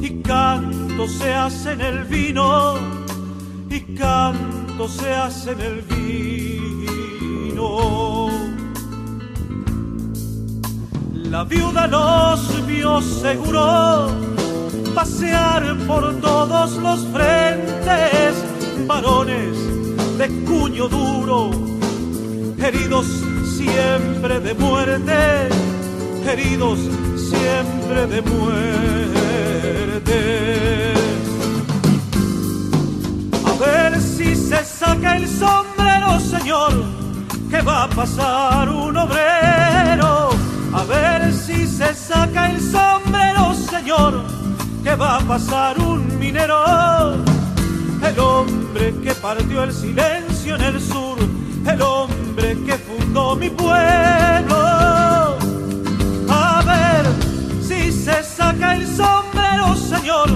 y 0.00 0.22
canto 0.22 1.08
se 1.08 1.34
hace 1.34 1.72
en 1.72 1.80
el 1.80 2.04
vino 2.04 2.76
y 3.68 3.80
canto 3.96 4.86
se 4.86 5.12
hace 5.12 5.50
en 5.50 5.60
el 5.60 5.82
vino. 5.82 7.58
La 11.12 11.42
viuda 11.42 11.88
los 11.88 12.66
vio 12.68 13.00
seguro 13.02 14.10
pasear 14.94 15.76
por 15.88 16.20
todos 16.20 16.76
los 16.76 17.04
frentes, 17.06 18.44
varones 18.86 19.56
de 20.18 20.28
cuño 20.44 20.88
duro, 20.88 21.50
heridos 22.62 23.08
siempre 23.44 24.38
de 24.38 24.54
muerte, 24.54 25.48
heridos 26.28 26.78
siempre 27.40 28.06
de 28.06 28.22
muerte. 28.22 30.20
A 33.50 33.52
ver 33.64 34.00
si 34.00 34.34
se 34.34 34.64
saca 34.64 35.16
el 35.16 35.26
sombrero, 35.28 36.20
señor, 36.20 36.72
que 37.50 37.60
va 37.62 37.84
a 37.84 37.88
pasar 37.88 38.68
un 38.68 38.96
obrero. 38.96 40.30
A 40.72 40.84
ver 40.84 41.32
si 41.32 41.66
se 41.66 41.94
saca 41.94 42.50
el 42.50 42.60
sombrero, 42.60 43.54
señor, 43.54 44.22
que 44.84 44.94
va 44.94 45.16
a 45.16 45.20
pasar 45.20 45.78
un 45.78 46.18
minero. 46.18 47.14
El 48.08 48.18
hombre 48.18 48.94
que 49.02 49.12
partió 49.14 49.64
el 49.64 49.72
silencio 49.72 50.56
en 50.56 50.62
el 50.62 50.80
sur, 50.80 51.18
el 51.66 51.82
hombre 51.82 52.56
que 52.66 52.74
fundó 52.78 53.36
mi 53.36 53.50
pueblo. 53.50 54.99
Se 58.04 58.22
saca 58.22 58.76
el 58.76 58.86
sombrero, 58.86 59.76
señor, 59.76 60.30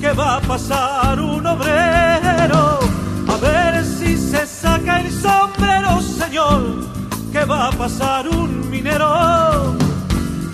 que 0.00 0.12
va 0.12 0.36
a 0.36 0.40
pasar 0.40 1.20
un 1.20 1.44
obrero. 1.44 2.78
A 3.26 3.36
ver 3.40 3.84
si 3.84 4.16
se 4.16 4.46
saca 4.46 5.00
el 5.00 5.10
sombrero, 5.10 6.00
señor, 6.00 6.86
que 7.32 7.44
va 7.44 7.68
a 7.68 7.72
pasar 7.72 8.28
un 8.28 8.70
minero. 8.70 9.76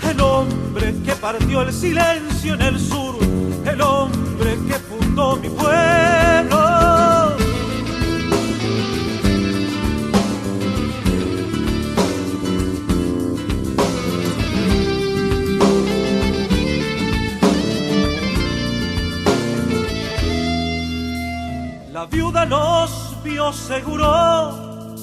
El 0.09 0.19
hombre 0.19 0.95
que 1.05 1.13
partió 1.13 1.61
el 1.61 1.71
silencio 1.71 2.55
en 2.55 2.61
el 2.61 2.79
sur, 2.79 3.15
el 3.65 3.81
hombre 3.81 4.57
que 4.67 4.75
fundó 4.89 5.35
mi 5.35 5.49
pueblo. 5.49 6.80
La 22.01 22.07
viuda 22.07 22.45
los 22.45 23.15
vio 23.23 23.53
seguro 23.53 24.95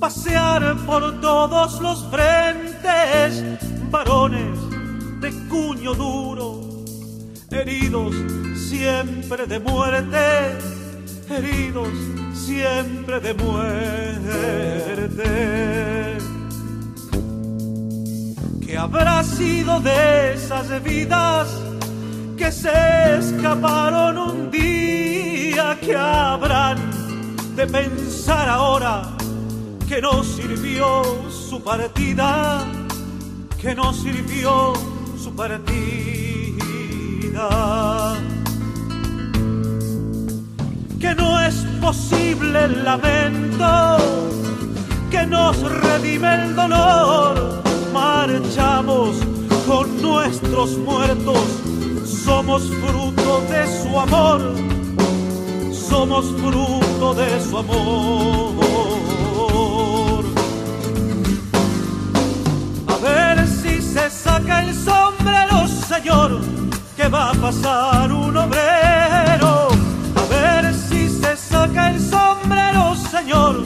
pasear 0.00 0.74
por 0.86 1.20
todos 1.20 1.78
los 1.82 2.06
frentes, 2.10 3.44
varones 3.90 4.58
de 5.20 5.30
cuño 5.50 5.92
duro, 5.92 6.62
heridos 7.50 8.16
siempre 8.56 9.46
de 9.46 9.60
muerte, 9.60 10.56
heridos 11.28 11.90
siempre 12.32 13.20
de 13.20 13.34
muerte. 13.34 14.08
¿Qué 18.64 18.78
habrá 18.78 19.22
sido 19.24 19.78
de 19.80 20.32
esas 20.32 20.82
vidas 20.82 21.48
que 22.38 22.50
se 22.50 23.18
escaparon 23.18 24.16
un 24.16 24.50
día? 24.50 25.09
¿Qué 25.80 25.96
habrán 25.96 26.78
de 27.54 27.66
pensar 27.66 28.48
ahora 28.48 29.02
que 29.88 30.00
no 30.00 30.24
sirvió 30.24 31.02
su 31.30 31.62
partida? 31.62 32.64
Que 33.60 33.74
no 33.74 33.92
sirvió 33.92 34.72
su 35.22 35.34
partida. 35.34 35.68
Que 40.98 41.14
no 41.14 41.40
es 41.40 41.54
posible 41.80 42.64
el 42.64 42.84
lamento 42.84 43.98
que 45.10 45.26
nos 45.26 45.60
redime 45.82 46.34
el 46.42 46.54
dolor. 46.54 47.62
Marchamos 47.92 49.16
con 49.66 50.00
nuestros 50.00 50.78
muertos, 50.78 51.42
somos 52.06 52.62
fruto 52.62 53.40
de 53.50 53.82
su 53.82 53.98
amor, 53.98 54.40
somos 56.00 56.32
fruto 56.40 57.12
de 57.12 57.28
su 57.42 57.58
amor. 57.58 58.54
A 62.88 62.96
ver 63.06 63.46
si 63.46 63.82
se 63.82 64.08
saca 64.08 64.62
el 64.62 64.74
sombrero, 64.74 65.68
señor, 65.68 66.40
que 66.96 67.06
va 67.06 67.32
a 67.32 67.34
pasar 67.34 68.10
un 68.10 68.34
obrero. 68.34 69.68
A 70.20 70.24
ver 70.30 70.74
si 70.74 71.06
se 71.06 71.36
saca 71.36 71.90
el 71.90 72.00
sombrero, 72.00 72.94
señor, 72.94 73.62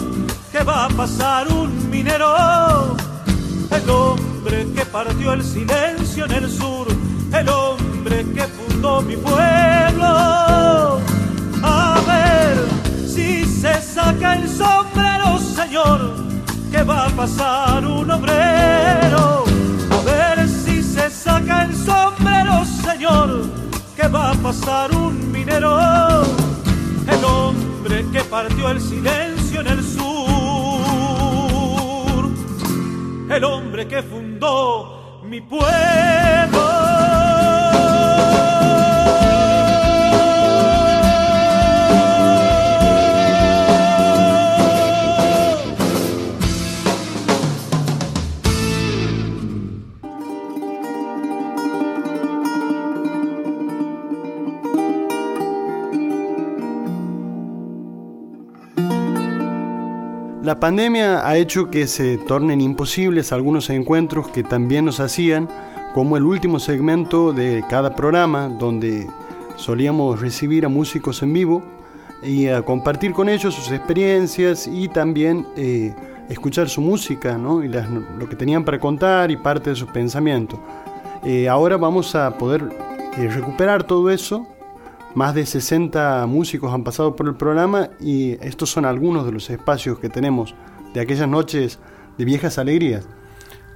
que 0.51 0.65
va 0.65 0.87
a 0.87 0.89
pasar 0.89 1.47
un 1.53 1.89
minero. 1.89 2.97
El 3.71 3.89
hombre 3.89 4.67
que 4.75 4.85
partió 4.87 5.35
el 5.35 5.45
silencio 5.45 6.25
en 6.25 6.33
el 6.33 6.51
sur, 6.51 6.89
el 7.33 7.49
hombre 7.49 8.27
que 8.35 8.43
fundó 8.57 9.03
mi 9.03 9.17
pueblo. 9.17 11.14
A 11.65 12.01
ver 12.07 12.57
si 13.09 13.45
se 13.45 13.81
saca 13.81 14.35
el 14.35 14.49
sombrero, 14.49 15.39
señor, 15.39 15.99
que 16.71 16.83
va 16.83 17.07
a 17.07 17.11
pasar 17.11 17.87
un 17.87 18.11
obrero. 18.11 19.45
A 19.91 20.01
ver 20.05 20.49
si 20.49 20.83
se 20.83 21.09
saca 21.11 21.63
el 21.63 21.75
sombrero, 21.75 22.65
señor, 22.65 23.29
que 23.97 24.07
va 24.09 24.33
a 24.33 24.35
pasar 24.35 24.95
un 24.95 25.33
minero. 25.33 26.23
El 27.07 27.25
hombre 27.25 28.05
que 28.13 28.21
partió 28.25 28.71
el 28.71 28.81
silencio 28.81 29.61
en 29.61 29.67
el 29.67 29.83
sur 29.83 30.25
el 33.35 33.45
hombre 33.45 33.89
que 33.89 34.03
fundó 34.03 35.21
mi 35.25 35.41
pueblo. 35.41 35.65
La 60.45 60.61
pandemia 60.61 61.27
ha 61.27 61.39
hecho 61.39 61.71
que 61.71 61.87
se 61.87 62.19
tornen 62.19 62.61
imposibles 62.61 63.33
algunos 63.33 63.71
encuentros 63.71 64.29
que 64.29 64.43
también 64.43 64.85
nos 64.85 65.01
hacían, 65.01 65.49
como 65.95 66.19
el 66.19 66.25
último 66.25 66.59
segmento 66.59 67.33
de 67.33 67.65
cada 67.71 67.97
programa, 67.97 68.51
donde 68.51 69.09
solíamos 69.57 70.21
recibir 70.21 70.67
a 70.67 70.69
músicos 70.69 71.23
en 71.23 71.33
vivo 71.33 71.63
y 72.23 72.49
a 72.49 72.61
compartir 72.61 73.13
con 73.13 73.31
ellos 73.31 73.55
sus 73.55 73.73
experiencias 73.73 74.67
y 74.67 74.89
también 74.89 75.47
eh, 75.57 75.95
escuchar 76.29 76.69
su 76.69 76.83
música 76.83 77.39
¿no? 77.39 77.65
y 77.65 77.69
lo 77.69 78.29
que 78.29 78.37
tenían 78.37 78.67
para 78.67 78.79
contar 78.79 79.31
y 79.31 79.39
parte 79.39 79.71
de 79.71 79.77
sus 79.77 79.89
pensamientos. 79.93 80.61
Eh, 81.25 81.49
ahora 81.49 81.79
vamos 81.79 82.15
a 82.15 82.37
poder 82.37 82.69
eh, 83.17 83.31
recuperar 83.31 83.85
todo 83.85 84.11
eso. 84.11 84.47
Más 85.15 85.35
de 85.35 85.47
60 85.47 86.27
músicos 86.27 86.73
han 86.73 86.83
pasado 86.83 87.15
por 87.15 87.29
el 87.29 87.37
programa 87.37 87.91
y 88.01 88.33
estos 88.45 88.71
son 88.71 88.85
algunos 88.85 89.25
de 89.25 89.33
los 89.33 89.49
espacios 89.49 90.01
que 90.01 90.09
tenemos 90.09 90.55
de 90.93 91.01
aquellas 91.01 91.29
noches 91.29 91.79
de 92.19 92.25
viejas 92.25 92.59
alegrías. 92.59 93.07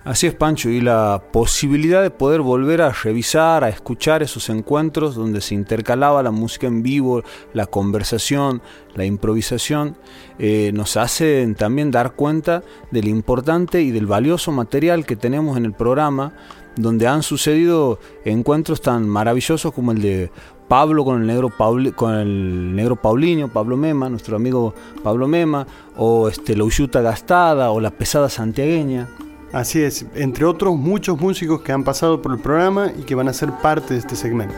Así 0.05 0.27
es, 0.27 0.35
Pancho, 0.35 0.71
y 0.71 0.81
la 0.81 1.23
posibilidad 1.33 2.03
de 2.03 2.11
poder 2.11 2.41
volver 2.41 2.81
a 2.81 2.91
revisar, 2.91 3.63
a 3.63 3.69
escuchar 3.69 4.23
esos 4.23 4.49
encuentros 4.49 5.15
donde 5.15 5.41
se 5.41 5.55
intercalaba 5.55 6.23
la 6.23 6.31
música 6.31 6.67
en 6.67 6.83
vivo, 6.83 7.23
la 7.53 7.67
conversación, 7.67 8.63
la 8.95 9.05
improvisación, 9.05 9.97
eh, 10.39 10.71
nos 10.73 10.97
hacen 10.97 11.55
también 11.57 11.91
dar 11.91 12.13
cuenta 12.13 12.63
del 12.91 13.07
importante 13.07 13.83
y 13.83 13.91
del 13.91 14.07
valioso 14.07 14.51
material 14.51 15.05
que 15.05 15.15
tenemos 15.15 15.57
en 15.57 15.67
el 15.67 15.75
programa, 15.75 16.33
donde 16.79 17.07
han 17.07 17.23
sucedido 17.23 17.99
encuentros 18.25 18.81
tan 18.81 19.09
maravillosos 19.09 19.73
como 19.73 19.93
el 19.93 20.01
de 20.01 20.31
Pablo 20.69 21.05
con 21.05 21.21
el 21.21 21.27
negro 21.27 21.49
Pauli- 21.49 21.93
con 21.93 22.15
el 22.15 22.75
negro 22.77 22.97
Paulinho, 22.97 23.49
Pablo 23.49 23.77
Mema, 23.77 24.09
nuestro 24.09 24.37
amigo 24.37 24.75
Pablo 25.03 25.27
Mema, 25.27 25.67
o 25.97 26.29
este 26.29 26.57
la 26.57 26.65
Uyuta 26.65 27.01
Gastada 27.01 27.71
o 27.71 27.81
la 27.81 27.91
pesada 27.91 28.29
santiagueña. 28.29 29.09
Así 29.53 29.81
es, 29.81 30.05
entre 30.15 30.45
otros 30.45 30.77
muchos 30.77 31.19
músicos 31.19 31.63
que 31.63 31.73
han 31.73 31.85
pasado 31.85 32.21
por 32.21 32.33
el 32.33 32.39
programa 32.39 32.93
y 32.99 33.03
que 33.03 33.15
van 33.15 33.29
a 33.29 33.33
ser 33.33 33.51
parte 33.63 33.95
de 33.95 34.01
este 34.01 34.15
segmento. 34.15 34.55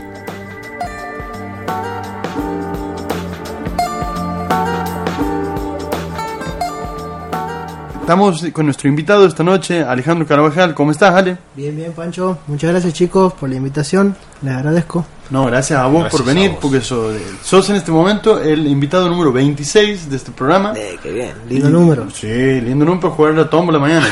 Estamos 8.11 8.45
con 8.53 8.65
nuestro 8.65 8.89
invitado 8.89 9.25
esta 9.25 9.45
noche, 9.45 9.85
Alejandro 9.85 10.27
Carvajal. 10.27 10.75
¿Cómo 10.75 10.91
estás, 10.91 11.15
Ale? 11.15 11.39
Bien, 11.55 11.77
bien, 11.77 11.93
Pancho. 11.93 12.39
Muchas 12.49 12.73
gracias, 12.73 12.93
chicos, 12.93 13.35
por 13.35 13.49
la 13.49 13.55
invitación. 13.55 14.17
Les 14.43 14.53
agradezco. 14.53 15.07
No, 15.31 15.47
gracias 15.47 15.79
a 15.79 15.87
vos 15.87 16.01
Gracias 16.01 16.21
por 16.21 16.27
venir, 16.27 16.51
vos. 16.51 16.59
porque 16.61 16.81
sos, 16.81 17.15
sos 17.45 17.71
en 17.71 17.77
este 17.77 17.93
momento 17.93 18.43
el 18.43 18.67
invitado 18.67 19.09
número 19.09 19.31
26 19.31 20.11
de 20.11 20.17
este 20.17 20.33
programa. 20.33 20.73
Eh, 20.77 20.99
qué 21.01 21.13
bien, 21.13 21.35
lindo 21.49 21.71
número. 21.71 22.11
Sí, 22.11 22.27
lindo 22.27 22.85
número 22.85 23.01
para 23.01 23.15
jugar 23.15 23.35
la 23.35 23.49
tómbola 23.49 23.79
mañana. 23.79 24.09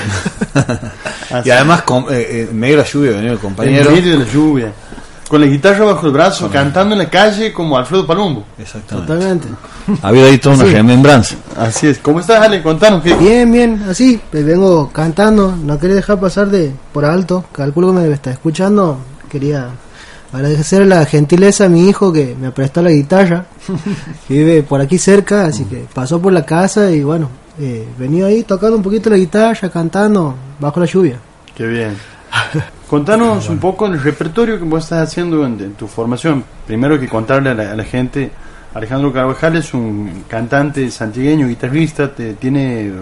Y 1.44 1.50
además, 1.50 1.82
con, 1.82 2.04
eh, 2.04 2.20
eh, 2.20 2.48
en 2.50 2.58
medio 2.58 2.76
de 2.76 2.82
la 2.84 2.88
lluvia 2.88 3.10
venía 3.10 3.32
el 3.32 3.38
compañero. 3.38 3.90
En 3.90 3.96
medio 3.96 4.12
de 4.12 4.24
la 4.24 4.32
lluvia. 4.32 4.72
Con 5.28 5.42
la 5.42 5.46
guitarra 5.46 5.84
bajo 5.84 6.06
el 6.06 6.12
brazo, 6.12 6.48
cantando 6.50 6.94
en 6.94 7.00
la 7.00 7.10
calle 7.10 7.52
como 7.52 7.76
Alfredo 7.76 8.06
Palumbo. 8.06 8.44
Exactamente. 8.58 9.12
Totalmente. 9.12 9.48
Ha 10.02 10.08
habido 10.08 10.26
ahí 10.26 10.38
toda 10.38 10.54
una 10.56 10.64
Sí. 10.64 10.72
remembranza. 10.72 11.36
Así 11.56 11.86
es. 11.86 11.98
¿Cómo 11.98 12.20
estás, 12.20 12.40
Ale? 12.42 12.62
Contanos 12.62 13.02
qué. 13.02 13.12
Bien, 13.14 13.50
bien, 13.52 13.82
así. 13.90 14.18
pues 14.30 14.44
vengo 14.44 14.88
cantando. 14.90 15.54
No 15.54 15.78
quería 15.78 15.96
dejar 15.96 16.18
pasar 16.18 16.48
de 16.48 16.72
por 16.92 17.04
alto. 17.04 17.44
Calculo 17.52 17.88
que 17.88 17.92
me 17.94 18.00
debe 18.02 18.14
estar 18.14 18.32
escuchando. 18.32 18.98
Quería 19.28 19.68
agradecer 20.32 20.86
la 20.86 21.04
gentileza 21.04 21.66
a 21.66 21.68
mi 21.68 21.88
hijo 21.88 22.10
que 22.12 22.34
me 22.40 22.50
prestó 22.50 22.80
la 22.80 22.90
guitarra. 22.90 23.44
que 24.28 24.34
vive 24.34 24.62
por 24.62 24.80
aquí 24.80 24.96
cerca, 24.96 25.44
así 25.44 25.64
que 25.66 25.84
pasó 25.92 26.20
por 26.22 26.32
la 26.32 26.46
casa 26.46 26.90
y 26.90 27.02
bueno, 27.02 27.28
eh, 27.60 27.86
venido 27.98 28.26
ahí 28.26 28.44
tocando 28.44 28.76
un 28.78 28.82
poquito 28.82 29.10
la 29.10 29.16
guitarra, 29.16 29.68
cantando 29.68 30.34
bajo 30.58 30.80
la 30.80 30.86
lluvia. 30.86 31.18
Qué 31.54 31.66
bien. 31.66 31.96
Contanos 32.88 33.48
un 33.48 33.58
poco 33.58 33.86
el 33.86 34.00
repertorio 34.02 34.58
que 34.58 34.64
vos 34.64 34.84
estás 34.84 35.08
haciendo 35.08 35.44
en, 35.44 35.60
en 35.60 35.74
tu 35.74 35.86
formación. 35.86 36.42
Primero 36.66 36.98
que 36.98 37.06
contarle 37.08 37.50
a 37.50 37.54
la, 37.54 37.72
a 37.72 37.76
la 37.76 37.84
gente, 37.84 38.30
Alejandro 38.74 39.12
Carvajal 39.12 39.56
es 39.56 39.74
un 39.74 40.24
cantante 40.28 40.90
santiagueño, 40.90 41.48
guitarrista, 41.48 42.08
te- 42.14 42.34
tiene 42.34 42.92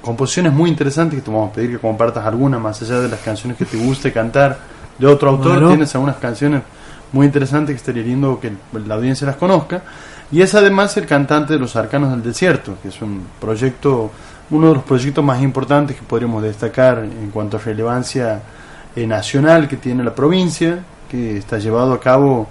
composiciones 0.00 0.52
muy 0.52 0.68
interesantes 0.70 1.18
que 1.20 1.24
te 1.24 1.30
vamos 1.30 1.50
a 1.50 1.52
pedir 1.52 1.70
que 1.72 1.78
compartas 1.78 2.24
algunas 2.26 2.60
más 2.60 2.80
allá 2.82 3.00
de 3.00 3.08
las 3.08 3.20
canciones 3.20 3.56
que 3.56 3.64
te 3.64 3.76
guste 3.76 4.12
cantar 4.12 4.58
de 4.98 5.06
otro 5.06 5.30
autor. 5.30 5.52
Bueno. 5.54 5.68
Tienes 5.68 5.94
algunas 5.94 6.16
canciones 6.16 6.62
muy 7.12 7.26
interesantes 7.26 7.72
que 7.74 7.78
estaría 7.78 8.02
lindo 8.02 8.40
que 8.40 8.52
la 8.86 8.94
audiencia 8.96 9.26
las 9.26 9.36
conozca. 9.36 9.82
Y 10.32 10.42
es 10.42 10.54
además 10.56 10.96
el 10.96 11.06
cantante 11.06 11.52
de 11.52 11.58
Los 11.60 11.76
Arcanos 11.76 12.10
del 12.10 12.22
Desierto, 12.22 12.76
que 12.82 12.88
es 12.88 13.00
un 13.02 13.24
proyecto, 13.40 14.10
uno 14.50 14.68
de 14.68 14.74
los 14.74 14.84
proyectos 14.84 15.24
más 15.24 15.42
importantes 15.42 15.96
que 15.96 16.02
podríamos 16.02 16.42
destacar 16.42 16.98
en 17.04 17.30
cuanto 17.30 17.56
a 17.56 17.60
relevancia 17.60 18.42
eh, 18.96 19.06
nacional 19.06 19.68
que 19.68 19.76
tiene 19.76 20.04
la 20.04 20.14
provincia, 20.14 20.78
que 21.10 21.38
está 21.38 21.58
llevado 21.58 21.92
a 21.92 22.00
cabo 22.00 22.46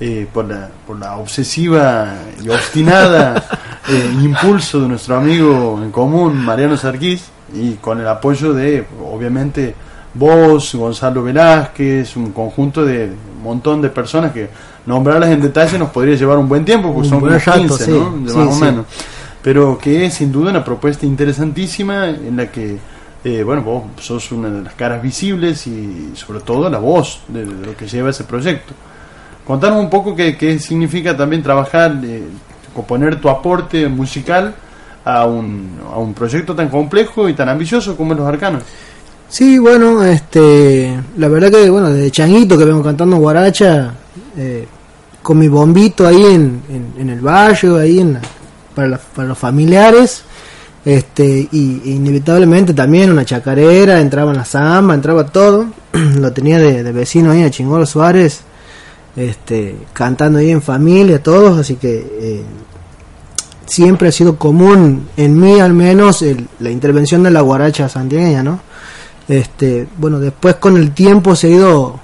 eh, 0.00 0.26
por, 0.32 0.46
la, 0.46 0.68
por 0.86 0.98
la 0.98 1.16
obsesiva 1.16 2.14
y 2.42 2.48
obstinada 2.48 3.44
eh, 3.88 4.10
impulso 4.22 4.80
de 4.80 4.88
nuestro 4.88 5.16
amigo 5.16 5.80
en 5.82 5.90
común, 5.90 6.36
Mariano 6.36 6.76
Sarquís, 6.76 7.24
y 7.54 7.74
con 7.74 8.00
el 8.00 8.08
apoyo 8.08 8.52
de, 8.52 8.86
obviamente, 9.04 9.74
vos, 10.14 10.74
Gonzalo 10.74 11.22
Velázquez, 11.22 12.16
un 12.16 12.32
conjunto 12.32 12.84
de 12.84 13.06
un 13.06 13.42
montón 13.42 13.82
de 13.82 13.90
personas 13.90 14.32
que 14.32 14.48
nombrarlas 14.86 15.30
en 15.30 15.40
detalle 15.40 15.78
nos 15.78 15.90
podría 15.90 16.14
llevar 16.14 16.38
un 16.38 16.48
buen 16.48 16.64
tiempo, 16.64 16.88
porque 16.88 17.08
Un 17.08 17.10
son 17.10 17.20
buen 17.20 17.40
rato, 17.40 17.58
15, 17.58 17.84
sí, 17.84 17.90
¿no? 17.90 18.18
De 18.24 18.30
sí, 18.30 18.38
más 18.38 18.56
o 18.56 18.60
menos. 18.60 18.86
Pero 19.42 19.78
que 19.78 20.04
es 20.06 20.14
sin 20.14 20.30
duda 20.32 20.50
una 20.50 20.64
propuesta 20.64 21.06
interesantísima 21.06 22.08
en 22.08 22.36
la 22.36 22.50
que, 22.50 22.76
eh, 23.24 23.42
bueno, 23.42 23.62
vos 23.62 23.84
sos 24.00 24.32
una 24.32 24.50
de 24.50 24.62
las 24.62 24.74
caras 24.74 25.02
visibles 25.02 25.66
y 25.66 26.12
sobre 26.14 26.40
todo 26.40 26.68
la 26.68 26.78
voz 26.78 27.20
de, 27.28 27.46
lo 27.46 27.76
que 27.76 27.86
lleva 27.88 28.10
ese 28.10 28.24
proyecto. 28.24 28.74
Contanos 29.46 29.80
un 29.80 29.88
poco 29.90 30.14
qué, 30.14 30.36
qué 30.36 30.58
significa 30.58 31.16
también 31.16 31.42
trabajar, 31.42 31.98
eh, 32.04 32.22
poner 32.86 33.20
tu 33.20 33.28
aporte 33.28 33.88
musical 33.88 34.54
a 35.04 35.26
un, 35.26 35.70
a 35.92 35.98
un 35.98 36.14
proyecto 36.14 36.54
tan 36.54 36.68
complejo 36.68 37.28
y 37.28 37.34
tan 37.34 37.48
ambicioso 37.48 37.96
como 37.96 38.12
es 38.12 38.18
Los 38.18 38.28
Arcanos. 38.28 38.62
Sí, 39.28 39.58
bueno, 39.58 40.02
este, 40.04 40.98
la 41.16 41.28
verdad 41.28 41.50
que, 41.50 41.70
bueno, 41.70 41.90
desde 41.90 42.10
changuito 42.10 42.58
que 42.58 42.64
vengo 42.64 42.82
cantando 42.82 43.16
guaracha, 43.16 43.94
eh, 44.36 44.66
con 45.22 45.38
mi 45.38 45.48
bombito 45.48 46.06
ahí 46.06 46.24
en, 46.24 46.60
en, 46.98 47.10
el 47.10 47.20
barrio, 47.20 47.76
ahí 47.76 48.00
en 48.00 48.14
la- 48.14 48.20
para, 48.88 49.28
los 49.28 49.38
familiares, 49.38 50.22
este, 50.84 51.48
y 51.52 51.82
e 51.84 51.90
inevitablemente 51.90 52.72
también 52.72 53.10
una 53.10 53.24
chacarera, 53.24 54.00
entraba 54.00 54.30
en 54.30 54.38
la 54.38 54.44
samba, 54.44 54.94
entraba 54.94 55.26
todo, 55.26 55.66
lo 55.92 56.32
tenía 56.32 56.58
de, 56.58 56.82
de 56.82 56.92
vecino 56.92 57.32
ahí 57.32 57.42
a 57.42 57.50
Chingolo 57.50 57.86
Suárez, 57.86 58.42
este, 59.16 59.76
cantando 59.92 60.38
ahí 60.38 60.50
en 60.50 60.62
familia, 60.62 61.22
todos, 61.22 61.58
así 61.58 61.76
que 61.76 61.98
eh, 61.98 62.42
siempre 63.66 64.08
ha 64.08 64.12
sido 64.12 64.36
común 64.36 65.08
en 65.16 65.38
mí 65.38 65.60
al 65.60 65.72
menos 65.72 66.24
la 66.58 66.70
intervención 66.70 67.22
de 67.22 67.30
la 67.30 67.40
guaracha 67.40 67.88
santiagueña, 67.88 68.42
¿no? 68.42 68.60
Este, 69.28 69.86
bueno, 69.96 70.18
después 70.18 70.56
con 70.56 70.76
el 70.76 70.92
tiempo 70.92 71.36
se 71.36 71.46
ha 71.46 71.50
ido, 71.50 71.99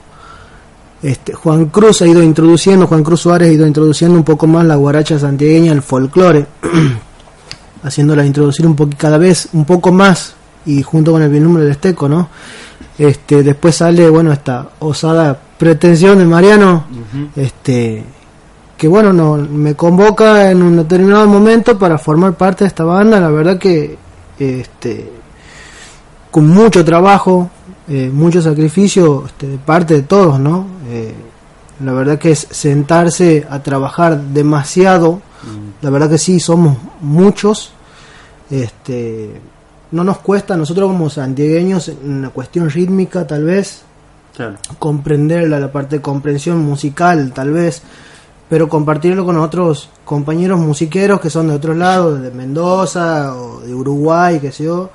este, 1.02 1.35
Juan 1.35 1.66
Cruz 1.66 2.02
ha 2.02 2.06
ido 2.06 2.23
introduciendo, 2.23 2.86
Juan 2.86 3.02
Cruz 3.02 3.20
Suárez 3.20 3.48
ha 3.48 3.52
ido 3.52 3.66
introduciendo 3.66 4.16
un 4.16 4.24
poco 4.24 4.47
más 4.47 4.64
la 4.64 4.77
guaracha 4.77 5.18
santiagueña, 5.18 5.73
el 5.73 5.82
folclore, 5.82 6.47
haciéndola 7.82 8.24
introducir 8.24 8.66
un 8.66 8.74
poco 8.74 8.93
cada 8.97 9.18
vez 9.18 9.48
un 9.52 9.64
poco 9.64 9.93
más 9.93 10.35
y 10.64 10.82
junto 10.82 11.12
con 11.12 11.23
el 11.23 11.31
binomio 11.31 11.60
del 11.60 11.73
Esteco, 11.73 12.09
¿no? 12.09 12.28
Este, 12.98 13.43
después 13.43 13.77
sale, 13.77 14.09
bueno, 14.09 14.32
esta 14.32 14.70
osada 14.78 15.39
pretensión 15.59 16.18
de 16.18 16.24
Mariano, 16.24 16.85
este, 17.36 18.02
que 18.77 18.89
bueno, 18.89 19.12
no, 19.12 19.36
me 19.36 19.74
convoca 19.74 20.51
en 20.51 20.62
un 20.62 20.77
determinado 20.78 21.27
momento 21.27 21.78
para 21.78 21.98
formar 21.98 22.35
parte 22.35 22.64
de 22.64 22.68
esta 22.68 22.85
banda, 22.85 23.20
la 23.20 23.31
verdad 23.31 23.59
que, 23.59 23.97
este, 24.39 25.12
con 26.31 26.48
mucho 26.48 26.85
trabajo, 26.85 27.51
eh, 27.88 28.10
mucho 28.12 28.42
sacrificio 28.42 29.24
este, 29.26 29.46
de 29.46 29.58
parte 29.58 29.94
de 29.94 30.02
todos, 30.02 30.40
¿no? 30.40 30.66
Eh, 30.88 31.14
la 31.84 31.92
verdad 31.92 32.18
que 32.18 32.32
es 32.32 32.46
sentarse 32.50 33.46
a 33.48 33.62
trabajar 33.62 34.18
demasiado, 34.20 35.20
la 35.82 35.90
verdad 35.90 36.08
que 36.10 36.18
sí, 36.18 36.40
somos 36.40 36.76
muchos, 37.00 37.72
este, 38.50 39.40
no 39.92 40.02
nos 40.02 40.18
cuesta, 40.18 40.56
nosotros 40.56 40.88
como 40.88 41.10
santiagueños, 41.10 41.88
en 41.88 42.22
la 42.22 42.30
cuestión 42.30 42.70
rítmica 42.70 43.26
tal 43.26 43.44
vez, 43.44 43.82
Claro. 44.34 44.56
comprender 44.78 45.48
la, 45.48 45.58
la 45.58 45.72
parte 45.72 45.96
de 45.96 46.02
comprensión 46.02 46.58
musical 46.58 47.32
tal 47.34 47.52
vez, 47.52 47.82
pero 48.48 48.68
compartirlo 48.68 49.24
con 49.24 49.38
otros 49.38 49.88
compañeros 50.04 50.58
musiqueros 50.60 51.20
que 51.20 51.30
son 51.30 51.48
de 51.48 51.54
otros 51.54 51.76
lados, 51.76 52.20
de 52.20 52.30
Mendoza 52.30 53.34
o 53.34 53.60
de 53.60 53.74
Uruguay, 53.74 54.38
qué 54.40 54.52
sé 54.52 54.64
yo, 54.64 54.90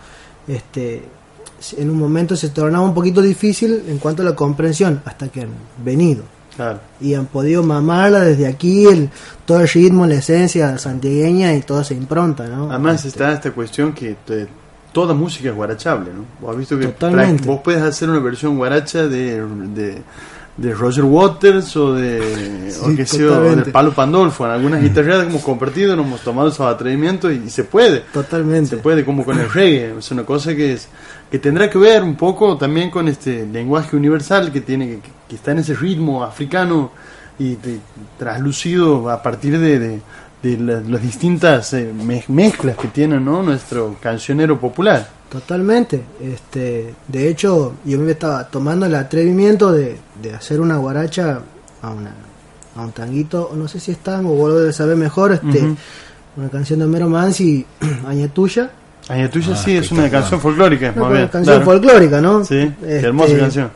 este, 0.48 1.04
en 1.78 1.90
un 1.90 1.98
momento 1.98 2.36
se 2.36 2.50
tornaba 2.50 2.84
un 2.84 2.94
poquito 2.94 3.22
difícil 3.22 3.84
en 3.88 3.98
cuanto 4.00 4.22
a 4.22 4.26
la 4.26 4.36
comprensión, 4.36 5.02
hasta 5.06 5.28
que 5.30 5.42
han 5.42 5.50
venido. 5.84 6.24
y 7.00 7.14
han 7.16 7.26
podido 7.28 7.64
mamarla 7.64 8.20
desde 8.22 8.46
aquí, 8.48 8.86
el, 8.86 9.10
todo 9.46 9.62
el 9.62 9.68
ritmo, 9.68 10.06
la 10.06 10.16
esencia 10.16 10.78
santiagueña 10.78 11.54
y 11.56 11.62
toda 11.62 11.82
esa 11.82 11.94
impronta, 11.96 12.46
¿no? 12.48 12.70
Además 12.70 13.04
está 13.06 13.32
esta 13.32 13.52
cuestión 13.52 13.94
que 13.94 14.16
te- 14.26 14.48
toda 14.92 15.14
música 15.14 15.50
es 15.50 15.56
guarachable, 15.56 16.12
¿no? 16.14 16.26
Vos 16.42 16.52
has 16.52 16.58
visto 16.58 16.78
que 16.78 16.88
Totalmente. 16.88 17.48
vos 17.48 17.62
puedes 17.64 17.82
hacer 17.82 18.10
una 18.10 18.20
versión 18.20 18.58
guaracha 18.58 19.08
de, 19.08 19.42
de, 19.74 20.02
de 20.58 20.74
Roger 20.74 21.04
Waters 21.06 21.76
o 21.78 21.94
de 21.94 22.74
o 22.84 22.96
que 22.96 23.06
sea, 23.06 23.28
o 23.40 23.42
de 23.56 23.72
Palo 23.72 23.94
Pandolfo. 23.94 24.46
En 24.46 24.52
algunas 24.52 24.82
guitarreadas 24.82 25.24
que 25.26 25.30
hemos 25.32 25.44
compartido, 25.44 25.96
nos 25.96 26.06
hemos 26.06 26.22
tomado 26.22 26.50
esos 26.50 26.68
atrevimientos 26.68 27.32
y, 27.32 27.44
y 27.46 27.50
se 27.50 27.64
puede. 27.64 28.02
Totalmente. 28.14 28.72
Se 28.72 28.78
puede, 28.78 29.04
como 29.06 29.24
con 29.26 29.40
el 29.40 29.50
reggae. 29.50 29.98
Es 29.98 30.12
una 30.12 30.24
cosa 30.24 30.54
que 30.56 30.74
es 30.74 30.88
que 31.32 31.40
tendrá 31.40 31.70
que 31.70 31.78
ver 31.78 32.04
un 32.04 32.16
poco 32.16 32.58
también 32.58 32.90
con 32.92 33.08
este 33.08 33.46
lenguaje 33.48 33.96
universal 33.96 34.52
que 34.52 34.62
tiene 34.62 34.88
que, 34.90 35.00
que 35.30 35.36
está 35.36 35.52
en 35.54 35.60
ese 35.60 35.74
ritmo 35.74 36.24
africano 36.24 36.92
y 37.40 37.56
de- 37.56 37.80
traslucido 38.20 39.10
a 39.10 39.22
partir 39.24 39.58
de, 39.58 39.80
de- 39.80 40.02
de 40.44 40.58
la- 40.58 40.82
las 40.82 41.02
distintas 41.02 41.74
eh, 41.74 41.92
mez- 41.96 42.28
mezclas 42.28 42.76
que 42.78 42.88
tiene 42.90 43.20
¿no? 43.20 43.42
nuestro 43.44 43.96
cancionero 44.02 44.60
popular. 44.60 45.10
Totalmente. 45.32 46.04
Este, 46.22 46.94
de 47.08 47.30
hecho, 47.30 47.76
yo 47.86 47.98
me 48.00 48.12
estaba 48.12 48.44
tomando 48.48 48.86
el 48.86 48.96
atrevimiento 48.96 49.72
de, 49.72 49.98
de 50.22 50.34
hacer 50.34 50.60
una 50.60 50.78
guaracha 50.78 51.40
a 51.82 51.90
una 51.90 52.12
a 52.76 52.82
un 52.84 52.92
tanguito, 52.94 53.50
o 53.52 53.56
no 53.58 53.68
sé 53.68 53.80
si 53.82 53.92
es 53.92 53.98
tango, 53.98 54.34
vos 54.34 54.50
lo 54.50 54.60
debes 54.60 54.78
saber 54.78 54.96
mejor, 54.96 55.34
este, 55.34 55.62
una 56.38 56.48
canción 56.50 56.80
de 56.80 56.86
Homero 56.86 57.10
Mansi, 57.10 57.66
Añetuya. 58.08 58.72
Aña 59.10 59.30
tuya 59.30 59.48
Ah, 59.54 59.56
sí 59.58 59.76
es 59.76 59.92
una 59.92 60.10
canción 60.10 60.40
folclórica, 60.40 60.94
Una 60.96 61.02
más 61.04 61.12
bien. 61.12 61.28
canción 61.28 61.44
claro. 61.58 61.66
folclórica, 61.66 62.22
¿no? 62.22 62.46
Sí, 62.46 62.60
Este, 62.82 63.08
hermosa 63.08 63.38
canción. 63.38 63.72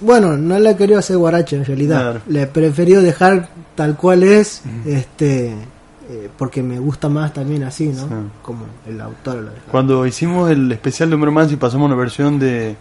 Bueno, 0.00 0.36
no 0.36 0.56
la 0.60 0.70
he 0.70 0.76
querido 0.76 0.98
hacer 1.00 1.16
guaracha 1.16 1.56
en 1.56 1.64
realidad. 1.64 2.00
Claro. 2.00 2.20
Le 2.28 2.42
he 2.42 2.46
preferido 2.46 3.02
dejar 3.02 3.48
tal 3.74 3.96
cual 3.96 4.22
es, 4.22 4.62
este, 4.86 5.54
eh, 6.12 6.28
porque 6.36 6.62
me 6.62 6.78
gusta 6.78 7.08
más 7.08 7.32
también 7.32 7.62
así, 7.64 7.88
¿no? 7.88 8.02
Sí. 8.02 8.14
Como 8.42 8.66
el 8.86 9.00
autor 9.00 9.36
lo. 9.36 9.50
Cuando 9.70 10.06
hicimos 10.06 10.50
el 10.50 10.70
especial 10.70 11.08
de 11.08 11.14
Homero 11.16 11.32
Mansi 11.32 11.56
pasamos 11.56 11.86
una 11.86 11.96
versión 11.96 12.38
de, 12.38 12.76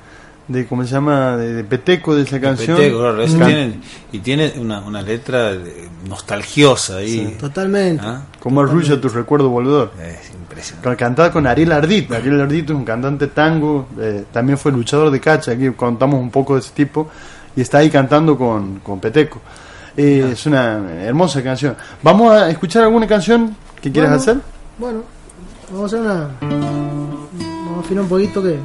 de 0.48 0.66
¿cómo 0.68 0.84
se 0.84 0.90
llama? 0.92 1.38
De, 1.38 1.54
de 1.54 1.64
Peteco 1.64 2.14
de 2.16 2.24
esa 2.24 2.40
canción. 2.42 2.76
Peteco, 2.78 3.00
claro, 3.00 3.24
tiene- 3.26 3.80
y 4.12 4.20
tiene 4.20 4.54
una, 4.60 4.82
una 4.82 5.02
letra 5.02 5.54
de- 5.54 5.90
nostalgiosa 6.08 6.98
ahí. 6.98 7.38
Totalmente. 7.40 8.04
¿Ah? 8.06 8.24
Como 8.40 8.62
arrulla 8.62 9.00
tu 9.00 9.08
recuerdo 9.10 9.50
volvedor. 9.50 9.92
Es 10.02 10.32
impresionante. 10.34 10.98
Cantada 10.98 11.32
con 11.32 11.48
Ariel 11.48 11.72
Ardit. 11.72 12.12
Ariel 12.12 12.42
Ardit 12.42 12.70
es 12.70 12.76
un 12.76 12.84
cantante 12.86 13.28
tango, 13.28 13.88
eh, 14.00 14.26
también 14.32 14.58
fue 14.58 14.72
luchador 14.72 15.10
de 15.12 15.20
cacha, 15.20 15.52
aquí 15.54 15.70
contamos 15.72 16.20
un 16.20 16.32
poco 16.32 16.56
de 16.56 16.62
ese 16.62 16.72
tipo, 16.74 17.10
y 17.56 17.62
está 17.62 17.78
ahí 17.80 17.90
cantando 17.90 18.38
con, 18.38 18.80
con 18.80 19.00
Peteco. 19.00 19.40
Eh, 19.98 20.30
Es 20.32 20.46
una 20.46 20.80
hermosa 21.04 21.42
canción. 21.44 21.76
¿Vamos 22.02 22.32
a 22.34 22.50
escuchar 22.50 22.84
alguna 22.84 23.08
canción 23.08 23.56
que 23.82 23.92
quieras 23.92 24.12
Bueno, 24.12 24.22
hacer? 24.22 24.38
Bueno, 24.78 25.04
vamos 25.72 25.84
a 25.84 25.86
hacer 25.98 26.00
una. 26.00 26.30
Vamos 26.42 27.78
a 27.78 27.80
afinar 27.82 28.04
un 28.04 28.10
poquito 28.10 28.42
que. 28.42 28.60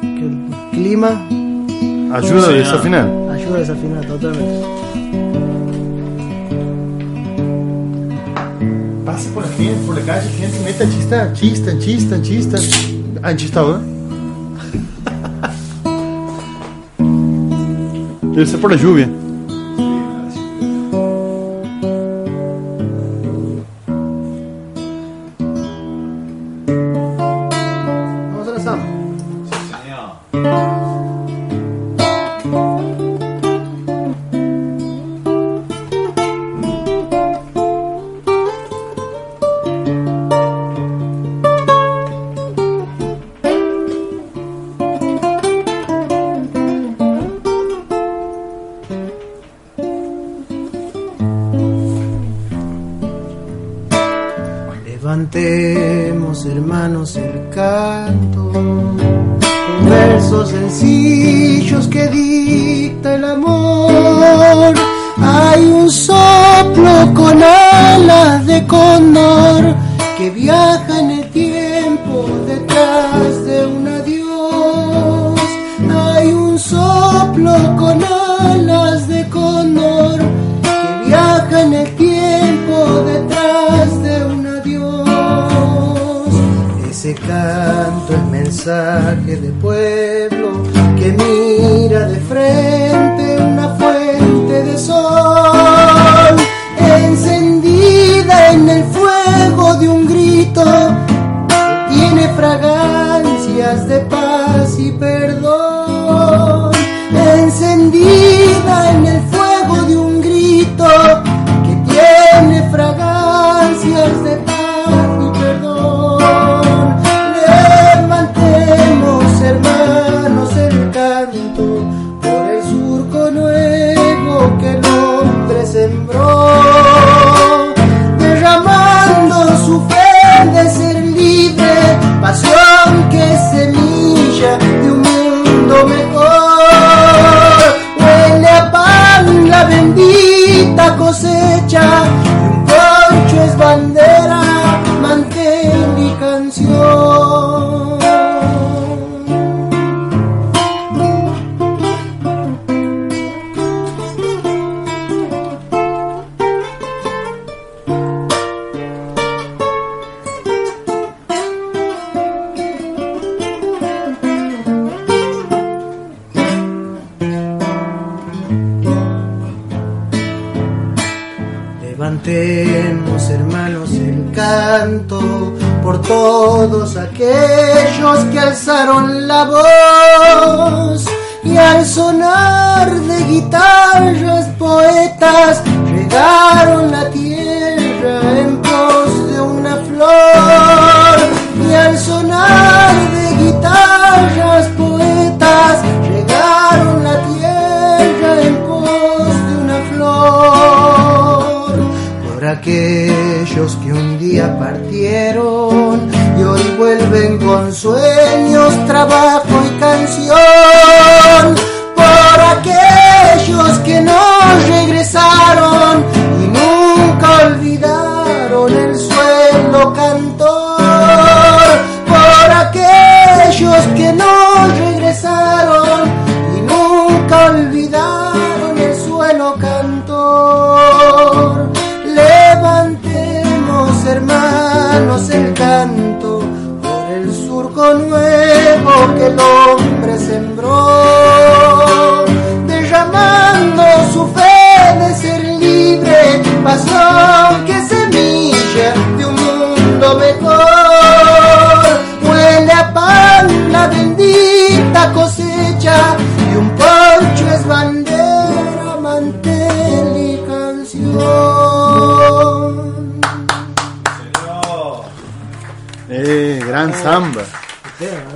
que 0.00 0.26
el 0.26 0.70
clima. 0.72 1.26
Ayuda 2.14 2.48
a 2.48 2.52
desafinar. 2.52 3.06
Ayuda 3.30 3.56
a 3.56 3.58
desafinar, 3.60 4.04
totalmente. 4.06 4.66
Pasa 9.04 9.30
por 9.34 9.42
la 9.44 9.52
gente, 9.52 9.86
por 9.86 9.96
la 9.98 10.02
calle, 10.02 10.28
gente, 10.30 10.58
meta 10.64 10.84
chista, 10.88 11.32
chista, 11.32 11.78
chista, 11.78 12.22
chista. 12.22 12.58
Han 13.22 13.36
chistado, 13.36 13.78
¿eh? 13.78 13.80
Debe 18.38 18.46
ser 18.48 18.60
por 18.60 18.70
la 18.70 18.76
lluvia. 18.76 19.27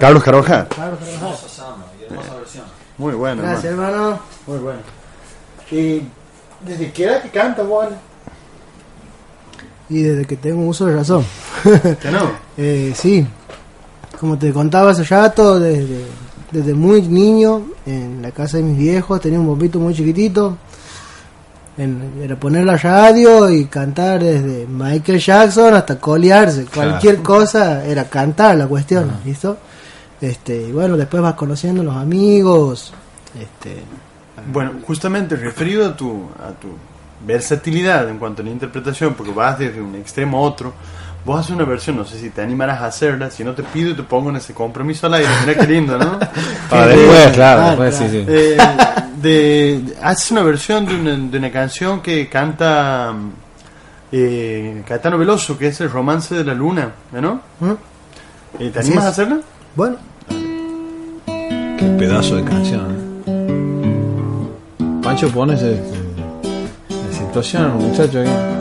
Carlos 0.03 0.25
Carvajal. 0.25 0.67
Carlos 0.67 0.99
Carvajal. 0.99 2.65
Muy 2.99 3.15
bueno. 3.15 3.43
Gracias, 3.43 3.67
hermano. 3.67 3.93
hermano. 3.95 4.19
Muy 4.49 4.59
bueno. 4.59 4.81
¿Y 5.71 6.03
desde 6.67 6.91
qué 6.91 7.05
edad 7.05 7.23
que 7.23 7.31
canta, 7.31 7.63
vos? 7.63 7.87
Y 9.89 10.03
desde 10.03 10.25
que 10.25 10.37
tengo 10.37 10.67
uso 10.67 10.87
de 10.87 10.97
razón. 10.97 11.25
¿Que 12.03 12.11
no? 12.11 12.33
Eh, 12.59 12.93
sí. 12.97 13.25
Como 14.19 14.37
te 14.37 14.53
contaba 14.53 14.91
hace 14.91 15.05
rato, 15.05 15.61
desde, 15.61 16.05
desde 16.51 16.75
muy 16.75 17.03
niño, 17.03 17.63
en 17.87 18.23
la 18.23 18.33
casa 18.33 18.57
de 18.57 18.65
mis 18.65 18.79
viejos, 18.79 19.21
tenía 19.21 19.39
un 19.39 19.47
bombito 19.47 19.79
muy 19.79 19.95
chiquitito. 19.95 20.57
En- 21.79 22.21
era 22.21 22.35
poner 22.35 22.65
la 22.65 22.77
radio 22.77 23.49
y 23.51 23.67
cantar 23.67 24.21
desde 24.21 24.67
Michael 24.67 25.21
Jackson 25.21 25.75
hasta 25.75 26.01
colearse. 26.01 26.65
Cualquier 26.67 27.23
cosa 27.23 27.85
era 27.85 28.05
cantar 28.07 28.57
la 28.57 28.67
cuestión, 28.67 29.09
¿listo? 29.25 29.59
Este, 30.23 30.63
y 30.69 30.73
bueno, 30.73 30.97
después 30.97 31.23
vas 31.23 31.35
conociendo 31.35 31.83
los 31.83 31.97
amigos. 31.97 32.95
Este, 33.39 33.83
Bueno, 34.53 34.73
justamente 34.87 35.37
referido 35.37 35.85
a 35.87 35.95
tu, 35.97 36.29
a 36.43 36.53
tu 36.53 36.69
versatilidad 37.27 38.09
en 38.09 38.19
cuanto 38.19 38.41
a 38.41 38.45
la 38.45 38.51
interpretación, 38.53 39.15
porque 39.15 39.33
vas 39.33 39.59
desde 39.59 39.81
un 39.83 39.95
extremo 39.97 40.39
a 40.39 40.41
otro, 40.43 40.73
vos 41.25 41.41
haces 41.41 41.53
una 41.55 41.65
versión, 41.65 41.97
no 41.97 42.05
sé 42.05 42.19
si 42.19 42.31
te 42.31 42.41
animarás 42.43 42.81
a 42.81 42.87
hacerla, 42.87 43.31
si 43.31 43.45
no 43.45 43.53
te 43.53 43.63
pido 43.63 43.91
y 43.91 43.95
te 43.95 44.03
pongo 44.03 44.31
en 44.31 44.37
ese 44.37 44.55
compromiso 44.55 45.07
al 45.07 45.15
aire, 45.15 45.29
mira 45.45 45.61
qué 45.61 45.67
lindo, 45.73 45.99
¿no? 45.99 46.19
Para 46.71 46.95
Eh, 46.95 46.97
después, 46.97 47.33
claro, 47.35 47.67
después 47.67 47.95
sí, 47.97 48.09
sí. 48.09 48.25
eh, 48.29 48.57
de, 49.21 49.97
haces 50.03 50.31
una 50.31 50.43
versión 50.43 50.87
de 50.87 50.95
una, 50.95 51.17
de 51.17 51.39
una 51.39 51.51
canción 51.53 52.01
que 52.01 52.29
canta 52.29 53.13
eh, 54.11 54.83
Caetano 54.87 55.19
Veloso, 55.19 55.57
que 55.59 55.69
es 55.69 55.81
el 55.81 55.91
romance 55.91 56.35
de 56.35 56.45
la 56.45 56.55
luna, 56.55 56.93
¿no? 57.13 57.41
Eh, 58.59 58.71
¿Te 58.73 58.81
animas 58.81 59.05
a 59.05 59.09
hacerla? 59.09 59.41
Bueno. 59.77 59.97
Pedazo 61.99 62.37
de 62.37 62.45
canción. 62.45 62.87
¿eh? 63.27 63.33
Pancho 65.03 65.29
pones 65.29 65.63
en 65.63 65.81
en 66.91 67.13
situación 67.13 67.77
muchacho 67.79 68.21
aquí. 68.21 68.52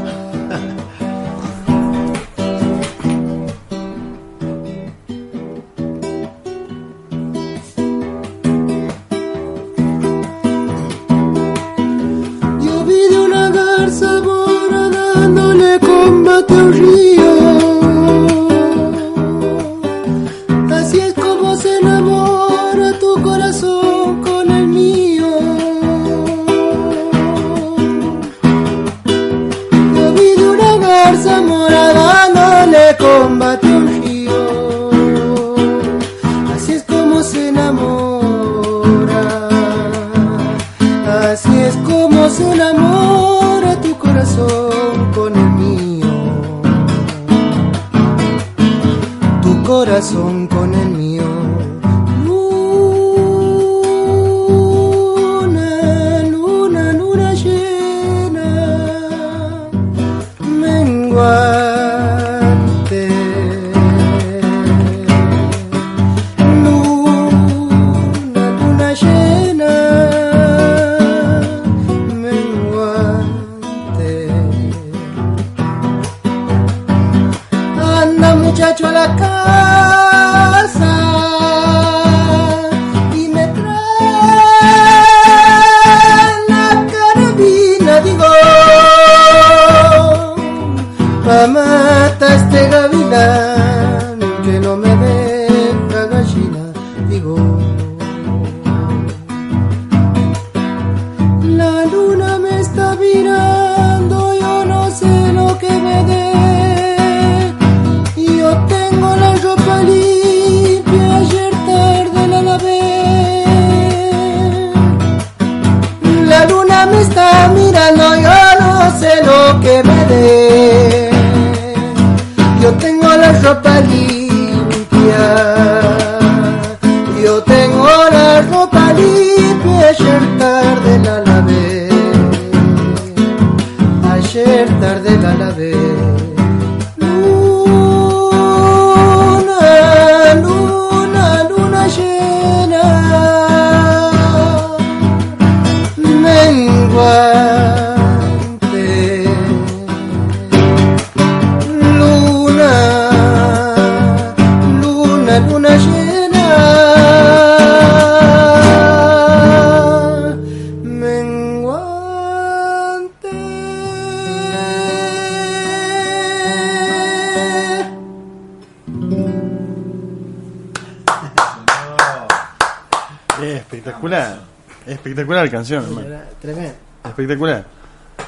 Espectacular 175.80 176.03
canción, 176.03 176.07
hermano. 176.15 176.31
Tremendo. 176.41 176.73
Espectacular. 177.06 177.65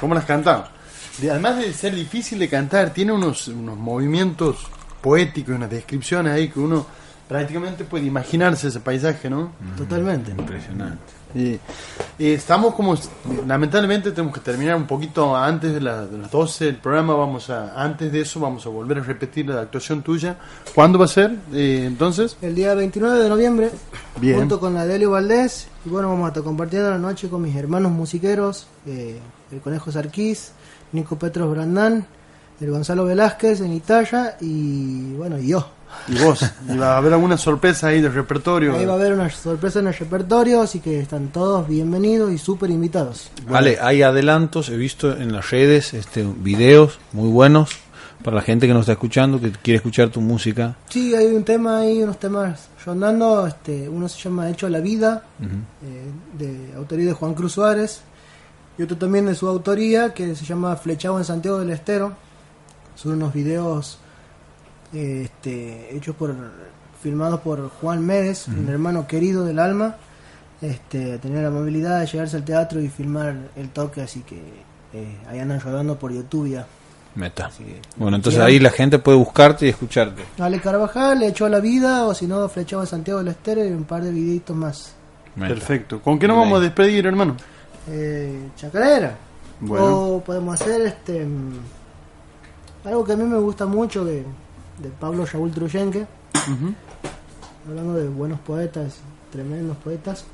¿Cómo 0.00 0.14
las 0.14 0.24
cantaba? 0.24 0.70
De- 1.18 1.30
además 1.30 1.58
de 1.58 1.72
ser 1.72 1.94
difícil 1.94 2.38
de 2.38 2.48
cantar, 2.48 2.90
tiene 2.90 3.12
unos, 3.12 3.48
unos 3.48 3.76
movimientos 3.76 4.56
poéticos 5.00 5.52
y 5.52 5.56
unas 5.56 5.70
descripciones 5.70 6.32
ahí 6.32 6.48
que 6.48 6.58
uno 6.60 6.86
prácticamente 7.28 7.84
puede 7.84 8.04
imaginarse 8.06 8.68
ese 8.68 8.80
paisaje, 8.80 9.30
¿no? 9.30 9.52
Totalmente. 9.76 10.30
Impresionante. 10.32 10.98
Y, 11.34 11.58
y 12.18 12.30
estamos 12.32 12.74
como, 12.76 12.96
lamentablemente 13.46 14.12
tenemos 14.12 14.32
que 14.34 14.40
terminar 14.40 14.76
un 14.76 14.86
poquito 14.86 15.34
antes 15.36 15.72
de, 15.74 15.80
la- 15.80 16.06
de 16.06 16.18
las 16.18 16.30
12 16.30 16.66
del 16.66 16.76
programa, 16.76 17.14
vamos 17.14 17.50
a, 17.50 17.80
antes 17.82 18.12
de 18.12 18.20
eso 18.20 18.38
vamos 18.40 18.64
a 18.66 18.68
volver 18.68 18.98
a 18.98 19.00
repetir 19.02 19.46
la 19.48 19.60
actuación 19.62 20.02
tuya. 20.02 20.36
¿Cuándo 20.74 20.98
va 20.98 21.06
a 21.06 21.08
ser 21.08 21.34
eh, 21.52 21.84
entonces? 21.86 22.36
El 22.42 22.54
día 22.54 22.74
29 22.74 23.18
de 23.20 23.28
noviembre, 23.28 23.70
Bien. 24.20 24.38
junto 24.38 24.60
con 24.60 24.74
la 24.74 24.86
Delio 24.86 25.10
Valdés, 25.10 25.63
bueno, 25.94 26.08
vamos 26.08 26.24
a 26.24 26.28
estar 26.28 26.42
compartiendo 26.42 26.90
la 26.90 26.98
noche 26.98 27.28
con 27.28 27.40
mis 27.40 27.54
hermanos 27.54 27.92
musiqueros, 27.92 28.66
eh, 28.84 29.20
el 29.52 29.60
Conejo 29.60 29.92
Sarquís, 29.92 30.50
Nico 30.90 31.16
Petros 31.16 31.48
Brandán, 31.48 32.04
el 32.60 32.70
Gonzalo 32.72 33.04
Velázquez 33.04 33.60
en 33.60 33.72
Italia 33.72 34.36
y 34.40 35.12
bueno, 35.12 35.38
y 35.38 35.46
yo. 35.46 35.68
Y 36.08 36.18
vos, 36.18 36.44
y 36.68 36.76
va 36.76 36.94
a 36.94 36.96
haber 36.96 37.12
alguna 37.12 37.38
sorpresa 37.38 37.86
ahí 37.86 38.00
del 38.00 38.12
repertorio. 38.12 38.74
Ahí 38.74 38.84
va 38.84 38.94
a 38.94 38.96
haber 38.96 39.12
una 39.12 39.30
sorpresa 39.30 39.78
en 39.78 39.86
el 39.86 39.94
repertorio, 39.94 40.62
así 40.62 40.80
que 40.80 40.98
están 40.98 41.28
todos 41.28 41.68
bienvenidos 41.68 42.32
y 42.32 42.38
súper 42.38 42.70
invitados. 42.70 43.30
Vale, 43.48 43.78
hay 43.80 44.02
adelantos, 44.02 44.70
he 44.70 44.76
visto 44.76 45.16
en 45.16 45.32
las 45.32 45.48
redes 45.52 45.94
este, 45.94 46.24
videos 46.24 46.98
muy 47.12 47.28
buenos 47.28 47.70
para 48.24 48.36
la 48.36 48.42
gente 48.42 48.66
que 48.66 48.72
nos 48.72 48.80
está 48.80 48.92
escuchando, 48.92 49.38
que 49.38 49.52
quiere 49.52 49.76
escuchar 49.76 50.08
tu 50.08 50.22
música. 50.22 50.74
Sí, 50.88 51.14
hay 51.14 51.26
un 51.26 51.44
tema 51.44 51.80
ahí, 51.80 52.02
unos 52.02 52.18
temas 52.18 52.70
rondando, 52.84 53.46
este, 53.46 53.86
uno 53.86 54.08
se 54.08 54.18
llama 54.18 54.48
Hecho 54.48 54.66
a 54.66 54.70
la 54.70 54.80
Vida, 54.80 55.24
eh, 55.42 56.10
de 56.38 56.74
autoría 56.74 57.04
de 57.04 57.12
Juan 57.12 57.34
Cruz 57.34 57.52
Suárez, 57.52 58.00
y 58.78 58.82
otro 58.82 58.96
también 58.96 59.26
de 59.26 59.34
su 59.34 59.46
autoría 59.46 60.14
que 60.14 60.34
se 60.34 60.44
llama 60.46 60.74
Flechado 60.76 61.18
en 61.18 61.24
Santiago 61.24 61.58
del 61.58 61.68
Estero. 61.68 62.14
Son 62.94 63.12
unos 63.12 63.34
videos 63.34 63.98
eh, 64.94 65.24
este, 65.24 65.94
hechos 65.94 66.16
por, 66.16 66.34
filmados 67.02 67.40
por 67.40 67.68
Juan 67.68 68.04
Méndez, 68.04 68.48
un 68.48 68.70
hermano 68.70 69.06
querido 69.06 69.44
del 69.44 69.58
alma. 69.58 69.96
Este, 70.62 71.18
tenía 71.18 71.42
la 71.42 71.48
amabilidad 71.48 72.00
de 72.00 72.06
llegarse 72.06 72.38
al 72.38 72.44
teatro 72.44 72.80
y 72.80 72.88
filmar 72.88 73.36
el 73.54 73.68
toque, 73.68 74.00
así 74.00 74.20
que 74.20 74.36
eh, 74.94 75.18
ahí 75.28 75.40
andan 75.40 75.60
rodando 75.60 75.98
por 75.98 76.10
YouTube 76.10 76.48
ya. 76.48 76.66
Meta. 77.14 77.50
que- 77.56 77.80
Bueno, 77.96 78.16
entonces 78.16 78.40
Bien. 78.40 78.48
ahí 78.48 78.58
la 78.58 78.70
gente 78.70 78.98
puede 78.98 79.16
buscarte 79.18 79.66
y 79.66 79.68
escucharte. 79.70 80.24
Ale 80.38 80.60
Carvajal, 80.60 81.20
le 81.20 81.28
echó 81.28 81.46
a 81.46 81.48
la 81.48 81.60
vida, 81.60 82.06
o 82.06 82.14
si 82.14 82.26
no, 82.26 82.48
Flechado 82.48 82.82
en 82.82 82.88
Santiago 82.88 83.20
del 83.20 83.28
Estero 83.28 83.64
y 83.64 83.68
un 83.70 83.84
par 83.84 84.02
de 84.02 84.10
videitos 84.10 84.56
más. 84.56 84.92
Meta. 85.36 85.54
Perfecto. 85.54 86.00
¿Con 86.00 86.18
qué 86.18 86.26
nos 86.28 86.36
vamos 86.38 86.58
a 86.58 86.62
despedir, 86.62 87.06
hermano? 87.06 87.36
Eh, 87.88 88.48
chacarera. 88.56 89.16
Bueno. 89.60 89.86
O 90.16 90.20
podemos 90.24 90.60
hacer 90.60 90.80
este 90.82 91.24
mm, 91.24 91.58
algo 92.84 93.04
que 93.04 93.12
a 93.12 93.16
mí 93.16 93.24
me 93.24 93.38
gusta 93.38 93.66
mucho 93.66 94.04
de, 94.04 94.24
de 94.78 94.88
Pablo 95.00 95.24
Raúl 95.24 95.50
Truyenque, 95.52 96.06
hablando 97.68 97.94
de 97.94 98.08
buenos 98.08 98.40
poetas, 98.40 98.96
tremendos 99.32 99.76
poetas. 99.78 100.24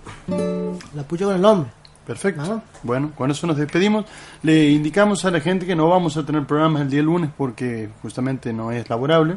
La 0.94 1.02
pucha 1.02 1.26
con 1.26 1.36
el 1.36 1.44
hombre. 1.44 1.70
Perfecto. 2.10 2.60
Bueno, 2.82 3.12
con 3.14 3.30
eso 3.30 3.46
nos 3.46 3.56
despedimos. 3.56 4.04
Le 4.42 4.70
indicamos 4.70 5.24
a 5.24 5.30
la 5.30 5.38
gente 5.38 5.64
que 5.64 5.76
no 5.76 5.88
vamos 5.88 6.16
a 6.16 6.26
tener 6.26 6.44
programas 6.44 6.82
el 6.82 6.90
día 6.90 7.04
lunes 7.04 7.30
porque 7.38 7.88
justamente 8.02 8.52
no 8.52 8.72
es 8.72 8.90
laborable. 8.90 9.36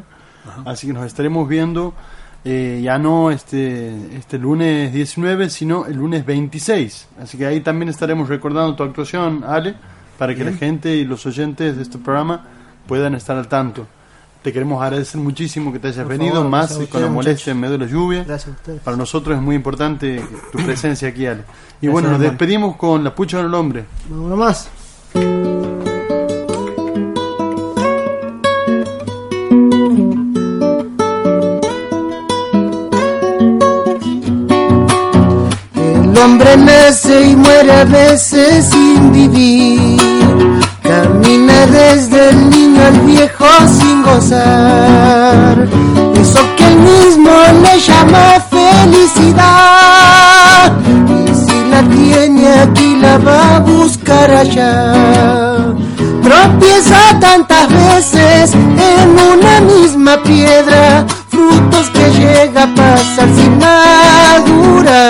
Así 0.64 0.88
que 0.88 0.92
nos 0.92 1.06
estaremos 1.06 1.48
viendo 1.48 1.94
eh, 2.44 2.80
ya 2.82 2.98
no 2.98 3.30
este, 3.30 4.16
este 4.16 4.38
lunes 4.38 4.92
19, 4.92 5.50
sino 5.50 5.86
el 5.86 5.98
lunes 5.98 6.26
26. 6.26 7.10
Así 7.22 7.38
que 7.38 7.46
ahí 7.46 7.60
también 7.60 7.90
estaremos 7.90 8.28
recordando 8.28 8.74
tu 8.74 8.82
actuación, 8.82 9.44
Ale, 9.44 9.76
para 10.18 10.34
que 10.34 10.42
la 10.42 10.54
gente 10.54 10.96
y 10.96 11.04
los 11.04 11.24
oyentes 11.26 11.76
de 11.76 11.82
este 11.82 11.98
programa 11.98 12.44
puedan 12.88 13.14
estar 13.14 13.36
al 13.36 13.46
tanto. 13.46 13.86
Te 14.44 14.52
queremos 14.52 14.82
agradecer 14.82 15.18
muchísimo 15.22 15.72
que 15.72 15.78
te 15.78 15.88
hayas 15.88 16.04
Por 16.04 16.18
venido, 16.18 16.34
favor, 16.34 16.50
más 16.50 16.78
con 16.90 17.00
la 17.00 17.08
molestia 17.08 17.52
en 17.52 17.60
medio 17.60 17.78
de 17.78 17.86
la 17.86 17.90
lluvia. 17.90 18.24
Gracias 18.24 18.48
a 18.48 18.56
ustedes. 18.56 18.80
Para 18.82 18.94
nosotros 18.94 19.34
es 19.34 19.42
muy 19.42 19.56
importante 19.56 20.22
tu 20.52 20.58
presencia 20.66 21.08
aquí, 21.08 21.24
Ale. 21.24 21.40
Y 21.80 21.86
Gracias, 21.86 21.92
bueno, 21.92 22.08
nos 22.08 22.16
hermano. 22.16 22.30
despedimos 22.30 22.76
con 22.76 23.02
la 23.02 23.14
pucha 23.14 23.38
del 23.38 23.54
hombre. 23.54 23.86
Bueno, 24.06 24.24
uno 24.26 24.36
más. 24.36 24.68
El 35.76 36.18
hombre 36.18 36.56
nace 36.56 37.30
y 37.30 37.36
muere 37.36 37.72
a 37.72 37.84
veces 37.84 38.66
sin 38.70 39.12
vivir. 39.12 39.98
Camina 40.82 41.66
desde 41.66 42.30
el 42.30 42.50
al 42.80 43.00
viejo 43.00 43.46
sin 43.78 44.02
gozar. 44.02 45.68
Eso 46.20 46.40
que 46.56 46.66
él 46.66 46.76
mismo 46.76 47.30
le 47.62 47.80
llama 47.80 48.40
felicidad. 48.50 49.92
Y 51.08 51.28
si 51.34 51.56
la 51.70 51.82
tiene 51.82 52.48
aquí, 52.60 52.96
la 52.96 53.18
va 53.18 53.56
a 53.56 53.58
buscar 53.60 54.30
allá. 54.30 55.74
Tropieza 56.22 57.18
tantas 57.20 57.68
veces 57.68 58.54
en 58.54 59.18
una 59.32 59.60
misma 59.60 60.22
piedra. 60.22 61.04
Frutos 61.28 61.90
que 61.90 62.10
llega 62.18 62.62
a 62.64 62.74
pasar 62.74 63.28
sin 63.36 63.58
madurar. 63.58 65.08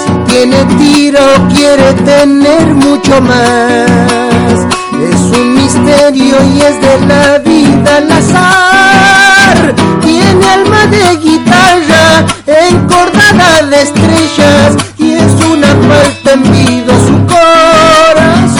Si 0.00 0.10
tiene 0.32 0.64
tiro, 0.78 1.24
quiere 1.54 1.94
tener 2.04 2.74
mucho 2.74 3.20
más. 3.20 4.77
Es 4.92 5.20
un 5.38 5.54
misterio 5.54 6.36
y 6.54 6.60
es 6.60 6.80
de 6.80 7.06
la 7.06 7.38
vida 7.38 7.96
al 7.98 8.10
azar. 8.10 9.74
Tiene 10.00 10.46
alma 10.46 10.86
de 10.86 11.16
guitarra 11.16 12.24
encordada 12.46 13.62
de 13.68 13.82
estrellas 13.82 14.76
y 14.96 15.12
es 15.12 15.32
una 15.44 15.68
falta 15.68 16.32
en 16.32 16.42
vida 16.42 16.94
su 17.06 17.16
corazón. 17.26 18.58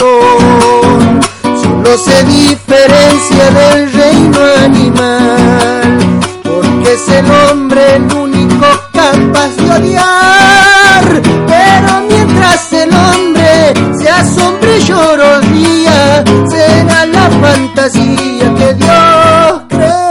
Solo 1.61 1.97
se 1.97 2.23
diferencia 2.23 3.51
del 3.51 3.91
reino 3.91 4.39
animal 4.63 5.99
porque 6.43 6.93
es 6.93 7.09
el 7.09 7.25
hombre 7.31 7.95
el 7.95 8.13
único 8.13 8.67
capaz 8.93 9.49
de 9.57 9.71
odiar. 9.71 11.21
Pero 11.47 12.01
mientras 12.07 12.71
el 12.73 12.93
hombre 12.93 13.73
se 13.99 14.09
asombre 14.09 14.79
y 14.79 14.87
la 14.87 15.48
fantasía 17.79 18.53
que 18.55 18.73
Dios 18.73 19.61
creó. 19.69 20.09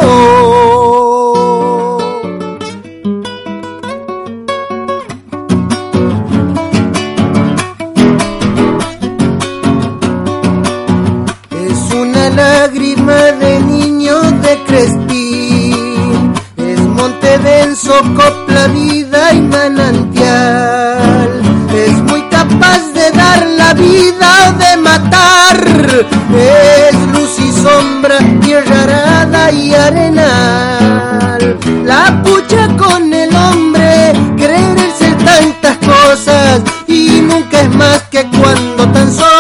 Es 11.53 11.95
una 11.95 12.31
lágrima 12.31 13.13
de 13.13 13.61
niño 13.61 14.19
de 14.43 14.65
Crespín, 14.67 16.33
es 16.57 16.81
monte 16.81 17.39
denso, 17.39 17.93
copla, 18.17 18.67
vida 18.69 19.33
y 19.33 19.41
manantial. 19.43 21.43
Es 21.75 21.99
muy 22.11 22.23
capaz 22.31 22.81
de 22.95 23.11
dar 23.13 23.47
la 23.47 23.75
vida 23.75 24.49
o 24.49 24.53
de 24.59 24.77
matar, 24.79 25.38
es 25.69 26.95
luz 27.13 27.39
y 27.39 27.53
sombra, 27.53 28.19
tierra 28.41 28.83
arada 28.85 29.53
y 29.53 29.75
arenal. 29.75 31.59
La 31.85 32.23
pucha 32.23 32.69
con 32.77 33.13
el 33.13 33.35
hombre, 33.35 34.13
creer 34.37 34.79
en 34.79 34.93
ser 34.99 35.17
tantas 35.25 35.77
cosas 35.79 36.63
y 36.87 37.21
nunca 37.21 37.61
es 37.61 37.75
más 37.75 38.03
que 38.11 38.25
cuando 38.41 38.89
tan 38.89 39.13
solo 39.13 39.38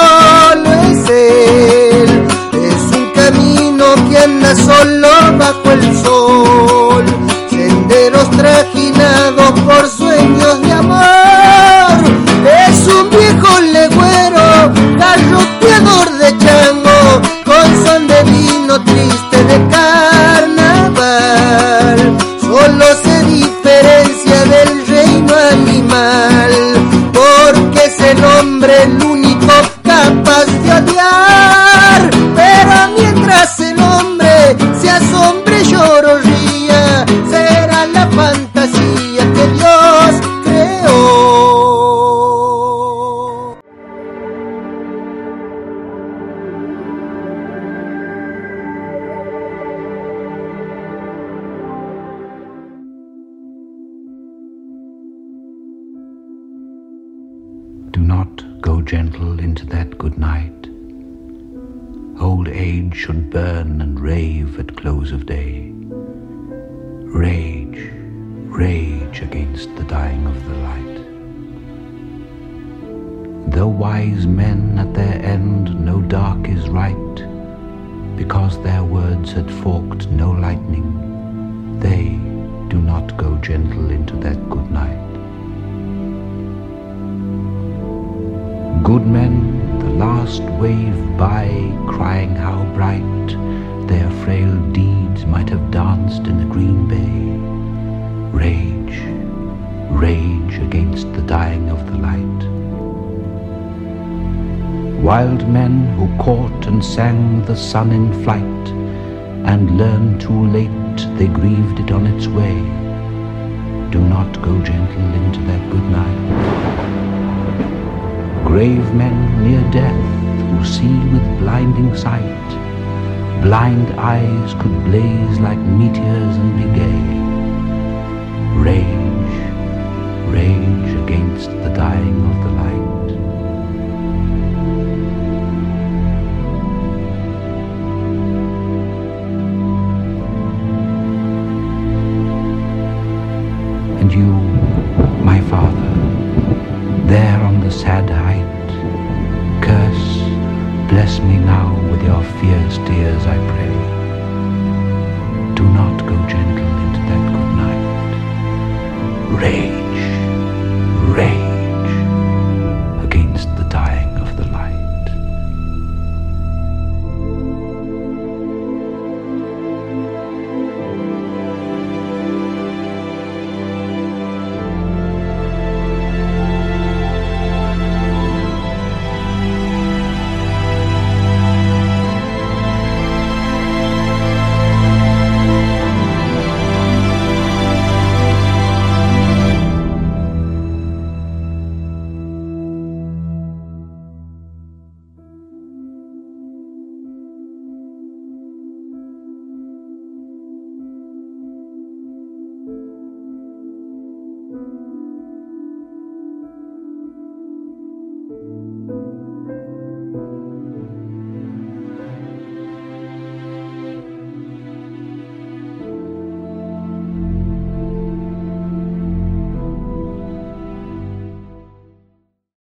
sang 107.68 108.07